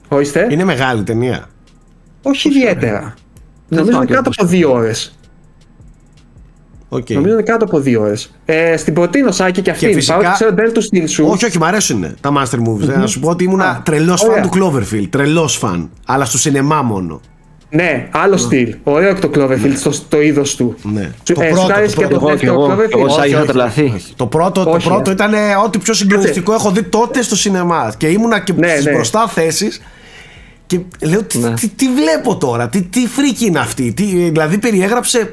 [0.08, 0.46] Ορίστε.
[0.50, 1.46] Είναι μεγάλη ταινία.
[2.22, 3.14] Όχι ιδιαίτερα.
[3.68, 4.38] Νομίζω θυμάμαι είναι κάτω πώς.
[4.38, 5.18] από δύο ώρες.
[6.88, 7.10] Οκ.
[7.10, 8.30] Νομίζω είναι κάτω από δύο ώρες.
[8.44, 9.92] Ε, σ' την προτείνω Σάκη και αυτή.
[9.92, 11.26] φυσικά- Παρότι ξέρω δεν του στυλ σου.
[11.30, 12.88] Όχι, όχι, μ' αρέσουν τα Monster Movies.
[12.88, 14.42] Ε, Να σου πω ότι ήμουν τρελός φαν ωραία.
[14.42, 15.06] του Cloverfield.
[15.10, 15.90] Τρελός φαν.
[16.06, 17.20] Αλλά στο σινεμά μόνο.
[17.74, 18.74] Ναι, άλλο στυλ.
[18.82, 20.74] Ωραίο και το Cloverfield στο, στο είδος του.
[20.82, 21.10] Ναι.
[21.24, 22.26] Σου- Το ε, πρώτο, σου άρεσε το και το πρώτο.
[22.32, 22.92] δεύτερο Εγώ- εγώ- Cloverfield.
[22.98, 23.82] εγώ Σάκη, Όχι, είχα όχι, τρελαθεί.
[23.94, 24.12] όχι.
[24.16, 25.12] Το πρώτο, το Όχι, πρώτο ε.
[25.12, 27.92] ήταν ε, ό,τι πιο συγκλονιστικό έχω δει τότε στο σινεμά.
[27.96, 28.92] Και ήμουνα και Ναι, στις ναι.
[28.92, 29.80] μπροστά θέσεις.
[30.66, 31.50] Και λέω, τι, Ναι.
[31.54, 35.32] τι, τι βλέπω τώρα, τι, τι φρίκη είναι αυτή; Τι, δηλαδή περιέγραψε,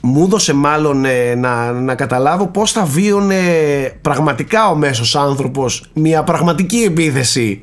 [0.00, 3.36] μου έδωσε μάλλον ε, να, να καταλάβω πώς θα βίωνε
[4.02, 7.60] πραγματικά ο μέσος άνθρωπος μια πραγματική επίθεση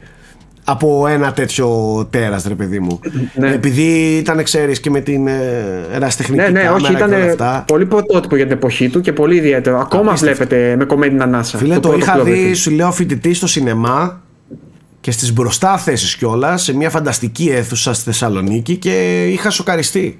[0.63, 1.67] από ένα τέτοιο
[2.09, 2.99] τέρας ρε παιδί μου.
[3.35, 3.51] Ναι.
[3.53, 7.29] Επειδή ήταν ξέρεις και με την ε, ερασιτεχνική Ναι, ναι, κάμερα όχι, και όλα ήταν
[7.29, 7.63] αυτά.
[7.67, 9.79] πολύ πρωτότυπο για την εποχή του και πολύ ιδιαίτερο.
[9.79, 10.45] Ακόμα Απίστευτο.
[10.45, 11.57] βλέπετε με κομμένη την ανάσα.
[11.57, 12.23] Φίλε, το, πρώτο είχα Cloverfield.
[12.23, 14.21] δει, σου λέω, φοιτητή στο σινεμά
[14.99, 20.19] και στις μπροστά θέσεις κιόλα σε μια φανταστική αίθουσα στη Θεσσαλονίκη και είχα σοκαριστεί.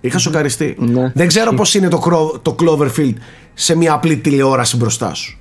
[0.00, 0.76] Είχα σοκαριστεί.
[0.78, 1.12] Ναι.
[1.14, 3.14] Δεν ξέρω πώς είναι το, Cro- το Cloverfield
[3.54, 5.39] σε μια απλή τηλεόραση μπροστά σου.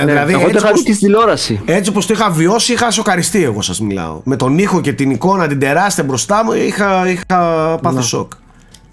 [0.00, 1.60] Ε, δηλαδή, Εγώ το έτσι είχα δει όπως, και στη τηλεόραση.
[1.64, 4.20] έτσι όπως το είχα βιώσει είχα σοκαριστεί εγώ σας μιλάω.
[4.24, 8.02] Με τον ήχο και την εικόνα την τεράστια μπροστά μου είχα, είχα πάθει Ναι.
[8.02, 8.32] σοκ.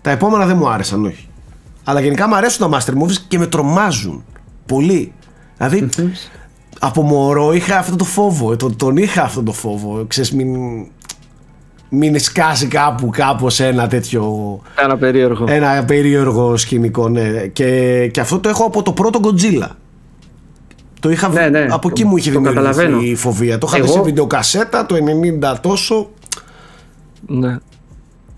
[0.01, 1.27] Τα επόμενα δεν μου άρεσαν όχι.
[1.83, 4.23] Αλλά γενικά μου αρέσουν τα master movies και με τρομάζουν.
[4.65, 5.13] Πολύ.
[5.57, 5.89] Δηλαδή
[6.79, 8.51] από μωρό είχα αυτό το φόβο.
[8.51, 10.05] ε, Τον, τον είχα αυτό το φόβο.
[10.07, 10.55] Ξέρεις μην,
[11.89, 14.23] μην σκάσει κάπου κάπως ένα τέτοιο
[14.83, 15.45] Ένα περίεργο.
[15.49, 17.29] ένα περίεργο σκηνικό ναι.
[17.53, 19.67] και, και αυτό το έχω από το πρώτο Godzilla
[20.99, 21.67] το είχα, Ναι, ναι.
[21.69, 23.01] από εκεί μου είχε Το δημιουργηθεί καταλαβαίνω.
[23.01, 26.09] η φοβία το είχα δει Εγώ- σε βιντεοκασέτα το 90 τόσο
[27.27, 27.57] Ναι.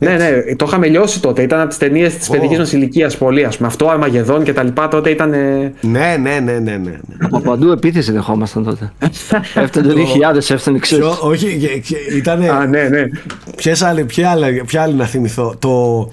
[0.04, 1.42] Ναι, ναι, το είχαμε λιώσει τότε.
[1.42, 3.44] Ήταν από τις ταινίες της παιδικής μας ηλικίας πολύ.
[3.44, 3.68] Ας πούμε.
[3.68, 5.34] Αυτό, Αρμαγεδόν και τα λοιπά τότε ήταν.
[5.34, 6.92] ε, ναι ναι ναι ναι, ναι, ναι.
[7.20, 8.92] Από παντού επίθεση δεχόμασταν τότε.
[9.62, 9.94] Έφτανε το
[10.34, 11.06] 2000, έφτανε ξέρεις.
[11.06, 13.04] Ποιο- όχι και- και- ήτανε Α, ναι, ναι.
[13.56, 15.70] ποιες άλλη, ποια, άλλη, ποια άλλη να θυμηθώ; Το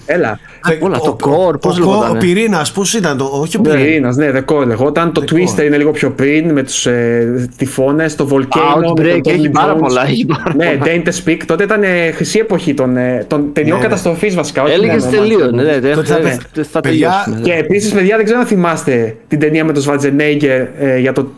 [0.06, 0.38] Έλα.
[0.80, 3.60] όλα, το ο- core, ο- πώς ο- λεγότανε; ο πυρήνας πώς ήταν το όχι ο
[3.60, 5.12] πυρήνας Πυρήνας, ναι, δεκό λεγόταν.
[5.12, 5.36] Το Δεκό.
[5.56, 8.80] Twister είναι λίγο πιο πριν με τους ε, τυφώνες, το Volcano.
[8.80, 9.78] με Outbreak, τον Tommy έχει πάρα Jones.
[9.80, 10.92] πολλά, έχει πάρα Ναι, πολλά.
[11.04, 11.40] Dante Speak.
[11.46, 13.88] Τότε ήταν ε, χρυσή εποχή των, ε, των ταινιών Ναι, ναι.
[13.88, 14.62] καταστροφή βασικά.
[14.62, 15.38] όχι Έλεγες μόνο τελείω.
[15.46, 15.64] Master Ναι, Movies.
[15.80, 17.40] ναι, ναι, Τότε θα ναι, πε- θα παιδιά, τελειώσουμε.
[17.40, 21.28] Και επίσης, παιδιά, δεν ξέρω αν θυμάστε την ταινία με τον Schwarzenegger ε, για το,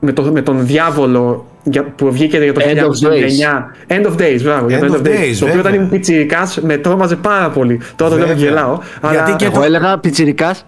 [0.00, 3.08] με, το, με τον διάβολο για, που βγήκε για το End of
[3.88, 4.02] 1999.
[4.02, 4.68] End of Days, μπράβο.
[4.68, 5.60] για το End of Days, Το οποίο βέβαια.
[5.60, 7.80] όταν ήμουν πιτσιρικάς με τρόμαζε πάρα πολύ.
[7.96, 8.48] Τώρα το λέω και Βέβαια.
[8.48, 8.78] γελάω.
[9.00, 9.12] Αλλά...
[9.12, 10.66] Γιατί και Εγώ έλεγα πιτσιρικάς.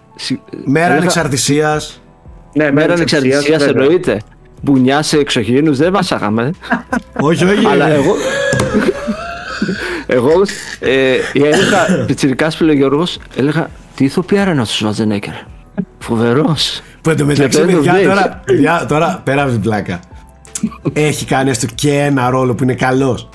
[0.64, 2.02] μέρα έλεγα, ανεξαρτησίας
[2.54, 3.82] ναι, Μέρα ανεξαρτησίας βέβαια.
[3.82, 4.20] εννοείται.
[4.62, 6.50] Μπουνιάς σε εξωγήινους δεν βάσαγαμε.
[7.20, 8.14] όχι όχι Αλλά εγώ.
[10.12, 10.30] Εγώ
[10.80, 15.32] ε, έλεγα πιτσιρικάς φίλε Γιώργος, έλεγα τι ηθοποιάρα είναι αυτός ο Σβατζενέκερ.
[15.98, 16.80] Φοβερός.
[17.00, 18.04] Που εντωμεταξύ, Και το End of παιδιά, Days.
[18.04, 20.00] τώρα, παιδιά, τώρα πέρα από την πλάκα.
[20.92, 23.28] Έχει κάνει έστω και ένα ρόλο που είναι καλός.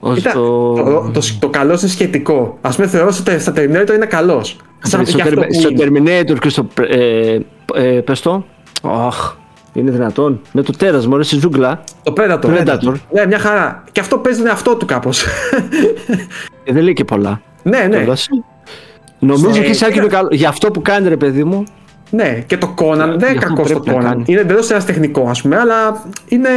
[0.00, 0.72] Ως Κοίτα, το...
[0.74, 2.58] το, το, το καλός είναι σχετικό.
[2.60, 4.56] Α πούμε, θεωρώ ότι στα Terminator είναι καλός.
[4.78, 5.84] στο, Σαν στο, αυτό που στο είναι.
[5.84, 6.66] Terminator και στο...
[6.88, 7.38] Ε,
[7.74, 8.44] ε, πες το.
[8.82, 9.34] Αχ,
[9.76, 10.40] είναι δυνατόν.
[10.52, 11.84] Με το τέρας μωρέ στη ζούγκλα.
[12.02, 12.44] Το Predator.
[12.44, 12.92] Predator.
[13.12, 13.84] Ναι, μια χαρά.
[13.92, 15.24] Και αυτό παίζει τον εαυτό του κάπως.
[16.64, 17.40] Ε, δεν λέει και πολλά.
[17.62, 17.96] ναι, ναι.
[17.96, 18.26] Κιόλας.
[19.18, 20.28] Νομίζω Στο- και σαν και είναι καλό.
[20.30, 21.64] Για αυτό που κάνει ρε παιδί μου.
[22.10, 24.04] Ναι, και το Conan δεν είναι αυτό κακός στο πρέπει να Conan.
[24.12, 24.22] κάνει.
[24.26, 26.48] Είναι εντελώς ένας τεχνικός, ας πούμε, αλλά είναι.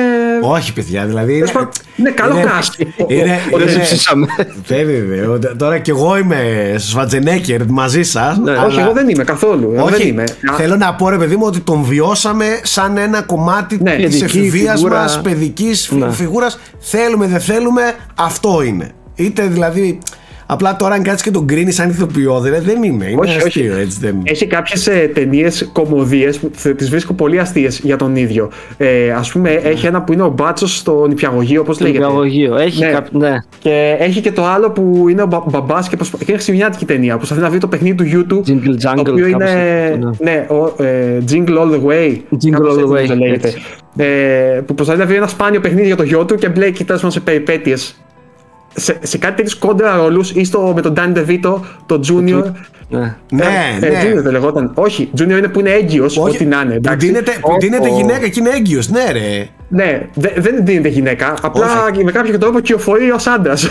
[0.42, 1.34] Όχι, παιδιά, δηλαδή.
[1.34, 2.80] Τέλος πάντων, Είναι καλό cast.
[2.80, 4.28] Είναι, Ο- ο- είναι, Δεν ψήσαμε.
[4.68, 5.56] Βέβαια, βέβαια.
[5.56, 6.38] Τώρα κι εγώ είμαι
[6.78, 8.38] Σβατζενέκερ μαζί σας.
[8.38, 8.52] Ναι.
[8.52, 9.72] Όχι, εγώ δεν είμαι καθόλου.
[9.76, 10.24] Εγώ δεν Όχι, είμαι.
[10.58, 13.96] θέλω να πω ρε παιδί μου ότι τον βιώσαμε σαν ένα κομμάτι Ναι.
[13.96, 15.00] της Παιδική εφηβείας φιγούρα.
[15.02, 16.12] μας, παιδικής φι- Ναι.
[16.12, 16.60] φιγούρας.
[16.80, 17.82] Θέλουμε, δεν θέλουμε,
[18.16, 18.92] αυτό είναι.
[19.16, 20.00] Είτε δηλαδή,
[20.52, 23.06] απλά τώρα αν κάτσεις και τον κρίνεις σαν ηθοποιό, δηλαδή δεν είναι.
[23.06, 23.48] Είναι Όχι, όχι.
[23.48, 24.22] αστείο, έτσι δεν είναι.
[24.26, 28.50] Έχει κάποιες ε, ταινίες κομμωδίες που τις βρίσκω πολύ αστείες για τον ίδιο.
[28.78, 32.56] Ε, Α πούμε, έχει ένα που είναι ο Μπάτσος στο νηπιαγωγείο, όπω λέγεται; Νηπιαγωγείο.
[32.56, 32.92] Έχει Ναι.
[32.92, 33.20] κάποιο.
[33.20, 33.36] Ναι.
[33.60, 36.18] Και έχει και το άλλο που είναι ο μπα, μπαμπάς και, προσπα...
[36.18, 37.12] και είναι χριστουγεννιάτικη ταινία.
[37.12, 38.44] Που προσπαθεί να βρει το παιχνίδι του γιού του.
[38.48, 39.38] Jingle Jangle, Το οποίο είναι.
[39.46, 42.12] κάπως έτσι, Ναι, ο, ε, Jingle All the Way.
[42.32, 43.48] Jingle κάπως All the έτσι Way, νομίζω λέγεται.
[43.48, 43.62] έτσι.
[43.98, 47.02] Ε, που προσπαθεί να βρει ένα σπάνιο παιχνίδι για το γιο του και μπλέκει τέλος
[47.02, 47.76] πάντων σε περιπέτειε.
[48.76, 52.44] Σε, σε κάτι τέτοιους κόντρα ρόλους ή στο, με τον Danny DeVito, το Junior.
[52.90, 53.16] ναι.
[53.32, 53.44] Ναι,
[53.82, 54.02] Ε, ναι.
[54.04, 54.72] Junior δεν λεγόταν.
[54.74, 56.70] Όχι, Junior είναι που είναι έγκυος, ό,τι να είναι.
[56.70, 57.08] Που εντάξει.
[57.08, 59.48] δίνεται, που Ο- δίνεται ο- γυναίκα και είναι έγκυος, ναι ρε.
[59.68, 61.34] Ναι, δε- δεν δίνεται γυναίκα.
[61.42, 61.66] Απλά
[62.04, 63.68] με κάποιο τρόπο κυοφορεί ως άντρας.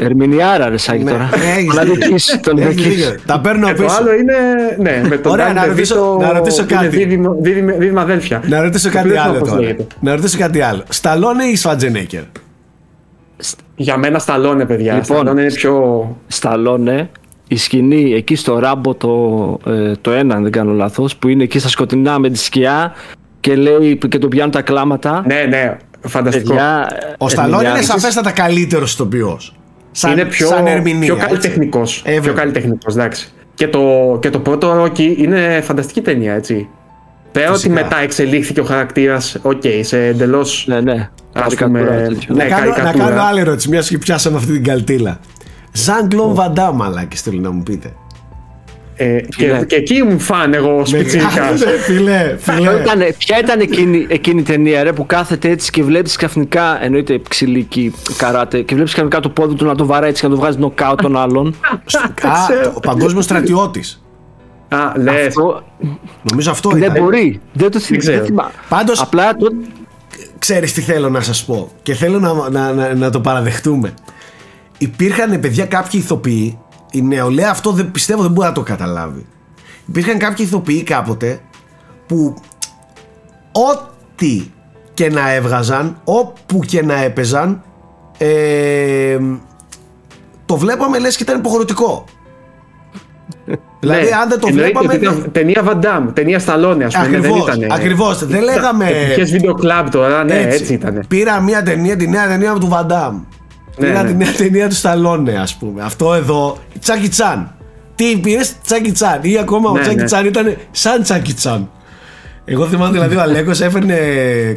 [0.00, 1.28] Ερμηνιάρα ρε Σάκη τώρα.
[1.56, 2.08] έχεις Να δίκιο.
[2.12, 2.84] δεις τον Έχεις δεις.
[2.84, 3.14] δίκιο.
[3.26, 3.94] Τα παίρνω το πίσω.
[4.00, 4.34] άλλο είναι.
[4.78, 6.96] Ναι, με τον Ωραία, Danny να ρωτήσω- DeVito να ρωτήσω που είναι κάτι.
[6.96, 8.42] δίδυμο- δίδυμη- Δίδυμα αδέλφια.
[8.48, 9.62] Να ρωτήσω Το κάτι οποίο δεν άλλο ξέρω πώς τώρα.
[9.62, 9.86] λέγεται.
[10.00, 10.82] Να ρωτήσω κάτι άλλο.
[10.88, 12.20] Σταλόνε ή Σβατζενέκερ.
[13.76, 14.92] Για μένα Σταλόνε, παιδιά.
[14.92, 16.16] Λοιπόν, Σταλόνε είναι πιο.
[16.26, 17.10] Σταλόνε,
[17.48, 21.42] η σκηνή εκεί στο Rambo το, ε, το ένα, αν δεν κάνω λάθος, που είναι
[21.42, 22.92] εκεί στα σκοτεινά με τη σκιά
[23.40, 25.22] και λέει και του πιάνουν τα κλάματα.
[25.26, 26.48] Ναι, ναι, φανταστικό.
[26.48, 26.88] Παιδιά,
[27.18, 27.86] Ο Σταλόνε είναι ερμηνιάρης.
[27.86, 29.40] σαφέστατα καλύτερος ηθοποιός.
[29.90, 31.14] Σαν, είναι πιο, σαν ερμηνεία.
[31.14, 32.02] πιο καλλιτεχνικός.
[32.04, 32.32] Ε, πιο βέβαια.
[32.32, 33.28] καλλιτεχνικός, εντάξει.
[33.54, 33.80] Και το,
[34.20, 36.68] και το πρώτο Rocky είναι φανταστική ταινία, έτσι.
[37.36, 37.74] Πέρα ότι Φυσικά.
[37.82, 40.64] μετά εξελίχθηκε ο χαρακτήρας, οκ, σε εντελώς.
[40.68, 41.10] Ναι, ναι.
[41.32, 42.34] Ας Καρικατούρα, πούμε, τέτοιο.
[42.34, 42.44] ναι.
[42.44, 43.08] να, κάνω, να καρικατούρα.
[43.08, 45.20] κάνω άλλη ερώτηση, μιας και πιάσαμε αυτή την καλτήλα.
[45.72, 47.92] Ζαν Κλον Βαντάμ, μαλάκι, θέλω να μου πείτε.
[48.98, 49.62] Ε, και, Ναι.
[49.64, 51.24] και εκεί ήμουν φαν εγώ σπιτσίκα.
[51.24, 51.56] Μεγάλε,
[51.86, 52.70] Φιλέ, Ποιο φιλέ.
[52.80, 57.20] ήταν, ποια ήταν εκείνη, εκείνη η ταινία ρε, που κάθεται έτσι και βλέπεις ξαφνικά, εννοείται
[57.28, 60.40] ξυλίκι καράτε, και βλέπεις ξαφνικά το πόδι του να το βαράει έτσι και να το
[60.40, 61.54] βγάζει νοκάου τον άλλον.
[62.22, 62.30] Α,
[62.74, 64.00] ο παγκόσμιος στρατιώτης.
[64.68, 65.26] Α, λες.
[65.26, 65.62] Αυτό
[66.30, 67.02] Νομίζω αυτό δεν ήταν.
[67.02, 67.40] μπορεί.
[67.52, 68.16] Δεν το θυμ- ξέρω.
[68.16, 68.50] δεν θυμάμαι.
[68.68, 69.46] Πάντως- Απλά το.
[70.38, 73.94] Ξέρεις τι θέλω να σας πω και θέλω να, να, να, να το παραδεχτούμε.
[74.78, 76.58] Υπήρχαν παιδιά κάποιοι ηθοποιοί,
[76.90, 79.26] η νεολαία αυτό δεν πιστεύω δεν μπορεί να το καταλάβει.
[79.88, 81.40] Υπήρχαν κάποιοι ηθοποιοί κάποτε
[82.06, 82.34] που
[83.52, 84.50] ό,τι
[84.94, 87.62] και να έβγαζαν, όπου και να έπαιζαν,
[88.18, 89.18] ε,
[90.46, 92.04] το βλέπαμε λες και ήταν υποχρεωτικό.
[93.80, 95.00] δηλαδή αν δεν το βλέπαμε...
[95.32, 97.06] Ταινία Βαντάμ, ταινία Σταλόνε, ας πούμε.
[97.16, 97.72] Ακριβώς, δεν ήταν.
[97.72, 98.26] ακριβώς.
[98.26, 101.04] Δεν λέγαμε- Ποιε βίντεο κλαμπ τώρα, ναι, έτσι, ήταν.
[101.08, 103.14] Πήρα μια ταινία, τη νέα ταινία του Βαντάμ.
[103.76, 104.08] Ναι, Πήρα ναι.
[104.08, 105.82] τη νέα ταινία του Σταλόνε, ας πούμε.
[105.82, 107.50] Αυτό εδώ, Τσάκι Τσάν.
[107.94, 109.18] Τι πήρες, Τσάκι Τσάν.
[109.22, 110.04] Ή ακόμα ο Ναι, Τσάκι ναι.
[110.04, 111.70] Τσάν ήταν σαν Τσάκι Τσάν.
[112.44, 113.96] Εγώ θυμάμαι δηλαδή ο Αλέκος έφερνε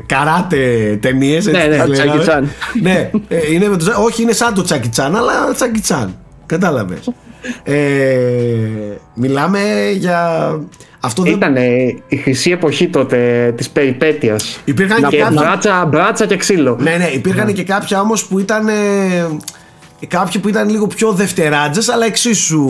[0.06, 0.58] καράτε
[1.02, 1.46] ταινίες.
[1.46, 2.50] Ναι, ναι, Τσάκι Τσάν.
[2.82, 6.16] ναι, ε, είναι με το, όχι, είναι σαν το Τσάκι Τσάν, αλλά Τσάκι Τσάν.
[6.50, 7.12] Κατάλαβες.
[7.64, 7.76] Ε,
[9.14, 9.60] μιλάμε
[9.98, 10.50] για.
[11.00, 11.32] Αυτό δεν.
[11.34, 11.56] Ήταν
[12.08, 14.60] η χρυσή εποχή τότε της περιπέτειας.
[14.66, 16.78] Υπήρχαν και Και κάποιοι- μπράτσα, μπράτσα και ξύλο.
[16.82, 18.68] Ναι, ναι, υπήρχαν και κάποια όμως που ήταν.
[18.68, 18.74] ε,
[20.08, 22.70] κάποιοι που ήταν λίγο πιο δευτεράτζες αλλά εξίσου.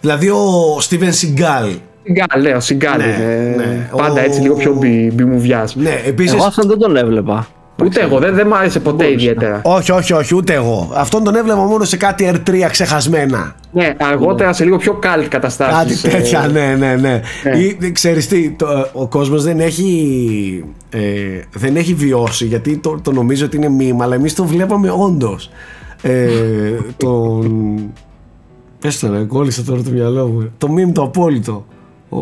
[0.00, 1.66] Δηλαδή ο Στίβεν Σιγκάλ.
[2.04, 3.54] Σιγκάλ, λέω, Σιγκάλ Ναι, είναι.
[3.56, 3.88] ναι.
[3.96, 5.74] Πάντα Ο- έτσι λίγο πιο μπι, μπιμουβιάς.
[5.76, 6.34] Ναι, επίση.
[6.34, 7.48] Εγώ αυτόν δεν τον έβλεπα.
[7.84, 9.60] Ούτε εγώ, δεν, δεν μ' άρεσε ποτέ ιδιαίτερα.
[9.64, 10.90] Όχι, όχι, όχι, ούτε εγώ.
[10.94, 13.54] Αυτόν τον έβλεπα μόνο σε κάτι R3 ξεχασμένα.
[13.72, 16.04] Ναι, αργότερα σε λίγο πιο καλτ Κάτι καταστάσεις.
[16.04, 17.20] ε, τέτοια, ναι, ναι, ναι.
[17.44, 17.58] Ναι.
[17.58, 21.00] Ή, ξέρεις τι, το- ο κόσμος δεν έχει, ε,
[21.52, 25.50] δεν έχει βιώσει γιατί το, το νομίζω ότι είναι μήμα, αλλά εμείς το βλέπαμε όντως.
[26.02, 26.28] Ε,
[26.96, 27.76] τον...
[28.80, 30.52] Πες το ρε, κόλλησε τώρα το μυαλό μου.
[30.58, 31.66] Το μήνυμα το απόλυτο.
[32.08, 32.18] Ο,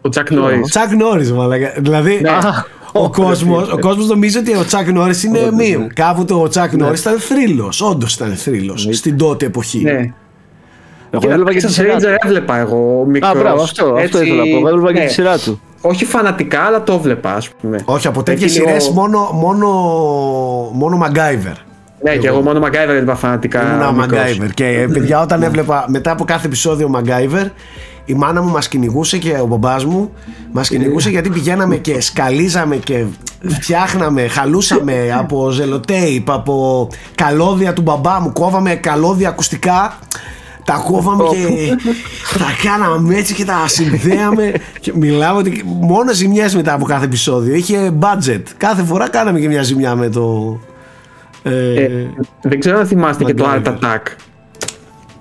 [0.00, 0.58] Ο Τσακ Νόρις.
[0.58, 1.72] ο Τσακ Νόρις, μαλάκα.
[1.78, 5.86] Δηλαδή, Α, ο, κόσμος, ο κόσμος νομίζει ότι ο Τσακ Νόρις είναι μήνυμα.
[5.94, 9.82] Κάποτε ο Τσακ Νόρις ήταν θρύλος, όντως ήταν θρύλος, στην τότε εποχή.
[9.82, 10.12] Ναι.
[11.10, 12.02] Εγώ έβλεπα και τη Texas σειρά του.
[12.02, 13.30] Ranger έβλεπα εγώ μικρός.
[13.30, 14.56] Α, μπράβο, αυτό, αυτό Έτσι, ήθελα να πω.
[14.56, 15.06] Εγώ έβλεπα και ναι.
[15.06, 15.60] τη σειρά του.
[15.80, 17.82] Όχι φανατικά, αλλά το έβλεπα, ας πούμε.
[17.84, 19.66] Όχι, από τέτοιες Εκεί λίγο- σειρές μόνο, μόνο,
[20.72, 21.54] μόνο MacGyver.
[22.02, 23.62] Ναι, και εγώ μόνο MacGyver έβλεπα φανατικά.
[23.62, 24.20] Ήμουνα μικρός.
[24.20, 24.48] MacGyver.
[24.54, 27.46] Και ε, παιδιά, όταν έβλεπα μετά από κάθε επεισόδιο MacGyver,
[28.04, 30.10] η μάνα μου μας κυνηγούσε και ο μπαμπάς μου
[30.52, 33.04] μας κυνηγούσε γιατί πηγαίναμε και σκαλίζαμε και
[33.48, 39.98] φτιάχναμε, χαλούσαμε από ζελοτέιπ, από καλώδια του μπαμπά μου, κόβαμε καλώδια ακουστικά
[40.64, 41.76] τα κόβαμε και
[42.38, 44.52] τα κάναμε έτσι και τα συνδέαμε.
[44.80, 47.54] Και μιλάμε ότι μόνο ζημιές μετά από κάθε επεισόδιο.
[47.54, 48.42] Είχε budget.
[48.56, 50.58] Κάθε φορά κάναμε και μια ζημιά με το
[51.42, 52.10] ε, Ε,
[52.42, 53.62] δεν ξέρω αν θυμάστε και το MacGyver.
[53.62, 54.00] Art Attack.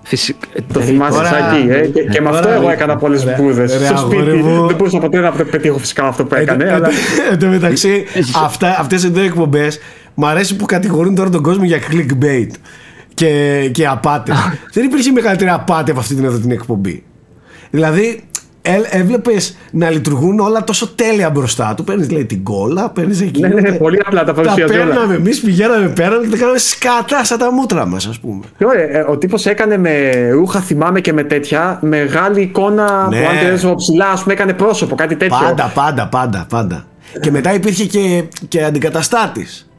[0.09, 0.47] Φυσικά.
[0.73, 1.85] Το Ε, θυμάσαι τώρα- Σάκη, ε?
[1.87, 4.37] και, και με αυτό τώρα- εγώ έκανα πολλέ Ρε- μπούδε ρε, στο αγόρι σπίτι.
[4.37, 4.67] μου.
[4.67, 6.63] Δεν μπορούσα ποτέ να πετύχω φυσικά αυτό που έκανε.
[6.63, 6.87] Εν- αλλά...
[6.87, 6.95] εν-
[7.31, 8.05] Εν τω μεταξύ,
[8.43, 9.79] αυτά, αυτές εδώ οι εκπομπές
[10.13, 12.47] Μ' αρέσει που κατηγορούν τώρα τον κόσμο για clickbait
[13.13, 14.33] και, και απάτε.
[14.73, 17.03] Δεν υπήρχε μεγαλύτερη απάτη από αυτή την εδώ την εκπομπή.
[17.69, 18.23] Δηλαδή,
[18.89, 21.83] έβλεπες να λειτουργούν όλα τόσο τέλεια μπροστά του.
[21.83, 23.41] Παίρνεις, λέει, την κόλλα, παίρνεις εκεί.
[23.41, 24.83] Ναι, ναι, ναι, πολύ απλά τα Τα παρουσιάζει όλα.
[24.85, 28.43] παίρναμε εμείς, πηγαίναμε πέρα και τα κάναμε σκατά σαν τα μούτρα μας, ας πούμε.
[28.57, 33.21] Και ωραία, ε, ο τύπος έκανε με ρούχα, θυμάμαι και με τέτοια, μεγάλη εικόνα Ναι.
[33.21, 35.37] που αν τελέσω ψηλά, ας πούμε, έκανε πρόσωπο, κάτι τέτοιο.
[35.43, 36.85] Πάντα, πάντα, πάντα, πάντα.
[37.21, 39.69] και μετά υπήρχε και, και αντικαταστάτης.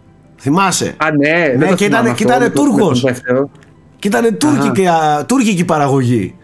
[0.40, 2.69] Θυμάσαι; Α, ναι, Ναι, δεν το και θυμάμαι ήταν- και αυτό, ήταν με το- με
[2.69, 3.01] Τούρκος.
[3.01, 3.51] το δεύτερο.
[3.98, 4.86] Και ήταν τουρκική,
[5.27, 6.35] τουρκική παραγωγή.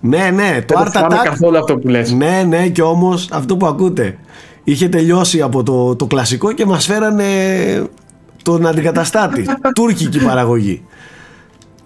[0.00, 1.24] Ναι, ναι, το Δεν Art το θυμάμαι Attack.
[1.24, 2.12] καθόλου αυτό που λες.
[2.12, 4.18] Ναι, ναι, και όμως αυτό που ακούτε.
[4.64, 7.24] Είχε τελειώσει από το, το κλασικό και μας φέρανε
[8.42, 9.46] τον αντικαταστάτη.
[9.74, 10.84] τουρκική παραγωγή.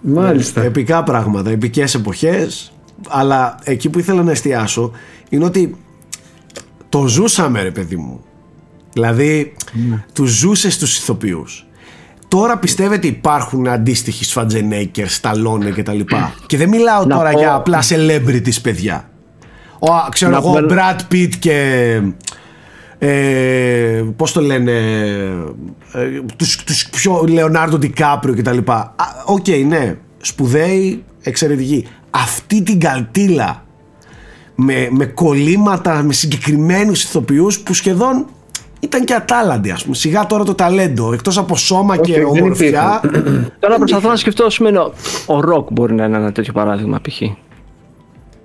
[0.01, 0.61] Μάλιστα.
[0.61, 2.73] Επικά πράγματα, επικές εποχές.
[3.09, 4.91] Αλλά εκεί που ήθελα να εστιάσω
[5.29, 5.75] είναι ότι
[6.89, 8.23] το ζούσαμε ρε παιδί μου.
[8.93, 9.53] Δηλαδή
[10.13, 11.65] τους ζούσες στους ηθοποιούς.
[12.31, 17.39] Τώρα πιστεύετε υπάρχουν αντίστοιχοι Σφαντζενέικερ, Σταλόνε και τα λοιπά; και δεν μιλάω Να τώρα πω-
[17.39, 19.09] για απλά celebrities παιδιά.
[19.79, 21.99] Ο, α, ξέρω Να εγώ, πούμε- Brad Pitt και
[22.99, 24.71] ε, πώς το λένε
[25.93, 32.61] ε, τους, τους πιο Λεωνάρντο Ντικάπριο και τα λοιπά Α, οκ ναι σπουδαίοι εξαιρετικοί αυτή
[32.63, 33.65] την καλτίλα
[34.55, 38.25] με, με κολλήματα με συγκεκριμένους ηθοποιούς που σχεδόν
[38.83, 39.95] ήταν και ατάλαντοι, ας πούμε.
[39.95, 43.01] Σιγά τώρα το ταλέντο, εκτός από σώμα Όχι, και δεν ομορφιά.
[43.59, 44.93] Τώρα προσπαθώ να σκεφτώ, ας πούμε, ο-
[45.25, 47.21] ο Ροκ μπορεί να είναι ένα τέτοιο παράδειγμα π.χ.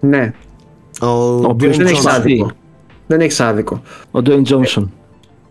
[0.00, 0.32] Ναι,
[1.00, 2.10] Ο Ο οποίος Dwayne δεν έχει Johnson.
[2.14, 2.50] άδικο.
[3.06, 3.82] Δεν έχεις άδικο.
[4.10, 4.88] Ο Dwayne Johnson.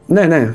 [0.06, 0.53] Ναι, ναι.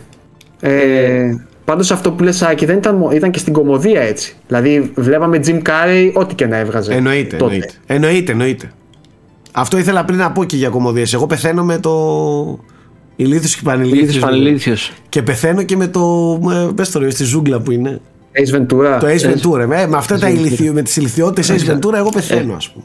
[0.61, 4.37] Ε, Πάντως αυτό που λες Άκη δεν ήταν, μο- ήταν και στην κομμωδία έτσι.
[4.47, 6.93] Δηλαδή βλέπαμε Jim Carrey ό,τι και να έβγαζε.
[6.95, 7.53] Εννοείται, τότε.
[7.55, 7.75] εννοείται.
[7.87, 8.71] Εννοείται, εννοείται.
[9.53, 11.13] Αυτό ήθελα πριν να πω και για κομμωδίες.
[11.15, 11.91] Εγώ πεθαίνω με το
[13.23, 14.19] ηλίθιος και Ηλίθιος πανηλίθιος.
[14.25, 14.93] πανηλήθιος.
[15.09, 16.39] Και πεθαίνω και με το.
[16.43, 18.01] με- Πες το ρε, στη ζούγκλα που είναι.
[18.33, 18.99] Ace Ventura.
[19.01, 19.67] Το Ace Ventura.
[19.67, 22.15] Με, με αυτά τα ηλικιο, με τις ηλικιότητες Ace Ventura, εγώ Ε.
[22.15, 22.85] πεθαίνω, ας πούμε.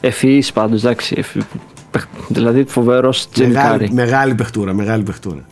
[0.00, 1.14] Ευφυής πάντως, εντάξει.
[1.18, 1.42] ευφυ-
[1.90, 3.94] παιχ- Δηλαδή φοβερός Jim Μεγάλη, Carrey.
[3.94, 5.44] μεγάλη παιχτούρα, μεγάλη παιχτούρα.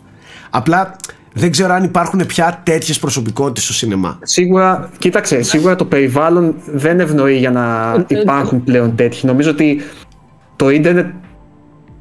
[0.51, 0.97] Απλά
[1.33, 4.19] δεν ξέρω αν υπάρχουν πια τέτοιες προσωπικότητες στο σινεμά.
[4.23, 9.27] Σίγουρα, κοίταξε, σίγουρα το περιβάλλον δεν ευνοεί για να Ε, υπάρχουν πλέον τέτοιοι.
[9.27, 9.81] Νομίζω ότι
[10.57, 11.07] το ίντερνετ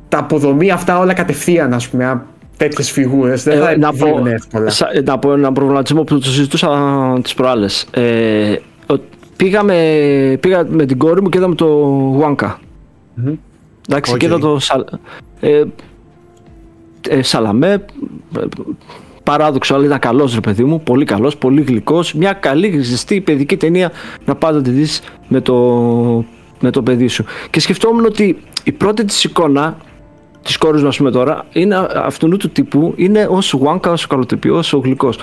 [0.10, 2.24] τα αποδομεί αυτά όλα κατευθείαν, ας πούμε,
[2.58, 3.44] τέτοιες φιγούρες.
[3.44, 4.70] Δεν θα Ε, να, πω, επιβάλλουν εύκολα.
[4.70, 7.86] σα- ε, να πω έναν προβληματισμό που το συζητούσα τις προάλλες.
[7.92, 8.56] Ε,
[8.88, 9.00] ο-
[9.36, 9.76] πήγαμε,
[10.40, 11.68] πήγα με την κόρη μου και είδαμε το
[12.22, 12.54] Wonka.
[13.90, 14.18] Εντάξει, Οκ.
[14.18, 14.86] και είδα το Σα-
[15.48, 15.64] ε,
[17.10, 17.72] ε, Σαλαμέ,
[18.38, 18.42] ε,
[19.24, 23.58] παράδοξο, αλλά ήταν καλός ρε παιδί μου, πολύ καλός, πολύ γλυκός, μια καλή ζεστή παιδική
[23.58, 23.92] ταινία
[24.26, 25.56] να πάντα να τη δεις με το,
[26.60, 27.26] με το παιδί σου.
[27.50, 29.78] Και σκεφτόμουν ότι η πρώτη της εικόνα
[30.44, 34.58] της κόρης μας πούμε τώρα είναι α- αυτού του τύπου είναι όσο Wonka, όσο καλοτυπίο,
[34.58, 35.20] όσο γλυκός.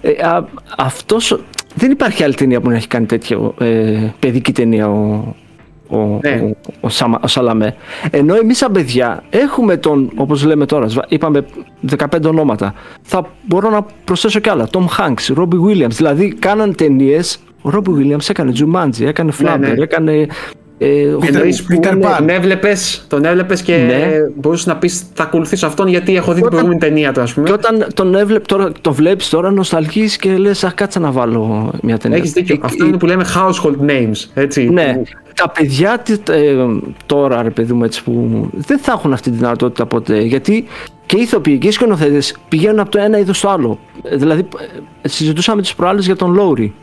[0.00, 0.44] Ε, α-
[0.78, 1.40] αυτός,
[1.74, 5.34] δεν υπάρχει άλλη ταινία που να έχει κάνει τέτοια ε, παιδική ταινία ο,
[5.88, 6.40] ο, Ναι.
[6.42, 7.74] ο, ο, Σαμα- ο Σαλαμέ.
[8.10, 11.44] Ενώ εμείς σαν παιδιά έχουμε τον, όπως λέμε τώρα, σβα- είπαμε
[11.98, 12.74] 15 ονόματα.
[13.02, 14.68] Θα μπορώ να προσθέσω κι άλλα.
[14.72, 15.90] Tom Hanks, Robbie Williams.
[15.90, 17.38] Δηλαδή κάναν ταινίες.
[17.64, 19.68] Ο Robbie Williams έκανε Jumanji, έκανε Ναι, Flubber, ναι.
[19.82, 20.26] έκανε.
[20.84, 22.14] Ε, ο- Εννοείς που Peter είναι- Pan.
[22.18, 24.08] τον έβλεπες, τον έβλεπες και Ναι.
[24.34, 27.34] μπορούσες να πεις θα ακολουθήσω αυτόν γιατί έχω δει την Όταν- προηγούμενη ταινία του ας
[27.34, 27.46] πούμε.
[27.46, 31.70] Και όταν τον έβλεπ, τώρα, το βλέπεις τώρα νοσταλγείς και λες αχ κάτσε να βάλω
[31.82, 32.16] μια ταινία.
[32.16, 32.54] Έχεις δίκιο.
[32.54, 34.30] Ε, Αυτό ε, είναι που λέμε household names.
[34.34, 35.02] Έτσι, Ναι, που-
[35.34, 36.54] τα παιδιά τι- ε,
[37.06, 40.64] τώρα ρε παιδί μου έτσι που δεν θα έχουν αυτή τη δυνατότητα ποτέ γιατί
[41.06, 43.78] και οι ηθοποιοί και οι σκηνοθέτες πηγαίνουν από το ένα είδος στο άλλο.
[44.02, 44.46] Ε, Δηλαδή
[45.02, 46.74] ε, συζητούσαμε τις προάλλες για τον Λόουρι.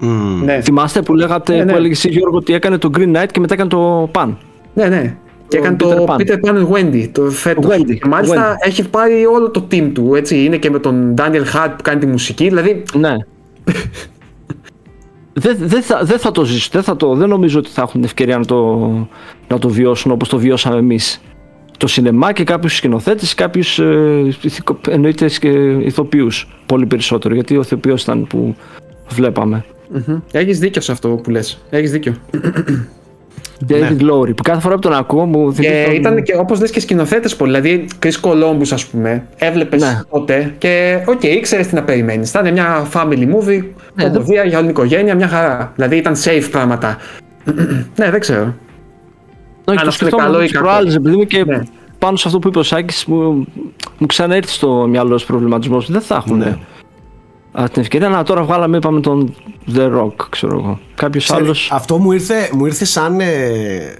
[0.00, 0.44] Μμμ.
[0.44, 0.60] ναι.
[0.60, 1.70] Θυμάστε που λέγατε, Ναι, ναι.
[1.70, 4.28] που έλεγε εσύ Γιώργο ότι έκανε το Green Knight και μετά έκανε το Pan.
[4.74, 5.16] Ναι, ναι.
[5.48, 6.16] Και Το έκανε Peter το Pan.
[6.16, 7.66] Peter Pan and Wendy το φέτος.
[7.76, 8.66] Wendy, Και μάλιστα Wendy.
[8.68, 10.14] έχει πάρει όλο το team του.
[10.14, 10.44] Έτσι.
[10.44, 12.44] Είναι και με τον Daniel Hart που κάνει τη μουσική.
[12.48, 13.14] Δηλαδή Ναι.
[15.32, 17.92] δεν, δεν, θα, δεν θα το ζήσουν, δεν, θα το, δεν νομίζω ότι θα έχουν
[17.94, 18.76] την ευκαιρία να το,
[19.48, 21.20] να το βιώσουν όπως το βιώσαμε εμείς.
[21.76, 25.48] Το σινεμά και κάποιους σκηνοθέτες, κάποιους ε, ηθικο- εννοείται και
[25.80, 28.56] ηθοποιούς πολύ περισσότερο, γιατί ο ηθοποιός ήταν που
[29.08, 29.64] βλέπαμε.
[30.32, 31.58] έχεις δίκιο σε αυτό που λες.
[31.70, 32.14] Έχεις δίκιο.
[33.68, 36.60] David Lowry, που κάθε φορά που τον ακούω μου θυμίζει Και τον- ήταν και όπως
[36.60, 37.60] λες και σκηνοθέτες πολύ.
[37.60, 40.00] Δηλαδή, Chris Columbus, ας πούμε, έβλεπες Ναι.
[40.10, 42.30] τότε και οκ, ήξερες τι να περιμένεις.
[42.30, 43.62] Θα είναι μια family movie,
[43.94, 45.72] Ναι, κομμωδία για όλη την οικογένεια, μια χαρά.
[45.74, 46.96] Δηλαδή, ήταν safe πράγματα.
[47.98, 48.42] ναι, δεν ξέρω.
[48.42, 48.54] Όχι, αν
[49.64, 50.64] το αυτό είναι σκεφτόμουν καλό ή τις κακό.
[50.64, 51.62] προάλλες, επειδή μου και Ναι.
[51.98, 53.46] πάνω σε αυτό που είπε ο Σάκης μου,
[53.98, 55.90] μου ξαναήρθε στο μυαλό ο προβληματισμός.
[55.90, 56.56] Δεν θα έχουν Ναι.
[57.60, 59.34] Α, την ευκαιρία να τώρα βγάλαμε είπαμε τον
[59.74, 60.78] The Rock ξέρω εγώ.
[60.94, 63.96] Κάποιος Ξέρεις, άλλος Αυτό μου ήρθε, μου ήρθε σαν, ε,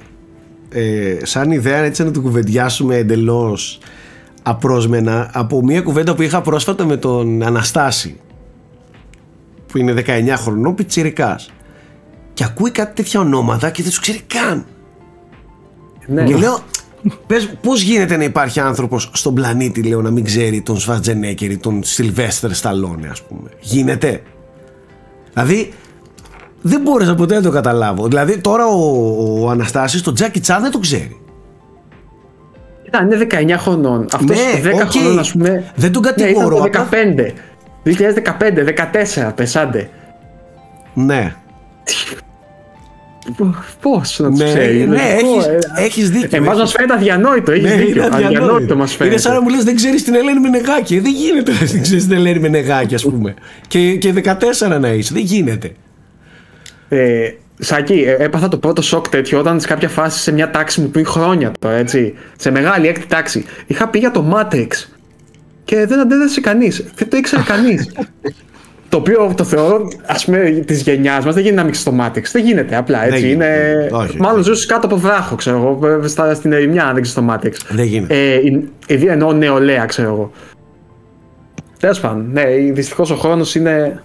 [0.70, 3.78] ε, σαν ιδέα έτσι να το κουβεντιάσουμε εντελώς
[4.42, 8.20] απρόσμενα από μια κουβέντα που είχα πρόσφατα με τον Αναστάση
[9.66, 11.50] που είναι 19 χρονών πιτσιρικάς
[12.34, 14.66] και ακούει κάτι τέτοια ονόματα και δεν του ξέρει καν
[16.06, 16.24] Ναι.
[16.24, 16.58] και λέω
[17.26, 21.56] πες, πώς γίνεται να υπάρχει άνθρωπος στον πλανήτη λέω να μην ξέρει τον Σβαρτσενέγκερ ή
[21.58, 24.22] τον Σιλβέστερ Σταλόνε ας πούμε; Γίνεται
[25.32, 25.72] Δηλαδή
[26.62, 28.06] δεν μπόρεσα ποτέ να το καταλάβω.
[28.08, 31.20] Δηλαδή τώρα ο, ο Αναστάσης τον Τζάκι Τσάν δεν το ξέρει.
[32.86, 34.06] Ήταν, είναι 19 χρονών.
[34.12, 34.90] Αυτός Ναι, 10 οκ.
[34.90, 35.72] χρονών, ας πούμε.
[35.76, 37.34] Δεν τον Ναι, ήταν κατηγορώ, το απλά- 15.
[37.84, 39.90] 2015, 14, πεσάντε.
[40.94, 41.34] Ναι.
[43.80, 44.76] Πώς να τους Ναι, ξέρει.
[44.76, 45.58] ναι, λογικό, έχεις, ε.
[45.76, 46.28] έχεις δίκιο.
[46.32, 48.04] Εμάς έχεις- μας φαίνεται αδιανόητο, έχεις Ναι, δίκιο.
[48.04, 49.14] είναι Αδιανόητο μας φαίνεται.
[49.14, 50.94] Είναι σαν να μου λες δεν ξέρεις την Ελένη Μενεγάκη.
[50.96, 53.34] Ε, Δεν γίνεται να την ξέρεις την Ελένη Μενεγάκη ας πούμε.
[53.68, 55.10] και, και 14 να είσαι.
[55.14, 55.72] Δεν γίνεται.
[56.88, 57.28] Ε,
[57.60, 60.88] Σάκη, ε, έπαθα το πρώτο σοκ τέτοιο όταν σε κάποια φάση σε μια τάξη μου
[60.90, 62.14] πριν χρόνια τώρα, έτσι.
[62.38, 63.44] Σε μεγάλη έκτη τάξη.
[63.66, 64.66] Είχα πει για το Matrix.
[65.64, 66.84] Και δεν αντέδρασε κανείς.
[66.94, 67.90] Δεν το ήξερε κανείς.
[68.88, 72.22] το οποίο το θεωρώ, ας πούμε, της γενιάς μας δεν γίνεται να μίξει το Matrix.
[72.32, 73.20] Δεν γίνεται απλά έτσι.
[73.20, 73.56] Δεν γίνεται.
[73.88, 73.88] είναι...
[73.92, 74.20] Όχι, όχι.
[74.20, 76.08] Μάλλον ζούσε κάτω από βράχο, ξέρω εγώ.
[76.08, 77.52] Στα, στην ερημιά, αν δεν ξέρει το Matrix.
[77.68, 78.14] Δεν γίνεται.
[78.14, 80.30] Ε, η- η- εννοώ νεολαία, ξέρω εγώ.
[81.80, 84.02] Τέλος πάντων, ναι, δυστυχώς ο χρόνος είναι.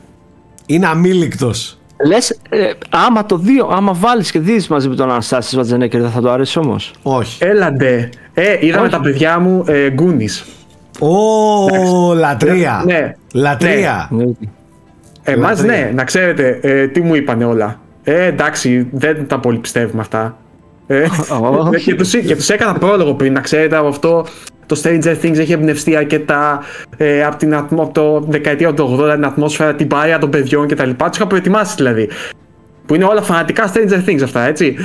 [0.66, 1.78] Είναι αμήλικτος.
[2.08, 6.10] Λες, ε, άμα το δύο, άμα βάλεις και δεις μαζί με τον Αναστάσης Βατζενέκερ δεν
[6.10, 6.94] θα το αρέσει όμως.
[7.04, 7.44] Όχι.
[7.46, 8.10] Έλαντε.
[8.34, 8.92] Ε, είδαμε Όχι.
[8.92, 10.44] τα παιδιά μου ε, Goonies.
[11.00, 12.84] Ω, λατρεία.
[12.86, 13.14] Ναι.
[13.34, 14.08] Λατρεία.
[14.12, 14.24] Ναι.
[15.24, 15.86] Εμάς, Λατρεία.
[15.86, 17.80] ναι, να ξέρετε, ε, τι μου είπανε όλα.
[18.04, 20.38] Ε, εντάξει, δεν τα πολύ πιστεύουμε αυτά.
[20.88, 21.06] Ε,
[21.68, 21.84] Όχι.
[21.90, 24.26] και, τους, και τους έκανα πρόλογο πριν, να ξέρετε από αυτό.
[24.66, 26.62] Το Stranger Things έχει εμπνευστεί αρκετά
[26.98, 30.68] ε, από την ατμο, από το δεκαετία του 80, την ατμόσφαιρα, την παρέα των παιδιών
[30.68, 30.90] κτλ.
[30.90, 32.10] Τους είχα προετοιμάσει δηλαδή.
[32.86, 34.76] Που είναι όλα φανατικά Stranger Things αυτά, έτσι.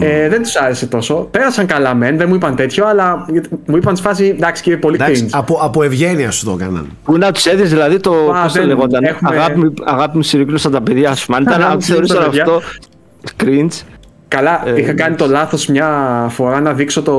[0.00, 1.14] Ε, δεν τους άρεσε τόσο.
[1.30, 3.26] Πέρασαν καλά μεν, δεν μου είπαν τέτοιο, αλλά
[3.66, 5.38] μου είπαν στη φάση εντάξει κύριε, πολύ Εντάξει, cringe.
[5.38, 6.88] από, από ευγένεια σου το έκαναν.
[7.04, 8.10] Πού να τους έδινε δηλαδή το.
[8.12, 9.04] Α, Πώς το δεν- λεγόταν.
[9.04, 11.36] έχουμε- Αγάπη, μου- αγάπη μου συρρήκλωσαν τα παιδιά, ας πούμε.
[11.36, 13.44] Αν, ήταν, Αγάπη αν μου θεωρούσαν συρρήκλωσαν τα αυτό.
[13.44, 13.82] Cringe.
[14.28, 15.88] Καλά, Ε, είχα κάνει το λάθος μια
[16.30, 17.14] φορά να δείξω το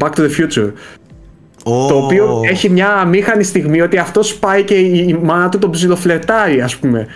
[0.00, 0.72] Back to the Future.
[1.64, 5.58] Ω, Το οποίο έχει μια αμήχανη στιγμή ότι αυτός πάει και η η μάνα του
[5.58, 7.06] τον ψιλοφλετάρει, ας πούμε.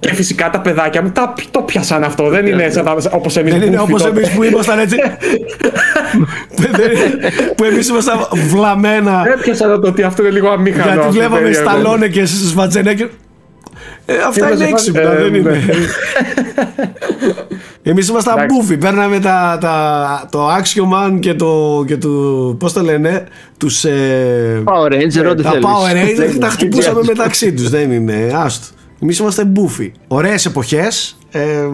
[0.00, 2.28] Και φυσικά τα παιδάκια μου τα, το πιάσαν αυτό.
[2.28, 4.18] Δεν είναι σαν τα, όπως εμείς Δεν είναι που όπως τότε.
[4.18, 4.96] εμείς που ήμασταν έτσι.
[6.56, 8.18] Δεν είναι- που εμείς ήμασταν
[8.48, 9.24] βλαμμένα.
[9.38, 10.84] Έπιασαν το ότι αυτό είναι λίγο αμήχανο.
[10.84, 11.70] Γιατί αυτό, βλέπαμε περίεργο.
[11.70, 13.06] Σταλόνε και Σβατζενέκερ.
[14.06, 15.36] Ε, αυτά Είμαστε είναι φάση- έξυπνα, ε, δεν ναι.
[15.38, 15.60] είναι.
[17.82, 18.56] Εμείς ήμασταν Εντάξει.
[18.56, 20.82] μπούφι, παίρναμε τα, τα, το Action
[21.14, 22.08] Man και το, και το,
[22.58, 23.24] πώς το λένε,
[23.56, 25.64] τους, ε, Power Ranger, ό,τι τα θέλεις.
[25.66, 26.48] Power Rangers Δεν και τα είναι.
[26.48, 28.66] χτυπούσαμε μεταξύ τους, δεν είναι, άστο.
[29.02, 29.92] Εμείς είμαστε μπούφι.
[30.08, 31.66] Ωραίες εποχές ε,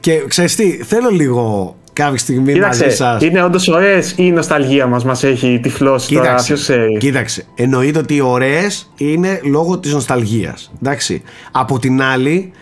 [0.00, 3.22] και ξέρεις τι, θέλω λίγο κάποια στιγμή μαζί Κοίταξε, σας.
[3.22, 6.24] είναι όντως ωραίες ή η νοσταλγία μας μας έχει τυφλώσει τώρα.
[6.24, 6.96] Κοίταξε, Ποιος ξέρει.
[6.98, 7.44] κοίταξε.
[7.54, 10.72] Εννοείται ότι οι ωραίες είναι λόγω της νοσταλγίας.
[10.82, 11.22] Εντάξει.
[11.52, 12.52] Από την άλλη,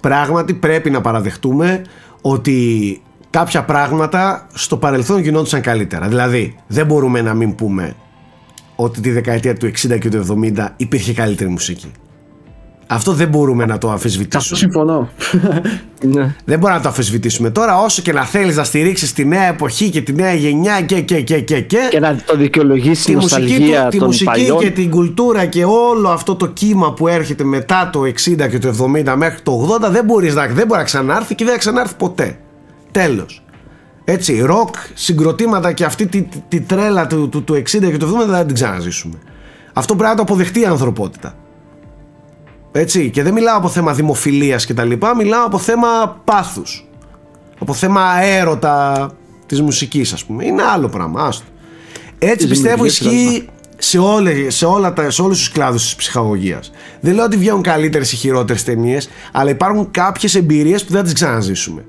[0.00, 1.82] πράγματι πρέπει να παραδεχτούμε
[2.20, 3.00] ότι
[3.30, 6.08] κάποια πράγματα στο παρελθόν γινόντουσαν καλύτερα.
[6.08, 7.94] Δηλαδή, δεν μπορούμε να μην πούμε
[8.76, 10.26] ότι τη δεκαετία του 60 και του
[10.56, 11.92] 70 υπήρχε καλύτερη μουσική.
[12.86, 14.58] Αυτό δεν μπορούμε να το Αυτό αμφισβητήσουμε.
[14.58, 15.08] συμφωνώ.
[16.02, 16.34] Ναι.
[16.44, 17.50] Δεν μπορούμε να το αμφισβητήσουμε.
[17.50, 21.00] Τώρα, όσο και να θέλεις να στηρίξεις τη νέα εποχή και τη νέα γενιά και
[21.00, 24.06] και και και και, Και να το δικαιολογήσεις η τη μουσική, νοσταλγία του, τη των
[24.06, 24.58] μουσική παλιών.
[24.58, 28.74] και την κουλτούρα και όλο αυτό το κύμα που έρχεται μετά το 60 και το
[29.08, 31.94] 70 μέχρι το 80 δεν, μπορείς να, δεν μπορεί να ξανάρθει και δεν θα ξανάρθει
[31.98, 32.38] ποτέ.
[32.90, 33.42] Τέλος.
[34.04, 38.06] Έτσι, ροκ, συγκροτήματα και αυτή τη, τη, τη τρέλα του, του, του 60 και του
[38.06, 39.14] 70 δεν θα την ξαναζήσουμε.
[39.72, 41.34] Αυτό πρέπει να το αποδεχτεί η ανθρωπότητα.
[42.76, 46.88] Έτσι, και δεν μιλάω από θέμα δημοφιλίας και τα λοιπά, μιλάω από θέμα πάθους.
[47.58, 49.10] Από θέμα έρωτα
[49.46, 50.44] της μουσικής ας πούμε.
[50.44, 51.44] Είναι άλλο πράγμα, άστο.
[52.18, 53.48] Έτσι Της πιστεύω δημιουργίας και τα ισχύει
[53.78, 56.70] σε, όλες, σε, όλα τα, σε όλους τους κλάδους της ψυχαγωγίας.
[57.00, 61.12] Δεν λέω ότι βγαίνουν καλύτερες ή χειρότερες ταινίες, αλλά υπάρχουν κάποιες εμπειρίες που δεν τις
[61.12, 61.84] ξαναζήσουμε.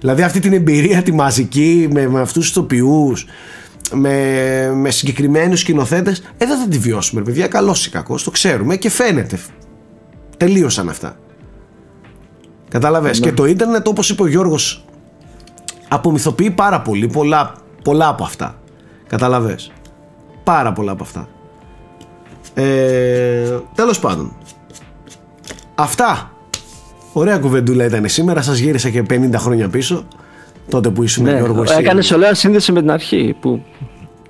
[0.00, 3.26] Δηλαδή αυτή την εμπειρία τη μαζική με, με αυτούς τους τοπιούς,
[3.92, 8.30] με, με συγκεκριμένους σκηνοθέτες, ε, δεν θα τη βιώσουμε, ρε παιδιά, καλός ή κακός, το
[8.30, 9.38] ξέρουμε και φαίνεται.
[10.40, 11.16] Τελείωσαν αυτά.
[12.68, 14.84] Κατάλαβες; Και το ίντερνετ, όπως είπε ο Γιώργος,
[15.88, 17.52] απομυθοποιεί πάρα πολύ, πολλά,
[17.84, 18.58] πολλά από αυτά.
[19.06, 19.72] Κατάλαβες;
[20.44, 21.28] Πάρα πολλά από αυτά.
[22.54, 24.36] Ε, τέλος πάντων.
[25.74, 26.30] Αυτά.
[27.12, 28.42] Ωραία κουβεντούλα ήταν σήμερα.
[28.42, 30.06] Σας γύρισα και 50 χρόνια πίσω.
[30.68, 31.70] Τότε που ήσουν Ναι, Γιώργος.
[31.70, 31.80] εσύ.
[31.80, 33.36] έκανες ωραία σύνδεση με την αρχή.
[33.40, 33.62] Που,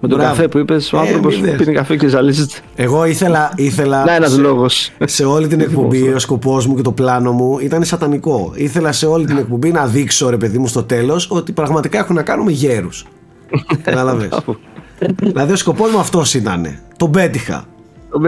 [0.00, 0.34] με τον Μπράβο.
[0.34, 1.56] καφέ που είπες, ο Ε, άνθρωπος είδες.
[1.56, 2.54] πίνει καφέ και ζαλίζεται.
[2.76, 4.90] Εγώ ήθελα, ήθελα Να ένας σε, λόγος.
[5.04, 8.52] σε όλη την εκπομπή ο σκοπός μου και το πλάνο μου ήταν σατανικό.
[8.54, 12.14] Ήθελα σε όλη την εκπομπή να δείξω ρε παιδί μου στο τέλος ότι πραγματικά έχουν
[12.14, 13.06] να κάνουμε γέρους.
[13.82, 14.28] Κατάλαβες.
[15.22, 16.78] δηλαδή ο σκοπός μου αυτός ήταν.
[16.96, 17.64] Τον πέτυχα.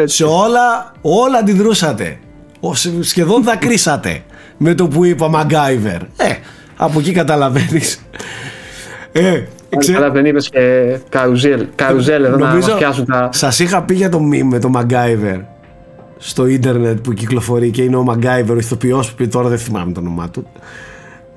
[0.05, 2.19] Σε όλα, όλα αντιδρούσατε.
[2.61, 4.23] Ο- σε- Σχεδόν δακρύσατε
[4.57, 6.01] με το που είπα Μαγκάιβερ.
[6.03, 6.35] Ε,
[6.77, 8.03] από εκεί καταλαβαίνεις.
[9.12, 9.43] Ε,
[9.78, 11.66] ξέ- Αλλά δεν είπες και καρουζέλ.
[11.74, 13.28] Καρουζέλ εδώ να μας πιάσουν τα.
[13.32, 15.39] σας είχα πει για το meme με το Μαγκάιβερ
[16.16, 19.93] στο ίντερνετ που κυκλοφορεί και είναι ο Μαγκάιβερ, ο ηθοποιός που πει τώρα δεν θυμάμαι
[19.93, 20.47] το όνομά του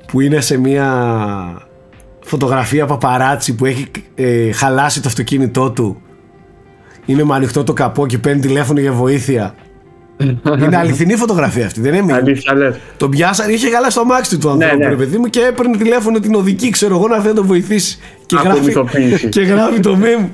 [0.07, 0.87] που είναι σε μια
[2.19, 3.85] φωτογραφία παπαράτσι που έχει
[4.15, 6.01] ε, χαλάσει το αυτοκίνητό του
[7.05, 9.55] είναι με ανοιχτό το καπό και παίρνει τηλέφωνο για βοήθεια
[10.63, 12.17] είναι αληθινή φωτογραφία αυτή δεν είναι meme.
[12.17, 12.75] Αλήθεια λες.
[12.97, 14.87] Τον πιάσανε, είχε χαλάσει το αμάξι του του ανθρώπου, ναι.
[14.87, 17.97] ρε παιδί μου, και έπαιρνε τηλέφωνο την οδική, ξέρω εγώ, να θέλει να τον βοηθήσει.
[18.25, 19.29] Και γράφει, Απομυθοποίηση.
[19.29, 20.27] και γράφει το meme.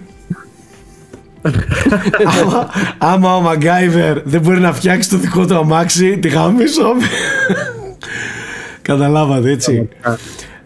[2.41, 6.93] άμα, άμα ο Μαγκάιβερ δεν μπορεί να φτιάξει το δικό του αμάξι, τη γαμίσω.
[8.81, 9.89] Καταλάβατε έτσι.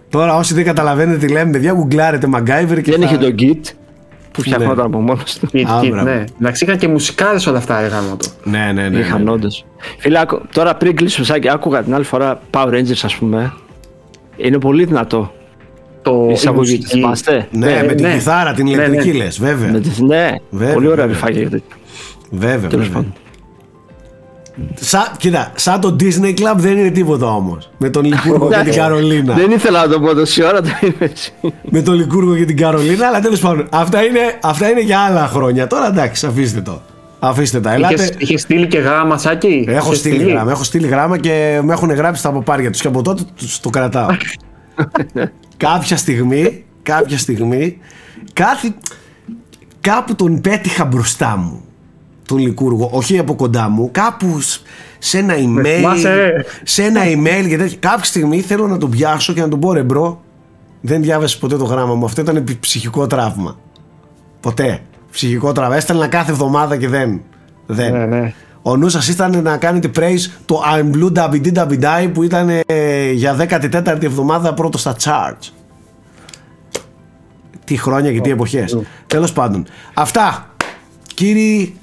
[0.09, 3.05] Τώρα όσοι δεν καταλαβαίνετε τι λέμε, παιδιά, γκουγκλάρετε Μαγκάιβερ και Δεν θα...
[3.05, 3.73] είχε τον kit
[4.35, 5.47] που φτιαχνόταν από μόνος του.
[5.53, 6.09] Kit, Α, kit, μπράβο.
[6.09, 6.23] ναι.
[6.39, 8.27] Εντάξει, είχαν και μουσικάρες όλα αυτά, έγαμε το.
[8.43, 8.99] Ναι, ναι, ναι.
[8.99, 9.31] Είχαν ναι.
[9.31, 9.65] όντως.
[9.97, 13.53] Φίλε, άκου- τώρα πριν κλείσω σάκι, άκουγα την άλλη φορά Power Rangers, ας πούμε.
[14.37, 15.33] Είναι πολύ δυνατό.
[16.01, 18.13] Το Η εισαγωγή η της μουσική- θυμάστε; Ναι, Ναι, με την ναι.
[18.13, 19.23] κιθάρα, την Ναι, ηλεκτρική ναι.
[19.23, 19.71] λες, βέβαια.
[19.71, 21.13] Με τις- ναι, Βέβαια, πολύ ωραία βέβαια.
[21.27, 21.41] ρηφάκια.
[21.41, 21.63] γιατί-
[22.29, 23.03] Βέβαια, Τέλος βέβαια.
[24.55, 24.73] Πάντων.
[24.79, 27.69] Σα, κοίτα, σαν το Disney Club δεν είναι τίποτα όμως.
[27.77, 29.33] Με τον Λικούργο και την Καρολίνα.
[29.33, 31.33] Δεν ήθελα να το πω τόση ώρα, το είπε εσύ.
[31.69, 33.67] με τον Λικούργο και την Καρολίνα, αλλά τέλος πάντων.
[33.71, 35.67] Αυτά είναι, αυτά είναι για άλλα χρόνια.
[35.67, 36.81] Τώρα εντάξει, αφήστε το.
[37.19, 37.73] Αφήστε τα.
[37.73, 37.93] Ελάτε.
[37.93, 41.73] Είχες, είχες στείλει και γράμμα, Σάκη; Έχω Είχες στείλει γράμμα, έχω στείλει γράμμα και με
[41.73, 44.07] έχουν γράψει τα παπάρια τους και από τότε τους το κρατάω.
[45.57, 47.77] κάποια στιγμή, κάποια στιγμή,
[48.33, 48.73] κάθε,
[49.81, 51.64] κάπου τον πέτυχα μπροστά μου
[52.27, 54.61] τον Λυκούργο, όχι από κοντά μου, κάπους σ-
[54.99, 56.45] σε ένα email, θυμάσαι.
[56.63, 57.77] σε ένα email και τέτοια.
[57.79, 60.21] Κάποια στιγμή θέλω να τον πιάσω και να τον πω ρε bro,
[60.81, 63.57] δεν διάβασες ποτέ το γράμμα μου, αυτό ήταν πι- ψυχικό τραύμα.
[64.39, 64.79] Ποτέ.
[65.11, 65.75] Ψυχικό τραύμα.
[65.75, 67.21] Έστελνα κάθε εβδομάδα και δεν.
[67.65, 67.91] δεν.
[67.93, 68.33] Ναι, ναι.
[68.61, 72.49] Ο νους σας ήταν να κάνετε praise το I'm Blue Dabby Dabby Die που ήταν
[72.65, 75.49] ε, για 14η εβδομάδα πρώτο στα charts.
[77.63, 78.77] Τι χρόνια και τι εποχές.
[79.07, 79.65] Τέλος πάντων.
[79.93, 80.49] Αυτά.
[81.13, 81.75] Κύριοι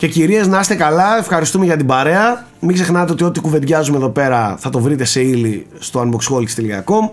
[0.00, 1.18] και κυρίες να είστε καλά.
[1.18, 2.46] Ευχαριστούμε για την παρέα.
[2.60, 7.10] Μην ξεχνάτε ότι ό,τι κουβεντιάζουμε εδώ πέρα θα το βρείτε σε ύλη στο unboxholics.com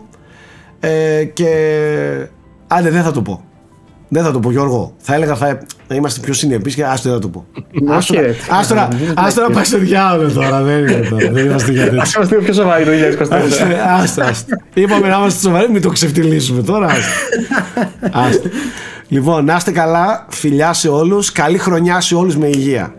[0.79, 1.47] ε, και...
[2.67, 3.43] Άντε δεν θα το πω.
[4.07, 4.93] Δεν θα το πω Γιώργο.
[4.97, 5.57] Θα έλεγα θα
[5.87, 7.45] να είμαστε πιο συνεπείς και άστο δεν θα το πω.
[7.93, 8.35] Άστο να- ρε.
[8.49, 10.61] άστο να- Άστο να πάει στο διάολο τώρα.
[10.61, 11.31] Δεν είναι τώρα.
[11.31, 12.01] Δεν είμαστε για τέτοιο.
[12.01, 13.29] Ας είμαστε λίγο πιο σοβαροί το 2024.
[14.01, 14.61] Άστα, άστα.
[14.73, 16.87] Είπαμε να είμαστε σοβαροί, μην το ξεφτυλίσουμε τώρα.
[18.11, 18.49] Άστα.
[19.07, 19.15] Άστα.
[19.15, 22.95] Λοιπόν, να είστε καλά, φιλιά σε όλους, καλή χρονιά σε όλους με υγεία.